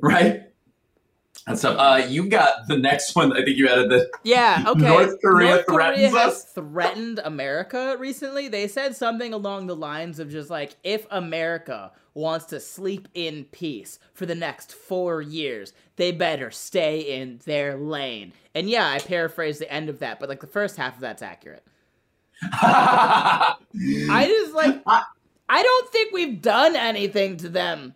right? 0.00 0.42
And 1.46 1.58
so, 1.58 1.76
uh, 1.76 1.96
you 2.08 2.28
got 2.28 2.68
the 2.68 2.78
next 2.78 3.14
one. 3.14 3.32
I 3.32 3.44
think 3.44 3.58
you 3.58 3.68
added 3.68 3.90
the 3.90 4.08
Yeah, 4.22 4.64
okay. 4.68 4.80
North 4.88 5.20
Korea 5.20 5.50
North 5.56 5.66
Korea 5.66 5.92
threatens 5.92 6.14
has 6.14 6.32
us? 6.32 6.44
threatened 6.52 7.20
America 7.22 7.96
recently. 7.98 8.48
They 8.48 8.66
said 8.66 8.96
something 8.96 9.34
along 9.34 9.66
the 9.66 9.76
lines 9.76 10.18
of 10.20 10.30
just 10.30 10.48
like, 10.48 10.76
if 10.84 11.06
America 11.10 11.92
wants 12.14 12.46
to 12.46 12.60
sleep 12.60 13.08
in 13.14 13.44
peace 13.46 13.98
for 14.12 14.24
the 14.26 14.34
next 14.34 14.72
four 14.72 15.20
years, 15.20 15.72
they 15.96 16.12
better 16.12 16.50
stay 16.50 17.00
in 17.00 17.40
their 17.44 17.76
lane. 17.76 18.32
And 18.54 18.70
yeah, 18.70 18.88
I 18.88 19.00
paraphrased 19.00 19.60
the 19.60 19.70
end 19.72 19.88
of 19.88 19.98
that, 19.98 20.20
but 20.20 20.28
like 20.28 20.40
the 20.40 20.46
first 20.46 20.76
half 20.76 20.94
of 20.94 21.00
that's 21.00 21.22
accurate. 21.22 21.64
I 22.42 23.56
just 24.26 24.54
like, 24.54 24.82
I 24.86 25.62
don't 25.62 25.90
think 25.90 26.12
we've 26.12 26.40
done 26.40 26.76
anything 26.76 27.36
to 27.38 27.48
them. 27.48 27.94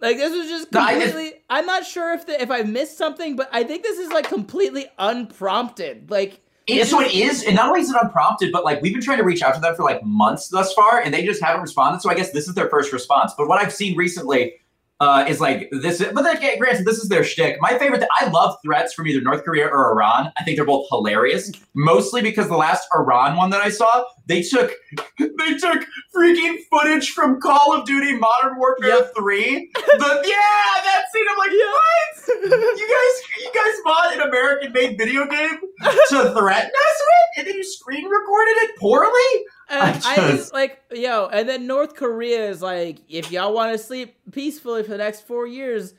Like 0.00 0.18
this 0.18 0.32
was 0.32 0.48
just- 0.48 0.70
completely. 0.70 1.34
I'm 1.48 1.66
not 1.66 1.86
sure 1.86 2.12
if 2.14 2.26
the, 2.26 2.40
if 2.40 2.50
I 2.50 2.62
missed 2.62 2.98
something, 2.98 3.36
but 3.36 3.48
I 3.52 3.64
think 3.64 3.82
this 3.82 3.98
is 3.98 4.10
like 4.10 4.28
completely 4.28 4.86
unprompted. 4.98 6.10
Like 6.10 6.40
It- 6.66 6.86
so 6.88 7.00
it 7.00 7.12
is, 7.12 7.44
and 7.44 7.54
not 7.54 7.68
only 7.68 7.80
is 7.80 7.90
it 7.90 7.96
unprompted, 8.00 8.50
but 8.52 8.64
like 8.64 8.82
we've 8.82 8.92
been 8.92 9.02
trying 9.02 9.18
to 9.18 9.24
reach 9.24 9.42
out 9.42 9.54
to 9.54 9.60
them 9.60 9.74
for 9.76 9.84
like 9.84 10.02
months 10.04 10.48
thus 10.48 10.72
far, 10.72 11.00
and 11.00 11.14
they 11.14 11.24
just 11.24 11.42
haven't 11.42 11.62
responded. 11.62 12.00
So 12.02 12.10
I 12.10 12.14
guess 12.14 12.32
this 12.32 12.48
is 12.48 12.54
their 12.54 12.68
first 12.68 12.92
response. 12.92 13.32
But 13.36 13.48
what 13.48 13.60
I've 13.60 13.72
seen 13.72 13.96
recently 13.96 14.54
uh, 15.00 15.24
is 15.28 15.40
like 15.40 15.68
this. 15.72 15.98
But 16.14 16.22
then, 16.22 16.36
again, 16.36 16.58
granted, 16.58 16.86
this 16.86 16.98
is 16.98 17.08
their 17.08 17.22
shtick. 17.24 17.56
My 17.60 17.76
favorite. 17.78 17.98
Th- 17.98 18.08
I 18.18 18.28
love 18.30 18.56
threats 18.64 18.94
from 18.94 19.06
either 19.06 19.20
North 19.20 19.44
Korea 19.44 19.66
or 19.66 19.92
Iran. 19.92 20.32
I 20.38 20.44
think 20.44 20.56
they're 20.56 20.64
both 20.64 20.86
hilarious. 20.90 21.52
Mostly 21.74 22.22
because 22.22 22.48
the 22.48 22.56
last 22.56 22.86
Iran 22.94 23.36
one 23.36 23.50
that 23.50 23.60
I 23.60 23.68
saw, 23.68 24.04
they 24.26 24.42
took 24.42 24.72
they 25.18 25.54
took 25.58 25.84
freaking 26.16 26.56
footage 26.70 27.10
from 27.10 27.40
Call 27.40 27.74
of 27.78 27.84
Duty 27.84 28.16
Modern 28.16 28.56
Warfare 28.58 28.88
Yep. 28.88 29.12
Three. 29.18 29.70
The 29.74 30.22
yeah, 30.24 30.82
that 30.84 31.02
scene. 31.12 31.24
I'm 31.30 31.38
like, 31.38 31.50
what? 31.50 32.48
You 32.78 32.88
guys, 32.88 33.22
you 33.40 33.50
guys 33.54 33.74
bought 33.84 34.14
an 34.14 34.20
American-made 34.22 34.98
video 34.98 35.26
game 35.26 35.50
to 36.08 36.34
threaten 36.34 36.70
us 36.70 37.02
with, 37.02 37.38
and 37.38 37.46
then 37.46 37.54
you 37.54 37.64
screen 37.64 38.04
recorded 38.06 38.52
it 38.62 38.76
poorly. 38.78 39.44
And 39.68 39.80
I 39.82 39.88
I 39.88 40.16
just- 40.16 40.36
just 40.36 40.52
like 40.52 40.80
yo, 40.92 41.26
and 41.32 41.48
then 41.48 41.66
North 41.66 41.94
Korea 41.94 42.48
is 42.48 42.62
like, 42.62 42.98
if 43.08 43.30
y'all 43.30 43.52
want 43.52 43.72
to 43.72 43.78
sleep 43.78 44.15
peacefully 44.32 44.82
for 44.82 44.90
the 44.90 44.98
next 44.98 45.26
four 45.26 45.46
years, 45.46 45.94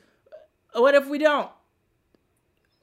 uh, 0.76 0.82
what 0.82 0.96
if 0.96 1.08
we 1.08 1.18
don't? 1.18 1.50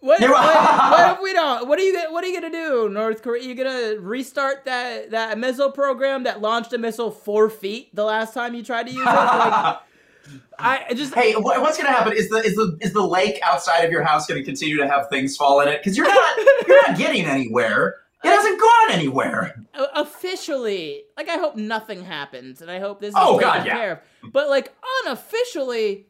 What, 0.00 0.20
what, 0.20 0.30
what 0.90 1.16
if 1.16 1.22
we 1.22 1.32
don't? 1.32 1.66
What 1.68 1.78
are 1.78 1.82
you 1.82 1.94
gonna- 1.94 2.12
What 2.12 2.24
are 2.24 2.26
you 2.26 2.40
gonna 2.40 2.52
do, 2.52 2.88
North 2.90 3.22
Korea? 3.22 3.42
You 3.42 3.54
gonna 3.54 3.98
restart 4.00 4.64
that 4.66 5.10
that 5.12 5.38
missile 5.38 5.70
program 5.70 6.24
that 6.24 6.40
launched 6.42 6.72
a 6.74 6.78
missile 6.78 7.10
four 7.10 7.48
feet 7.48 7.94
the 7.94 8.04
last 8.04 8.34
time 8.34 8.54
you 8.54 8.62
tried 8.62 8.86
to 8.86 8.92
use 8.92 9.00
it? 9.02 9.06
Like, 9.06 9.78
I 10.58 10.94
just 10.94 11.14
Hey, 11.14 11.34
wha- 11.36 11.60
what's 11.60 11.76
going 11.76 11.86
to 11.90 11.92
happen? 11.92 12.12
Is 12.14 12.28
the 12.30 12.36
is 12.38 12.54
the 12.54 12.76
is 12.80 12.92
the 12.92 13.06
lake 13.06 13.40
outside 13.42 13.80
of 13.84 13.90
your 13.92 14.02
house 14.02 14.26
going 14.26 14.40
to 14.40 14.44
continue 14.44 14.76
to 14.78 14.86
have 14.88 15.08
things 15.10 15.36
fall 15.36 15.60
in 15.60 15.68
it? 15.68 15.80
Because 15.82 15.96
you're 15.96 16.06
not 16.06 16.38
you're 16.68 16.88
not 16.88 16.96
getting 16.98 17.24
anywhere. 17.26 17.96
It 18.24 18.28
hasn't 18.30 18.60
gone 18.60 18.90
anywhere. 18.92 19.54
officially, 19.94 21.02
like 21.16 21.28
I 21.28 21.36
hope 21.36 21.56
nothing 21.56 22.04
happens, 22.04 22.62
and 22.62 22.70
I 22.70 22.78
hope 22.80 23.00
this 23.00 23.10
is 23.10 23.14
Oh, 23.18 23.38
taken 23.38 23.40
God, 23.54 23.66
yeah. 23.66 23.74
care 23.76 23.92
of. 23.92 24.32
But 24.32 24.48
like 24.48 24.72
unofficially, 25.04 26.06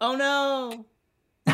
oh 0.00 0.14
no. 0.16 0.86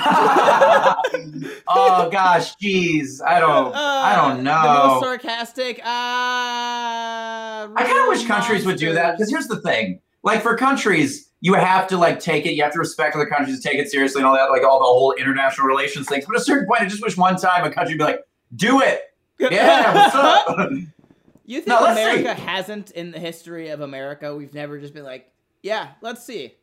oh 1.69 2.09
gosh, 2.11 2.55
jeez, 2.57 3.21
I 3.25 3.41
don't 3.41 3.75
I 3.75 4.13
Uh, 4.15 4.17
don't 4.17 4.39
The 4.45 4.51
most 4.53 4.95
know. 4.95 5.01
sarcastic. 5.03 5.79
Uh, 5.79 5.83
I 5.85 7.69
kind 7.77 7.99
of 7.99 8.09
wish 8.09 8.27
countries 8.27 8.65
would 8.67 8.77
do 8.79 8.93
that 8.95 9.17
because 9.17 9.31
here's 9.31 9.47
the 9.49 9.61
thing: 9.63 10.01
like 10.23 10.43
for 10.43 10.57
countries, 10.57 11.31
you 11.41 11.55
have 11.55 11.87
to 11.89 11.97
like 11.97 12.21
take 12.21 12.47
it. 12.47 12.53
You 12.55 12.63
have 12.63 12.73
to 12.73 12.79
respect 12.79 13.15
other 13.17 13.27
countries, 13.27 13.55
and 13.55 13.63
take 13.65 13.79
it 13.79 13.91
seriously, 13.91 14.21
and 14.21 14.27
all 14.29 14.35
that. 14.35 14.51
Like 14.51 14.63
all 14.65 14.79
the 14.79 14.85
whole 14.85 15.13
international 15.13 15.67
relations 15.67 16.07
things. 16.09 16.25
But 16.27 16.37
at 16.37 16.43
a 16.43 16.45
certain 16.45 16.67
point, 16.69 16.83
I 16.83 16.87
just 16.87 17.03
wish 17.03 17.17
one 17.17 17.37
time 17.37 17.65
a 17.65 17.71
country 17.71 17.95
would 17.95 17.99
be 17.99 18.05
like, 18.05 18.21
"Do 18.55 18.81
it, 18.81 19.01
yeah, 19.39 19.95
what's 19.95 20.15
up?" 20.15 20.71
You 21.49 21.61
think 21.61 21.69
No, 21.81 21.87
America 21.87 22.35
see. 22.35 22.43
hasn't 22.43 22.91
in 22.91 23.13
the 23.13 23.21
history 23.21 23.69
of 23.69 23.81
America? 23.81 24.35
We've 24.35 24.53
never 24.53 24.81
just 24.81 24.93
been 24.93 25.05
like, 25.05 25.31
yeah, 25.63 25.91
let's 26.01 26.25
see. 26.27 26.55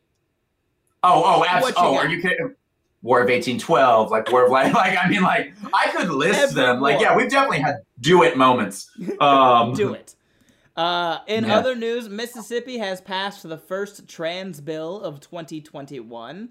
Oh, 1.02 1.22
oh, 1.24 1.44
abs- 1.46 1.62
What 1.62 1.74
you 1.78 1.82
oh, 1.82 1.94
got? 1.94 2.04
are 2.04 2.08
you 2.10 2.20
kidding? 2.20 2.54
War 3.00 3.22
of 3.22 3.30
eighteen 3.30 3.58
twelve, 3.58 4.10
like 4.10 4.30
War 4.30 4.44
of 4.44 4.50
like, 4.50 4.74
like 4.74 4.98
I 5.02 5.08
mean, 5.08 5.22
like 5.22 5.54
I 5.72 5.88
could 5.90 6.10
list 6.10 6.38
Every 6.38 6.54
them. 6.54 6.80
Like, 6.82 7.00
yeah, 7.00 7.16
we've 7.16 7.30
definitely 7.30 7.60
had 7.60 7.76
do 8.00 8.22
it 8.24 8.36
moments. 8.36 8.90
Um, 9.20 9.72
Do 9.72 9.94
it. 9.94 10.16
Uh, 10.76 11.18
in 11.28 11.44
Yeah. 11.44 11.56
other 11.56 11.74
news, 11.74 12.08
Mississippi 12.10 12.76
has 12.76 13.00
passed 13.00 13.48
the 13.48 13.56
first 13.56 14.06
trans 14.06 14.60
bill 14.60 15.00
of 15.00 15.18
2021. 15.20 16.50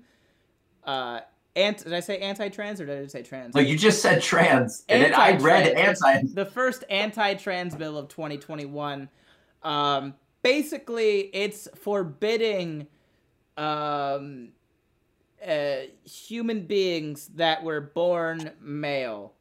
Uh, 0.85 1.19
ant- 1.55 1.83
did 1.83 1.93
I 1.93 1.99
say 1.99 2.19
anti-trans 2.19 2.81
or 2.81 2.85
did 2.85 2.97
I 2.97 3.01
just 3.03 3.13
say 3.13 3.23
trans? 3.23 3.55
No, 3.55 3.61
you 3.61 3.77
just 3.77 4.01
said 4.01 4.21
trans, 4.21 4.83
and 4.89 5.03
it, 5.03 5.17
I 5.17 5.37
read 5.37 5.67
anti. 5.67 6.23
the 6.33 6.45
first 6.45 6.83
anti-trans 6.89 7.75
bill 7.75 7.97
of 7.97 8.07
2021 8.09 9.09
um 9.63 10.13
basically 10.41 11.21
it's 11.33 11.67
forbidding 11.75 12.87
um 13.57 14.49
uh, 15.45 15.75
human 16.05 16.65
beings 16.65 17.27
that 17.35 17.63
were 17.63 17.81
born 17.81 18.51
male 18.61 19.33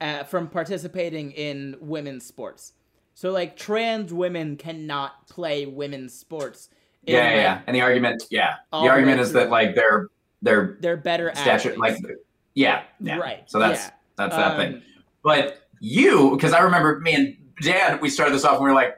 uh, 0.00 0.24
from 0.24 0.48
participating 0.48 1.30
in 1.32 1.76
women's 1.80 2.24
sports 2.26 2.72
so 3.14 3.30
like 3.30 3.56
trans 3.56 4.12
women 4.12 4.56
cannot 4.56 5.28
play 5.28 5.66
women's 5.66 6.12
sports 6.14 6.70
in, 7.06 7.14
Yeah, 7.14 7.30
yeah, 7.30 7.36
yeah. 7.36 7.60
And 7.66 7.74
the 7.76 7.80
argument, 7.80 8.24
yeah, 8.30 8.56
the 8.72 8.78
argument 8.88 9.20
is 9.20 9.32
that 9.32 9.50
like 9.50 9.74
they're 9.74 10.08
they're 10.42 10.76
they're 10.80 10.96
better 10.96 11.30
statute, 11.34 11.72
athletes. 11.72 12.00
like 12.02 12.16
yeah, 12.54 12.82
yeah. 13.00 13.16
right 13.18 13.42
So 13.46 13.58
that's 13.58 13.84
yeah. 13.86 13.90
that's 14.16 14.36
that 14.36 14.52
Um, 14.52 14.56
thing. 14.56 14.82
But 15.22 15.68
you, 15.80 16.30
because 16.36 16.52
I 16.52 16.60
remember 16.60 17.00
me 17.00 17.14
and 17.14 17.36
Dan, 17.62 17.98
we 18.00 18.08
started 18.08 18.34
this 18.34 18.44
off 18.44 18.54
and 18.56 18.64
we 18.64 18.70
were 18.70 18.74
like, 18.74 18.96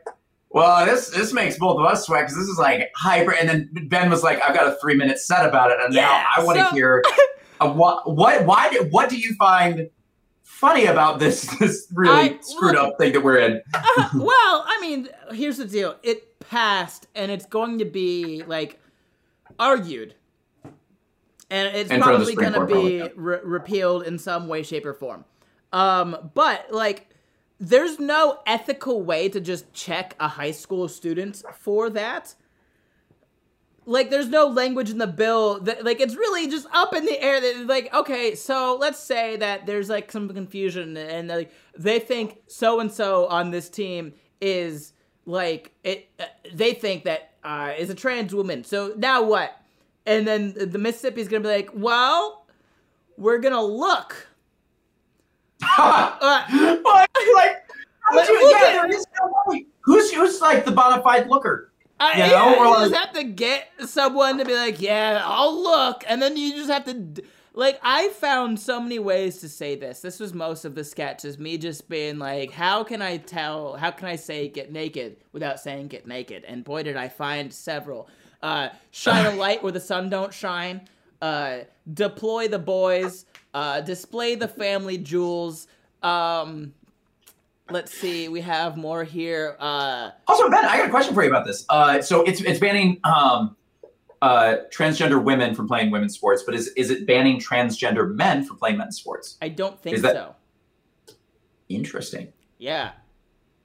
well, 0.50 0.84
this 0.84 1.08
this 1.10 1.32
makes 1.32 1.58
both 1.58 1.78
of 1.78 1.84
us 1.86 2.06
sweat 2.06 2.22
because 2.24 2.36
this 2.36 2.48
is 2.48 2.58
like 2.58 2.90
hyper. 2.96 3.32
And 3.34 3.48
then 3.48 3.70
Ben 3.88 4.10
was 4.10 4.22
like, 4.22 4.40
I've 4.42 4.54
got 4.54 4.66
a 4.66 4.76
three 4.80 4.94
minute 4.94 5.18
set 5.18 5.46
about 5.46 5.70
it, 5.70 5.78
and 5.80 5.94
Yeah, 5.94 6.02
now 6.02 6.26
I 6.36 6.44
want 6.44 6.58
to 6.58 6.64
so- 6.66 6.70
hear 6.74 7.04
uh, 7.60 7.70
what 7.72 8.10
what 8.14 8.44
why 8.46 8.68
did 8.70 8.90
what 8.92 9.08
do 9.08 9.18
you 9.18 9.34
find 9.34 9.88
funny 10.50 10.86
about 10.86 11.18
this 11.18 11.42
this 11.58 11.86
really 11.92 12.30
I- 12.30 12.38
screwed 12.40 12.76
up 12.76 12.98
thing 12.98 13.12
that 13.12 13.22
we're 13.22 13.38
in? 13.38 13.62
Uh, 13.72 14.10
well, 14.14 14.64
I 14.66 14.78
mean, 14.80 15.08
here's 15.32 15.56
the 15.56 15.64
deal. 15.64 15.96
It 16.02 16.38
passed, 16.40 17.06
and 17.14 17.30
it's 17.30 17.46
going 17.46 17.78
to 17.78 17.84
be 17.84 18.42
like 18.46 18.80
argued, 19.58 20.14
and 21.50 21.76
it's 21.76 21.90
In 21.90 22.02
front 22.02 22.20
of 22.20 22.26
the 22.26 22.34
probably 22.34 22.60
going 22.60 22.68
to 22.68 23.10
be 23.10 23.12
re- 23.16 23.40
repealed 23.42 24.02
in 24.04 24.18
some 24.18 24.48
way, 24.48 24.62
shape, 24.62 24.84
or 24.84 24.94
form. 24.94 25.24
Um, 25.72 26.30
but 26.34 26.66
like, 26.70 27.08
there's 27.58 27.98
no 27.98 28.40
ethical 28.46 29.02
way 29.02 29.28
to 29.28 29.40
just 29.40 29.72
check 29.72 30.16
a 30.18 30.28
high 30.28 30.50
school 30.50 30.88
student 30.88 31.42
for 31.58 31.88
that. 31.90 32.34
Like, 33.90 34.08
there's 34.10 34.28
no 34.28 34.46
language 34.46 34.88
in 34.90 34.98
the 34.98 35.06
bill 35.08 35.58
that, 35.62 35.84
like, 35.84 36.00
it's 36.00 36.14
really 36.14 36.48
just 36.48 36.66
up 36.72 36.94
in 36.94 37.04
the 37.04 37.20
air. 37.20 37.40
That, 37.40 37.66
like, 37.66 37.92
okay, 37.92 38.36
so 38.36 38.76
let's 38.80 39.00
say 39.00 39.36
that 39.38 39.66
there's 39.66 39.88
like 39.88 40.12
some 40.12 40.28
confusion, 40.28 40.96
and 40.96 41.26
like 41.28 41.50
they 41.76 41.98
think 41.98 42.38
so 42.46 42.78
and 42.78 42.90
so 42.92 43.26
on 43.26 43.50
this 43.50 43.68
team 43.68 44.12
is 44.40 44.92
like 45.26 45.72
it. 45.82 46.08
Uh, 46.20 46.26
they 46.54 46.72
think 46.72 47.02
that 47.04 47.32
uh, 47.42 47.72
is 47.76 47.90
a 47.90 47.94
trans 47.94 48.32
woman. 48.34 48.62
So 48.62 48.94
now 48.96 49.22
what? 49.24 49.60
And 50.06 50.26
then 50.26 50.54
the 50.56 50.78
Mississippi's 50.78 51.26
gonna 51.28 51.42
be 51.42 51.48
like, 51.48 51.70
well, 51.74 52.46
we're 53.16 53.38
gonna 53.38 53.62
look. 53.62 54.28
Uh, 55.78 56.16
like, 56.22 57.56
Like, 58.12 58.26
do 58.26 58.32
you- 58.32 58.50
yeah, 58.50 58.56
at- 58.56 58.72
there 58.72 58.90
is 58.90 59.04
no 59.20 59.32
way. 59.46 59.66
Who's 59.82 60.12
who's 60.12 60.40
like 60.40 60.64
the 60.64 60.72
bona 60.72 61.02
fide 61.02 61.28
looker? 61.28 61.69
I, 62.00 62.24
You 62.24 62.32
know, 62.32 62.54
or 62.58 62.64
you 62.64 62.70
like- 62.70 62.88
just 62.90 62.94
have 63.00 63.12
to 63.14 63.24
get 63.24 63.68
someone 63.86 64.38
to 64.38 64.44
be 64.44 64.54
like, 64.54 64.80
yeah, 64.80 65.22
I'll 65.24 65.62
look, 65.62 66.02
and 66.08 66.20
then 66.20 66.36
you 66.36 66.54
just 66.54 66.70
have 66.70 66.84
to, 66.86 66.94
d- 66.94 67.22
like, 67.52 67.78
I 67.82 68.08
found 68.10 68.58
so 68.58 68.80
many 68.80 68.98
ways 68.98 69.38
to 69.40 69.48
say 69.48 69.74
this. 69.76 70.00
This 70.00 70.18
was 70.18 70.32
most 70.32 70.64
of 70.64 70.74
the 70.74 70.82
sketches. 70.84 71.38
me 71.38 71.58
just 71.58 71.88
being 71.88 72.18
like, 72.18 72.52
how 72.52 72.84
can 72.84 73.02
I 73.02 73.18
tell, 73.18 73.74
how 73.76 73.90
can 73.90 74.08
I 74.08 74.16
say 74.16 74.48
get 74.48 74.72
naked 74.72 75.18
without 75.32 75.60
saying 75.60 75.88
get 75.88 76.06
naked? 76.06 76.44
And 76.44 76.64
boy, 76.64 76.84
did 76.84 76.96
I 76.96 77.08
find 77.08 77.52
several. 77.52 78.08
Uh, 78.42 78.70
shine 78.92 79.26
a 79.26 79.32
light 79.34 79.62
where 79.62 79.72
the 79.72 79.80
sun 79.80 80.08
don't 80.08 80.32
shine. 80.32 80.88
uh, 81.20 81.58
deploy 81.92 82.48
the 82.48 82.58
boys, 82.58 83.26
uh, 83.52 83.82
display 83.82 84.36
the 84.36 84.48
family 84.48 84.96
jewels. 84.96 85.66
Um, 86.02 86.72
let's 87.70 87.92
see, 87.92 88.28
we 88.28 88.40
have 88.42 88.76
more 88.76 89.04
here. 89.04 89.56
Uh, 89.58 90.10
Also, 90.26 90.48
Ben, 90.50 90.64
I 90.64 90.78
got 90.78 90.86
a 90.88 90.90
question 90.90 91.14
for 91.14 91.22
you 91.22 91.30
about 91.30 91.46
this. 91.46 91.64
Uh, 91.68 92.00
so 92.02 92.22
it's 92.22 92.40
it's 92.42 92.60
banning 92.60 93.00
um, 93.04 93.56
uh, 94.22 94.56
transgender 94.72 95.22
women 95.22 95.54
from 95.54 95.66
playing 95.68 95.90
women's 95.90 96.14
sports, 96.14 96.42
but 96.44 96.54
is 96.54 96.68
is 96.76 96.90
it 96.90 97.06
banning 97.06 97.38
transgender 97.38 98.12
men 98.14 98.44
from 98.44 98.56
playing 98.58 98.78
men's 98.78 98.96
sports? 98.96 99.36
I 99.40 99.48
don't 99.48 99.80
think 99.82 99.98
that- 99.98 100.14
so. 100.14 100.34
Interesting. 101.68 102.32
Yeah. 102.58 102.92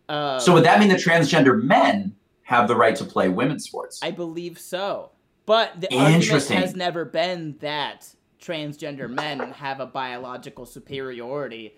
Uh, 0.07 0.37
So 0.39 0.53
would 0.53 0.63
that 0.65 0.79
mean 0.79 0.89
that 0.89 0.99
transgender 0.99 1.61
men 1.61 2.15
have 2.43 2.67
the 2.67 2.75
right 2.75 2.95
to 2.97 3.03
play 3.03 3.29
women's 3.29 3.63
sports? 3.63 3.99
I 4.03 4.11
believe 4.11 4.59
so. 4.59 5.11
But 5.47 5.81
the 5.81 5.93
argument 5.95 6.47
has 6.49 6.75
never 6.75 7.05
been 7.05 7.57
that 7.61 8.07
transgender 8.39 9.09
men 9.09 9.39
have 9.53 9.79
a 9.79 9.85
biological 9.87 10.65
superiority 10.67 11.75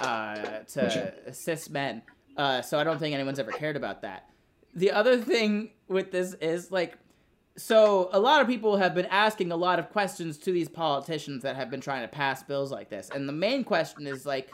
uh, 0.00 0.60
to 0.72 1.32
cis 1.32 1.70
men. 1.70 2.02
Uh, 2.36 2.62
so 2.62 2.78
I 2.78 2.84
don't 2.84 2.98
think 2.98 3.14
anyone's 3.14 3.38
ever 3.38 3.52
cared 3.52 3.76
about 3.76 4.02
that. 4.02 4.28
The 4.74 4.90
other 4.90 5.18
thing 5.18 5.70
with 5.88 6.10
this 6.10 6.34
is 6.34 6.72
like, 6.72 6.98
so 7.56 8.08
a 8.12 8.18
lot 8.18 8.40
of 8.40 8.48
people 8.48 8.76
have 8.76 8.94
been 8.94 9.06
asking 9.06 9.52
a 9.52 9.56
lot 9.56 9.78
of 9.78 9.90
questions 9.90 10.38
to 10.38 10.52
these 10.52 10.68
politicians 10.68 11.42
that 11.44 11.54
have 11.54 11.70
been 11.70 11.80
trying 11.80 12.02
to 12.02 12.08
pass 12.08 12.42
bills 12.42 12.72
like 12.72 12.90
this. 12.90 13.08
And 13.14 13.28
the 13.28 13.32
main 13.32 13.62
question 13.62 14.06
is 14.06 14.26
like, 14.26 14.50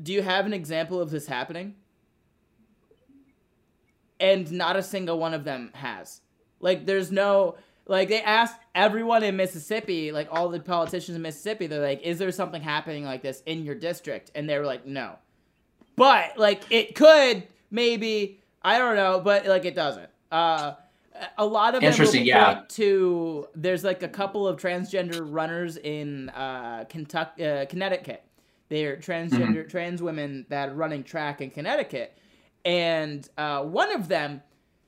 do 0.00 0.12
you 0.12 0.22
have 0.22 0.46
an 0.46 0.52
example 0.52 1.00
of 1.00 1.10
this 1.10 1.26
happening? 1.26 1.74
and 4.20 4.50
not 4.52 4.76
a 4.76 4.82
single 4.82 5.18
one 5.18 5.34
of 5.34 5.44
them 5.44 5.70
has. 5.74 6.20
Like, 6.60 6.86
there's 6.86 7.12
no 7.12 7.56
like 7.86 8.08
they 8.08 8.22
asked 8.22 8.58
everyone 8.74 9.22
in 9.22 9.36
Mississippi, 9.36 10.12
like 10.12 10.28
all 10.30 10.48
the 10.48 10.60
politicians 10.60 11.16
in 11.16 11.22
Mississippi, 11.22 11.66
they're 11.66 11.80
like, 11.80 12.02
"Is 12.02 12.18
there 12.18 12.32
something 12.32 12.62
happening 12.62 13.04
like 13.04 13.22
this 13.22 13.42
in 13.46 13.64
your 13.64 13.74
district?" 13.74 14.30
And 14.34 14.48
they 14.48 14.58
were 14.58 14.66
like, 14.66 14.86
"No," 14.86 15.16
but 15.96 16.36
like 16.38 16.64
it 16.70 16.94
could 16.94 17.46
maybe 17.70 18.40
I 18.62 18.78
don't 18.78 18.96
know, 18.96 19.20
but 19.20 19.46
like 19.46 19.64
it 19.64 19.74
doesn't. 19.74 20.10
Uh, 20.30 20.74
a 21.38 21.46
lot 21.46 21.74
of 21.74 21.80
them 21.80 21.90
Interesting, 21.90 22.24
yeah. 22.24 22.62
to 22.68 23.46
there's 23.54 23.84
like 23.84 24.02
a 24.02 24.08
couple 24.08 24.46
of 24.46 24.60
transgender 24.60 25.20
runners 25.22 25.76
in 25.76 26.28
uh, 26.30 26.84
Kentucky, 26.88 27.44
uh, 27.44 27.66
Connecticut. 27.66 28.22
They're 28.68 28.96
transgender 28.96 29.68
trans 29.68 30.02
women 30.02 30.46
that 30.48 30.70
are 30.70 30.74
running 30.74 31.04
track 31.04 31.40
in 31.40 31.50
Connecticut, 31.50 32.18
and 32.64 33.26
uh, 33.38 33.62
one 33.62 33.92
of 33.94 34.08
them, 34.08 34.42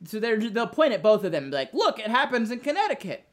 so 0.04 0.20
they're 0.20 0.38
they'll 0.38 0.66
point 0.66 0.92
at 0.92 1.02
both 1.02 1.24
of 1.24 1.32
them, 1.32 1.50
like, 1.50 1.72
"Look, 1.74 1.98
it 1.98 2.08
happens 2.08 2.50
in 2.50 2.60
Connecticut." 2.60 3.24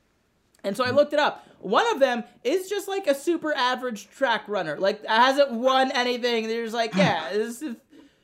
And 0.66 0.76
so 0.76 0.84
I 0.84 0.90
looked 0.90 1.14
it 1.14 1.20
up. 1.20 1.48
One 1.60 1.86
of 1.94 2.00
them 2.00 2.24
is 2.44 2.68
just 2.68 2.88
like 2.88 3.06
a 3.08 3.14
super 3.16 3.54
average 3.54 4.10
track 4.10 4.48
runner, 4.48 4.78
like 4.80 5.06
hasn't 5.06 5.52
won 5.52 5.92
anything. 5.92 6.48
They're 6.48 6.64
just 6.64 6.74
like, 6.76 6.96
yeah, 6.96 7.30
this, 7.34 7.62
is, 7.62 7.76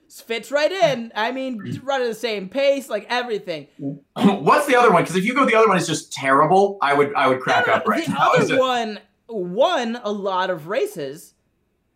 this 0.06 0.22
fits 0.22 0.52
right 0.52 0.72
in. 0.72 1.12
I 1.16 1.32
mean, 1.32 1.60
mm-hmm. 1.62 1.86
run 1.86 2.02
at 2.02 2.08
the 2.08 2.16
same 2.16 2.50
pace, 2.50 2.90
like 2.90 3.06
everything. 3.10 3.68
What's 3.78 4.66
the 4.66 4.76
other 4.76 4.92
one? 4.92 5.04
Because 5.04 5.16
if 5.16 5.24
you 5.24 5.36
go 5.36 5.46
the 5.46 5.56
other 5.56 5.68
one 5.68 5.78
is 5.78 5.88
just 5.88 6.12
terrible, 6.12 6.80
I 6.82 6.96
would 6.96 7.14
I 7.14 7.28
would 7.28 7.40
crack 7.42 7.68
No, 7.68 7.74
no, 7.74 7.78
up 7.80 7.88
right 7.88 8.06
the 8.06 8.12
now. 8.12 8.32
other 8.32 8.44
Is 8.44 8.50
it- 8.50 8.60
one 8.60 9.00
won 9.28 10.00
a 10.04 10.12
lot 10.12 10.50
of 10.50 10.68
races 10.68 11.36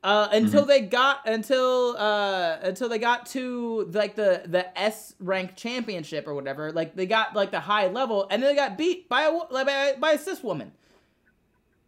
uh, 0.06 0.30
until 0.32 0.62
Mm-hmm. 0.62 0.70
they 0.70 0.82
got 0.82 1.28
until 1.28 1.96
uh, 1.98 2.58
until 2.62 2.88
they 2.88 3.00
got 3.00 3.26
to 3.28 3.90
like 3.92 4.16
the 4.16 4.44
the 4.46 4.78
S 4.80 5.16
rank 5.20 5.56
championship 5.56 6.28
or 6.28 6.36
whatever. 6.36 6.72
Like 6.72 6.96
they 6.96 7.08
got 7.08 7.36
like 7.36 7.50
the 7.50 7.60
high 7.60 7.88
level, 7.88 8.28
and 8.30 8.42
then 8.42 8.52
they 8.52 8.56
got 8.56 8.78
beat 8.78 9.10
by 9.10 9.24
a 9.24 9.32
like, 9.32 9.66
by, 9.66 9.96
by 10.00 10.12
a 10.12 10.20
cis 10.20 10.44
woman. 10.44 10.72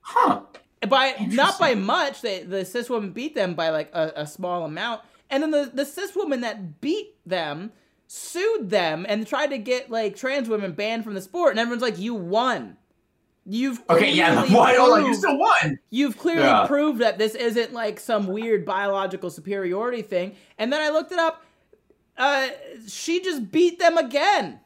Huh. 0.02 0.42
By 0.90 1.16
not 1.30 1.60
by 1.60 1.76
much. 1.76 2.22
They 2.22 2.42
the 2.44 2.66
cis 2.66 2.90
woman 2.90 3.12
beat 3.12 3.36
them 3.36 3.54
by 3.54 3.70
like 3.70 3.92
a, 3.94 4.14
a 4.16 4.28
small 4.28 4.66
amount, 4.66 5.02
and 5.30 5.44
then 5.44 5.52
the 5.52 5.72
the 5.72 5.86
cis 5.86 6.16
woman 6.16 6.42
that 6.42 6.82
beat 6.82 7.16
them 7.26 7.72
sued 8.08 8.70
them 8.70 9.06
and 9.08 9.28
tried 9.28 9.48
to 9.48 9.58
get 9.60 9.92
like 9.92 10.16
trans 10.16 10.50
women 10.50 10.72
banned 10.72 11.04
from 11.04 11.14
the 11.14 11.22
sport, 11.22 11.52
and 11.52 11.60
everyone's 11.60 11.84
like, 11.84 12.00
"You 12.00 12.16
won." 12.16 12.78
You've 13.50 13.82
Okay, 13.90 14.12
yeah. 14.14 14.34
clearly 14.46 14.56
Why? 14.56 14.76
Oh, 14.78 14.96
you 14.98 15.04
proved- 15.06 15.20
still 15.20 15.38
won. 15.40 15.80
You've 15.90 16.18
clearly 16.18 16.44
Yeah. 16.44 16.68
proved 16.68 17.00
that 17.00 17.18
this 17.18 17.34
isn't 17.34 17.72
like 17.74 18.00
some 18.00 18.28
weird 18.28 18.66
biological 18.66 19.30
superiority 19.30 20.02
thing. 20.02 20.36
And 20.58 20.72
then 20.74 20.82
I 20.82 20.90
looked 20.90 21.12
it 21.14 21.20
up. 21.20 21.44
Uh, 22.18 22.48
she 22.88 23.22
just 23.22 23.52
beat 23.52 23.80
them 23.80 23.98
again 23.98 24.60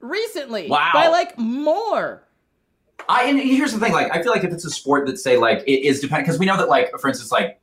recently 0.00 0.68
Wow. 0.68 0.90
by 0.92 1.08
like 1.08 1.38
more. 1.38 2.22
I 3.08 3.24
and 3.24 3.38
here's 3.40 3.72
the 3.72 3.78
thing, 3.80 3.92
like 3.92 4.14
I 4.14 4.22
feel 4.22 4.32
like 4.32 4.44
if 4.44 4.52
it's 4.52 4.64
a 4.66 4.70
sport 4.70 5.06
that 5.06 5.18
say 5.18 5.36
like 5.38 5.60
it 5.66 5.86
is 5.86 6.00
dependent 6.00 6.26
because 6.26 6.38
we 6.38 6.44
know 6.46 6.56
that 6.58 6.68
like 6.68 6.90
for 7.00 7.08
instance 7.08 7.32
like 7.32 7.60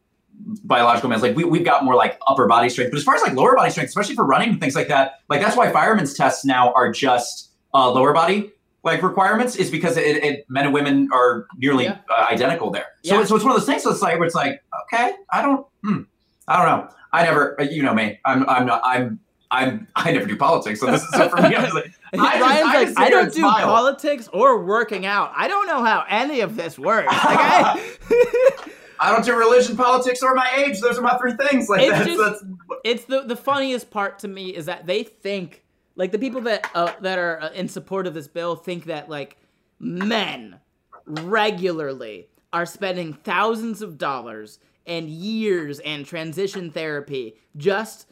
biological 0.64 1.10
males 1.10 1.22
like 1.22 1.36
we, 1.36 1.44
we've 1.44 1.64
got 1.66 1.84
more 1.84 1.96
like 1.96 2.18
upper 2.28 2.48
body 2.48 2.68
strength 2.70 2.92
but 2.92 2.98
as 2.98 3.04
far 3.04 3.16
as 3.16 3.22
like 3.22 3.34
lower 3.34 3.56
body 3.56 3.70
strength 3.72 3.90
especially 3.90 4.16
for 4.16 4.26
running 4.26 4.50
and 4.50 4.60
things 4.60 4.76
like 4.76 4.88
that 4.88 5.20
like 5.30 5.40
that's 5.42 5.56
why 5.56 5.72
firemen's 5.72 6.14
tests 6.14 6.44
now 6.46 6.74
are 6.74 6.92
just 6.92 7.52
uh, 7.74 7.90
lower 7.92 8.12
body 8.14 8.52
like 8.86 9.02
requirements 9.04 9.56
is 9.58 9.70
because 9.70 9.98
it, 9.98 10.24
it 10.24 10.46
men 10.50 10.64
and 10.66 10.74
women 10.74 11.10
are 11.12 11.48
nearly 11.58 11.86
Yeah. 11.86 11.98
uh, 12.10 12.28
identical 12.32 12.70
there 12.72 12.86
so, 13.04 13.16
Yeah. 13.20 13.26
so 13.26 13.36
it's 13.36 13.44
one 13.44 13.54
of 13.54 13.58
those 13.60 13.66
things 13.66 13.84
so 13.84 13.92
it's 13.92 14.02
like 14.02 14.18
where 14.18 14.26
it's 14.26 14.36
like 14.36 14.64
okay 14.86 15.12
I 15.32 15.42
don't 15.42 15.66
hmm, 15.84 16.02
I 16.48 16.58
don't 16.58 16.66
know 16.68 16.96
I 17.12 17.24
never 17.24 17.60
uh, 17.60 17.64
you 17.66 17.84
know 17.84 17.94
me 17.94 18.20
I'm 18.24 18.48
I'm 18.48 18.66
not 18.66 18.82
I'm 18.86 19.20
I'm 19.52 19.88
I 19.96 20.12
never 20.12 20.26
do 20.26 20.38
politics 20.38 20.80
so 20.80 20.86
this 20.92 21.02
is 21.04 21.10
so 21.10 21.28
for 21.30 21.38
me 21.38 21.56
I 21.56 21.64
was 21.66 21.74
like 21.74 21.92
I 22.14 22.40
Ryan's 22.40 22.68
I 22.68 22.84
like, 22.84 22.98
I 22.98 23.10
don't 23.10 23.34
do 23.34 23.40
smile." 23.40 23.66
politics 23.66 24.30
or 24.32 24.64
working 24.64 25.06
out. 25.06 25.34
I 25.36 25.48
don't 25.50 25.68
know 25.68 25.84
how 25.84 26.06
any 26.08 26.40
of 26.42 26.56
this 26.56 26.80
works. 26.80 27.08
Like, 27.26 27.40
I- 27.40 28.72
I 28.98 29.12
don't 29.12 29.26
do 29.26 29.36
religion, 29.36 29.76
politics, 29.76 30.24
or 30.24 30.34
my 30.34 30.50
age. 30.56 30.80
Those 30.80 30.98
are 30.98 31.02
my 31.02 31.18
three 31.18 31.34
things. 31.34 31.68
Like 31.68 31.82
It's 31.82 31.92
that's, 31.92 32.06
just- 32.06 32.18
that's 32.24 32.44
it's 32.86 33.04
the 33.06 33.22
the 33.24 33.36
funniest 33.36 33.92
part 33.92 34.20
to 34.20 34.30
me 34.30 34.56
is 34.56 34.68
that 34.68 34.86
they 34.86 35.04
think 35.04 35.65
like 35.96 36.12
the 36.12 36.20
people 36.20 36.42
that 36.42 36.70
uh, 36.76 36.94
that 37.02 37.18
are 37.20 37.42
uh, 37.42 37.50
in 37.52 37.68
support 37.68 38.08
of 38.08 38.14
this 38.14 38.28
bill 38.28 38.56
think 38.56 38.86
that 38.86 39.10
like 39.10 39.38
men 39.80 40.60
regularly 41.06 42.28
are 42.54 42.66
spending 42.66 43.14
thousands 43.14 43.82
of 43.82 43.98
dollars 43.98 44.60
and 44.86 45.10
years 45.10 45.80
and 45.80 46.06
transition 46.06 46.72
therapy 46.72 47.36
just 47.58 48.08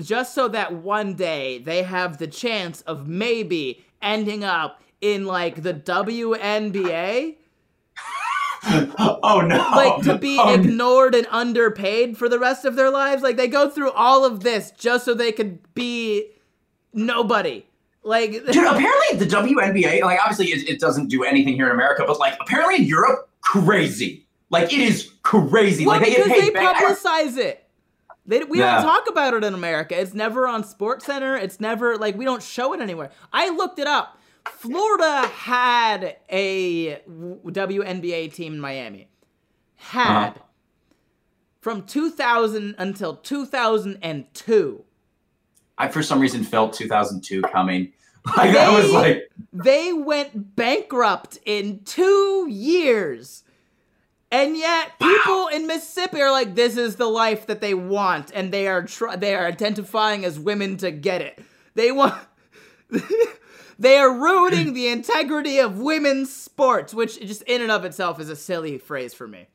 just 0.00 0.34
so 0.34 0.48
that 0.48 0.72
one 0.72 1.14
day 1.14 1.58
they 1.58 1.82
have 1.82 2.18
the 2.18 2.26
chance 2.26 2.80
of 2.82 3.08
maybe 3.08 3.84
ending 4.00 4.44
up 4.44 4.80
in 5.00 5.26
like 5.26 5.62
the 5.62 5.74
WNBA 5.74 7.36
oh 8.88 9.40
no. 9.46 9.56
like 9.56 10.02
to 10.02 10.16
be 10.18 10.38
Oh, 10.40 10.44
no. 10.56 10.62
ignored 10.62 11.14
and 11.14 11.26
underpaid 11.30 12.16
for 12.16 12.28
the 12.28 12.38
rest 12.38 12.64
of 12.64 12.74
their 12.74 12.90
lives. 12.90 13.22
Like 13.22 13.36
they 13.36 13.46
go 13.48 13.68
through 13.70 13.92
all 13.92 14.24
of 14.24 14.40
this 14.42 14.70
just 14.72 15.04
so 15.04 15.14
they 15.14 15.30
could 15.32 15.72
be 15.74 16.30
nobody. 16.96 17.66
Like 18.02 18.30
Dude, 18.32 18.48
apparently 18.48 19.18
the 19.18 19.26
WNBA, 19.26 20.00
like 20.02 20.18
obviously 20.20 20.46
it, 20.46 20.68
it 20.68 20.80
doesn't 20.80 21.08
do 21.08 21.22
anything 21.24 21.54
here 21.54 21.66
in 21.66 21.72
America, 21.72 22.04
but 22.06 22.18
like 22.18 22.36
apparently 22.40 22.76
in 22.76 22.84
Europe, 22.84 23.28
crazy. 23.40 24.26
Like 24.50 24.72
it 24.72 24.78
is 24.80 25.10
crazy. 25.22 25.84
well, 25.86 25.96
like 26.00 26.06
they 26.08 26.14
because 26.14 26.30
paid. 26.40 26.54
they 26.54 26.60
publicize 26.60 27.36
it. 27.36 27.62
They, 28.28 28.42
we 28.44 28.58
Yeah. 28.58 28.76
don't 28.76 28.84
talk 28.84 29.08
about 29.08 29.34
it 29.34 29.44
in 29.44 29.54
America. 29.54 30.00
It's 30.00 30.14
never 30.14 30.48
on 30.48 30.64
Sports 30.64 31.04
Center. 31.06 31.36
It's 31.36 31.60
never 31.60 31.96
like 31.96 32.16
we 32.16 32.24
don't 32.24 32.42
show 32.42 32.72
it 32.72 32.80
anywhere. 32.80 33.10
I 33.32 33.50
looked 33.50 33.78
it 33.78 33.86
up. 33.86 34.18
Florida 34.48 35.26
had 35.28 36.16
a 36.30 37.00
WNBA 37.06 38.32
team 38.32 38.54
in 38.54 38.60
Miami. 38.60 39.08
Had 39.76 40.28
Uh-huh. 40.28 40.38
from 41.60 41.82
2000 41.82 42.76
until 42.78 43.16
2002. 43.16 44.84
I 45.78 45.88
for 45.88 46.02
some 46.02 46.20
reason 46.20 46.42
felt 46.44 46.72
2002 46.72 47.42
coming. 47.42 47.92
Like 48.36 48.56
I 48.56 48.74
was 48.74 48.90
like, 48.90 49.30
They 49.52 49.92
went 49.92 50.56
bankrupt 50.56 51.38
in 51.44 51.84
two 51.84 52.48
years. 52.50 53.44
And 54.32 54.56
yet, 54.56 54.98
people 54.98 55.46
in 55.46 55.68
Mississippi 55.68 56.20
are 56.20 56.32
like, 56.32 56.56
"This 56.56 56.76
is 56.76 56.96
the 56.96 57.06
life 57.06 57.46
that 57.46 57.60
they 57.60 57.72
want," 57.72 58.32
and 58.34 58.52
they 58.52 58.66
are 58.66 58.82
tr- 58.82 59.14
they 59.16 59.36
are 59.36 59.46
identifying 59.46 60.24
as 60.24 60.40
women 60.40 60.76
to 60.78 60.90
get 60.90 61.20
it. 61.20 61.38
They 61.74 61.92
want, 61.92 62.16
they 63.78 63.96
are 63.96 64.12
ruining 64.12 64.72
the 64.72 64.88
integrity 64.88 65.60
of 65.60 65.78
women's 65.78 66.34
sports, 66.34 66.92
which 66.92 67.20
just 67.20 67.42
in 67.42 67.62
and 67.62 67.70
of 67.70 67.84
itself 67.84 68.18
is 68.18 68.28
a 68.28 68.34
silly 68.34 68.78
phrase 68.78 69.14
for 69.14 69.28
me. 69.28 69.46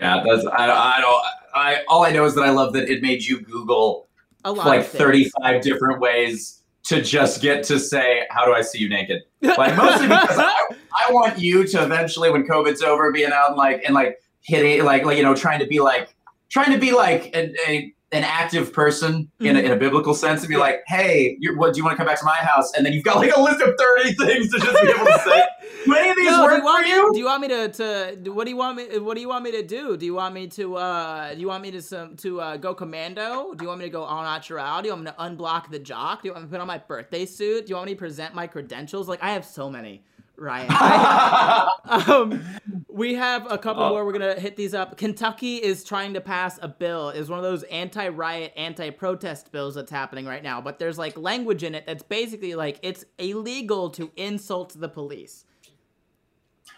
yeah, 0.00 0.22
that's 0.24 0.46
I, 0.46 0.70
I 0.70 1.00
don't. 1.00 1.22
I 1.52 1.82
all 1.88 2.04
I 2.04 2.12
know 2.12 2.24
is 2.24 2.36
that 2.36 2.44
I 2.44 2.50
love 2.50 2.72
that 2.74 2.88
it 2.88 3.02
made 3.02 3.24
you 3.24 3.40
Google 3.40 4.06
A 4.44 4.52
lot 4.52 4.66
like 4.66 4.80
of 4.80 4.88
35 4.88 5.62
different 5.62 6.00
ways 6.00 6.62
to 6.84 7.02
just 7.02 7.42
get 7.42 7.62
to 7.64 7.78
say, 7.78 8.26
"How 8.30 8.44
do 8.44 8.52
I 8.52 8.62
see 8.62 8.78
you 8.78 8.88
naked?" 8.88 9.22
Like 9.42 9.76
mostly 9.76 10.06
because 10.08 10.38
I, 10.38 10.66
I 11.08 11.12
want 11.12 11.38
you 11.38 11.66
to 11.66 11.82
eventually, 11.82 12.30
when 12.30 12.46
COVID's 12.46 12.82
over, 12.82 13.12
being 13.12 13.32
out 13.32 13.48
and 13.48 13.56
like 13.56 13.82
and 13.84 13.94
like 13.94 14.20
hitting 14.42 14.84
like 14.84 15.04
like 15.04 15.16
you 15.16 15.22
know 15.22 15.34
trying 15.34 15.60
to 15.60 15.66
be 15.66 15.80
like 15.80 16.14
trying 16.48 16.72
to 16.72 16.78
be 16.78 16.92
like 16.92 17.34
a, 17.34 17.52
a 17.68 17.94
an 18.12 18.24
active 18.24 18.72
person 18.72 19.30
in, 19.38 19.54
a, 19.56 19.60
in 19.60 19.70
a 19.70 19.76
biblical 19.76 20.14
sense 20.14 20.40
and 20.40 20.48
be 20.48 20.56
like, 20.56 20.80
"Hey, 20.88 21.36
you're, 21.38 21.56
what 21.56 21.72
do 21.72 21.78
you 21.78 21.84
want 21.84 21.92
to 21.94 21.96
come 21.96 22.06
back 22.06 22.18
to 22.18 22.24
my 22.24 22.34
house?" 22.36 22.72
And 22.74 22.84
then 22.84 22.92
you've 22.92 23.04
got 23.04 23.16
like 23.18 23.34
a 23.36 23.40
list 23.40 23.60
of 23.60 23.74
thirty 23.78 24.12
things 24.14 24.50
to 24.50 24.58
just 24.58 24.82
be 24.82 24.88
able 24.88 25.06
to 25.06 25.18
say. 25.24 25.42
Do 25.86 25.94
any 25.94 26.10
of 26.10 26.16
these 26.16 26.26
No, 26.30 26.42
work 26.44 26.58
you 26.58 26.64
want 26.64 26.86
for 26.86 26.92
me? 27.06 27.08
Do 27.12 27.18
you 27.18 27.24
want 27.24 27.40
me 27.42 27.48
to, 27.48 27.68
to? 27.68 28.16
do- 28.20 28.32
What 28.34 28.44
do 28.44 28.50
you 28.50 28.56
want 28.56 28.76
me? 28.76 28.98
What 28.98 29.14
do 29.14 29.20
you 29.20 29.28
want 29.28 29.44
me 29.44 29.52
to 29.52 29.62
do? 29.62 29.96
Do 29.96 30.04
you 30.04 30.14
want 30.14 30.34
me 30.34 30.46
to? 30.48 30.76
uh 30.76 31.34
Do 31.34 31.40
you 31.40 31.46
want 31.46 31.62
me 31.62 31.70
to 31.70 31.80
some 31.80 32.16
to 32.16 32.40
uh, 32.40 32.56
go 32.56 32.74
commando? 32.74 33.54
Do 33.54 33.62
you 33.64 33.68
want 33.68 33.78
me 33.78 33.86
to 33.86 33.90
go 33.90 34.02
all 34.02 34.22
natural? 34.24 34.82
Do 34.82 34.88
you 34.88 34.94
want 34.94 35.04
me 35.04 35.10
to 35.12 35.16
unblock 35.16 35.70
the 35.70 35.78
jock? 35.78 36.22
Do 36.22 36.28
you 36.28 36.32
want 36.34 36.44
me 36.44 36.48
to 36.48 36.52
put 36.52 36.60
on 36.60 36.66
my 36.66 36.78
birthday 36.78 37.24
suit? 37.24 37.66
Do 37.66 37.70
you 37.70 37.76
want 37.76 37.86
me 37.86 37.94
to 37.94 37.98
present 37.98 38.34
my 38.34 38.46
credentials? 38.46 39.08
Like 39.08 39.22
I 39.22 39.30
have 39.32 39.44
so 39.46 39.70
many, 39.70 40.02
Ryan. 40.40 40.66
I- 40.70 41.68
um, 42.08 42.42
we 42.88 43.14
have 43.14 43.50
a 43.50 43.58
couple 43.58 43.82
Oh. 43.82 43.90
more. 43.90 44.04
We're 44.06 44.12
gonna 44.12 44.40
hit 44.40 44.56
these 44.56 44.74
up. 44.74 44.96
Kentucky 44.96 45.56
is 45.56 45.84
trying 45.84 46.14
to 46.14 46.20
pass 46.20 46.58
a 46.62 46.68
bill. 46.68 47.10
Is 47.10 47.28
one 47.28 47.38
of 47.38 47.42
those 47.44 47.62
anti-riot, 47.64 48.52
anti-protest 48.56 49.52
bills 49.52 49.74
that's 49.74 49.90
happening 49.90 50.26
right 50.26 50.42
now. 50.42 50.60
But 50.60 50.78
there's 50.78 50.98
like 50.98 51.16
language 51.18 51.62
in 51.62 51.74
it 51.74 51.84
that's 51.86 52.02
basically 52.02 52.54
like 52.54 52.78
it's 52.82 53.04
illegal 53.18 53.90
to 53.90 54.10
insult 54.16 54.74
the 54.78 54.88
police. 54.88 55.44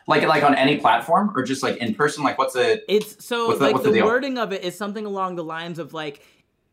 like 0.09 0.23
like 0.27 0.43
on 0.43 0.55
any 0.57 0.79
platform 0.79 1.31
or 1.37 1.43
just 1.45 1.63
like 1.63 1.77
in 1.77 1.95
person? 1.95 2.25
Like 2.25 2.37
what's 2.39 2.57
it? 2.57 2.85
It's 2.89 3.25
so 3.25 3.47
What's 3.49 3.59
the- 3.61 3.65
like 3.67 3.75
what's 3.75 3.87
the, 3.87 3.93
the 3.93 4.03
wording 4.03 4.39
of 4.39 4.53
it 4.53 4.65
is 4.65 4.77
something 4.77 5.07
along 5.07 5.37
the 5.37 5.45
lines 5.45 5.79
of 5.79 5.95
like 5.95 6.27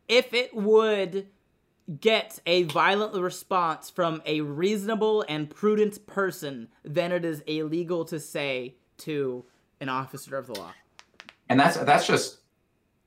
if 0.08 0.34
it 0.34 0.54
would 0.54 1.28
get 1.98 2.38
a 2.46 2.64
violent 2.64 3.14
response 3.14 3.90
from 3.90 4.22
a 4.26 4.40
reasonable 4.42 5.24
and 5.28 5.50
prudent 5.50 6.06
person, 6.06 6.68
then 6.84 7.10
it 7.10 7.24
is 7.24 7.40
illegal 7.40 8.04
to 8.04 8.20
say 8.20 8.76
to 8.98 9.44
an 9.80 9.88
officer 9.88 10.36
of 10.36 10.46
the 10.46 10.54
law. 10.54 10.72
And 11.48 11.58
that's 11.58 11.76
that's 11.78 12.06
just 12.06 12.38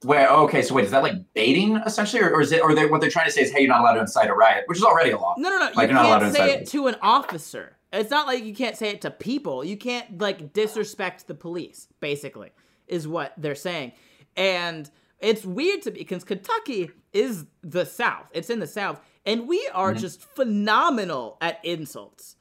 where 0.03 0.29
oh, 0.29 0.43
okay. 0.43 0.61
So 0.61 0.75
wait, 0.75 0.85
is 0.85 0.91
that 0.91 1.03
like 1.03 1.15
baiting 1.33 1.77
essentially, 1.77 2.21
or, 2.21 2.31
or 2.31 2.41
is 2.41 2.51
it 2.51 2.61
or 2.61 2.75
they, 2.75 2.85
what 2.85 2.99
they're 2.99 3.09
trying 3.09 3.27
to 3.27 3.31
say 3.31 3.41
is, 3.41 3.51
hey, 3.51 3.61
you're 3.61 3.69
not 3.69 3.81
allowed 3.81 3.93
to 3.93 4.01
incite 4.01 4.29
a 4.29 4.33
riot, 4.33 4.65
which 4.67 4.77
is 4.77 4.83
already 4.83 5.11
a 5.11 5.17
law. 5.17 5.35
No, 5.37 5.49
no, 5.49 5.59
no. 5.59 5.65
Like, 5.75 5.75
you 5.75 5.81
you're 5.81 5.93
not 5.93 6.05
allowed 6.05 6.19
can't 6.19 6.35
to 6.35 6.41
say 6.41 6.53
it 6.53 6.67
to 6.69 6.87
an 6.87 6.95
officer. 7.01 7.77
It's 7.93 8.09
not 8.09 8.27
like 8.27 8.43
you 8.43 8.55
can't 8.55 8.75
say 8.75 8.89
it 8.89 9.01
to 9.01 9.11
people. 9.11 9.63
You 9.63 9.77
can't 9.77 10.19
like 10.19 10.51
disrespect 10.51 11.27
the 11.27 11.35
police. 11.35 11.87
Basically, 11.99 12.49
is 12.87 13.07
what 13.07 13.33
they're 13.37 13.55
saying, 13.55 13.93
and 14.35 14.89
it's 15.23 15.45
weird 15.45 15.81
to 15.83 15.91
me 15.91 15.99
because 15.99 16.23
Kentucky 16.23 16.91
is 17.13 17.45
the 17.63 17.85
South. 17.85 18.25
It's 18.33 18.49
in 18.49 18.59
the 18.59 18.67
South, 18.67 18.99
and 19.25 19.47
we 19.47 19.67
are 19.73 19.91
Mm-hmm. 19.91 20.01
just 20.01 20.21
phenomenal 20.21 21.37
at 21.41 21.59
insults. 21.63 22.35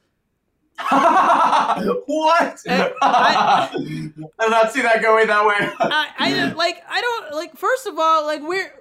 what? 0.89 2.59
Eh, 2.67 2.89
I 3.01 3.69
did 3.73 4.13
not 4.49 4.71
see 4.73 4.81
that 4.81 5.01
going 5.01 5.27
that 5.27 5.45
way. 5.45 5.55
I, 5.79 6.09
I 6.17 6.31
don't- 6.31 6.57
like. 6.63 6.81
I 6.89 7.01
don't 7.01 7.35
like. 7.35 7.55
First 7.57 7.87
of 7.87 7.97
all, 7.99 8.25
like 8.25 8.41
we're 8.41 8.73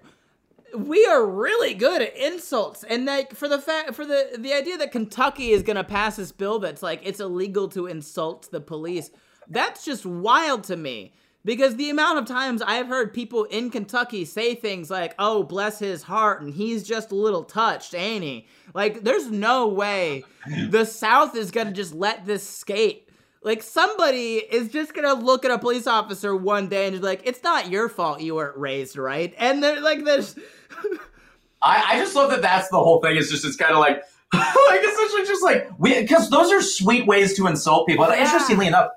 we 0.76 1.04
are 1.06 1.26
really 1.26 1.74
good 1.74 2.00
at 2.02 2.16
insults, 2.16 2.82
and 2.84 3.04
like 3.04 3.34
for 3.34 3.46
the 3.48 3.58
fact 3.60 3.94
for 3.94 4.04
the 4.06 4.36
the 4.38 4.52
idea 4.54 4.78
that 4.78 4.90
Kentucky 4.92 5.50
is 5.50 5.62
gonna 5.62 5.84
pass 5.84 6.16
this 6.16 6.32
bill 6.32 6.58
that's 6.58 6.82
like 6.82 7.00
it's 7.04 7.20
illegal 7.20 7.68
to 7.68 7.86
insult 7.86 8.50
the 8.50 8.60
police. 8.60 9.10
That's 9.48 9.84
just 9.84 10.06
wild 10.06 10.64
to 10.64 10.76
me. 10.76 11.12
Because 11.44 11.74
the 11.76 11.90
amount 11.90 12.18
of 12.18 12.26
times 12.26 12.62
I've 12.62 12.86
heard 12.86 13.12
people 13.12 13.44
in 13.44 13.70
Kentucky 13.70 14.24
say 14.24 14.54
things 14.54 14.90
like, 14.90 15.14
oh, 15.18 15.42
bless 15.42 15.78
his 15.78 16.04
heart, 16.04 16.40
and 16.40 16.54
he's 16.54 16.84
just 16.84 17.10
a 17.10 17.16
little 17.16 17.42
touched, 17.42 17.94
ain't 17.94 18.22
he? 18.22 18.46
Like, 18.74 19.02
there's 19.02 19.28
no 19.30 19.66
way 19.66 20.24
the 20.68 20.84
South 20.84 21.34
is 21.34 21.50
gonna 21.50 21.72
just 21.72 21.94
let 21.94 22.26
this 22.26 22.48
skate. 22.48 23.08
Like, 23.42 23.62
somebody 23.62 24.36
is 24.36 24.68
just 24.68 24.94
gonna 24.94 25.14
look 25.14 25.44
at 25.44 25.50
a 25.50 25.58
police 25.58 25.88
officer 25.88 26.36
one 26.36 26.68
day 26.68 26.86
and 26.86 26.94
be 26.94 27.02
like, 27.02 27.22
it's 27.24 27.42
not 27.42 27.70
your 27.70 27.88
fault 27.88 28.20
you 28.20 28.36
weren't 28.36 28.56
raised 28.56 28.96
right. 28.96 29.34
And 29.36 29.62
they're 29.62 29.80
like, 29.80 30.04
there's. 30.04 30.36
I, 31.62 31.94
I 31.94 31.98
just 31.98 32.14
love 32.14 32.30
that 32.30 32.42
that's 32.42 32.68
the 32.68 32.78
whole 32.78 33.00
thing. 33.00 33.16
It's 33.16 33.30
just 33.30 33.44
it's 33.44 33.56
kind 33.56 33.72
of 33.72 33.78
like 33.78 34.02
like 34.32 34.80
essentially 34.84 35.24
just 35.26 35.42
like 35.42 35.68
we 35.78 36.00
because 36.00 36.30
those 36.30 36.50
are 36.50 36.62
sweet 36.62 37.06
ways 37.06 37.36
to 37.36 37.46
insult 37.46 37.86
people. 37.86 38.06
Yeah. 38.08 38.24
Interestingly 38.24 38.66
enough, 38.66 38.90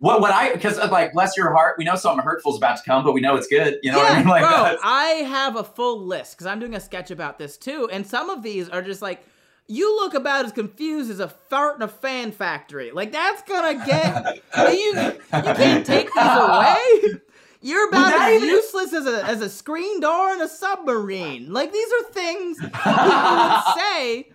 what 0.00 0.20
what 0.20 0.32
I 0.32 0.52
because 0.52 0.78
uh, 0.78 0.88
like 0.90 1.12
bless 1.12 1.36
your 1.36 1.52
heart, 1.54 1.76
we 1.78 1.84
know 1.84 1.94
something 1.94 2.24
hurtful 2.24 2.52
is 2.52 2.58
about 2.58 2.78
to 2.78 2.82
come, 2.82 3.04
but 3.04 3.12
we 3.12 3.20
know 3.20 3.36
it's 3.36 3.46
good. 3.46 3.78
You 3.82 3.92
know 3.92 3.98
what 3.98 4.10
I 4.10 4.18
mean? 4.18 4.26
Like 4.28 4.42
bro, 4.42 4.76
I 4.82 5.06
have 5.28 5.56
a 5.56 5.64
full 5.64 6.04
list 6.04 6.32
because 6.36 6.46
I'm 6.46 6.58
doing 6.58 6.74
a 6.74 6.80
sketch 6.80 7.10
about 7.10 7.38
this 7.38 7.56
too, 7.56 7.88
and 7.92 8.06
some 8.06 8.28
of 8.30 8.42
these 8.42 8.68
are 8.68 8.82
just 8.82 9.02
like, 9.02 9.22
you 9.66 9.94
look 9.96 10.14
about 10.14 10.44
as 10.46 10.52
confused 10.52 11.10
as 11.10 11.20
a 11.20 11.28
fart 11.28 11.76
in 11.76 11.82
a 11.82 11.88
fan 11.88 12.32
factory. 12.32 12.90
Like 12.90 13.12
that's 13.12 13.42
gonna 13.42 13.84
get 13.86 14.36
you. 14.56 14.94
You 14.94 15.54
can't 15.54 15.86
take 15.86 16.06
these 16.12 16.24
away. 16.24 17.20
You're 17.62 17.88
about 17.90 18.14
as 18.14 18.36
even- 18.36 18.48
useless 18.48 18.94
as 18.94 19.06
a 19.06 19.22
as 19.26 19.42
a 19.42 19.48
screen 19.50 20.00
door 20.00 20.32
in 20.32 20.40
a 20.40 20.48
submarine. 20.48 21.52
Like 21.52 21.72
these 21.72 21.88
are 21.92 22.04
things 22.10 22.58
people 22.58 22.80
would 22.84 23.62
say. 23.76 24.30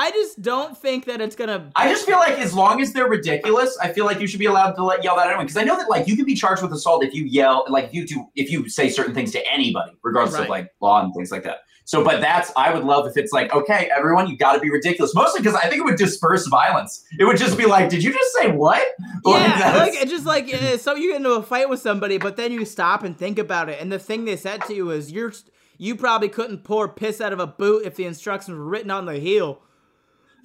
I 0.00 0.12
just 0.12 0.40
don't 0.42 0.78
think 0.78 1.06
that 1.06 1.20
it's 1.20 1.34
gonna. 1.34 1.70
I 1.74 1.88
just 1.88 2.06
feel 2.06 2.18
like 2.18 2.38
as 2.38 2.54
long 2.54 2.80
as 2.80 2.92
they're 2.92 3.08
ridiculous, 3.08 3.76
I 3.82 3.92
feel 3.92 4.04
like 4.06 4.20
you 4.20 4.28
should 4.28 4.38
be 4.38 4.46
allowed 4.46 4.72
to 4.72 4.84
let 4.84 5.02
yell 5.02 5.16
that 5.16 5.26
anyway. 5.26 5.42
Because 5.42 5.56
I 5.56 5.64
know 5.64 5.76
that 5.76 5.90
like 5.90 6.06
you 6.06 6.14
can 6.14 6.24
be 6.24 6.36
charged 6.36 6.62
with 6.62 6.72
assault 6.72 7.02
if 7.02 7.12
you 7.12 7.24
yell, 7.24 7.64
like 7.68 7.86
if 7.86 7.94
you 7.94 8.06
do, 8.06 8.24
if 8.36 8.48
you 8.48 8.68
say 8.68 8.90
certain 8.90 9.12
things 9.12 9.32
to 9.32 9.44
anybody, 9.52 9.90
regardless 10.04 10.36
Right. 10.36 10.44
of 10.44 10.50
like 10.50 10.70
law 10.80 11.02
and 11.02 11.12
things 11.14 11.32
like 11.32 11.42
that. 11.42 11.62
So, 11.84 12.04
but 12.04 12.20
that's 12.20 12.52
I 12.56 12.72
would 12.72 12.84
love 12.84 13.08
if 13.08 13.16
it's 13.16 13.32
like, 13.32 13.52
okay, 13.52 13.90
everyone, 13.92 14.28
you 14.28 14.36
got 14.36 14.52
to 14.52 14.60
be 14.60 14.70
ridiculous. 14.70 15.16
Mostly 15.16 15.40
because 15.40 15.56
I 15.56 15.62
think 15.62 15.80
it 15.80 15.84
would 15.84 15.96
disperse 15.96 16.46
violence. 16.46 17.04
It 17.18 17.24
would 17.24 17.36
just 17.38 17.58
be 17.58 17.66
like, 17.66 17.88
did 17.88 18.04
you 18.04 18.12
just 18.12 18.32
say 18.34 18.52
what? 18.52 18.86
Yeah, 19.26 19.78
like 19.78 19.94
it's 19.94 20.12
just 20.12 20.26
like 20.26 20.48
so 20.78 20.94
you 20.94 21.08
get 21.10 21.16
into 21.16 21.32
a 21.32 21.42
fight 21.42 21.68
with 21.68 21.80
somebody, 21.80 22.18
but 22.18 22.36
then 22.36 22.52
you 22.52 22.64
stop 22.64 23.02
and 23.02 23.18
think 23.18 23.36
about 23.38 23.68
it, 23.68 23.80
and 23.80 23.90
the 23.90 23.98
thing 23.98 24.26
they 24.26 24.36
said 24.36 24.62
to 24.66 24.74
you 24.74 24.90
is 24.92 25.10
you're 25.10 25.32
you 25.76 25.96
probably 25.96 26.28
couldn't 26.28 26.62
pour 26.62 26.88
piss 26.88 27.20
out 27.20 27.32
of 27.32 27.40
a 27.40 27.46
boot 27.48 27.82
if 27.84 27.96
the 27.96 28.04
instructions 28.04 28.56
were 28.56 28.64
written 28.64 28.92
on 28.92 29.04
the 29.06 29.18
heel. 29.18 29.60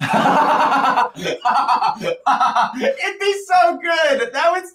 It'd 2.80 3.20
be 3.20 3.34
so 3.46 3.78
good. 3.78 4.32
That 4.32 4.50
was 4.50 4.72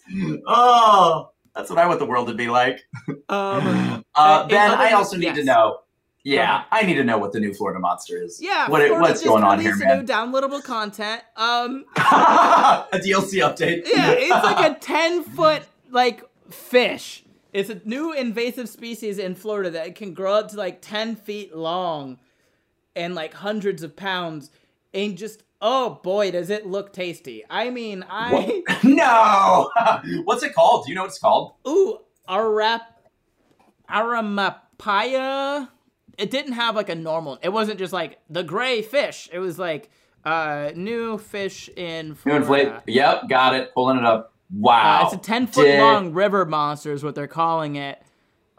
oh, 0.48 1.32
that's 1.56 1.70
what 1.70 1.80
I 1.80 1.86
want 1.88 2.00
the 2.00 2.06
world 2.06 2.28
to 2.28 2.34
be 2.34 2.48
like. 2.48 2.86
Um, 3.28 4.06
Uh, 4.16 4.46
ben, 4.48 4.72
I 4.72 4.92
also 4.92 5.16
need 5.16 5.36
to 5.36 5.44
know. 5.46 5.80
Yeah. 6.24 6.64
I 6.72 6.82
need 6.82 6.96
to 6.96 7.04
know 7.06 7.18
what 7.18 7.32
the 7.32 7.40
new 7.40 7.54
Florida 7.54 7.80
monster 7.80 8.22
is. 8.22 8.42
yeah, 8.42 8.68
what, 8.70 8.82
Florida 8.82 9.00
what's 9.02 9.24
going 9.24 9.44
on 9.44 9.60
here, 9.62 9.76
man? 9.78 10.00
New 10.00 10.06
downloadable 10.06 10.62
content. 10.64 11.22
Um, 11.38 11.86
a 11.96 13.00
DLC 13.02 13.40
update. 13.42 13.84
yeah, 13.86 14.12
it's 14.12 14.44
like 14.44 14.72
a 14.72 14.80
ten 14.80 15.24
foot 15.24 15.64
like 15.90 16.24
fish. 16.50 17.24
It's 17.54 17.70
a 17.70 17.82
new 17.86 18.12
invasive 18.14 18.68
species 18.68 19.18
in 19.18 19.36
Florida 19.36 19.70
that 19.72 19.96
can 19.96 20.14
grow 20.14 20.34
up 20.34 20.50
to 20.50 20.58
like 20.58 20.82
ten 20.82 21.16
feet 21.16 21.56
long, 21.56 22.20
and 22.96 23.16
like 23.16 23.34
hundreds 23.34 23.82
of 23.82 23.96
pounds, 23.96 24.52
and 24.94 25.18
just 25.18 25.44
oh 25.62 26.00
boy, 26.04 26.32
does 26.32 26.50
it 26.50 26.66
look 26.66 26.94
tasty! 26.94 27.44
I 27.50 27.70
mean, 27.70 28.06
I. 28.10 28.34
What? 28.66 28.66
no. 28.84 29.70
What's 30.24 30.44
it 30.44 30.54
called? 30.54 30.86
Do 30.86 30.92
you 30.92 30.96
know 30.96 31.02
what 31.02 31.10
it's 31.10 31.20
called? 31.20 31.54
Ooh, 31.68 32.00
arap, 32.28 32.82
aramapaya. 33.90 35.70
It 36.18 36.32
didn't 36.32 36.54
have 36.54 36.76
like 36.76 36.90
a 36.90 36.96
normal. 36.96 37.40
It 37.42 37.50
wasn't 37.50 37.80
just 37.80 37.94
like 37.94 38.20
the 38.30 38.44
gray 38.44 38.82
fish. 38.82 39.30
It 39.32 39.40
was 39.40 39.58
like 39.58 39.90
uh 40.26 40.72
new 40.76 41.18
fish 41.18 41.70
in 41.70 42.16
Florida. 42.16 42.46
New 42.46 42.54
inflate. 42.54 42.82
Yep, 42.88 43.30
got 43.30 43.56
it. 43.56 43.74
Pulling 43.74 43.98
it 43.98 44.06
up. 44.06 44.34
Wow. 44.52 45.04
Uh, 45.04 45.06
it's 45.06 45.14
a 45.14 45.18
ten 45.18 45.48
foot 45.48 45.66
Did- 45.66 45.80
long 45.80 46.14
river 46.14 46.46
monster, 46.46 46.92
is 46.92 47.04
what 47.04 47.16
they're 47.16 47.28
calling 47.28 47.76
it. 47.76 48.02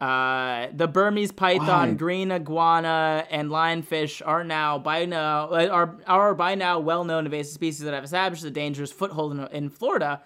Uh, 0.00 0.68
the 0.72 0.88
Burmese 0.88 1.30
python, 1.30 1.90
Why? 1.90 1.94
green 1.94 2.32
iguana, 2.32 3.26
and 3.30 3.50
lionfish 3.50 4.22
are 4.24 4.42
now 4.42 4.78
by 4.78 5.04
now 5.04 5.50
uh, 5.50 5.68
are 5.70 5.96
are 6.06 6.34
by 6.34 6.54
now 6.54 6.78
well 6.78 7.04
known 7.04 7.26
invasive 7.26 7.52
species 7.52 7.80
that 7.84 7.92
have 7.92 8.04
established 8.04 8.42
a 8.44 8.50
dangerous 8.50 8.90
foothold 8.90 9.32
in, 9.32 9.46
in 9.48 9.68
Florida. 9.68 10.22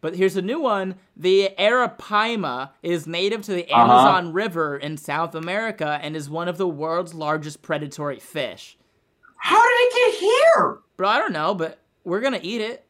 But 0.00 0.16
here's 0.16 0.36
a 0.36 0.40
new 0.42 0.58
one. 0.58 0.94
The 1.14 1.50
Arapaima 1.58 2.70
is 2.82 3.06
native 3.06 3.42
to 3.42 3.52
the 3.52 3.70
Uh-huh. 3.70 3.82
Amazon 3.82 4.32
River 4.32 4.78
in 4.78 4.96
South 4.96 5.34
America 5.34 5.98
and 6.02 6.16
is 6.16 6.30
one 6.30 6.48
of 6.48 6.56
the 6.56 6.66
world's 6.66 7.12
largest 7.12 7.60
predatory 7.60 8.18
fish. 8.18 8.78
How 9.36 9.62
did 9.62 9.68
it 9.70 9.94
get 9.94 10.20
here? 10.20 10.78
Bro, 10.96 11.08
I 11.08 11.18
don't 11.18 11.32
know, 11.34 11.54
but 11.54 11.78
we're 12.04 12.20
gonna 12.22 12.40
eat 12.42 12.62
it. 12.62 12.86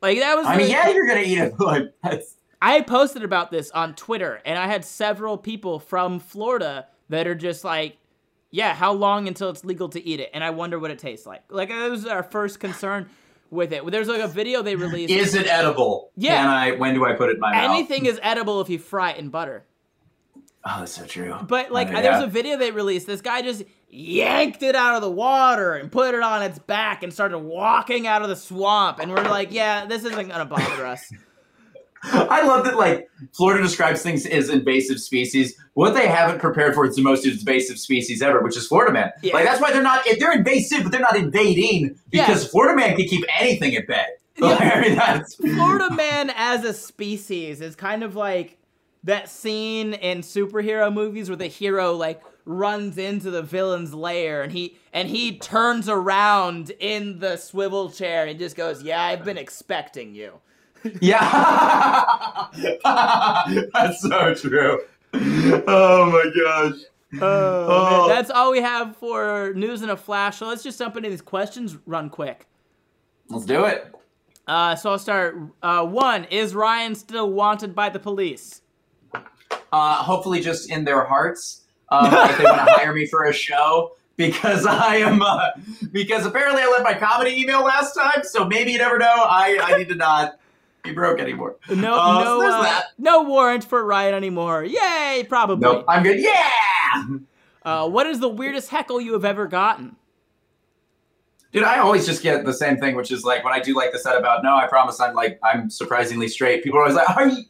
Like 0.00 0.20
that 0.20 0.36
was. 0.36 0.46
I 0.46 0.56
mean, 0.56 0.66
the- 0.66 0.72
yeah, 0.72 0.88
you're 0.90 1.08
gonna 1.08 1.20
eat 1.22 1.38
it. 1.38 1.54
Like 1.58 1.86
that's 2.04 2.36
I 2.60 2.80
posted 2.80 3.22
about 3.22 3.50
this 3.50 3.70
on 3.70 3.94
Twitter, 3.94 4.40
and 4.44 4.58
I 4.58 4.66
had 4.66 4.84
several 4.84 5.38
people 5.38 5.78
from 5.78 6.18
Florida 6.18 6.86
that 7.08 7.26
are 7.26 7.34
just 7.34 7.62
like, 7.64 7.96
"Yeah, 8.50 8.74
how 8.74 8.92
long 8.92 9.28
until 9.28 9.50
it's 9.50 9.64
legal 9.64 9.88
to 9.90 10.04
eat 10.04 10.20
it?" 10.20 10.30
And 10.34 10.42
I 10.42 10.50
wonder 10.50 10.78
what 10.78 10.90
it 10.90 10.98
tastes 10.98 11.26
like. 11.26 11.42
Like 11.50 11.68
that 11.68 11.90
was 11.90 12.06
our 12.06 12.22
first 12.22 12.58
concern 12.60 13.08
with 13.50 13.72
it. 13.72 13.88
There's 13.90 14.08
like 14.08 14.20
a 14.20 14.28
video 14.28 14.62
they 14.62 14.76
released. 14.76 15.12
is 15.12 15.34
it 15.34 15.46
edible? 15.46 16.10
Yeah. 16.16 16.36
Can 16.36 16.48
I? 16.48 16.70
When 16.72 16.94
do 16.94 17.04
I 17.06 17.12
put 17.14 17.30
it 17.30 17.34
in 17.34 17.40
my 17.40 17.52
mouth? 17.52 17.70
Anything 17.70 18.06
is 18.06 18.18
edible 18.22 18.60
if 18.60 18.68
you 18.68 18.78
fry 18.78 19.10
it 19.12 19.18
in 19.18 19.28
butter. 19.30 19.64
Oh, 20.64 20.80
that's 20.80 20.92
so 20.92 21.06
true. 21.06 21.36
But 21.46 21.70
like, 21.70 21.88
Oh, 21.88 22.02
there's 22.02 22.22
a 22.22 22.26
video 22.26 22.58
they 22.58 22.72
released. 22.72 23.06
This 23.06 23.20
guy 23.22 23.40
just 23.42 23.62
yanked 23.88 24.62
it 24.62 24.74
out 24.74 24.96
of 24.96 25.02
the 25.02 25.10
water 25.10 25.74
and 25.74 25.90
put 25.90 26.14
it 26.14 26.20
on 26.20 26.42
its 26.42 26.58
back 26.58 27.02
and 27.02 27.12
started 27.14 27.38
walking 27.38 28.06
out 28.06 28.20
of 28.22 28.28
the 28.28 28.36
swamp. 28.36 28.98
And 28.98 29.10
we're 29.10 29.22
like, 29.22 29.50
"Yeah, 29.52 29.86
this 29.86 30.04
isn't 30.04 30.28
gonna 30.28 30.44
bother 30.44 30.84
us." 30.86 31.10
I 32.04 32.46
love 32.46 32.64
that 32.64 32.76
like 32.76 33.08
Florida 33.32 33.62
describes 33.62 34.02
things 34.02 34.24
as 34.26 34.48
invasive 34.48 35.00
species. 35.00 35.56
What 35.74 35.94
they 35.94 36.06
haven't 36.06 36.40
prepared 36.40 36.74
for 36.74 36.86
is 36.86 36.96
the 36.96 37.02
most 37.02 37.26
invasive 37.26 37.78
species 37.78 38.22
ever, 38.22 38.40
which 38.40 38.56
is 38.56 38.66
Florida 38.66 38.92
man. 38.92 39.10
Yeah. 39.22 39.34
Like 39.34 39.44
that's 39.44 39.60
why 39.60 39.72
they're 39.72 39.82
not 39.82 40.04
they're 40.18 40.32
invasive, 40.32 40.84
but 40.84 40.92
they're 40.92 41.00
not 41.00 41.16
invading 41.16 41.98
because 42.10 42.46
Florida 42.46 42.76
man 42.76 42.96
can 42.96 43.06
keep 43.06 43.24
anything 43.38 43.74
at 43.74 43.86
bay. 43.86 44.04
Like, 44.38 44.60
I 44.60 44.80
mean, 44.80 45.54
Florida 45.56 45.92
man 45.94 46.30
as 46.36 46.64
a 46.64 46.72
species 46.72 47.60
is 47.60 47.74
kind 47.74 48.04
of 48.04 48.14
like 48.14 48.58
that 49.04 49.28
scene 49.28 49.94
in 49.94 50.20
superhero 50.20 50.92
movies 50.92 51.28
where 51.28 51.36
the 51.36 51.46
hero 51.46 51.94
like 51.94 52.22
runs 52.44 52.96
into 52.96 53.30
the 53.30 53.42
villain's 53.42 53.92
lair 53.92 54.42
and 54.42 54.52
he 54.52 54.76
and 54.92 55.08
he 55.08 55.36
turns 55.36 55.88
around 55.88 56.70
in 56.78 57.18
the 57.18 57.36
swivel 57.36 57.90
chair 57.90 58.26
and 58.26 58.38
just 58.38 58.56
goes, 58.56 58.82
"Yeah, 58.82 59.02
I've 59.02 59.24
been 59.24 59.38
expecting 59.38 60.14
you." 60.14 60.40
Yeah. 61.00 62.46
that's 63.72 64.00
so 64.00 64.34
true. 64.34 64.80
Oh 65.14 66.10
my 66.10 66.30
gosh. 66.42 66.80
Oh, 67.20 67.66
Oh. 67.70 68.06
man, 68.08 68.16
that's 68.16 68.30
all 68.30 68.52
we 68.52 68.60
have 68.60 68.96
for 68.96 69.52
news 69.54 69.82
in 69.82 69.90
a 69.90 69.96
flash. 69.96 70.36
So 70.38 70.46
let's 70.46 70.62
just 70.62 70.78
jump 70.78 70.96
into 70.96 71.08
these 71.08 71.22
questions 71.22 71.76
run 71.86 72.10
quick. 72.10 72.46
Let's 73.30 73.46
do 73.46 73.64
it. 73.64 73.94
Uh, 74.46 74.74
so 74.76 74.90
I'll 74.90 74.98
start. 74.98 75.38
Uh, 75.62 75.84
one 75.84 76.24
is 76.24 76.54
Ryan 76.54 76.94
still 76.94 77.30
wanted 77.32 77.74
by 77.74 77.88
the 77.90 77.98
police? 77.98 78.62
Uh, 79.72 79.94
hopefully, 79.96 80.40
just 80.40 80.70
in 80.70 80.84
their 80.84 81.04
hearts, 81.04 81.62
um, 81.90 82.06
if 82.06 82.38
they 82.38 82.44
want 82.44 82.56
to 82.66 82.72
hire 82.76 82.94
me 82.94 83.04
for 83.06 83.24
a 83.24 83.32
show, 83.32 83.92
because 84.16 84.64
I 84.66 84.96
am. 84.96 85.20
Uh, 85.20 85.48
because 85.92 86.24
apparently, 86.24 86.62
I 86.62 86.66
left 86.66 86.84
my 86.84 86.94
comedy 86.94 87.38
email 87.38 87.62
last 87.62 87.94
time, 87.94 88.22
so 88.24 88.46
maybe 88.46 88.72
you 88.72 88.78
never 88.78 88.96
know. 88.98 89.06
I, 89.06 89.58
I 89.62 89.76
need 89.76 89.88
to 89.90 89.94
not 89.94 90.38
be 90.88 90.94
broke 90.94 91.20
anymore. 91.20 91.56
No, 91.70 91.98
Uh, 91.98 92.24
no, 92.24 92.40
there's 92.40 92.54
uh, 92.54 92.62
that. 92.62 92.84
no 92.98 93.22
warrant 93.22 93.64
for 93.64 93.84
riot 93.84 94.14
anymore. 94.14 94.64
Yay, 94.64 95.24
probably. 95.28 95.62
Nope, 95.62 95.84
I'm 95.88 96.02
good. 96.02 96.20
Yeah, 96.20 97.04
Uh, 97.64 97.88
what 97.88 98.06
is 98.06 98.20
the 98.20 98.28
weirdest 98.28 98.70
heckle 98.70 99.00
you 99.00 99.12
have 99.12 99.24
ever 99.24 99.46
gotten? 99.46 99.96
dude. 101.52 101.64
I 101.64 101.78
always 101.78 102.04
just 102.06 102.22
get 102.22 102.44
the 102.44 102.52
same 102.52 102.76
thing, 102.76 102.94
which 102.94 103.10
is 103.10 103.24
like 103.24 103.42
when 103.44 103.54
I 103.54 103.60
do 103.60 103.74
like 103.74 103.92
the 103.92 103.98
set 103.98 104.16
about 104.16 104.42
no, 104.42 104.54
I 104.54 104.66
promise 104.66 105.00
I'm 105.00 105.14
like 105.14 105.38
I'm 105.42 105.70
surprisingly 105.70 106.28
straight. 106.28 106.62
People 106.62 106.78
are 106.78 106.82
always 106.82 106.96
like, 106.96 107.08
are 107.16 107.28
you? 107.28 107.42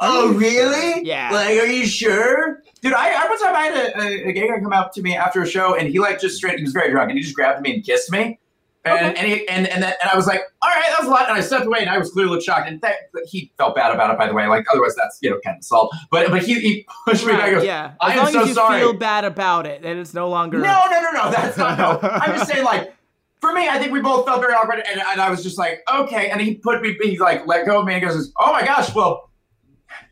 Oh, 0.00 0.32
really? 0.32 1.06
Yeah. 1.06 1.30
Like, 1.30 1.58
are 1.60 1.66
you 1.66 1.84
sure? 1.84 2.62
Dude, 2.80 2.94
I, 2.94 3.10
I 3.22 3.28
one 3.28 3.38
time 3.38 3.54
I 3.54 3.62
had 3.64 3.74
a, 3.76 4.00
a, 4.00 4.28
a 4.30 4.32
gay 4.32 4.48
guy 4.48 4.58
come 4.60 4.72
up 4.72 4.94
to 4.94 5.02
me 5.02 5.14
after 5.14 5.42
a 5.42 5.46
show, 5.46 5.74
and 5.74 5.88
he 5.88 5.98
like 5.98 6.18
just 6.20 6.36
straight. 6.36 6.56
He 6.56 6.64
was 6.64 6.72
very 6.72 6.90
drunk, 6.90 7.10
and 7.10 7.18
he 7.18 7.22
just 7.22 7.36
grabbed 7.36 7.60
me 7.60 7.74
and 7.74 7.84
kissed 7.84 8.10
me. 8.10 8.38
And 8.86 8.94
Okay. 8.94 9.14
and, 9.18 9.26
he, 9.26 9.48
and 9.48 9.66
and 9.66 9.82
then, 9.82 9.94
and 10.02 10.10
I 10.12 10.14
was 10.16 10.26
like, 10.26 10.42
all 10.60 10.68
right, 10.70 10.84
that 10.88 10.98
was 10.98 11.08
a 11.08 11.10
lot. 11.10 11.26
And 11.28 11.36
I 11.38 11.40
stepped 11.40 11.64
away, 11.64 11.78
and 11.80 11.88
I 11.88 11.96
was 11.96 12.10
clearly 12.10 12.38
shocked. 12.42 12.68
And 12.68 12.80
that, 12.82 12.96
he 13.26 13.50
felt 13.56 13.74
bad 13.74 13.94
about 13.94 14.10
it, 14.12 14.18
by 14.18 14.26
the 14.28 14.34
way. 14.34 14.46
Like 14.46 14.66
otherwise, 14.70 14.94
that's 14.94 15.18
you 15.22 15.30
know 15.30 15.40
kind 15.44 15.56
of 15.56 15.60
assault. 15.60 15.94
But 16.10 16.30
but 16.30 16.42
he, 16.42 16.54
he 16.60 16.86
pushed 17.06 17.24
me 17.24 17.32
back. 17.32 17.50
Goes, 17.52 17.64
yeah. 17.64 17.92
I 18.00 18.12
As 18.12 18.18
am 18.18 18.24
long 18.24 18.32
so 18.32 18.42
as 18.42 18.48
you 18.48 18.54
sorry. 18.54 18.80
feel 18.80 18.92
bad 18.92 19.24
about 19.24 19.66
it, 19.66 19.84
and 19.84 19.98
it's 19.98 20.12
no 20.12 20.28
longer. 20.28 20.58
No, 20.58 20.82
no, 20.90 21.00
no, 21.00 21.10
no. 21.12 21.30
That's 21.30 21.56
not. 21.56 21.78
No, 21.78 21.98
I'm 22.08 22.36
just 22.36 22.50
saying, 22.50 22.64
like, 22.64 22.94
for 23.40 23.52
me, 23.54 23.68
I 23.68 23.78
think 23.78 23.90
we 23.92 24.00
both 24.02 24.26
felt 24.26 24.40
very 24.42 24.52
awkward, 24.52 24.82
and, 24.86 25.00
and 25.00 25.18
I 25.20 25.30
was 25.30 25.42
just 25.42 25.56
like, 25.58 25.82
okay. 25.90 26.28
And 26.30 26.40
he 26.42 26.56
put 26.56 26.82
me, 26.82 26.94
he's 27.00 27.20
like 27.20 27.46
let 27.46 27.64
go 27.66 27.80
of 27.80 27.86
me 27.86 27.94
and 27.94 28.02
goes, 28.04 28.32
oh 28.38 28.52
my 28.52 28.64
gosh, 28.66 28.94
well, 28.94 29.30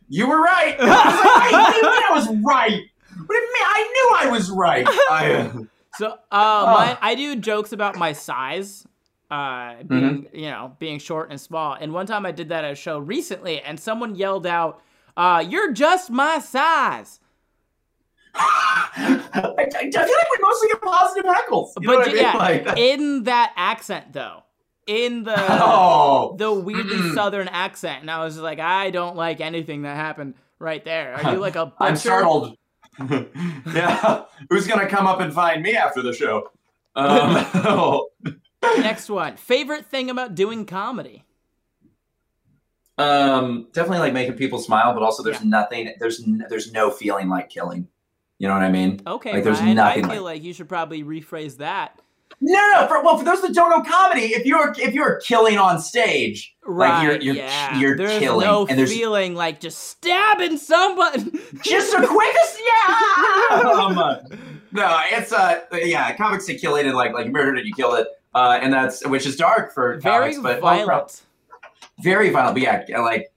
you 0.09 0.27
were 0.29 0.41
right. 0.41 0.77
And 0.79 0.91
I 0.91 0.95
was 1.05 1.25
like, 1.25 1.53
what 1.53 1.71
do 1.73 1.77
you 1.77 1.93
mean 1.93 2.03
I 2.09 2.13
was 2.13 2.43
right? 2.43 2.81
What 3.27 3.29
do 3.29 3.35
you 3.35 3.53
mean? 3.53 3.67
I 3.67 3.83
knew 4.23 4.29
I 4.29 4.31
was 4.33 4.51
right. 4.51 4.87
I, 5.11 5.33
uh, 5.35 5.53
So, 5.97 6.13
uh, 6.13 6.17
my, 6.31 6.99
I 7.01 7.15
do 7.15 7.37
jokes 7.37 7.73
about 7.73 7.97
my 7.97 8.13
size, 8.13 8.87
uh, 9.31 9.83
being 9.85 10.03
Mm-hmm. 10.25 10.37
you 10.37 10.51
know 10.51 10.77
being 10.79 10.99
short 10.99 11.31
and 11.31 11.41
small. 11.41 11.75
And 11.75 11.93
one 11.93 12.07
time 12.07 12.25
I 12.27 12.33
did 12.33 12.49
that 12.51 12.65
at 12.65 12.73
a 12.73 12.75
show 12.75 12.99
recently, 12.99 13.61
and 13.61 13.79
someone 13.79 14.15
yelled 14.15 14.47
out, 14.47 14.83
uh, 15.17 15.45
"You're 15.47 15.73
just 15.73 16.11
my 16.11 16.39
size." 16.39 17.21
I, 18.35 19.21
I 19.35 19.91
feel 19.91 20.01
like 20.01 20.31
we 20.31 20.39
mostly 20.41 20.69
get 20.69 20.81
positive 20.83 21.25
heckles. 21.31 21.73
But 21.85 22.09
I 22.09 22.13
yeah, 22.15 22.37
Like, 22.37 22.79
in 22.79 23.25
that 23.25 23.53
accent 23.57 24.13
though, 24.13 24.43
in 24.87 25.25
the 25.25 25.35
oh, 25.37 26.35
the 26.39 26.53
weirdly 26.53 27.13
southern 27.15 27.49
accent, 27.49 28.01
and 28.01 28.11
I 28.11 28.25
was 28.25 28.39
like, 28.39 28.59
I 28.59 28.91
don't 28.91 29.17
like 29.17 29.41
anything 29.41 29.83
that 29.83 29.97
happened 29.97 30.35
right 30.59 30.83
there. 30.85 31.15
Are 31.15 31.33
you 31.35 31.39
like 31.41 31.57
a 31.57 31.67
butcher? 31.67 31.85
I'm 31.85 31.97
startled. 31.97 32.57
yeah, 33.75 34.25
who's 34.51 34.67
gonna 34.67 34.89
come 34.89 35.07
up 35.07 35.21
and 35.21 35.33
find 35.33 35.63
me 35.63 35.77
after 35.77 36.03
the 36.03 36.13
show? 36.13 36.51
Um, 36.95 38.05
Next 38.83 39.09
one. 39.09 39.37
Favorite 39.37 39.87
thing 39.87 40.11
about 40.11 40.35
doing 40.35 40.67
comedy? 40.67 41.25
Um, 42.99 43.69
definitely 43.73 44.01
like 44.01 44.13
making 44.13 44.35
people 44.35 44.59
smile, 44.59 44.93
but 44.93 45.03
also 45.03 45.23
there's 45.23 45.41
Yeah. 45.41 45.49
nothing. 45.49 45.95
There's 45.99 46.23
n- 46.23 46.45
there's 46.49 46.73
no 46.73 46.91
feeling 46.91 47.29
like 47.29 47.49
killing. 47.49 47.89
You 48.39 48.49
know 48.49 48.55
what 48.55 48.63
I 48.63 48.71
mean? 48.71 49.01
Okay, 49.07 49.33
Like, 49.35 49.45
there's 49.45 49.61
Ryan, 49.61 49.77
nothing 49.77 50.05
I 50.05 50.15
feel 50.15 50.23
like 50.25 50.43
you 50.43 50.53
should 50.53 50.69
probably 50.69 51.03
rephrase 51.05 51.59
that. 51.59 51.99
No, 52.41 52.71
no. 52.73 52.87
For, 52.89 53.03
well, 53.03 53.19
for 53.19 53.25
those 53.25 53.43
that 53.43 53.55
don't 53.55 53.71
know 53.71 53.83
comedy, 53.83 54.35
if 54.35 54.45
you're 54.47 54.75
if 54.79 54.95
you're 54.95 55.21
killing 55.21 55.59
on 55.59 55.81
stage, 55.81 56.55
Right, 56.65 56.91
like 57.09 57.23
you're 57.23 57.35
you're 57.35 57.45
yeah. 57.45 57.79
you're 57.79 57.97
there's 57.97 58.19
killing, 58.19 58.47
no 58.47 58.67
and 58.67 58.79
there's 58.79 58.93
feeling 58.93 59.35
like 59.35 59.61
just 59.61 59.79
stabbing 59.79 60.57
somebody. 60.57 61.25
just 61.63 61.91
the 61.93 62.07
quickest. 62.07 62.61
Yeah. 62.65 63.61
um, 63.75 63.99
uh, 63.99 64.17
no, 64.73 65.01
it's 65.11 65.33
uh 65.33 65.61
yeah. 65.73 66.15
Comics 66.17 66.47
say 66.47 66.57
kill 66.57 66.77
it 66.77 66.87
like 66.95 67.13
like 67.13 67.27
you 67.27 67.33
murdered 67.33 67.59
it, 67.59 67.65
you 67.67 67.75
kill 67.75 67.95
it, 67.95 68.07
uh, 68.35 68.59
and 68.63 68.73
that's 68.73 69.07
which 69.07 69.27
is 69.27 69.37
dark 69.37 69.75
for 69.75 69.99
Very 70.01 70.35
comics, 70.35 70.39
but 70.39 70.63
well, 70.63 70.87
violent. 70.87 71.23
very 72.03 72.31
violent. 72.31 72.55
But 72.55 72.63
yeah, 72.63 73.01
like 73.01 73.33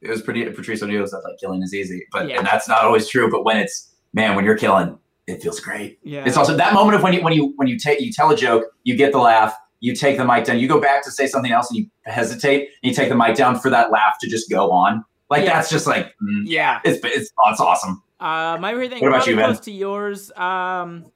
it 0.00 0.08
was 0.10 0.22
pretty. 0.22 0.44
Patrice 0.50 0.82
O'Neal 0.82 1.06
said 1.06 1.20
like 1.24 1.38
killing 1.38 1.62
is 1.62 1.74
easy, 1.74 2.06
but 2.10 2.28
Yeah. 2.28 2.38
and 2.38 2.46
that's 2.46 2.68
not 2.68 2.84
always 2.84 3.06
true. 3.08 3.30
But 3.30 3.44
when 3.44 3.58
it's 3.58 3.90
man, 4.14 4.34
when 4.34 4.44
you're 4.44 4.56
killing, 4.58 4.98
it 5.32 5.42
feels 5.42 5.60
great. 5.60 5.98
yeah. 6.02 6.24
It's 6.26 6.36
also 6.36 6.56
that 6.56 6.74
moment 6.74 6.96
of 6.96 7.02
when 7.02 7.12
you 7.12 7.22
when 7.22 7.32
you 7.32 7.52
when 7.56 7.68
you 7.68 7.78
take 7.78 8.00
you 8.00 8.12
tell 8.12 8.30
a 8.30 8.36
joke, 8.36 8.64
you 8.84 8.96
get 8.96 9.12
the 9.12 9.18
laugh, 9.18 9.54
you 9.80 9.94
take 9.94 10.16
the 10.16 10.24
mic 10.24 10.44
down, 10.44 10.58
you 10.58 10.68
go 10.68 10.80
back 10.80 11.02
to 11.04 11.10
say 11.10 11.26
something 11.26 11.52
else, 11.52 11.70
and 11.70 11.78
you 11.78 11.86
hesitate, 12.04 12.68
and 12.82 12.90
you 12.90 12.94
take 12.94 13.08
the 13.08 13.16
mic 13.16 13.36
down 13.36 13.58
for 13.58 13.70
that 13.70 13.90
laugh 13.90 14.14
to 14.20 14.28
just 14.28 14.48
go 14.50 14.70
on. 14.70 15.04
Like 15.30 15.44
Yeah. 15.44 15.54
that's 15.54 15.70
just 15.70 15.86
like 15.86 16.06
mm, 16.22 16.42
yeah. 16.44 16.80
it's 16.84 17.00
it's 17.04 17.30
it's 17.46 17.60
awesome. 17.60 18.02
Uh, 18.20 18.56
my 18.60 18.70
favorite 18.70 18.90
thing, 18.92 19.00
What 19.00 19.08
about 19.08 19.26
you, 19.26 19.34
close 19.34 19.60
to 19.60 19.72
yours, 19.72 20.30
um, 20.36 21.06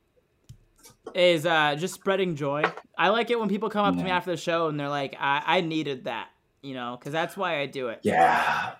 is 1.14 1.46
uh, 1.46 1.76
just 1.76 1.94
spreading 1.94 2.34
joy. 2.34 2.64
I 2.98 3.10
like 3.10 3.30
it 3.30 3.38
when 3.38 3.48
people 3.48 3.70
come 3.70 3.84
up 3.84 3.96
to 3.96 4.02
me 4.02 4.10
after 4.10 4.32
the 4.32 4.36
show 4.36 4.66
and 4.68 4.78
they're 4.80 4.88
like, 4.88 5.14
I, 5.20 5.42
I 5.46 5.60
needed 5.60 6.04
that, 6.04 6.28
you 6.62 6.74
know, 6.74 6.96
because 6.98 7.12
that's 7.12 7.36
why 7.36 7.60
I 7.60 7.66
do 7.66 7.88
it. 7.88 8.00
Yeah, 8.02 8.72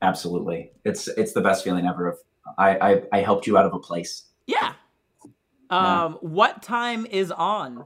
absolutely. 0.00 0.72
It's 0.84 1.08
it's 1.08 1.32
the 1.32 1.42
best 1.42 1.62
feeling 1.64 1.86
ever. 1.86 2.08
Of 2.08 2.18
I 2.56 2.78
I, 2.78 3.02
I 3.12 3.20
helped 3.20 3.46
you 3.46 3.58
out 3.58 3.66
of 3.66 3.74
a 3.74 3.78
place. 3.78 4.24
Yeah. 4.48 4.72
Um, 5.70 6.14
what 6.22 6.62
time 6.62 7.06
is 7.06 7.30
on? 7.30 7.84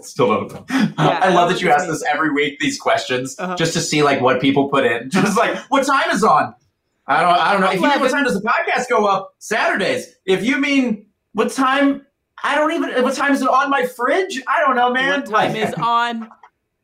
Still 0.00 0.48
don't. 0.48 0.64
I 0.96 1.34
love 1.34 1.50
that 1.50 1.60
you 1.60 1.68
I 1.70 1.74
ask 1.74 1.86
this 1.88 2.04
every 2.04 2.30
week. 2.32 2.60
These 2.60 2.78
questions 2.78 3.34
Uh-huh. 3.38 3.56
just 3.56 3.72
to 3.74 3.80
see 3.80 4.02
like 4.04 4.20
what 4.20 4.40
people 4.40 4.68
put 4.68 4.84
in. 4.86 5.10
Just 5.10 5.36
like 5.36 5.58
what 5.70 5.84
time 5.84 6.10
is 6.10 6.22
on. 6.24 6.54
I 7.08 7.20
don't. 7.22 7.32
I 7.34 7.52
don't 7.52 7.60
know. 7.60 7.66
If 7.68 7.74
you 7.74 7.80
mean 7.82 7.90
what 7.90 7.96
Eleven. 7.98 8.12
time 8.12 8.24
does 8.24 8.40
the 8.40 8.48
podcast 8.48 8.88
go 8.88 9.06
up? 9.06 9.34
Saturdays. 9.38 10.14
If 10.24 10.44
you 10.44 10.58
mean 10.58 11.06
what 11.32 11.50
time, 11.50 12.06
I 12.44 12.54
don't 12.54 12.72
even. 12.72 13.02
What 13.02 13.14
time 13.14 13.32
is 13.32 13.42
it 13.42 13.48
on 13.48 13.68
my 13.70 13.84
fridge? 13.84 14.40
I 14.46 14.60
don't 14.64 14.76
know, 14.76 14.92
man. 14.92 15.20
What 15.22 15.30
time 15.30 15.52
Like- 15.54 15.68
is 15.68 15.74
on? 15.74 16.28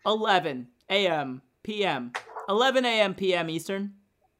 11 0.06 0.66
a.m. 0.90 1.40
p.m. 1.62 2.12
11 2.48 2.84
a.m. 2.84 3.14
p.m. 3.14 3.48
Eastern 3.48 3.92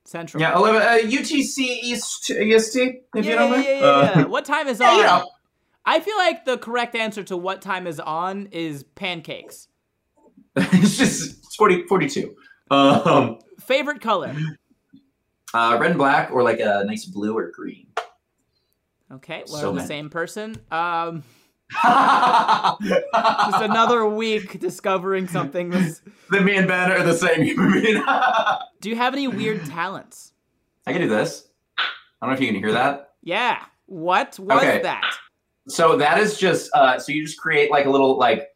Central. 0.04 0.40
Yeah, 0.40 0.54
eleven 0.56 0.82
uh, 0.82 0.98
UTC 1.02 1.58
East 1.58 2.30
EST. 2.30 3.02
If 3.14 3.24
yeah, 3.24 3.32
you 3.32 3.38
don't 3.38 3.50
yeah, 3.50 3.56
mind. 3.56 3.64
yeah, 3.64 3.80
yeah, 4.16 4.22
Uh. 4.24 4.28
What 4.28 4.44
time 4.44 4.68
is 4.68 4.80
yeah, 4.80 4.90
on? 4.90 4.96
you 4.98 5.02
know. 5.04 5.30
I 5.86 6.00
feel 6.00 6.16
like 6.16 6.44
the 6.44 6.56
correct 6.58 6.94
answer 6.94 7.22
to 7.24 7.36
what 7.36 7.60
time 7.60 7.86
is 7.86 8.00
on 8.00 8.48
is 8.52 8.82
pancakes. 8.82 9.68
it's 10.56 10.96
just 10.96 11.44
it's 11.44 11.56
40, 11.56 11.86
42. 11.86 12.34
Um, 12.70 13.38
Favorite 13.60 14.00
color? 14.00 14.34
uh, 15.52 15.76
red 15.80 15.90
and 15.90 15.98
black, 15.98 16.30
or 16.30 16.42
like 16.42 16.60
a 16.60 16.84
nice 16.86 17.04
blue 17.04 17.36
or 17.36 17.50
green. 17.50 17.86
Okay, 19.12 19.44
we're 19.50 19.60
So 19.60 19.72
the 19.72 19.84
same 19.86 20.10
person. 20.10 20.56
Um, 20.70 21.22
Just 21.82 23.62
another 23.62 24.06
week 24.06 24.60
discovering 24.60 25.28
something. 25.28 25.70
Was, 25.70 26.02
Then 26.30 26.44
me 26.44 26.56
and 26.56 26.66
Ben 26.68 26.90
are 26.92 27.02
the 27.02 27.14
same 27.14 27.42
human 27.42 27.72
being. 27.72 28.02
Do 28.80 28.90
you 28.90 28.96
have 28.96 29.14
any 29.14 29.28
weird 29.28 29.64
talents? 29.66 30.32
I 30.86 30.92
can 30.92 31.00
do 31.00 31.08
this. 31.08 31.48
I 31.78 31.82
don't 32.22 32.30
know 32.30 32.34
if 32.34 32.40
you 32.40 32.46
can 32.48 32.56
hear 32.56 32.72
that. 32.72 33.12
Yeah. 33.22 33.62
What 33.86 34.38
was 34.38 34.58
Okay. 34.58 34.82
that? 34.82 35.02
So 35.68 35.96
that 35.96 36.18
is 36.18 36.38
just 36.38 36.70
uh, 36.74 36.98
so 36.98 37.10
you 37.12 37.24
just 37.24 37.38
create 37.38 37.70
like 37.70 37.86
a 37.86 37.90
little 37.90 38.18
like 38.18 38.48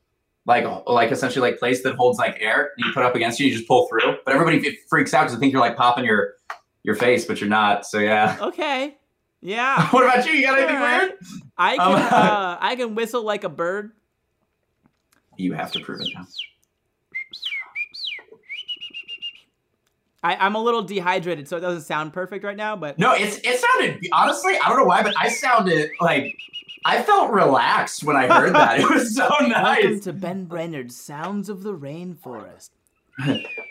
like 0.44 0.64
like 0.86 1.10
essentially 1.10 1.50
like 1.50 1.58
place 1.58 1.82
that 1.82 1.94
holds 1.96 2.18
like 2.18 2.36
air 2.40 2.70
and 2.76 2.86
you 2.86 2.92
put 2.92 3.02
up 3.02 3.14
against 3.14 3.40
you, 3.40 3.46
you 3.46 3.54
just 3.54 3.66
pull 3.66 3.88
through. 3.88 4.16
But 4.26 4.34
everybody 4.34 4.78
freaks 4.90 5.14
out 5.14 5.22
because 5.22 5.34
they 5.34 5.40
think 5.40 5.52
you're 5.52 5.62
like 5.62 5.76
popping 5.76 6.04
your 6.04 6.34
your 6.82 6.94
face, 6.94 7.24
but 7.24 7.40
you're 7.40 7.48
not. 7.50 7.86
So 7.86 7.98
yeah. 7.98 8.36
Okay. 8.40 8.96
Yeah. 9.40 9.88
what 9.90 10.04
about 10.04 10.26
you? 10.26 10.32
You 10.32 10.46
got 10.46 10.58
anything 10.58 10.80
weird? 10.80 11.12
I 11.56 11.76
can 11.76 11.86
Um, 11.86 11.94
uh, 12.12 12.56
I 12.60 12.76
can 12.76 12.94
whistle 12.94 13.22
like 13.22 13.44
a 13.44 13.48
bird. 13.48 13.92
You 15.36 15.52
have 15.52 15.72
to 15.72 15.80
prove 15.80 16.00
it 16.00 16.08
now. 16.14 16.26
I, 20.22 20.34
I'm 20.34 20.56
a 20.56 20.62
little 20.62 20.82
dehydrated, 20.82 21.48
so 21.48 21.56
it 21.56 21.60
doesn't 21.60 21.82
sound 21.82 22.12
perfect 22.12 22.44
right 22.44 22.56
now. 22.56 22.74
But 22.74 22.98
No, 22.98 23.14
it's 23.14 23.36
it 23.44 23.60
sounded 23.60 24.04
honestly. 24.12 24.54
I 24.58 24.68
don't 24.68 24.78
know 24.78 24.84
why, 24.84 25.02
but 25.04 25.14
I 25.16 25.28
sounded 25.28 25.90
like 26.00 26.36
I 26.84 27.02
felt 27.02 27.30
relaxed 27.30 28.02
when 28.02 28.16
I 28.16 28.26
heard 28.26 28.52
that. 28.54 28.80
It 28.80 28.90
was 28.90 29.14
so 29.14 29.28
nice. 29.40 29.82
welcome 29.84 30.00
to 30.00 30.12
Ben 30.12 30.44
Brainard's 30.46 30.96
Sounds 30.96 31.48
of 31.48 31.62
the 31.62 31.72
Rainforest. 31.72 32.70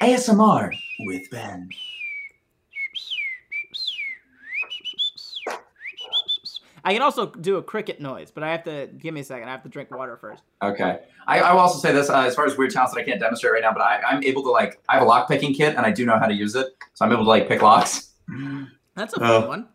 ASMR 0.02 0.72
with 1.02 1.30
Ben. 1.32 1.70
I 6.88 6.94
can 6.94 7.02
also 7.02 7.26
do 7.26 7.58
a 7.58 7.62
cricket 7.62 8.00
noise, 8.00 8.32
but 8.32 8.44
I 8.44 8.52
have 8.54 8.64
to 8.64 8.88
give 8.98 9.14
me 9.14 9.20
a 9.20 9.24
second. 9.26 9.50
I 9.50 9.52
have 9.52 9.64
to 9.64 9.68
drink 9.68 9.92
water 9.92 10.16
first. 10.16 10.42
Okay. 10.62 11.00
I, 11.28 11.40
I 11.42 11.52
will 11.52 11.60
also 11.60 11.80
say 11.80 11.92
this 11.92 12.10
uh, 12.10 12.22
as 12.22 12.34
far 12.34 12.46
as 12.46 12.56
weird 12.58 12.72
talents 12.72 12.94
that 12.94 13.02
I 13.02 13.04
can't 13.04 13.20
demonstrate 13.20 13.52
right 13.52 13.62
now, 13.62 13.74
but 13.74 13.82
I, 13.82 14.00
I'm 14.08 14.24
able 14.24 14.42
to 14.44 14.52
like 14.52 14.80
I 14.88 14.94
have 14.94 15.02
a 15.02 15.06
lock 15.06 15.28
picking 15.28 15.54
kit 15.54 15.76
and 15.76 15.86
I 15.86 15.92
do 15.92 16.06
know 16.06 16.18
how 16.18 16.28
to 16.28 16.34
use 16.34 16.56
it, 16.56 16.68
so 16.94 17.04
I'm 17.04 17.12
able 17.12 17.26
to 17.26 17.30
like 17.30 17.50
pick 17.50 17.62
locks. 17.62 18.12
That's 18.96 19.14
a 19.16 19.20
fun 19.20 19.44
Oh. 19.44 19.48
one. 19.50 19.68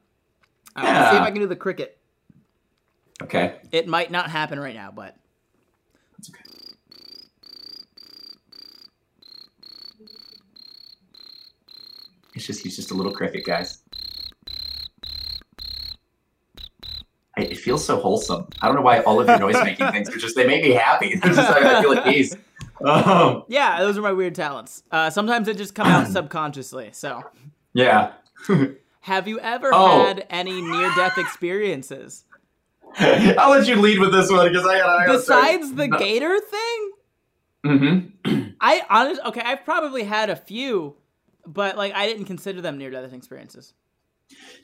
All 0.75 0.85
right, 0.85 0.91
let's 0.95 1.11
see 1.11 1.17
if 1.19 1.23
I 1.23 1.31
can 1.31 1.41
do 1.41 1.47
the 1.47 1.55
cricket. 1.55 1.99
Okay. 3.23 3.57
It 3.73 3.87
might 3.87 4.11
not 4.11 4.31
happen 4.31 4.59
right 4.59 4.75
now, 4.75 4.91
but 4.91 5.15
That's 6.17 6.31
okay. 6.31 6.41
It's 12.35 12.47
just 12.47 12.63
he's 12.63 12.77
just 12.77 12.91
a 12.91 12.95
little 12.95 13.13
cricket, 13.13 13.45
guys. 13.45 13.82
I, 17.37 17.43
it 17.43 17.59
feels 17.59 17.85
so 17.85 17.99
wholesome. 17.99 18.47
I 18.61 18.67
don't 18.67 18.77
know 18.77 18.83
why 18.83 19.01
all 19.01 19.21
of 19.21 19.27
your 19.27 19.39
noise 19.39 19.57
making 19.65 19.91
things 19.91 20.09
are 20.11 20.19
just 20.19 20.37
they 20.37 20.47
make 20.47 20.63
me 20.63 20.71
happy. 20.71 21.17
They're 21.23 21.33
just 21.33 21.51
like, 21.51 21.65
I 21.65 21.81
feel 21.83 21.93
at 21.95 22.07
ease. 22.15 22.37
Um, 22.85 23.45
yeah, 23.49 23.81
those 23.81 23.97
are 23.97 24.03
my 24.03 24.13
weird 24.13 24.35
talents. 24.35 24.83
Uh, 24.91 25.09
sometimes 25.09 25.47
they 25.47 25.55
just 25.55 25.75
come 25.75 25.87
out 25.87 26.09
subconsciously. 26.13 26.91
So, 26.93 27.23
yeah. 27.73 28.13
have 29.01 29.27
you 29.29 29.39
ever 29.41 29.71
Oh. 29.73 30.05
had 30.05 30.27
any 30.31 30.61
near-death 30.61 31.17
experiences 31.19 32.25
I'll 32.99 33.51
let 33.51 33.67
you 33.67 33.77
lead 33.77 33.99
with 34.01 34.13
this 34.13 34.31
one 34.31 34.49
because 34.53 34.67
I 34.67 34.79
gotta 34.79 35.13
besides 35.13 35.73
the 35.75 35.89
No. 35.89 35.97
gator 35.99 36.39
thing? 36.39 36.91
Mm-hmm. 37.65 38.51
I 38.61 38.83
honest 38.91 39.21
okay, 39.27 39.41
I've 39.43 39.65
probably 39.65 40.03
had 40.05 40.29
a 40.29 40.37
few, 40.37 40.97
but 41.47 41.77
like 41.77 41.95
I 41.95 42.07
didn't 42.07 42.27
consider 42.27 42.61
them 42.61 42.77
near-death 42.79 43.13
experiences. 43.15 43.73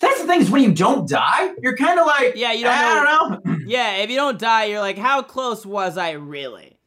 That's 0.00 0.20
the 0.20 0.26
thing 0.26 0.40
is 0.40 0.50
when 0.50 0.62
you 0.62 0.72
don't 0.72 1.08
die, 1.08 1.50
you're 1.60 1.76
kind 1.76 1.98
of 1.98 2.06
like, 2.06 2.34
Yeah, 2.36 2.52
you 2.52 2.64
don't 2.64 2.72
I 2.74 3.04
don't 3.04 3.44
know. 3.46 3.56
Yeah, 3.66 3.96
if 3.96 4.10
you 4.10 4.16
don't 4.16 4.38
die, 4.38 4.64
you're 4.66 4.80
like, 4.80 4.96
how 4.98 5.22
close 5.22 5.66
was 5.66 5.98
I 5.98 6.12
really? 6.12 6.78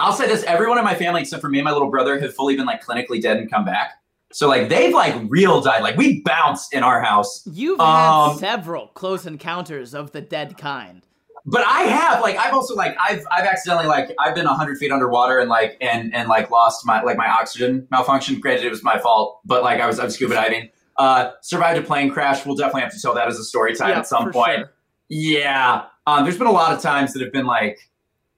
I'll 0.00 0.12
say 0.12 0.26
this: 0.28 0.42
everyone 0.44 0.78
in 0.78 0.84
my 0.84 0.94
family, 0.94 1.22
except 1.22 1.40
for 1.40 1.48
me 1.48 1.58
and 1.58 1.64
my 1.64 1.72
little 1.72 1.90
brother, 1.90 2.20
have 2.20 2.34
fully 2.34 2.54
been 2.56 2.66
like 2.66 2.84
clinically 2.84 3.20
dead 3.20 3.36
and 3.38 3.50
come 3.50 3.64
back. 3.64 3.92
So 4.32 4.46
like 4.46 4.68
they've 4.68 4.92
like 4.94 5.14
real 5.28 5.60
died. 5.60 5.82
Like 5.82 5.96
we 5.96 6.20
bounced 6.22 6.74
in 6.74 6.82
our 6.82 7.00
house, 7.02 7.42
You've 7.50 7.80
had 7.80 8.08
Um, 8.30 8.38
several 8.38 8.88
close 8.88 9.24
encounters 9.26 9.94
of 9.94 10.12
the 10.12 10.20
dead 10.20 10.58
kind. 10.58 11.02
but 11.46 11.64
I 11.66 11.82
have 11.84 12.20
like 12.20 12.36
I've 12.36 12.52
also 12.52 12.74
like 12.74 12.94
I've 13.00 13.24
I've 13.32 13.46
accidentally 13.46 13.86
like 13.88 14.14
I've 14.18 14.34
been 14.34 14.44
hundred 14.46 14.76
feet 14.78 14.92
underwater 14.92 15.38
and 15.38 15.48
like 15.48 15.78
and 15.80 16.14
and 16.14 16.28
like 16.28 16.50
lost 16.50 16.84
my 16.84 17.00
like 17.02 17.16
my 17.16 17.28
oxygen 17.28 17.88
malfunction. 17.90 18.38
Granted, 18.38 18.66
it 18.66 18.70
was 18.70 18.82
my 18.84 18.98
fault, 18.98 19.40
but 19.46 19.62
like 19.62 19.80
I 19.80 19.86
was 19.86 19.98
I 19.98 20.04
was 20.04 20.14
scuba 20.14 20.34
diving. 20.34 20.68
Uh, 20.98 21.30
survived 21.42 21.78
a 21.78 21.82
plane 21.82 22.10
crash. 22.10 22.44
We'll 22.44 22.56
definitely 22.56 22.82
have 22.82 22.92
to 22.92 23.00
tell 23.00 23.14
that 23.14 23.28
as 23.28 23.38
a 23.38 23.44
story 23.44 23.74
time 23.74 23.90
Yeah, 23.90 23.98
at 24.00 24.06
some 24.06 24.32
point. 24.32 24.58
sure. 24.58 24.72
Yeah. 25.08 25.84
Um, 26.06 26.24
there's 26.24 26.36
been 26.38 26.48
a 26.48 26.52
lot 26.52 26.72
of 26.74 26.82
times 26.82 27.12
that 27.14 27.22
have 27.22 27.32
been 27.32 27.46
like, 27.46 27.78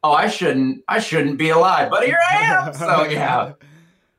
oh, 0.05 0.13
I 0.13 0.29
shouldn't, 0.29 0.85
I 0.87 0.99
shouldn't 1.01 1.39
be 1.39 1.49
alive, 1.51 1.89
but 1.91 2.05
here 2.05 2.19
I 2.31 2.37
am. 2.43 2.73
so 2.75 3.05
yeah. 3.05 3.53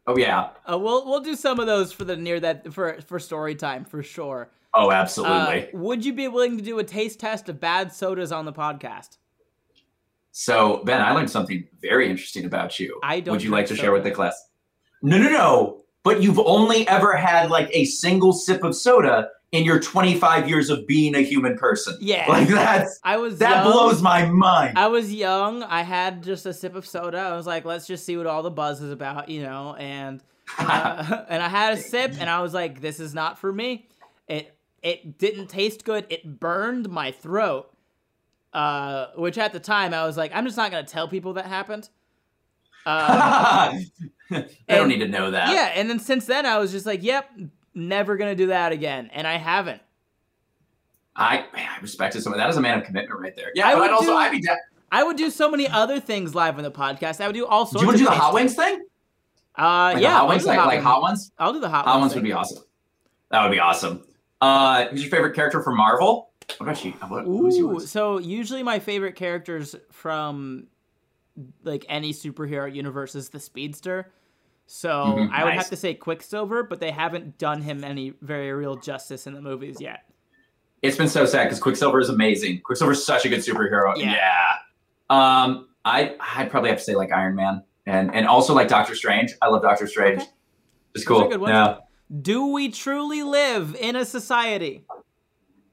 Oh 0.07 0.18
yeah. 0.18 0.49
Uh, 0.69 0.77
we'll 0.80 1.05
we'll 1.05 1.19
do 1.19 1.35
some 1.35 1.59
of 1.59 1.68
those 1.68 1.91
for 1.93 2.03
the 2.03 2.18
near 2.18 2.39
that 2.39 2.73
for 2.73 2.99
for 3.05 3.19
story 3.19 3.53
time 3.55 3.85
for 3.85 4.01
sure. 4.01 4.49
Oh, 4.73 4.89
Uh, 4.89 4.93
absolutely. 4.93 5.69
would 5.73 6.03
you 6.03 6.13
be 6.13 6.27
willing 6.27 6.57
to 6.57 6.63
do 6.63 6.80
a 6.80 6.84
taste 6.84 7.19
test 7.19 7.47
of 7.49 7.59
bad 7.59 7.93
sodas 7.93 8.31
on 8.31 8.45
the 8.45 8.53
podcast? 8.53 9.18
so 10.31 10.81
Ben, 10.85 11.01
I 11.01 11.11
learned 11.11 11.30
something 11.30 11.68
very 11.81 12.09
interesting 12.09 12.45
about 12.45 12.80
you. 12.80 12.99
I 13.03 13.19
don't 13.19 13.34
Would 13.34 13.43
you 13.43 13.51
like 13.51 13.65
to 13.65 13.73
drink 13.73 13.81
share 13.81 13.91
with 13.91 14.03
the 14.03 14.11
class? 14.11 14.49
No, 15.03 15.18
no, 15.18 15.30
no. 15.30 15.81
But 16.03 16.23
you've 16.23 16.40
only 16.40 16.88
ever 16.88 17.15
had 17.15 17.52
like 17.52 17.69
a 17.72 17.86
single 17.86 18.34
sip 18.34 18.64
of 18.64 18.76
soda 18.76 19.30
in 19.52 19.65
your 19.65 19.80
25 19.80 20.48
years 20.48 20.69
of 20.69 20.88
being 20.88 21.14
a 21.14 21.19
human 21.19 21.57
person. 21.57 21.98
Yeah. 21.99 22.26
Like 22.28 22.48
that's 22.48 22.99
I 23.03 23.18
was 23.18 23.38
that 23.40 23.64
young. 23.64 23.72
blows 23.72 24.02
my 24.02 24.26
mind. 24.26 24.78
I 24.78 24.88
was 24.88 25.14
young. 25.14 25.64
I 25.64 25.82
had 25.82 26.23
just 26.23 26.45
a 26.45 26.53
sip 26.53 26.76
of 26.76 26.88
soda. 26.88 27.19
I 27.19 27.36
was 27.36 27.45
like, 27.45 27.65
let's 27.65 27.86
just 27.86 28.06
see 28.06 28.18
what 28.18 28.28
all 28.28 28.44
the 28.44 28.52
buzz 28.52 28.82
is 28.82 28.91
about, 28.91 29.30
you 29.30 29.44
know. 29.44 29.76
And 29.76 30.23
uh, 30.57 31.26
and 31.30 31.44
I 31.44 31.49
had 31.49 31.78
a 31.78 31.82
sip, 31.82 32.14
and 32.19 32.30
I 32.30 32.41
was 32.41 32.53
like, 32.53 32.82
this 32.82 32.99
is 32.99 33.14
not 33.14 33.40
for 33.40 33.52
me. 33.52 33.88
It 34.28 34.56
it 34.82 35.18
didn't 35.18 35.48
taste 35.48 35.84
good. 35.84 36.06
It 36.10 36.40
burned 36.40 36.90
my 36.90 37.11
throat. 37.11 37.68
Uh, 38.53 39.07
which 39.15 39.38
at 39.38 39.53
the 39.53 39.61
time 39.61 39.94
I 39.94 40.06
was 40.06 40.18
like, 40.18 40.32
I'm 40.34 40.45
just 40.45 40.57
not 40.57 40.72
gonna 40.72 40.84
tell 40.84 41.07
people 41.07 41.34
that 41.34 41.45
happened. 41.45 41.90
Uh, 42.86 43.78
they 44.68 44.76
don't 44.76 44.88
need 44.88 44.99
to 44.99 45.08
know 45.08 45.32
that. 45.32 45.49
yeah, 45.53 45.72
and 45.76 45.90
then 45.90 45.99
since 45.99 46.26
then 46.26 46.45
I 46.45 46.58
was 46.58 46.72
just 46.72 46.86
like, 46.86 47.03
yep, 47.03 47.30
never 47.76 48.18
gonna 48.18 48.36
do 48.36 48.48
that 48.48 48.72
again, 48.72 49.10
and 49.14 49.28
I 49.28 49.38
haven't. 49.38 49.82
I 51.16 51.45
man, 51.53 51.68
I 51.78 51.80
respected 51.82 52.22
someone. 52.24 52.40
That 52.40 52.49
is 52.49 52.58
a 52.58 52.62
man 52.62 52.80
of 52.80 52.86
commitment 52.86 53.20
right 53.20 53.36
there. 53.36 53.52
Yeah, 53.53 53.68
I 53.68 53.76
would 53.76 53.90
I'd 53.90 53.94
also 53.94 54.08
do- 54.12 54.16
I'd 54.16 54.32
be 54.32 54.41
down. 54.41 54.58
I 54.94 55.03
would 55.03 55.16
do 55.18 55.30
so 55.30 55.49
many 55.49 55.68
other 55.68 55.99
things 55.99 56.36
live 56.36 56.58
on 56.58 56.64
the 56.64 56.72
podcast. 56.72 57.22
I 57.22 57.28
would 57.28 57.34
do 57.36 57.45
all 57.45 57.66
sorts. 57.66 57.80
Do 57.80 57.82
you 57.82 57.88
want 57.88 57.98
to 57.98 58.03
do 58.03 58.10
the 58.10 58.12
hot 58.16 58.34
wings 58.34 58.56
thing? 58.56 58.76
Uh, 59.58 59.91
Like 59.94 60.02
yeah, 60.02 60.18
hot 60.18 60.30
wings, 60.30 60.41
do 60.44 60.49
the 60.52 60.58
like, 60.58 60.66
like 60.66 60.76
ones. 60.76 60.84
hot 60.84 61.02
ones. 61.02 61.32
I'll 61.38 61.53
do 61.53 61.60
the 61.62 61.70
hot, 61.70 61.86
wings. 61.86 61.91
Hot 61.94 61.99
ones 61.99 62.02
ones 62.12 62.16
would 62.16 62.24
be 62.24 62.34
awesome. 62.34 62.64
That 63.30 63.44
would 63.44 63.52
be 63.52 63.60
awesome. 63.60 64.03
Uh, 64.41 64.86
who's 64.88 65.02
your 65.03 65.12
favorite 65.12 65.34
character 65.36 65.62
from 65.62 65.78
Marvel? 65.78 66.32
What 66.58 66.62
about 66.68 66.84
you? 66.84 66.91
What, 66.91 67.26
Ooh, 67.28 67.80
so 67.80 68.18
usually 68.18 68.64
my 68.64 68.80
favorite 68.80 69.16
characters 69.16 69.76
from 69.91 70.68
like 71.64 71.86
any 71.88 72.14
superhero 72.14 72.74
universe 72.74 73.16
is 73.16 73.30
the 73.30 73.40
Speedster. 73.40 74.12
So 74.73 74.89
Mhm, 74.89 75.30
I 75.34 75.43
would 75.43 75.49
nice. 75.49 75.57
have 75.57 75.69
to 75.72 75.76
say 75.76 75.93
Quicksilver, 75.93 76.64
but 76.64 76.80
they 76.80 76.91
haven't 76.91 77.38
done 77.38 77.61
him 77.61 77.84
any 77.84 78.14
very 78.22 78.53
real 78.53 78.77
justice 78.77 79.27
in 79.27 79.34
the 79.34 79.41
movies 79.41 79.81
yet. 79.81 80.06
It's 80.81 80.95
been 80.95 81.10
so 81.10 81.26
sad 81.26 81.43
because 81.43 81.60
Quicksilver 81.60 81.99
is 81.99 82.07
amazing. 82.07 82.61
Quicksilver 82.61 82.93
is 82.93 83.06
such 83.06 83.26
a 83.26 83.30
good 83.30 83.41
superhero. 83.41 83.93
Yeah. 83.98 84.14
Yeah. 84.15 84.56
Um, 85.10 85.68
I 85.84 86.15
I'd 86.38 86.49
probably 86.49 86.69
have 86.69 86.80
to 86.80 86.84
say 86.85 86.95
like 86.95 87.11
Iron 87.11 87.35
Man 87.35 87.64
and 87.85 88.15
and 88.15 88.26
also 88.26 88.53
like 88.53 88.69
Doctor 88.69 88.95
Strange. 88.95 89.34
I 89.41 89.49
love 89.49 89.61
Doctor 89.61 89.88
Strange. 89.88 90.22
Okay. 90.22 90.31
It's 90.95 91.06
cool. 91.06 91.27
good. 91.27 91.41
Yeah. 91.49 91.80
Do 92.22 92.48
we 92.48 92.69
truly 92.69 93.23
live 93.23 93.76
in 93.77 93.98
a 93.98 94.06
society? 94.06 94.85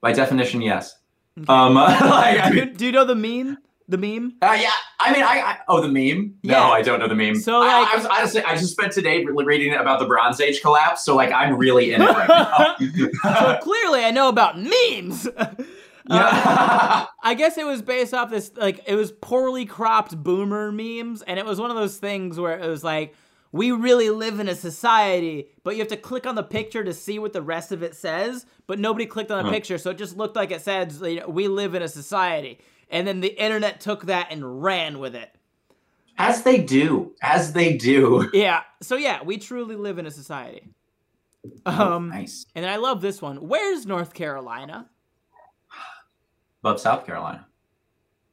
By 0.00 0.12
definition, 0.12 0.60
yes. 0.60 0.98
Okay. 1.38 1.46
Um, 1.52 1.74
like, 1.74 2.50
do, 2.50 2.54
you, 2.56 2.66
do 2.74 2.86
you 2.86 2.92
know 2.92 3.04
the 3.04 3.14
meme? 3.14 3.58
The 3.88 3.96
meme? 3.96 4.34
uh, 4.42 4.58
yeah. 4.60 4.70
I 5.08 5.12
mean, 5.12 5.22
I, 5.22 5.40
I 5.40 5.58
oh 5.68 5.80
the 5.80 5.88
meme. 5.88 6.34
Yeah. 6.42 6.52
No, 6.52 6.62
I 6.70 6.82
don't 6.82 6.98
know 7.00 7.08
the 7.08 7.14
meme. 7.14 7.36
So, 7.36 7.62
I- 7.62 7.80
like- 7.80 7.88
I, 7.92 7.96
was 7.96 8.06
honestly, 8.06 8.42
I 8.42 8.54
just 8.56 8.72
spent 8.72 8.92
today 8.92 9.24
re- 9.24 9.44
reading 9.44 9.74
about 9.74 9.98
the 10.00 10.06
Bronze 10.06 10.40
Age 10.40 10.60
collapse. 10.60 11.04
So 11.04 11.16
like, 11.16 11.32
I'm 11.32 11.56
really 11.56 11.92
in 11.92 12.02
it 12.02 12.06
right 12.08 12.28
now. 12.28 12.76
so 13.40 13.58
clearly, 13.62 14.04
I 14.04 14.10
know 14.10 14.28
about 14.28 14.58
memes. 14.58 15.28
Uh, 16.10 16.14
yeah. 16.16 17.06
I 17.22 17.34
guess 17.34 17.58
it 17.58 17.66
was 17.66 17.82
based 17.82 18.14
off 18.14 18.30
this 18.30 18.50
like 18.56 18.80
it 18.86 18.94
was 18.94 19.12
poorly 19.12 19.66
cropped 19.66 20.16
boomer 20.16 20.72
memes, 20.72 21.20
and 21.20 21.38
it 21.38 21.44
was 21.44 21.60
one 21.60 21.68
of 21.70 21.76
those 21.76 21.98
things 21.98 22.40
where 22.40 22.58
it 22.58 22.66
was 22.66 22.82
like 22.82 23.14
we 23.52 23.72
really 23.72 24.08
live 24.08 24.40
in 24.40 24.48
a 24.48 24.54
society, 24.54 25.48
but 25.64 25.74
you 25.74 25.80
have 25.80 25.88
to 25.88 25.98
click 25.98 26.26
on 26.26 26.34
the 26.34 26.42
picture 26.42 26.82
to 26.82 26.94
see 26.94 27.18
what 27.18 27.34
the 27.34 27.42
rest 27.42 27.72
of 27.72 27.82
it 27.82 27.94
says. 27.94 28.46
But 28.66 28.78
nobody 28.78 29.04
clicked 29.04 29.30
on 29.30 29.36
the 29.36 29.44
Huh. 29.44 29.50
picture, 29.54 29.76
so 29.76 29.90
it 29.90 29.98
just 29.98 30.16
looked 30.16 30.34
like 30.34 30.50
it 30.50 30.62
said 30.62 30.92
you 31.02 31.20
know, 31.20 31.28
we 31.28 31.46
live 31.46 31.74
in 31.74 31.82
a 31.82 31.88
society. 31.88 32.58
And 32.90 33.06
then 33.06 33.20
the 33.20 33.40
internet 33.42 33.80
took 33.80 34.06
that 34.06 34.28
and 34.30 34.62
ran 34.62 34.98
with 34.98 35.14
it. 35.14 35.30
As 36.16 36.42
they 36.42 36.58
do. 36.60 37.14
As 37.22 37.52
they 37.52 37.76
do. 37.76 38.28
Yeah. 38.34 38.62
So 38.82 38.96
yeah, 38.96 39.22
we 39.22 39.38
truly 39.38 39.76
live 39.76 39.98
in 39.98 40.06
a 40.06 40.10
society. 40.10 40.68
Um, 41.64 42.08
nice. 42.10 42.46
and 42.54 42.66
I 42.66 42.76
love 42.76 43.00
this 43.00 43.22
one. 43.22 43.36
Where's 43.36 43.86
North 43.86 44.12
Carolina? 44.14 44.88
Above 46.62 46.80
South 46.80 47.06
Carolina. 47.06 47.46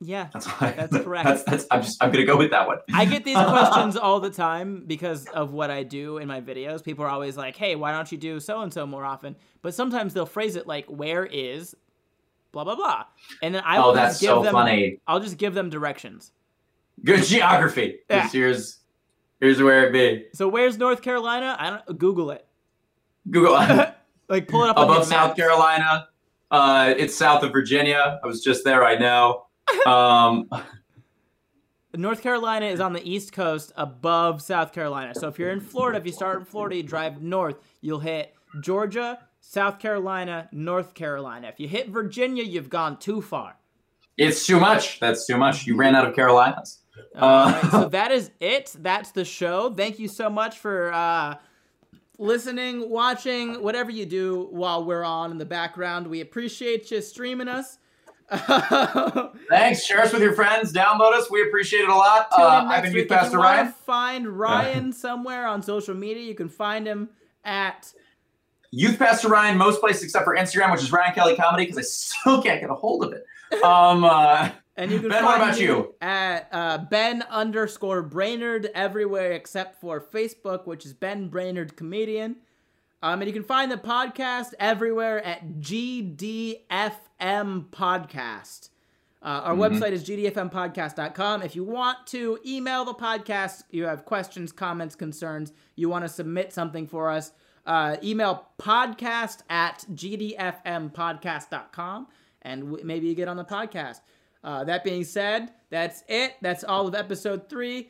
Yeah. 0.02 0.28
That's 0.34 0.48
why. 0.48 0.72
That's 0.72 0.98
correct. 1.04 1.26
That's, 1.26 1.44
that's. 1.44 1.68
I'm 1.72 1.82
just. 1.82 2.04
I'm 2.04 2.12
gonna 2.12 2.26
go 2.26 2.38
with 2.38 2.52
that 2.52 2.68
one. 2.68 2.80
I 2.94 3.06
get 3.06 3.24
these 3.24 3.38
questions 3.38 3.96
all 3.98 4.20
the 4.20 4.30
time 4.30 4.84
because 4.86 5.26
of 5.28 5.54
what 5.54 5.70
I 5.72 5.84
do 5.84 6.18
in 6.18 6.28
my 6.28 6.42
videos. 6.42 6.84
People 6.84 7.06
are 7.06 7.10
always 7.10 7.38
like, 7.38 7.56
"Hey, 7.56 7.76
why 7.76 7.92
don't 7.92 8.12
you 8.12 8.18
do 8.18 8.40
so 8.40 8.62
and 8.62 8.74
so 8.74 8.86
more 8.86 9.06
often?" 9.06 9.36
But 9.62 9.74
sometimes 9.74 10.14
they'll 10.14 10.26
phrase 10.26 10.56
it 10.56 10.68
like, 10.68 10.86
"Where 10.88 11.26
is 11.26 11.76
blah 12.56 12.64
blah 12.64 12.76
blah," 12.76 13.04
and 13.44 13.54
then 13.54 13.62
I 13.66 13.80
will 13.80 13.90
oh, 13.90 13.94
that's 13.94 14.16
just 14.16 14.22
give 14.22 14.30
so 14.30 14.44
them. 14.44 14.54
funny. 14.54 15.00
I'll 15.06 15.20
just 15.20 15.38
give 15.38 15.54
them 15.54 15.70
directions. 15.70 16.32
Good 17.04 17.24
geography. 17.24 18.00
Yeah. 18.10 18.28
Here's. 18.30 18.80
Here's 19.42 19.62
where 19.62 19.86
it 19.86 19.92
be. 19.92 20.26
So 20.34 20.48
where's 20.48 20.78
North 20.78 21.02
Carolina? 21.02 21.58
I 21.60 21.70
don't 21.70 22.00
Google 22.00 22.32
it. 22.32 22.48
Google. 23.30 23.54
like 24.30 24.48
pull 24.48 24.64
it 24.64 24.70
up 24.70 24.78
on 24.78 24.86
Above 24.86 25.06
South 25.06 25.30
maps. 25.30 25.40
Carolina. 25.40 26.08
Uh, 26.50 26.94
it's 26.98 27.14
south 27.16 27.44
of 27.44 27.52
Virginia. 27.52 28.20
I 28.24 28.28
was 28.28 28.42
just 28.44 28.64
there. 28.64 28.84
I 28.84 28.98
know. 28.98 29.44
Um, 29.86 30.48
North 31.96 32.22
Carolina 32.22 32.68
is 32.68 32.80
on 32.80 32.94
the 32.94 33.08
East 33.08 33.34
Coast 33.34 33.72
above 33.76 34.42
South 34.42 34.72
Carolina. 34.74 35.14
So 35.16 35.28
if 35.28 35.40
you're 35.40 35.52
in 35.52 35.60
Florida, 35.60 35.98
if 35.98 36.06
you 36.06 36.12
start 36.12 36.40
in 36.40 36.46
Florida, 36.46 36.76
you 36.76 36.84
drive 36.84 37.22
north, 37.22 37.58
you'll 37.82 38.00
hit 38.00 38.34
Georgia, 38.62 39.20
South 39.48 39.80
Carolina, 39.80 40.50
North 40.52 40.94
Carolina. 40.96 41.48
If 41.48 41.60
you 41.60 41.68
hit 41.68 41.90
Virginia, 41.90 42.44
you've 42.44 42.70
gone 42.70 42.98
too 42.98 43.22
far. 43.22 43.56
It's 44.18 44.46
too 44.46 44.60
much. 44.60 45.00
That's 45.00 45.26
too 45.26 45.38
much. 45.38 45.66
You 45.66 45.76
ran 45.78 45.96
out 45.96 46.08
of 46.08 46.16
Carolinas. 46.16 46.80
All 47.16 47.48
Uh, 47.48 47.52
right, 47.52 47.72
so 47.72 47.90
that 47.90 48.12
is 48.12 48.32
it. 48.40 48.76
That's 48.80 49.12
the 49.12 49.24
show. 49.26 49.74
Thank 49.74 50.00
you 50.00 50.08
so 50.08 50.30
much 50.30 50.58
for 50.58 50.92
uh, 50.94 51.36
listening, 52.18 52.90
watching, 52.90 53.62
whatever 53.62 53.92
you 53.92 54.06
do 54.06 54.48
while 54.52 54.84
we're 54.84 55.04
on 55.04 55.32
in 55.32 55.38
the 55.38 55.46
background. 55.46 56.08
We 56.08 56.22
appreciate 56.22 56.90
you 56.92 57.02
streaming 57.02 57.48
us. 57.48 57.78
Thanks. 59.50 59.86
Share 59.86 60.02
us 60.02 60.12
with 60.12 60.22
your 60.22 60.34
friends. 60.34 60.74
Download 60.74 61.14
us. 61.14 61.30
We 61.30 61.44
appreciate 61.44 61.82
it 61.82 61.90
a 61.90 61.96
lot. 61.96 62.28
Uh, 62.32 62.66
I've 62.68 62.84
been. 62.84 62.94
Youth 62.94 63.04
If 63.04 63.10
Pastor 63.10 63.38
Ryan. 63.38 63.72
Find 63.72 64.28
Ryan 64.40 64.92
somewhere 64.92 65.48
on 65.48 65.62
social 65.62 65.94
media. 65.96 66.24
You 66.24 66.36
can 66.36 66.50
find 66.50 66.88
him 66.88 67.10
at. 67.44 67.94
Youth 68.76 69.00
Pastor 69.00 69.30
Ryan, 69.30 69.58
most 69.58 69.80
places 69.80 70.04
except 70.04 70.26
for 70.26 70.36
Instagram, 70.36 70.72
which 70.72 70.82
is 70.84 70.92
Ryan 70.92 71.14
Kelly 71.14 71.36
Comedy, 71.36 71.66
because 71.66 71.78
I 71.78 71.82
still 71.82 72.42
can't 72.42 72.62
get 72.62 72.70
a 72.70 72.76
hold 72.76 73.04
of 73.06 73.14
it. 73.14 73.26
Um, 73.64 74.04
uh, 74.04 74.50
And 74.78 74.92
you 74.92 75.00
can 75.00 75.10
Ben, 75.10 75.24
find 75.24 75.40
what 75.40 75.50
about 75.50 75.60
you? 75.60 75.96
At 76.02 76.50
uh, 76.52 76.80
Ben 76.90 77.24
underscore 77.30 78.02
Brainard 78.02 78.70
everywhere 78.76 79.32
except 79.32 79.80
for 79.80 80.02
Facebook, 80.02 80.66
which 80.68 80.86
is 80.86 80.94
Ben 80.94 81.30
Brainard 81.30 81.78
Comedian. 81.78 82.38
Um, 83.02 83.22
and 83.22 83.28
you 83.28 83.34
can 83.34 83.44
find 83.44 83.72
the 83.72 83.78
podcast 83.78 84.54
everywhere 84.60 85.24
at 85.24 85.60
GDFM 85.60 86.66
Podcast. 87.70 88.70
Uh, 89.22 89.42
our 89.44 89.56
Mm-hmm. 89.56 89.84
website 89.84 89.92
is 89.92 90.04
gdfmpodcast.com. 90.04 91.42
If 91.42 91.56
you 91.56 91.64
want 91.64 92.06
to 92.08 92.40
email 92.46 92.86
the 92.86 92.94
podcast, 92.94 93.64
you 93.72 93.86
have 93.86 94.06
questions, 94.06 94.52
comments, 94.52 94.96
concerns, 94.96 95.52
you 95.76 95.90
want 95.90 96.06
to 96.06 96.10
submit 96.10 96.54
something 96.54 96.88
for 96.88 97.10
us, 97.10 97.32
uh, 97.66 97.98
email 98.04 98.48
podcast 98.60 99.40
at 99.50 99.84
gdfmpodcast.com 99.94 102.08
and 102.44 102.62
w- 102.64 102.86
maybe 102.86 103.08
you 103.08 103.16
get 103.16 103.28
on 103.28 103.38
the 103.38 103.46
podcast. 103.46 104.02
Uh, 104.44 104.64
that 104.64 104.84
being 104.84 105.04
said, 105.04 105.52
that's 105.72 106.04
it. 106.08 106.34
That's 106.42 106.64
all 106.64 106.88
of 106.88 106.94
episode 106.96 107.50
three. 107.50 107.90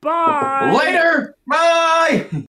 Bye. 0.00 0.72
later. 0.78 1.34
Bye. 1.46 2.26